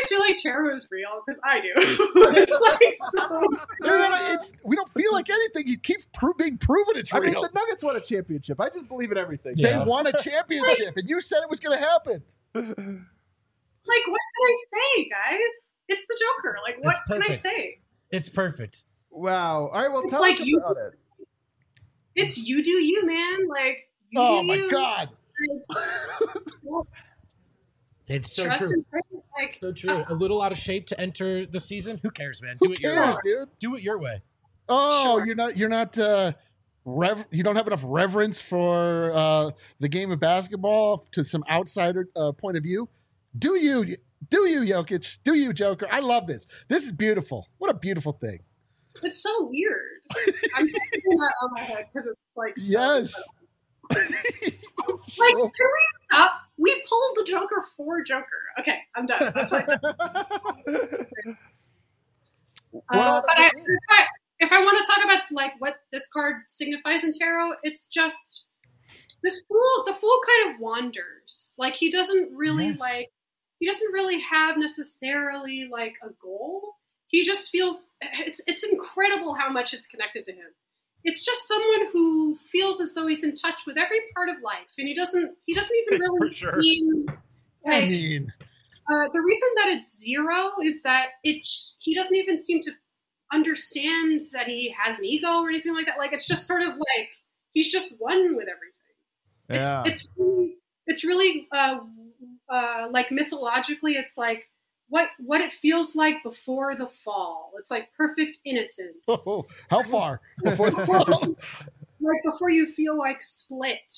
Don't 0.09 0.11
you 0.11 0.19
guys 0.19 0.19
feel 0.19 0.21
like 0.21 0.37
tarot 0.37 0.75
is 0.77 0.89
real? 0.91 1.09
Because 1.27 1.41
I 1.45 1.61
do. 1.61 1.69
it's 1.77 2.61
like 2.61 2.95
so. 3.13 3.43
You're 3.85 3.99
gonna- 3.99 4.33
it's, 4.35 4.53
we 4.65 4.77
don't 4.77 4.89
feel 4.89 5.13
like 5.13 5.29
anything. 5.31 5.67
You 5.67 5.79
keep 5.79 6.01
pro- 6.13 6.35
being 6.35 6.59
proven 6.59 6.97
it's 6.97 7.13
real. 7.13 7.23
I 7.23 7.27
mean, 7.27 7.35
the 7.35 7.51
Nuggets 7.55 7.83
won 7.85 7.97
a 7.97 8.01
championship. 8.01 8.61
I 8.61 8.69
just 8.71 8.89
believe 8.89 9.13
in 9.13 9.19
everything. 9.19 9.55
they 9.57 9.79
won 9.85 10.07
a 10.07 10.13
championship, 10.13 10.97
and 10.97 11.09
you 11.09 11.21
said 11.21 11.41
it 11.43 11.51
was 11.51 11.61
going 11.61 11.77
to 11.79 11.85
happen. 11.85 12.23
Like, 12.55 14.07
what 14.07 14.21
can 14.21 14.43
I 14.45 14.57
say, 14.71 15.09
guys? 15.09 15.71
It's 15.89 16.05
the 16.09 16.19
Joker. 16.43 16.59
Like, 16.65 16.77
what 16.85 16.97
can 17.09 17.23
I 17.23 17.31
say? 17.33 17.79
It's 18.11 18.29
perfect. 18.29 18.85
Wow. 19.11 19.69
All 19.69 19.81
right. 19.81 19.91
Well, 19.91 20.03
It's 20.03 20.11
tell 20.13 20.21
like 20.21 20.35
us 20.41 20.47
you- 20.47 20.59
about 20.59 20.77
it. 20.79 20.99
It's 22.17 22.39
you 22.39 22.63
do 22.63 22.71
you, 22.71 23.05
man. 23.07 23.47
Like, 23.49 23.91
you 24.11 24.21
Oh 24.21 24.41
do 24.41 24.47
my 24.49 24.55
you. 24.55 24.71
god! 24.71 25.11
It's 28.09 28.35
so 28.35 28.45
Trust 28.45 28.61
true. 28.61 28.85
Like, 29.39 29.53
So 29.53 29.73
true. 29.73 30.05
A 30.09 30.15
little 30.15 30.41
out 30.41 30.53
of 30.53 30.59
shape 30.59 30.87
to 30.89 31.01
enter 31.01 31.45
the 31.47 31.61
season. 31.61 31.99
Who 32.03 32.11
cares, 32.11 32.41
man? 32.41 32.57
Who 32.61 32.69
Do 32.69 32.73
it 32.75 32.81
your 32.81 33.07
way. 33.09 33.15
dude? 33.25 33.49
Do 33.59 33.75
it 33.77 33.83
your 33.83 33.99
way. 33.99 34.23
Oh, 34.69 35.17
Sure. 35.19 35.27
you're 35.27 35.35
not. 35.35 35.57
You're 35.57 35.69
not. 35.69 35.99
Uh, 35.99 36.33
rev- 36.85 37.27
you 37.31 37.43
don't 37.43 37.57
have 37.57 37.67
enough 37.67 37.83
reverence 37.85 38.41
for 38.41 39.13
uh, 39.13 39.51
the 39.81 39.89
game 39.89 40.11
of 40.13 40.21
basketball 40.21 40.99
to 41.13 41.25
some 41.25 41.45
outsider 41.51 42.09
uh, 42.17 42.33
point 42.33 42.57
of 42.57 42.63
view. 42.63 42.89
Do 43.39 43.57
you? 43.57 43.97
Do 44.31 44.49
you, 44.49 44.61
Jokic? 44.63 45.19
Do 45.25 45.35
you, 45.35 45.53
Joker? 45.53 45.87
I 45.91 46.01
love 46.01 46.27
this. 46.27 46.47
This 46.69 46.85
is 46.85 46.93
beautiful. 46.93 47.47
What 47.59 47.71
a 47.71 47.75
beautiful 47.75 48.13
thing. 48.13 48.39
it's 49.03 49.23
so 49.23 49.51
weird. 49.53 50.01
I'm 50.57 50.67
just 50.69 50.81
putting 50.95 51.19
that 51.19 51.35
on 51.43 51.51
my 51.55 51.61
head 51.61 51.87
because 51.93 52.09
it's 52.09 52.21
like, 52.35 52.57
so 52.59 52.65
Yes. 52.97 53.23
Like, 55.18 55.32
can 55.34 55.43
we 55.43 55.84
stop? 56.11 56.32
We 56.59 56.74
pulled 56.89 57.16
the 57.16 57.24
Joker 57.24 57.64
for 57.76 58.03
Joker. 58.03 58.24
Okay, 58.61 58.78
I'm 58.95 59.07
done. 59.07 59.32
That's 59.34 59.53
it. 59.53 59.64
Uh, 62.91 63.22
but 63.26 63.39
I, 63.39 63.47
if 63.47 63.78
I, 63.91 64.05
if 64.41 64.53
I 64.53 64.62
want 64.62 64.84
to 64.84 64.93
talk 64.93 65.03
about 65.05 65.20
like 65.32 65.53
what 65.61 65.74
this 65.93 66.07
card 66.09 66.43
signifies 66.49 67.05
in 67.05 67.12
tarot, 67.12 67.53
it's 67.62 67.87
just 67.87 68.45
this 69.22 69.41
fool. 69.49 69.84
The 69.87 69.95
fool 69.95 70.18
kind 70.28 70.55
of 70.55 70.61
wanders. 70.61 71.55
Like 71.59 71.74
he 71.74 71.91
doesn't 71.91 72.34
really 72.37 72.66
Yes. 72.68 72.80
like. 72.80 73.09
He 73.59 73.66
doesn't 73.66 73.91
really 73.93 74.20
have 74.20 74.59
necessarily 74.59 75.66
like 75.72 75.95
a 76.03 76.11
goal. 76.22 76.74
He 77.07 77.22
just 77.24 77.49
feels 77.51 77.91
it's 78.03 78.43
it's 78.47 78.64
incredible 78.64 79.34
how 79.34 79.51
much 79.51 79.72
it's 79.72 79.87
connected 79.87 80.26
to 80.26 80.32
him. 80.32 80.51
It's 81.07 81.25
just 81.25 81.47
someone 81.47 81.87
who 81.93 82.35
feels 82.35 82.81
as 82.81 82.93
though 82.95 83.07
he's 83.07 83.23
in 83.25 83.35
touch 83.35 83.65
with 83.67 83.79
every 83.79 84.01
part 84.15 84.29
of 84.29 84.43
life, 84.43 84.73
and 84.77 84.89
he 84.89 84.95
doesn't 84.95 85.37
he 85.47 85.55
doesn't 85.55 85.77
even 85.87 86.01
really 86.01 86.29
sure. 86.31 86.61
seem 86.61 87.07
I 87.67 87.87
mean, 87.89 88.33
uh, 88.91 89.09
the 89.13 89.21
reason 89.21 89.49
that 89.57 89.69
it's 89.69 89.99
zero 89.99 90.53
is 90.63 90.83
that 90.83 91.11
it 91.25 91.49
he 91.79 91.95
doesn't 91.95 92.15
even 92.17 92.37
seem 92.37 92.61
to 92.63 92.73
understand 93.33 94.21
that 94.33 94.47
he 94.49 94.75
has 94.79 94.99
an 94.99 95.05
ego 95.05 95.41
or 95.41 95.49
anything 95.49 95.75
like 95.75 95.87
that. 95.87 95.99
Like 95.99 96.13
it's 96.13 96.27
just 96.27 96.47
sort 96.47 96.63
of 96.63 96.71
like 96.71 97.11
he's 97.53 97.71
just 97.71 97.95
one 97.99 98.37
with 98.37 98.49
everything. 98.49 98.77
It's 99.49 99.67
Yeah. 99.67 99.83
it's 99.87 100.09
really, 100.17 100.57
it's 100.87 101.05
really 101.05 101.49
uh, 101.53 101.79
uh, 102.49 102.89
like 102.91 103.11
mythologically, 103.11 103.95
it's 103.95 104.17
like 104.17 104.49
what 104.89 105.09
what 105.18 105.41
it 105.41 105.53
feels 105.53 105.97
like 105.97 106.22
before 106.22 106.74
the 106.74 106.87
fall. 106.87 107.53
It's 107.59 107.70
like 107.70 107.89
perfect 107.97 108.39
innocence, 108.45 108.97
oh, 109.09 109.45
how 109.70 109.82
far 109.82 110.20
before 110.43 110.70
the 110.70 110.87
fall? 110.87 111.07
like 112.01 112.22
before 112.24 112.51
you 112.51 112.66
feel 112.66 112.97
like 112.97 113.22
split 113.22 113.93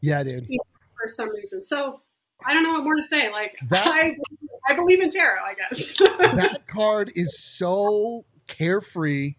yeah, 0.00 0.22
dude. 0.22 0.46
for 0.48 1.08
some 1.08 1.30
reason. 1.30 1.62
So 1.62 2.00
I 2.46 2.54
don't 2.54 2.62
know 2.62 2.72
what 2.72 2.84
more 2.84 2.96
to 2.96 3.02
say. 3.02 3.30
Like 3.30 3.56
That- 3.68 3.86
I 3.88 4.14
I 4.68 4.74
believe 4.76 5.00
in 5.00 5.10
tarot. 5.10 5.40
I 5.44 5.54
guess. 5.54 5.98
That 5.98 6.60
card 6.68 7.10
is 7.14 7.38
so 7.38 8.24
carefree. 8.46 9.34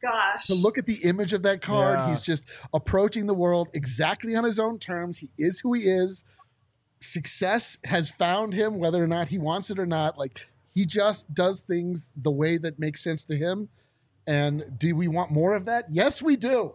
Gosh. 0.00 0.46
to 0.46 0.54
look 0.54 0.78
at 0.78 0.86
the 0.86 1.00
image 1.02 1.32
of 1.32 1.42
that 1.42 1.60
card, 1.60 1.98
Yeah. 1.98 2.10
he's 2.10 2.22
just 2.22 2.44
approaching 2.72 3.26
the 3.26 3.34
world 3.34 3.68
exactly 3.74 4.36
on 4.36 4.44
his 4.44 4.60
own 4.60 4.78
terms. 4.78 5.18
He 5.18 5.26
is 5.38 5.58
who 5.58 5.72
he 5.74 5.88
is. 5.88 6.22
Success 7.00 7.78
has 7.84 8.10
found 8.10 8.52
him, 8.54 8.78
whether 8.78 9.02
or 9.02 9.06
not 9.06 9.28
he 9.28 9.38
wants 9.38 9.70
it 9.70 9.78
or 9.78 9.86
not. 9.86 10.18
Like 10.18 10.50
he 10.74 10.84
just 10.84 11.32
does 11.34 11.62
things 11.62 12.10
the 12.16 12.30
way 12.30 12.58
that 12.58 12.78
makes 12.78 13.02
sense 13.02 13.24
to 13.26 13.36
him. 13.36 13.68
And 14.26 14.78
do 14.78 14.94
we 14.94 15.08
want 15.08 15.30
more 15.30 15.54
of 15.54 15.64
that? 15.66 15.86
Yes, 15.90 16.20
we 16.20 16.36
do. 16.36 16.74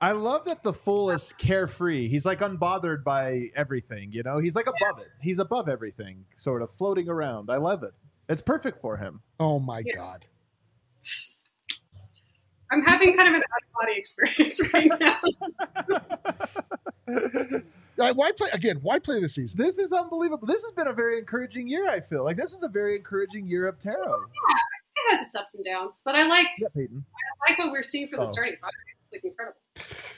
I 0.00 0.12
love 0.12 0.46
that 0.46 0.62
the 0.64 0.72
fool 0.72 1.10
is 1.10 1.32
carefree. 1.34 2.08
He's 2.08 2.24
like 2.26 2.40
unbothered 2.40 3.04
by 3.04 3.50
everything, 3.54 4.10
you 4.10 4.22
know? 4.24 4.38
He's 4.38 4.56
like 4.56 4.66
above 4.66 4.98
it. 5.00 5.08
He's 5.20 5.38
above 5.38 5.68
everything, 5.68 6.24
sort 6.34 6.60
of 6.62 6.70
floating 6.72 7.08
around. 7.08 7.50
I 7.50 7.58
love 7.58 7.84
it. 7.84 7.92
It's 8.28 8.40
perfect 8.40 8.80
for 8.80 8.96
him. 8.96 9.20
Oh 9.38 9.60
my 9.60 9.82
Yeah. 9.86 9.94
God. 9.94 10.26
I'm 12.70 12.82
having 12.82 13.16
kind 13.16 13.28
of 13.28 13.34
an 13.34 13.42
out 13.42 13.62
of 13.62 13.72
body 13.74 13.92
experience 13.98 14.60
right 14.72 14.90
now. 17.06 17.60
Uh, 18.00 18.12
Why 18.14 18.32
play 18.32 18.48
again? 18.52 18.78
Why 18.82 18.98
play 18.98 19.20
this 19.20 19.34
season? 19.34 19.58
This 19.58 19.78
is 19.78 19.92
unbelievable. 19.92 20.46
This 20.46 20.62
has 20.62 20.72
been 20.72 20.86
a 20.88 20.92
very 20.92 21.18
encouraging 21.18 21.68
year, 21.68 21.88
I 21.88 22.00
feel. 22.00 22.24
Like 22.24 22.36
this 22.36 22.52
was 22.52 22.62
a 22.62 22.68
very 22.68 22.96
encouraging 22.96 23.46
year 23.46 23.66
of 23.66 23.78
tarot. 23.78 24.22
It 24.24 25.10
has 25.10 25.22
its 25.22 25.34
ups 25.34 25.54
and 25.54 25.64
downs, 25.64 26.00
but 26.04 26.14
I 26.14 26.26
like 26.26 26.46
Yeah, 26.58 26.68
Peyton. 26.74 27.04
I 27.46 27.50
like 27.50 27.58
what 27.58 27.70
we're 27.72 27.82
seeing 27.82 28.08
for 28.08 28.16
the 28.16 28.22
Oh. 28.22 28.26
starting 28.26 28.56
five. 28.60 28.70
It's 29.04 29.12
like 29.12 29.24
incredible. 29.24 29.58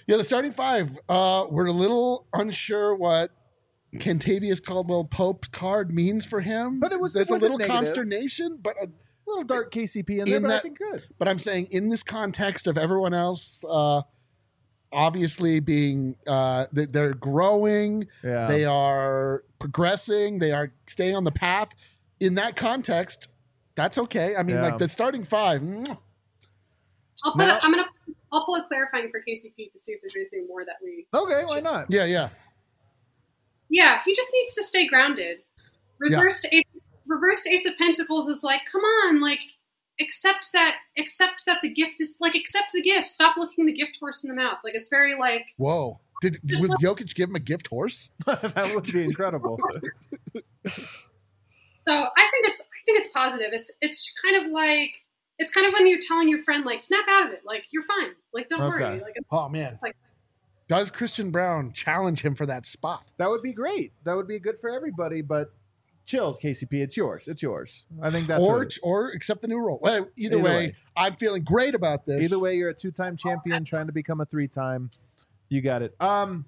Yeah, 0.07 0.17
the 0.19 0.25
starting 0.25 0.53
five. 0.53 0.99
Uh, 1.09 1.47
we're 1.51 1.67
a 1.67 1.73
little 1.73 2.27
unsure 2.33 2.95
what 2.95 3.31
Kentavious 3.97 4.63
Caldwell 4.65 5.05
Pope's 5.05 5.49
card 5.49 5.93
means 5.93 6.27
for 6.27 6.41
him. 6.41 6.81
But 6.81 6.93
it 6.93 7.01
was- 7.01 7.13
there's 7.15 7.31
it 7.31 7.35
a 7.35 7.39
little 7.39 7.59
negative. 7.59 7.77
consternation, 7.77 8.59
but 8.63 8.77
uh, 8.81 8.87
A 8.87 9.31
little 9.31 9.45
dark 9.45 9.73
KCP 9.73 10.19
in 10.19 10.27
there, 10.27 10.37
In 10.37 10.43
but 10.43 10.51
I 10.51 10.55
that- 10.55 10.63
think 10.63 10.79
good. 10.79 11.07
but 11.19 11.29
I'm 11.29 11.39
saying 11.39 11.69
in 11.71 11.89
this 11.89 12.03
context 12.03 12.67
of 12.67 12.77
everyone 12.77 13.15
else, 13.15 13.65
uh, 13.67 14.03
obviously 14.95 15.61
being 15.61 16.17
uh, 16.27 16.67
they're, 16.73 16.87
they're 16.87 17.15
growing, 17.15 18.07
Yeah. 18.23 18.47
they 18.47 18.65
are 18.65 19.45
progressing, 19.59 20.39
they 20.39 20.53
are 20.53 20.73
staying 20.87 21.17
on 21.17 21.25
the 21.25 21.33
path. 21.33 21.75
In 22.21 22.37
that 22.37 22.57
context, 22.57 23.29
that's 23.75 23.99
okay. 23.99 24.37
I 24.37 24.43
mean, 24.43 24.57
Yeah. 24.57 24.63
like 24.63 24.79
the 24.79 24.89
starting 24.89 25.25
five. 25.25 25.61
mwah. 25.61 25.99
I'll 27.25 27.33
put 27.33 27.39
Now- 27.39 27.57
a, 27.57 27.61
I'm 27.63 27.71
gonna 27.73 27.85
I'll 28.33 28.45
pull 28.47 28.57
a 28.57 28.65
clarifying 28.67 29.11
for 29.11 29.21
KCP 29.21 29.71
to 29.71 29.79
see 29.79 29.93
if 29.93 30.01
there's 30.01 30.17
anything 30.17 30.47
more 30.49 30.65
that 30.65 30.77
we. 30.83 31.07
okay, 31.15 31.45
why 31.45 31.61
not? 31.61 31.87
Yeah, 31.91 32.05
yeah. 32.05 32.31
Yeah, 33.69 34.01
he 34.05 34.15
just 34.15 34.29
needs 34.33 34.55
to 34.55 34.63
stay 34.63 34.87
grounded. 34.89 35.39
Reversed 35.99 36.47
ace 36.53 36.63
reversed 37.07 37.47
ace 37.47 37.67
of 37.67 37.77
pentacles 37.79 38.29
is 38.29 38.43
like, 38.43 38.61
come 38.71 38.81
on, 38.81 39.21
like 39.21 39.39
accept 40.01 40.51
that 40.53 40.77
accept 40.99 41.45
that 41.47 41.61
the 41.63 41.69
gift 41.73 42.01
is 42.01 42.17
like 42.21 42.35
accept 42.35 42.69
the 42.75 42.83
gift. 42.83 43.09
Stop 43.09 43.37
looking 43.37 43.67
the 43.67 43.73
gift 43.73 43.99
horse 44.01 44.25
in 44.25 44.29
the 44.29 44.35
mouth. 44.37 44.59
Like 44.65 44.75
it's 44.75 44.89
very 44.89 45.17
like 45.19 45.47
Whoa. 45.57 46.01
Did 46.21 46.39
Just 46.45 46.63
would 46.63 46.71
like- 46.71 46.81
Jokic 46.81 47.15
give 47.15 47.29
him 47.29 47.37
a 47.37 47.41
gift 47.41 47.67
horse? 47.69 48.09
that 48.27 48.73
would 48.75 48.85
be 48.93 49.03
incredible. 49.05 49.59
So 51.83 51.93
I 51.93 52.31
think 52.31 52.47
it's 52.47 52.61
I 52.61 52.81
think 52.87 52.99
it's 52.99 53.09
positive. 53.15 53.49
It's 53.53 53.71
it's 53.81 54.13
kind 54.23 54.45
of 54.45 54.51
like 54.53 54.91
it's 55.39 55.51
kind 55.51 55.67
of 55.67 55.73
when 55.75 55.87
you're 55.87 55.99
telling 56.01 56.29
your 56.29 56.43
friend 56.43 56.65
like 56.65 56.81
snap 56.81 57.05
out 57.09 57.27
of 57.27 57.33
it, 57.33 57.43
like 57.45 57.65
you're 57.71 57.83
fine, 57.83 58.11
like 58.33 58.49
don't 58.49 58.63
Okay. 58.63 58.85
worry, 58.85 59.01
like 59.01 59.17
Oh 59.31 59.49
man. 59.49 59.75
It's 59.75 59.83
like- 59.83 59.97
Does 60.69 60.91
Christian 60.91 61.31
Braun 61.31 61.73
challenge 61.73 62.23
him 62.23 62.35
for 62.35 62.47
that 62.47 62.65
spot? 62.67 63.05
That 63.19 63.29
would 63.29 63.43
be 63.43 63.53
great. 63.53 63.93
That 64.05 64.17
would 64.17 64.29
be 64.29 64.39
good 64.39 64.59
for 64.59 64.71
everybody. 64.71 65.21
But 65.21 65.53
chill, 66.07 66.37
KCP. 66.43 66.75
It's 66.83 66.97
yours. 66.97 67.29
It's 67.29 67.43
yours. 67.43 67.87
I 68.03 68.11
think 68.11 68.27
that's 68.27 68.43
or 68.43 68.59
what- 68.59 68.79
or 68.83 69.09
accept 69.11 69.41
the 69.43 69.49
new 69.49 69.59
role. 69.59 69.79
Well, 69.83 70.09
either, 70.17 70.37
Either 70.37 70.39
way, 70.39 70.51
way. 70.69 70.77
I'm 70.97 71.15
feeling 71.17 71.43
great 71.45 71.75
about 71.75 72.07
this. 72.07 72.23
Either 72.25 72.39
way, 72.39 72.57
you're 72.57 72.71
a 72.71 72.75
two-time 72.75 73.17
champion 73.17 73.65
trying 73.65 73.87
to 73.87 73.93
become 73.93 74.21
a 74.21 74.25
three-time. 74.27 74.91
You 75.49 75.61
got 75.63 75.83
it. 75.83 75.95
Um, 76.01 76.45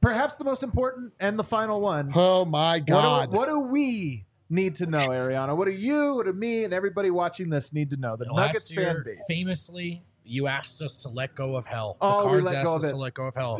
perhaps 0.00 0.36
the 0.36 0.44
most 0.44 0.62
important 0.62 1.12
and 1.20 1.38
the 1.38 1.44
final 1.44 1.80
one. 1.80 2.12
Oh 2.14 2.44
my 2.44 2.78
What 2.78 2.86
god. 2.86 3.30
do, 3.30 3.36
what 3.36 3.46
do 3.48 3.58
we 3.60 4.24
need 4.50 4.76
to 4.76 4.86
know, 4.86 5.08
Ariana? 5.08 5.56
What 5.56 5.66
do 5.66 5.72
you, 5.72 6.14
what 6.14 6.26
do 6.26 6.32
me, 6.32 6.64
and 6.64 6.72
everybody 6.72 7.10
watching 7.10 7.50
this 7.50 7.72
need 7.72 7.90
to 7.90 7.96
know? 7.96 8.16
The 8.16 8.24
Nuggets 8.26 8.54
Last 8.54 8.70
year, 8.72 8.82
fan 8.84 9.02
base. 9.04 9.20
famously, 9.28 10.02
you 10.24 10.46
asked 10.46 10.80
us 10.82 10.96
to 10.98 11.08
let 11.08 11.34
go 11.34 11.56
of 11.56 11.66
hell. 11.66 11.96
Oh, 12.00 12.22
the 12.22 12.28
we 12.28 12.30
cards 12.32 12.44
let 12.46 12.54
asked 12.56 12.64
go 12.66 12.76
us 12.76 12.84
of 12.84 12.88
it. 12.88 12.92
to 12.92 12.96
let 12.98 13.14
go 13.14 13.24
of 13.26 13.34
hell, 13.34 13.58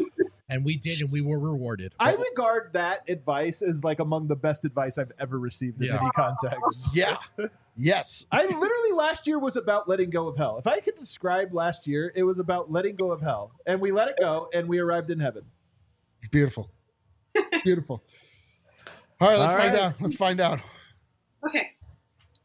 and 0.48 0.64
we 0.64 0.76
did, 0.76 1.00
and 1.02 1.10
we 1.12 1.20
were 1.20 1.38
rewarded. 1.38 1.94
I 2.00 2.14
regard 2.14 2.72
that 2.72 3.08
advice 3.08 3.60
as 3.62 3.84
like 3.84 4.00
among 4.00 4.28
the 4.28 4.36
best 4.36 4.64
advice 4.64 4.98
I've 4.98 5.12
ever 5.18 5.38
received 5.38 5.80
in 5.80 5.88
Yeah. 5.88 6.00
any 6.00 6.10
context. 6.16 6.88
yeah. 6.94 7.16
Yes. 7.76 8.26
I 8.32 8.44
literally 8.44 8.92
last 8.94 9.26
year 9.26 9.38
was 9.38 9.56
about 9.56 9.88
letting 9.88 10.10
go 10.10 10.26
of 10.28 10.36
hell. 10.36 10.58
If 10.58 10.66
I 10.66 10.80
could 10.80 10.96
describe 10.98 11.52
last 11.54 11.86
year, 11.86 12.12
it 12.16 12.22
was 12.24 12.38
about 12.38 12.70
letting 12.72 12.96
go 12.96 13.12
of 13.12 13.20
hell, 13.20 13.52
and 13.66 13.80
we 13.80 13.92
let 13.92 14.08
it 14.08 14.16
go, 14.18 14.48
and 14.54 14.68
we 14.68 14.78
arrived 14.78 15.10
in 15.10 15.18
heaven. 15.20 15.44
Beautiful. 16.30 16.70
Beautiful. 17.64 18.02
All 19.20 19.28
right, 19.28 19.38
let's 19.38 19.52
All 19.52 19.58
find 19.58 19.72
right. 19.74 19.82
out. 19.82 20.00
Let's 20.00 20.14
find 20.16 20.40
out. 20.40 20.60
Okay. 21.46 21.70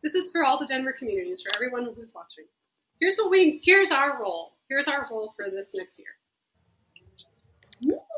This 0.03 0.15
is 0.15 0.29
for 0.31 0.43
all 0.43 0.59
the 0.59 0.65
Denver 0.67 0.93
communities, 0.97 1.41
for 1.41 1.51
everyone 1.55 1.93
who's 1.95 2.11
watching. 2.13 2.45
Here's 2.99 3.15
what 3.17 3.31
we 3.31 3.61
here's 3.63 3.91
our 3.91 4.19
role. 4.21 4.57
Here's 4.69 4.87
our 4.87 5.07
role 5.09 5.33
for 5.35 5.49
this 5.49 5.71
next 5.75 5.97
year. 5.99 6.07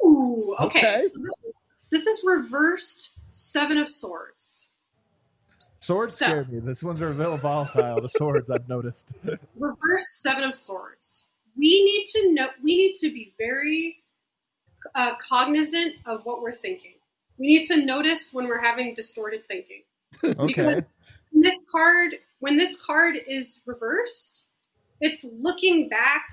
Ooh, 0.03 0.55
okay. 0.59 0.79
Okay. 0.79 1.03
So 1.03 1.19
this 1.19 1.33
is, 1.43 1.73
this 1.91 2.07
is 2.07 2.23
reversed 2.25 3.17
seven 3.31 3.77
of 3.77 3.87
swords. 3.87 4.67
Swords 5.79 6.17
So- 6.17 6.25
scare 6.25 6.43
me. 6.45 6.59
This 6.59 6.81
ones 6.83 7.01
are 7.01 7.09
a 7.09 7.13
little 7.13 7.37
volatile. 7.37 8.01
The 8.01 8.09
swords 8.09 8.49
I've 8.49 8.67
noticed. 8.67 9.13
Reverse 9.55 10.21
seven 10.21 10.43
of 10.43 10.55
swords. 10.55 11.27
We 11.57 11.83
need 11.85 12.05
to 12.07 12.33
know 12.33 12.47
we 12.63 12.75
need 12.75 12.95
to 12.95 13.09
be 13.09 13.33
very 13.37 14.03
uh, 14.95 15.15
cognizant 15.17 15.95
of 16.05 16.21
what 16.25 16.41
we're 16.41 16.53
thinking. 16.53 16.95
We 17.37 17.47
need 17.47 17.63
to 17.65 17.85
notice 17.85 18.33
when 18.33 18.47
we're 18.47 18.61
having 18.61 18.93
distorted 18.93 19.45
thinking. 19.47 19.83
Okay. 20.23 20.45
Because 20.47 20.83
this 21.33 21.63
card 21.71 22.15
when 22.39 22.57
this 22.57 22.77
card 22.81 23.17
is 23.27 23.61
reversed 23.65 24.47
it's 25.01 25.25
looking 25.39 25.89
back 25.89 26.23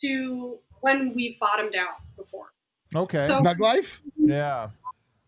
to 0.00 0.58
when 0.80 1.12
we've 1.14 1.38
bottomed 1.38 1.74
out 1.74 1.96
before 2.16 2.52
Okay. 2.94 3.20
So- 3.20 3.40
Nug 3.40 3.58
life? 3.60 4.00
yeah. 4.16 4.68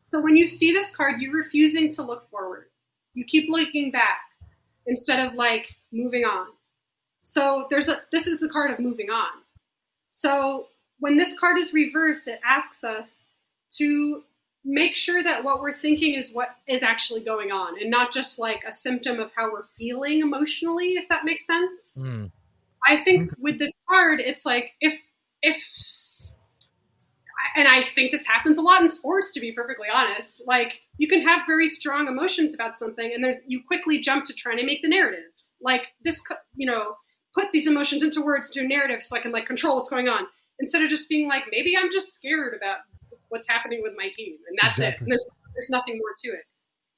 so 0.03 0.21
when 0.21 0.37
you 0.37 0.47
see 0.47 0.73
this 0.73 0.91
card 0.95 1.21
you're 1.21 1.33
refusing 1.37 1.91
to 1.93 2.03
look 2.03 2.29
forward 2.31 2.67
you 3.15 3.25
keep 3.25 3.49
looking 3.51 3.91
back 3.91 4.21
instead 4.87 5.21
of 5.21 5.35
like 5.35 5.77
moving 5.93 6.25
on 6.25 6.49
so 7.23 7.67
there's 7.71 7.89
a 7.89 7.97
this 8.13 8.27
is 8.27 8.41
the 8.41 8.49
card 8.49 8.71
of 8.71 8.79
moving 8.81 9.11
on 9.11 9.31
so 10.09 10.67
when 10.99 11.17
this 11.17 11.39
card 11.39 11.57
is 11.59 11.73
reversed 11.73 12.27
it 12.29 12.41
asks 12.45 12.83
us 12.83 13.29
to 13.71 14.23
make 14.65 14.95
sure 14.97 15.23
that 15.23 15.43
what 15.45 15.61
we're 15.61 15.73
thinking 15.73 16.15
is 16.15 16.31
what 16.33 16.57
is 16.67 16.83
actually 16.83 17.21
going 17.21 17.51
on 17.53 17.81
and 17.81 17.91
not 17.91 18.13
just 18.13 18.39
like 18.39 18.63
a 18.67 18.73
symptom 18.73 19.19
of 19.21 19.31
how 19.37 19.51
we're 19.53 19.67
feeling 19.79 20.21
emotionally 20.21 20.95
if 20.95 21.09
that 21.09 21.25
makes 21.25 21.47
sense 21.47 21.95
Hmm. 21.95 22.27
I 22.89 22.97
think 22.97 23.31
with 23.39 23.59
this 23.59 23.73
card, 23.91 24.21
it's 24.21 24.47
like 24.47 24.73
if 24.81 24.99
if 25.43 25.59
and 27.57 27.69
I 27.69 27.83
think 27.83 28.13
this 28.13 28.27
happens 28.27 28.59
a 28.59 28.63
lot 28.63 28.81
in 28.81 28.89
sports 28.89 29.33
to 29.33 29.41
be 29.41 29.53
perfectly 29.53 29.89
honest. 29.93 30.43
Like 30.47 30.81
you 30.99 31.09
can 31.09 31.21
have 31.27 31.43
very 31.47 31.67
strong 31.67 32.09
emotions 32.09 32.55
about 32.55 32.77
something 32.77 33.11
and 33.15 33.23
there's 33.23 33.39
you 33.47 33.63
quickly 33.67 34.01
jump 34.01 34.25
to 34.27 34.33
trying 34.35 34.59
to 34.59 34.67
make 34.67 34.83
the 34.83 34.89
narrative. 34.89 35.25
Like 35.61 35.89
this 36.03 36.23
you 36.57 36.67
know, 36.67 36.95
put 37.35 37.53
these 37.53 37.67
emotions 37.67 38.03
into 38.03 38.21
words 38.23 38.51
to 38.51 38.61
a 38.61 38.67
narrative 38.67 39.03
so 39.03 39.17
I 39.17 39.21
can 39.21 39.33
like 39.33 39.47
control 39.47 39.77
what's 39.77 39.91
going 39.91 40.09
on 40.09 40.27
instead 40.59 40.83
of 40.83 40.91
just 40.91 41.09
being 41.09 41.29
like 41.29 41.45
maybe 41.51 41.77
I'm 41.77 41.91
just 41.91 42.15
scared 42.15 42.55
about 42.55 42.79
what's 43.29 43.49
happening 43.49 43.81
with 43.83 43.93
my 43.97 44.09
team 44.13 44.37
and 44.49 44.59
that's 44.61 44.79
Exactly. 44.79 45.07
it. 45.07 45.11
There's 45.11 45.25
there's 45.55 45.71
nothing 45.71 45.97
more 45.99 46.15
to 46.25 46.29
it. 46.31 46.45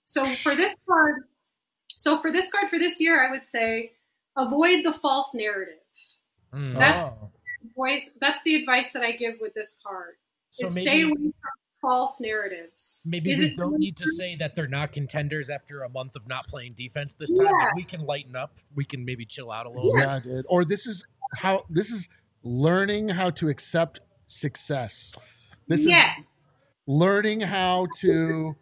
So 0.07 0.25
for 0.27 0.55
this 0.55 0.77
card 0.89 1.23
so 1.97 2.19
for 2.21 2.33
this 2.33 2.51
card 2.51 2.69
for 2.71 2.79
this 2.79 3.01
year 3.01 3.25
I 3.27 3.31
would 3.31 3.45
say 3.45 3.93
avoid 4.37 4.85
the 4.85 4.93
false 4.93 5.35
narrative. 5.35 5.75
Hmm. 6.53 6.75
That's- 6.75 7.19
Oh. 7.23 7.31
Voice 7.77 8.11
that's 8.21 8.43
the 8.43 8.57
advice 8.57 8.93
that 8.93 9.03
I 9.05 9.13
give 9.13 9.37
with 9.41 9.55
this 9.55 9.79
card. 9.87 10.17
So 10.53 10.69
maybe, 10.75 10.85
stay 10.85 11.03
away 11.03 11.13
from 11.15 11.33
false 11.81 12.21
narratives. 12.21 13.03
maybe 13.05 13.33
Is 13.33 13.41
we 13.41 13.47
it 13.47 13.57
don't 13.57 13.79
need 13.79 13.97
to 13.97 14.07
say 14.07 14.37
that 14.37 14.55
they're 14.55 14.69
not 14.69 14.93
contenders 14.93 15.51
after 15.51 15.83
a 15.83 15.89
month 15.89 16.15
of 16.15 16.27
not 16.29 16.47
playing 16.47 16.75
defense 16.75 17.15
this 17.15 17.33
time. 17.35 17.47
Yeah. 17.47 17.65
Like, 17.65 17.75
we 17.75 17.85
can 17.85 18.07
lighten 18.07 18.37
up. 18.37 18.59
We 18.75 18.85
can 18.85 19.05
maybe 19.05 19.25
chill 19.25 19.51
out 19.51 19.67
a 19.67 19.71
little. 19.71 19.99
Yeah, 19.99 20.21
dude. 20.21 20.45
Or 20.49 20.65
this 20.65 20.87
is 20.87 21.05
how 21.35 21.65
this 21.69 21.91
is 21.91 22.09
learning 22.43 23.09
how 23.09 23.31
to 23.31 23.49
accept 23.49 24.01
success. 24.27 25.15
This 25.67 25.87
yes. 25.87 26.19
is 26.19 26.27
learning 26.87 27.41
how 27.41 27.87
to 28.01 28.57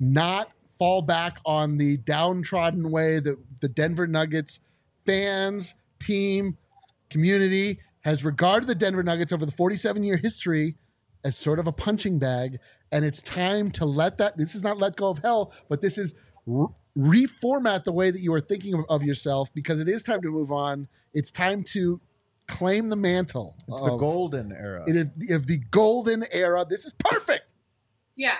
not 0.00 0.52
fall 0.78 1.02
back 1.02 1.40
on 1.44 1.76
the 1.76 1.96
downtrodden 1.98 2.90
way 2.90 3.18
that 3.18 3.36
the 3.60 3.68
Denver 3.68 4.06
Nuggets 4.06 4.60
fans, 5.04 5.74
team, 5.98 6.56
community 7.10 7.80
has 8.00 8.24
regarded 8.24 8.68
the 8.68 8.74
Denver 8.74 9.02
Nuggets 9.02 9.32
over 9.32 9.44
the 9.44 9.52
47 9.52 10.04
year 10.04 10.16
history 10.16 10.76
as 11.24 11.36
sort 11.36 11.58
of 11.58 11.66
a 11.66 11.72
punching 11.72 12.18
bag. 12.18 12.58
And 12.92 13.04
it's 13.04 13.22
time 13.22 13.70
to 13.72 13.84
let 13.84 14.18
that, 14.18 14.36
this 14.36 14.54
is 14.54 14.62
not 14.62 14.78
let 14.78 14.96
go 14.96 15.08
of 15.10 15.18
hell, 15.18 15.52
but 15.68 15.80
this 15.80 15.98
is 15.98 16.14
re- 16.46 16.68
reformat 16.96 17.84
the 17.84 17.92
way 17.92 18.10
that 18.10 18.20
you 18.20 18.32
are 18.32 18.40
thinking 18.40 18.74
of, 18.74 18.84
of 18.88 19.02
yourself 19.02 19.52
because 19.54 19.80
it 19.80 19.88
is 19.88 20.02
time 20.02 20.20
to 20.22 20.30
move 20.30 20.50
on. 20.50 20.88
It's 21.14 21.30
time 21.30 21.62
to 21.64 22.00
claim 22.46 22.88
the 22.88 22.96
mantle. 22.96 23.56
It's 23.68 23.80
the 23.80 23.96
golden 23.96 24.52
era. 24.52 24.84
It 24.86 24.96
is 24.96 25.30
of 25.30 25.46
the 25.46 25.58
golden 25.70 26.24
era. 26.32 26.64
This 26.68 26.86
is 26.86 26.94
perfect. 26.98 27.52
Yeah. 28.16 28.36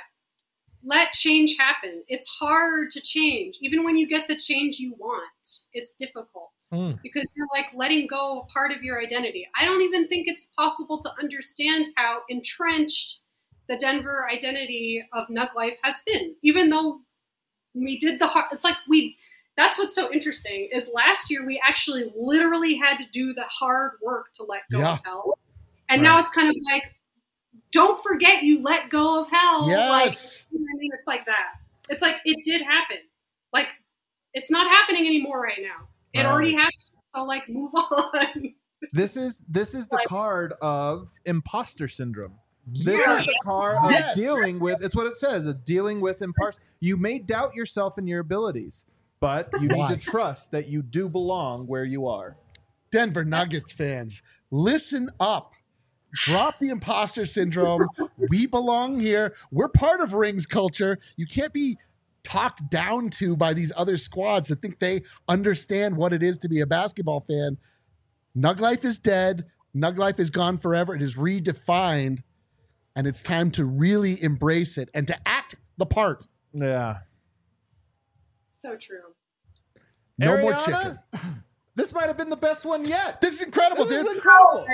Let 0.85 1.13
change 1.13 1.57
happen. 1.59 2.05
It's 2.09 2.27
hard 2.29 2.91
to 2.93 3.01
change. 3.01 3.59
Even 3.61 3.85
when 3.85 3.97
you 3.97 4.07
get 4.09 4.29
the 4.29 4.37
change 4.37 4.79
you 4.79 4.95
want, 4.99 5.61
it's 5.73 5.93
difficult 5.93 6.53
Hmm. 6.71 6.93
because 7.03 7.33
you're 7.37 7.49
like 7.53 7.67
letting 7.75 8.07
go 8.07 8.41
of 8.41 8.49
part 8.49 8.73
of 8.73 8.83
your 8.83 9.01
identity. 9.01 9.49
I 9.59 9.65
don't 9.65 9.83
even 9.83 10.07
think 10.09 10.29
it's 10.29 10.45
possible 10.57 10.99
to 11.01 11.11
understand 11.21 11.89
how 11.97 12.23
entrenched 12.29 13.21
the 13.69 13.77
Denver 13.77 14.29
identity 14.33 15.05
of 15.13 15.29
Nug 15.29 15.55
Life 15.55 15.79
has 15.83 16.01
been, 16.07 16.35
even 16.43 16.71
though 16.71 17.01
we 17.75 17.99
did 17.99 18.19
the 18.19 18.27
hard. 18.27 18.47
It's 18.53 18.65
like 18.65 18.77
we. 18.89 19.17
That's 19.57 19.77
what's 19.77 19.95
so 19.97 20.13
interesting 20.13 20.69
is 20.73 20.89
last 20.95 21.33
year 21.33 21.45
we 21.45 21.61
actually 21.67 22.13
literally 22.17 22.77
had 22.77 22.97
to 22.99 23.05
do 23.11 23.35
the 23.35 23.43
hard 23.45 23.95
work 24.01 24.33
to 24.35 24.45
let 24.45 24.63
go 24.71 24.79
Yeah. 24.79 24.93
of 24.93 25.01
hell, 25.05 25.39
and 25.89 26.01
now 26.01 26.21
it's 26.21 26.31
kind 26.31 26.49
of 26.49 26.55
like, 26.73 26.95
don't 27.73 28.03
forget 28.03 28.43
you 28.43 28.63
let 28.63 28.91
go 28.91 29.21
of 29.21 29.29
hell. 29.31 29.63
Like, 29.69 30.07
Yes. 30.07 30.45
you 30.51 30.59
know 30.59 30.67
I 30.75 30.79
mean? 30.79 30.91
It's 30.99 31.07
like 31.07 31.27
that. 31.27 31.47
It's 31.91 32.03
like 32.03 32.17
it 32.25 32.45
did 32.45 32.63
happen. 32.63 32.99
Like 33.53 33.69
it's 34.35 34.51
not 34.51 34.67
happening 34.67 35.07
anymore 35.07 35.41
right 35.43 35.59
now. 35.61 35.89
It 36.15 36.19
Right. 36.19 36.27
already 36.27 36.53
happened. 36.53 36.73
So 37.07 37.25
like 37.25 37.49
move 37.49 37.73
on. 37.75 38.55
this 38.93 39.17
is 39.17 39.41
this 39.49 39.75
is 39.75 39.89
the 39.89 39.97
Like- 39.97 40.07
card 40.07 40.53
of 40.61 41.11
imposter 41.25 41.89
syndrome. 41.89 42.35
This 42.67 42.85
Yes. 42.99 43.21
is 43.23 43.27
the 43.27 43.41
card 43.45 43.77
of 43.77 43.91
Yes. 43.91 44.15
dealing 44.15 44.59
with. 44.61 44.83
It's 44.85 44.95
what 44.95 45.07
it 45.07 45.17
says. 45.17 45.47
Of 45.47 45.65
dealing 45.65 46.01
with 46.03 46.21
imposter. 46.21 46.63
You 46.81 46.97
may 46.99 47.19
doubt 47.19 47.55
yourself 47.55 47.97
and 47.97 48.07
your 48.07 48.21
abilities, 48.21 48.85
but 49.21 49.49
you 49.61 49.69
need 49.69 49.89
to 49.89 49.97
trust 49.97 50.51
that 50.51 50.69
you 50.69 50.83
do 50.83 51.09
belong 51.09 51.67
where 51.67 51.85
you 51.85 52.07
are. 52.07 52.37
Denver 52.91 53.25
Nuggets 53.25 53.73
fans, 53.73 54.21
listen 54.51 55.09
up. 55.19 55.55
Drop 56.13 56.59
the 56.59 56.69
imposter 56.69 57.27
syndrome. 57.27 57.89
we 58.31 58.47
belong 58.47 58.99
here. 58.99 59.35
We're 59.51 59.69
part 59.69 60.01
of 60.01 60.15
Rings 60.15 60.47
culture. 60.47 60.99
You 61.17 61.27
can't 61.27 61.53
be 61.53 61.77
talked 62.23 62.71
down 62.71 63.11
to 63.11 63.37
by 63.37 63.55
these 63.55 63.73
other 63.77 63.97
squads 63.97 64.49
that 64.49 64.61
think 64.61 64.79
they 64.79 65.03
understand 65.29 65.97
what 65.97 66.13
it 66.13 66.23
is 66.23 66.39
to 66.39 66.49
be 66.49 66.61
a 66.61 66.67
basketball 66.67 67.21
fan. 67.21 67.59
Nug 68.37 68.61
life 68.61 68.85
is 68.85 68.99
dead. 68.99 69.45
Nug 69.75 69.99
life 69.99 70.19
is 70.21 70.31
gone 70.31 70.59
forever. 70.59 70.95
It 70.95 71.03
is 71.03 71.17
redefined, 71.17 72.19
and 72.97 73.07
it's 73.07 73.23
time 73.23 73.51
to 73.53 73.65
really 73.65 74.23
embrace 74.23 74.79
it 74.79 74.91
and 74.95 75.07
to 75.07 75.17
act 75.29 75.57
the 75.77 75.87
part. 75.87 76.27
Yeah. 76.53 76.99
so 78.51 78.77
true. 78.77 79.15
No 80.19 80.41
more 80.41 80.55
chicken. 80.55 80.99
This 81.79 81.93
might 81.93 82.09
have 82.09 82.17
been 82.17 82.29
the 82.29 82.35
best 82.35 82.65
one 82.65 82.85
yet. 82.85 83.21
This 83.21 83.35
is 83.35 83.43
incredible, 83.43 83.85
This 83.85 84.05
dude. 84.05 84.17
is 84.17 84.17
incredible. 84.17 84.67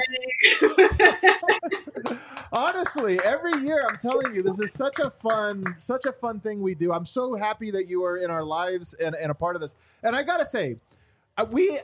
Honestly, 2.54 3.20
every 3.22 3.60
year 3.60 3.84
I'm 3.86 3.98
telling 3.98 4.34
you, 4.34 4.42
this 4.42 4.58
is 4.58 4.72
such 4.72 4.98
a 5.00 5.10
fun, 5.10 5.74
such 5.76 6.06
a 6.06 6.12
fun 6.12 6.40
thing 6.40 6.62
we 6.62 6.74
do. 6.74 6.94
I'm 6.94 7.04
so 7.04 7.34
happy 7.34 7.70
that 7.72 7.88
you 7.88 8.02
are 8.06 8.16
in 8.16 8.30
our 8.30 8.42
lives 8.42 8.94
and, 8.94 9.14
and 9.16 9.30
a 9.30 9.34
part 9.34 9.54
of 9.54 9.60
this. 9.60 9.74
And 10.02 10.16
I 10.16 10.22
gotta 10.22 10.46
say, 10.46 10.76
uh, 11.36 11.44
we 11.50 11.78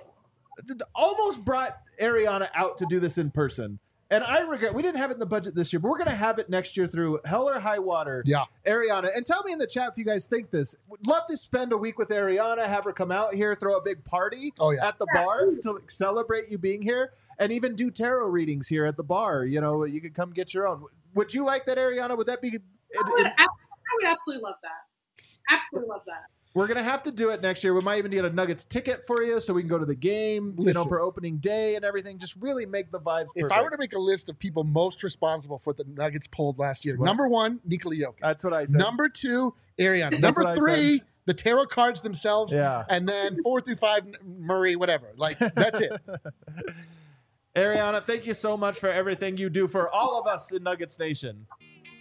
almost 0.95 1.45
brought 1.45 1.77
Ariana 2.01 2.49
out 2.55 2.79
to 2.79 2.87
do 2.89 2.99
this 2.99 3.19
in 3.19 3.31
person. 3.31 3.79
And 4.13 4.25
I 4.25 4.41
regret 4.41 4.75
we 4.75 4.83
didn't 4.83 4.97
have 4.99 5.11
it 5.11 5.15
in 5.15 5.21
the 5.21 5.27
budget 5.27 5.55
this 5.55 5.73
year, 5.73 5.79
but 5.79 5.89
we're 5.89 5.99
going 5.99 6.11
to 6.11 6.17
have 6.17 6.41
it 6.41 6.51
next 6.51 6.77
year 6.77 6.89
through 6.89 7.21
Hell 7.25 7.49
or 7.49 7.61
High 7.61 7.79
Water. 7.79 8.23
Yeah. 8.27 8.45
Ariana, 8.67 9.09
and 9.17 9.25
tell 9.25 9.45
me 9.45 9.53
in 9.53 9.59
the 9.59 9.69
chat 9.69 9.91
if 9.93 9.99
you 9.99 10.05
guys 10.05 10.27
think 10.27 10.51
this. 10.51 10.75
Would 10.89 11.07
love 11.07 11.29
to 11.29 11.37
spend 11.37 11.73
a 11.73 11.77
week 11.77 11.97
with 11.97 12.09
Ariana, 12.09 12.67
have 12.67 12.85
her 12.85 12.93
come 12.93 13.13
out 13.13 13.35
here, 13.35 13.55
throw 13.55 13.77
a 13.77 13.81
big 13.83 14.05
party 14.05 14.53
Oh, 14.59 14.71
yeah. 14.73 14.89
at 14.89 14.99
the 14.99 15.07
bar 15.15 15.47
to 15.63 15.73
like, 15.73 15.91
celebrate 15.93 16.51
you 16.51 16.59
being 16.59 16.83
here, 16.83 17.13
and 17.39 17.53
even 17.53 17.77
do 17.77 17.89
tarot 17.91 18.27
readings 18.27 18.67
here 18.67 18.85
at 18.85 18.97
the 18.97 19.05
bar. 19.05 19.45
You 19.45 19.61
know, 19.61 19.85
you 19.85 20.01
could 20.01 20.15
come 20.15 20.33
get 20.33 20.53
your 20.55 20.67
own. 20.67 20.85
Would 21.15 21.33
you 21.33 21.45
like 21.45 21.67
that, 21.67 21.79
Ariana? 21.79 22.17
Would 22.17 22.27
that 22.27 22.43
be? 22.43 22.49
I 22.49 23.09
would, 23.09 23.21
it- 23.27 23.33
ab- 23.39 23.39
I 23.39 23.95
would 23.97 24.07
absolutely 24.07 24.43
love 24.43 24.57
that. 24.63 25.23
Absolutely 25.55 25.89
love 25.89 26.03
that. 26.07 26.25
We're 26.55 26.67
gonna 26.67 26.83
have 26.83 27.03
to 27.05 27.13
do 27.13 27.31
it 27.31 27.43
next 27.43 27.63
year. 27.63 27.73
We 27.75 27.81
might 27.81 27.99
even 27.99 28.11
get 28.11 28.25
a 28.25 28.31
Nuggets 28.31 28.65
ticket 28.65 29.07
for 29.07 29.23
you, 29.23 29.41
so 29.41 29.55
we 29.55 29.63
can 29.63 29.69
go 29.69 29.79
to 29.79 29.85
the 29.87 29.95
game. 29.95 30.57
you 30.59 30.73
know, 30.73 30.85
for 30.85 31.01
opening 31.01 31.37
day 31.39 31.77
and 31.77 31.85
everything. 31.85 32.19
Just 32.19 32.37
really 32.37 32.67
make 32.67 32.91
the 32.91 32.99
vibes. 32.99 33.27
If 33.37 33.53
I 33.53 33.63
were 33.63 33.71
to 33.71 33.79
make 33.79 33.93
a 33.95 33.99
list 33.99 34.29
of 34.29 34.39
people 34.39 34.65
most 34.65 35.03
responsible 35.05 35.59
for 35.59 35.73
the 35.73 35.85
Nuggets 35.85 36.27
pulled 36.27 36.59
last 36.59 36.85
year, 36.85 36.97
What? 36.97 37.07
number 37.07 37.29
one, 37.29 37.61
Nikola 37.65 37.95
Jokic. 37.95 38.15
that's 38.21 38.43
what 38.45 38.53
I 38.53 38.65
said. 38.65 38.79
Number 38.79 39.09
two, 39.09 39.55
Ariana. 39.79 40.21
Number 40.21 40.55
three, 40.55 41.03
the 41.27 41.35
tarot 41.35 41.67
cards 41.67 42.01
themselves. 42.01 42.53
Yeah. 42.53 42.85
And 42.89 43.09
then 43.09 43.37
four 43.45 43.61
through 43.61 43.77
five, 43.77 44.03
Murray, 44.25 44.75
whatever. 44.75 45.13
Like, 45.17 45.39
that's 45.39 45.81
it. 45.81 45.93
Ariana, 47.57 48.05
thank 48.05 48.27
you 48.27 48.35
so 48.35 48.57
much 48.57 48.79
for 48.79 48.89
everything 48.89 49.37
you 49.37 49.51
do 49.51 49.67
for 49.67 49.89
all 49.93 50.21
of 50.21 50.27
us 50.27 50.53
in 50.53 50.63
Nuggets 50.63 50.99
Nation. 50.99 51.47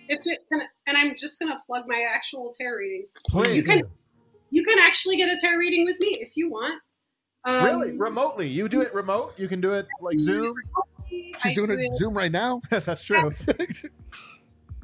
If 0.08 0.20
it 0.26 0.40
can, 0.50 0.62
and 0.88 0.98
I'm 0.98 1.16
just 1.18 1.40
gonna 1.40 1.62
plug 1.68 1.86
my 1.88 2.04
actual 2.16 2.52
tarot 2.60 2.78
readings. 2.78 3.14
Please. 3.28 3.58
You 3.58 3.64
can 3.64 3.84
you 4.50 4.64
can 4.64 4.80
actually 4.80 5.18
get 5.18 5.30
a 5.30 5.38
tarot 5.38 5.58
reading 5.58 5.86
with 5.86 6.00
me 6.00 6.18
if 6.22 6.32
you 6.36 6.50
want. 6.50 6.82
Um, 7.46 7.66
really? 7.66 7.98
Remotely. 7.98 8.48
You 8.48 8.70
do 8.70 8.82
it 8.82 8.94
remote? 8.94 9.34
You 9.38 9.48
can 9.48 9.62
do 9.62 9.74
it 9.74 9.88
like 10.02 10.20
Zoom? 10.20 10.54
She's 11.10 11.36
I 11.44 11.54
doing 11.54 11.70
do 11.70 11.78
it 11.78 11.96
Zoom 11.96 12.16
right 12.16 12.32
now. 12.32 12.62
That's 12.70 13.04
true. 13.04 13.32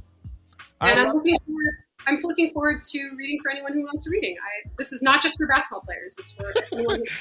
And 0.81 0.99
I 0.99 1.05
I'm 1.05 1.15
looking 1.15 1.39
forward 1.47 1.75
I'm 2.07 2.19
looking 2.23 2.51
forward 2.53 2.83
to 2.83 2.99
reading 3.16 3.39
for 3.43 3.51
anyone 3.51 3.73
who 3.73 3.83
wants 3.83 4.07
a 4.07 4.11
reading. 4.11 4.37
I 4.41 4.69
this 4.79 4.93
is 4.93 5.03
not 5.03 5.23
just 5.23 5.37
for 5.39 5.47
basketball 5.47 5.83
players, 5.83 6.16
it's 6.19 6.33
for 6.33 6.53
anyone 6.73 7.03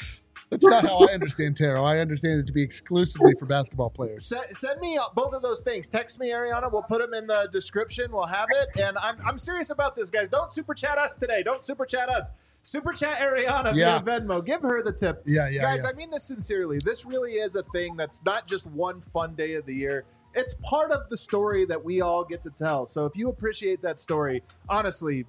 That's 0.52 0.66
not 0.66 0.84
how 0.86 0.98
I 1.08 1.14
understand 1.14 1.56
tarot. 1.56 1.84
I 1.86 2.00
understand 2.00 2.42
it 2.42 2.48
to 2.48 2.52
be 2.52 2.62
exclusively 2.62 3.34
for 3.40 3.46
basketball 3.46 3.90
players. 3.90 4.26
Send, 4.26 4.44
send 4.46 4.82
me 4.82 4.98
uh, 4.98 5.04
both 5.16 5.34
of 5.34 5.42
those 5.42 5.62
things. 5.62 5.88
Text 5.88 6.20
me, 6.20 6.32
Ariana. 6.32 6.70
We'll 6.70 6.84
put 6.84 7.00
them 7.00 7.14
in 7.14 7.26
the 7.26 7.48
description. 7.54 8.12
We'll 8.12 8.26
have 8.26 8.50
it. 8.52 8.82
And 8.82 8.98
I'm, 8.98 9.16
I'm 9.26 9.40
serious 9.40 9.70
about 9.70 9.96
this, 9.96 10.10
guys. 10.10 10.28
Don't 10.28 10.52
super 10.52 10.74
chat 10.74 10.98
us 10.98 11.16
today. 11.16 11.42
Don't 11.42 11.66
super 11.66 11.86
chat 11.86 12.10
us. 12.10 12.32
Super 12.64 12.92
chat 12.92 13.20
Ariana 13.20 13.74
Yeah. 13.74 14.00
via 14.00 14.20
Venmo. 14.20 14.46
Give 14.46 14.62
her 14.62 14.84
the 14.84 14.92
tip. 14.92 15.24
Yeah, 15.26 15.48
yeah, 15.48 15.62
guys, 15.62 15.84
yeah. 15.84 15.90
I 15.90 15.94
mean 15.94 16.10
this 16.12 16.26
sincerely. 16.26 16.80
This 16.84 17.06
really 17.06 17.34
is 17.36 17.56
a 17.56 17.64
thing 17.72 17.96
that's 17.96 18.22
not 18.26 18.46
just 18.46 18.68
one 18.68 19.00
fun 19.00 19.36
day 19.36 19.54
of 19.54 19.66
the 19.66 19.74
year. 19.74 20.04
It's 20.34 20.56
part 20.64 20.92
of 20.92 21.10
the 21.10 21.18
story 21.18 21.66
that 21.66 21.84
we 21.84 22.02
all 22.02 22.24
get 22.24 22.42
to 22.44 22.50
tell. 22.50 22.88
So 22.88 23.06
if 23.06 23.16
you 23.16 23.30
appreciate 23.30 23.82
that 23.82 24.00
story, 24.00 24.44
honestly, 24.70 25.26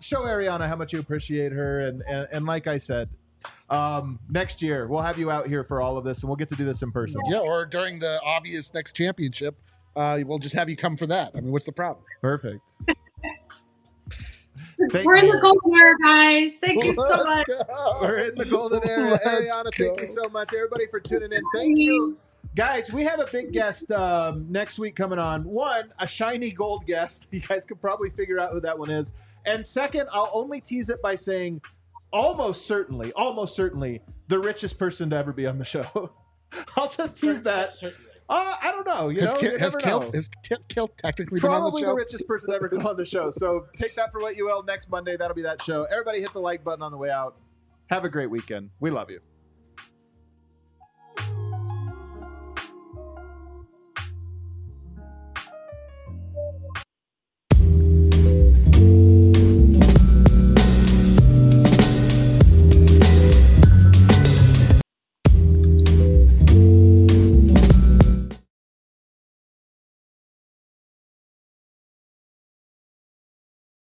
show 0.00 0.22
Ariana 0.22 0.68
how 0.68 0.76
much 0.76 0.92
you 0.92 1.00
appreciate 1.00 1.52
her. 1.52 1.88
And 1.88 2.02
and, 2.08 2.28
and 2.32 2.46
like 2.46 2.66
I 2.66 2.78
said, 2.78 3.08
um, 3.70 4.18
next 4.30 4.62
year 4.62 4.86
we'll 4.86 5.02
have 5.02 5.18
you 5.18 5.30
out 5.30 5.48
here 5.48 5.64
for 5.64 5.80
all 5.80 5.96
of 5.96 6.04
this, 6.04 6.22
and 6.22 6.28
we'll 6.28 6.36
get 6.36 6.48
to 6.48 6.56
do 6.56 6.64
this 6.64 6.82
in 6.82 6.92
person. 6.92 7.20
Yeah, 7.26 7.38
or 7.38 7.66
during 7.66 7.98
the 7.98 8.20
obvious 8.22 8.72
next 8.72 8.94
championship, 8.94 9.56
uh, 9.96 10.20
we'll 10.24 10.38
just 10.38 10.54
have 10.54 10.68
you 10.68 10.76
come 10.76 10.96
for 10.96 11.06
that. 11.06 11.32
I 11.34 11.40
mean, 11.40 11.52
what's 11.52 11.66
the 11.66 11.72
problem? 11.72 12.04
Perfect. 12.22 12.74
Thank 14.92 15.06
We're 15.06 15.16
in 15.16 15.28
the 15.28 15.40
golden 15.40 15.74
era, 15.74 15.94
guys. 16.00 16.56
Thank 16.58 16.84
you 16.84 16.94
so 16.94 17.24
much. 17.24 17.46
go. 17.48 17.98
We're 18.00 18.18
in 18.18 18.36
the 18.36 18.44
golden 18.44 18.88
era. 18.88 19.10
Let's 19.10 19.24
Ariana, 19.24 19.74
thank 19.74 20.00
you 20.00 20.06
so 20.06 20.28
much. 20.30 20.54
Everybody 20.54 20.86
for 20.86 21.00
tuning 21.00 21.32
in. 21.32 21.42
Thank 21.52 21.78
you. 21.78 22.16
Guys, 22.54 22.92
we 22.92 23.04
have 23.04 23.20
a 23.20 23.26
big 23.30 23.52
guest 23.52 23.92
um, 23.92 24.46
next 24.48 24.78
week 24.78 24.96
coming 24.96 25.18
on. 25.18 25.44
One, 25.44 25.92
a 26.00 26.06
shiny 26.08 26.50
gold 26.50 26.86
guest. 26.86 27.28
You 27.32 27.40
guys 27.40 27.64
could 27.64 27.80
probably 27.80 28.10
figure 28.10 28.40
out 28.40 28.52
who 28.52 28.60
that 28.62 28.76
one 28.78 28.90
is. 28.90 29.12
And 29.46 29.64
second, 29.64 30.08
I'll 30.12 30.30
only 30.32 30.60
tease 30.60 30.88
it 30.90 31.00
by 31.00 31.14
saying 31.14 31.60
almost 32.12 32.66
certainly, 32.66 33.12
almost 33.12 33.54
certainly, 33.54 34.02
the 34.28 34.38
richest 34.38 34.78
person 34.78 35.10
to 35.10 35.16
ever 35.16 35.32
be 35.32 35.46
on 35.46 35.58
the 35.58 35.64
show. 35.64 36.10
I'll 36.76 36.88
just 36.88 37.20
tease 37.20 37.42
that. 37.44 37.74
Uh, 38.28 38.54
I 38.62 38.72
don't 38.72 38.86
know. 38.86 39.08
You 39.08 39.20
Has, 39.20 39.34
know, 39.34 39.40
Ki- 39.40 39.46
has 39.58 39.60
never 39.60 39.78
Kill, 39.78 40.12
has 40.12 40.28
Ki- 40.42 40.56
Kill 40.68 40.88
technically 40.88 41.40
been 41.40 41.50
on 41.50 41.54
the 41.56 41.60
Probably 41.60 41.82
the, 41.84 41.94
richest 41.94 42.26
person 42.26 42.52
ever 42.52 42.68
to 42.68 42.76
on 42.88 42.96
the 42.96 43.06
show. 43.06 43.30
So 43.30 43.66
take 43.76 43.94
that 43.96 44.10
for 44.10 44.20
what 44.20 44.36
you 44.36 44.46
will. 44.46 44.62
Next 44.64 44.90
Monday, 44.90 45.16
that'll 45.16 45.34
be 45.34 45.42
that 45.42 45.62
show. 45.62 45.84
Everybody 45.84 46.20
hit 46.20 46.32
the 46.32 46.40
like 46.40 46.64
button 46.64 46.82
on 46.82 46.90
the 46.92 46.98
way 46.98 47.10
out. 47.10 47.36
Have 47.86 48.04
a 48.04 48.08
great 48.08 48.30
weekend. 48.30 48.70
We 48.80 48.90
love 48.90 49.10
you. 49.10 49.20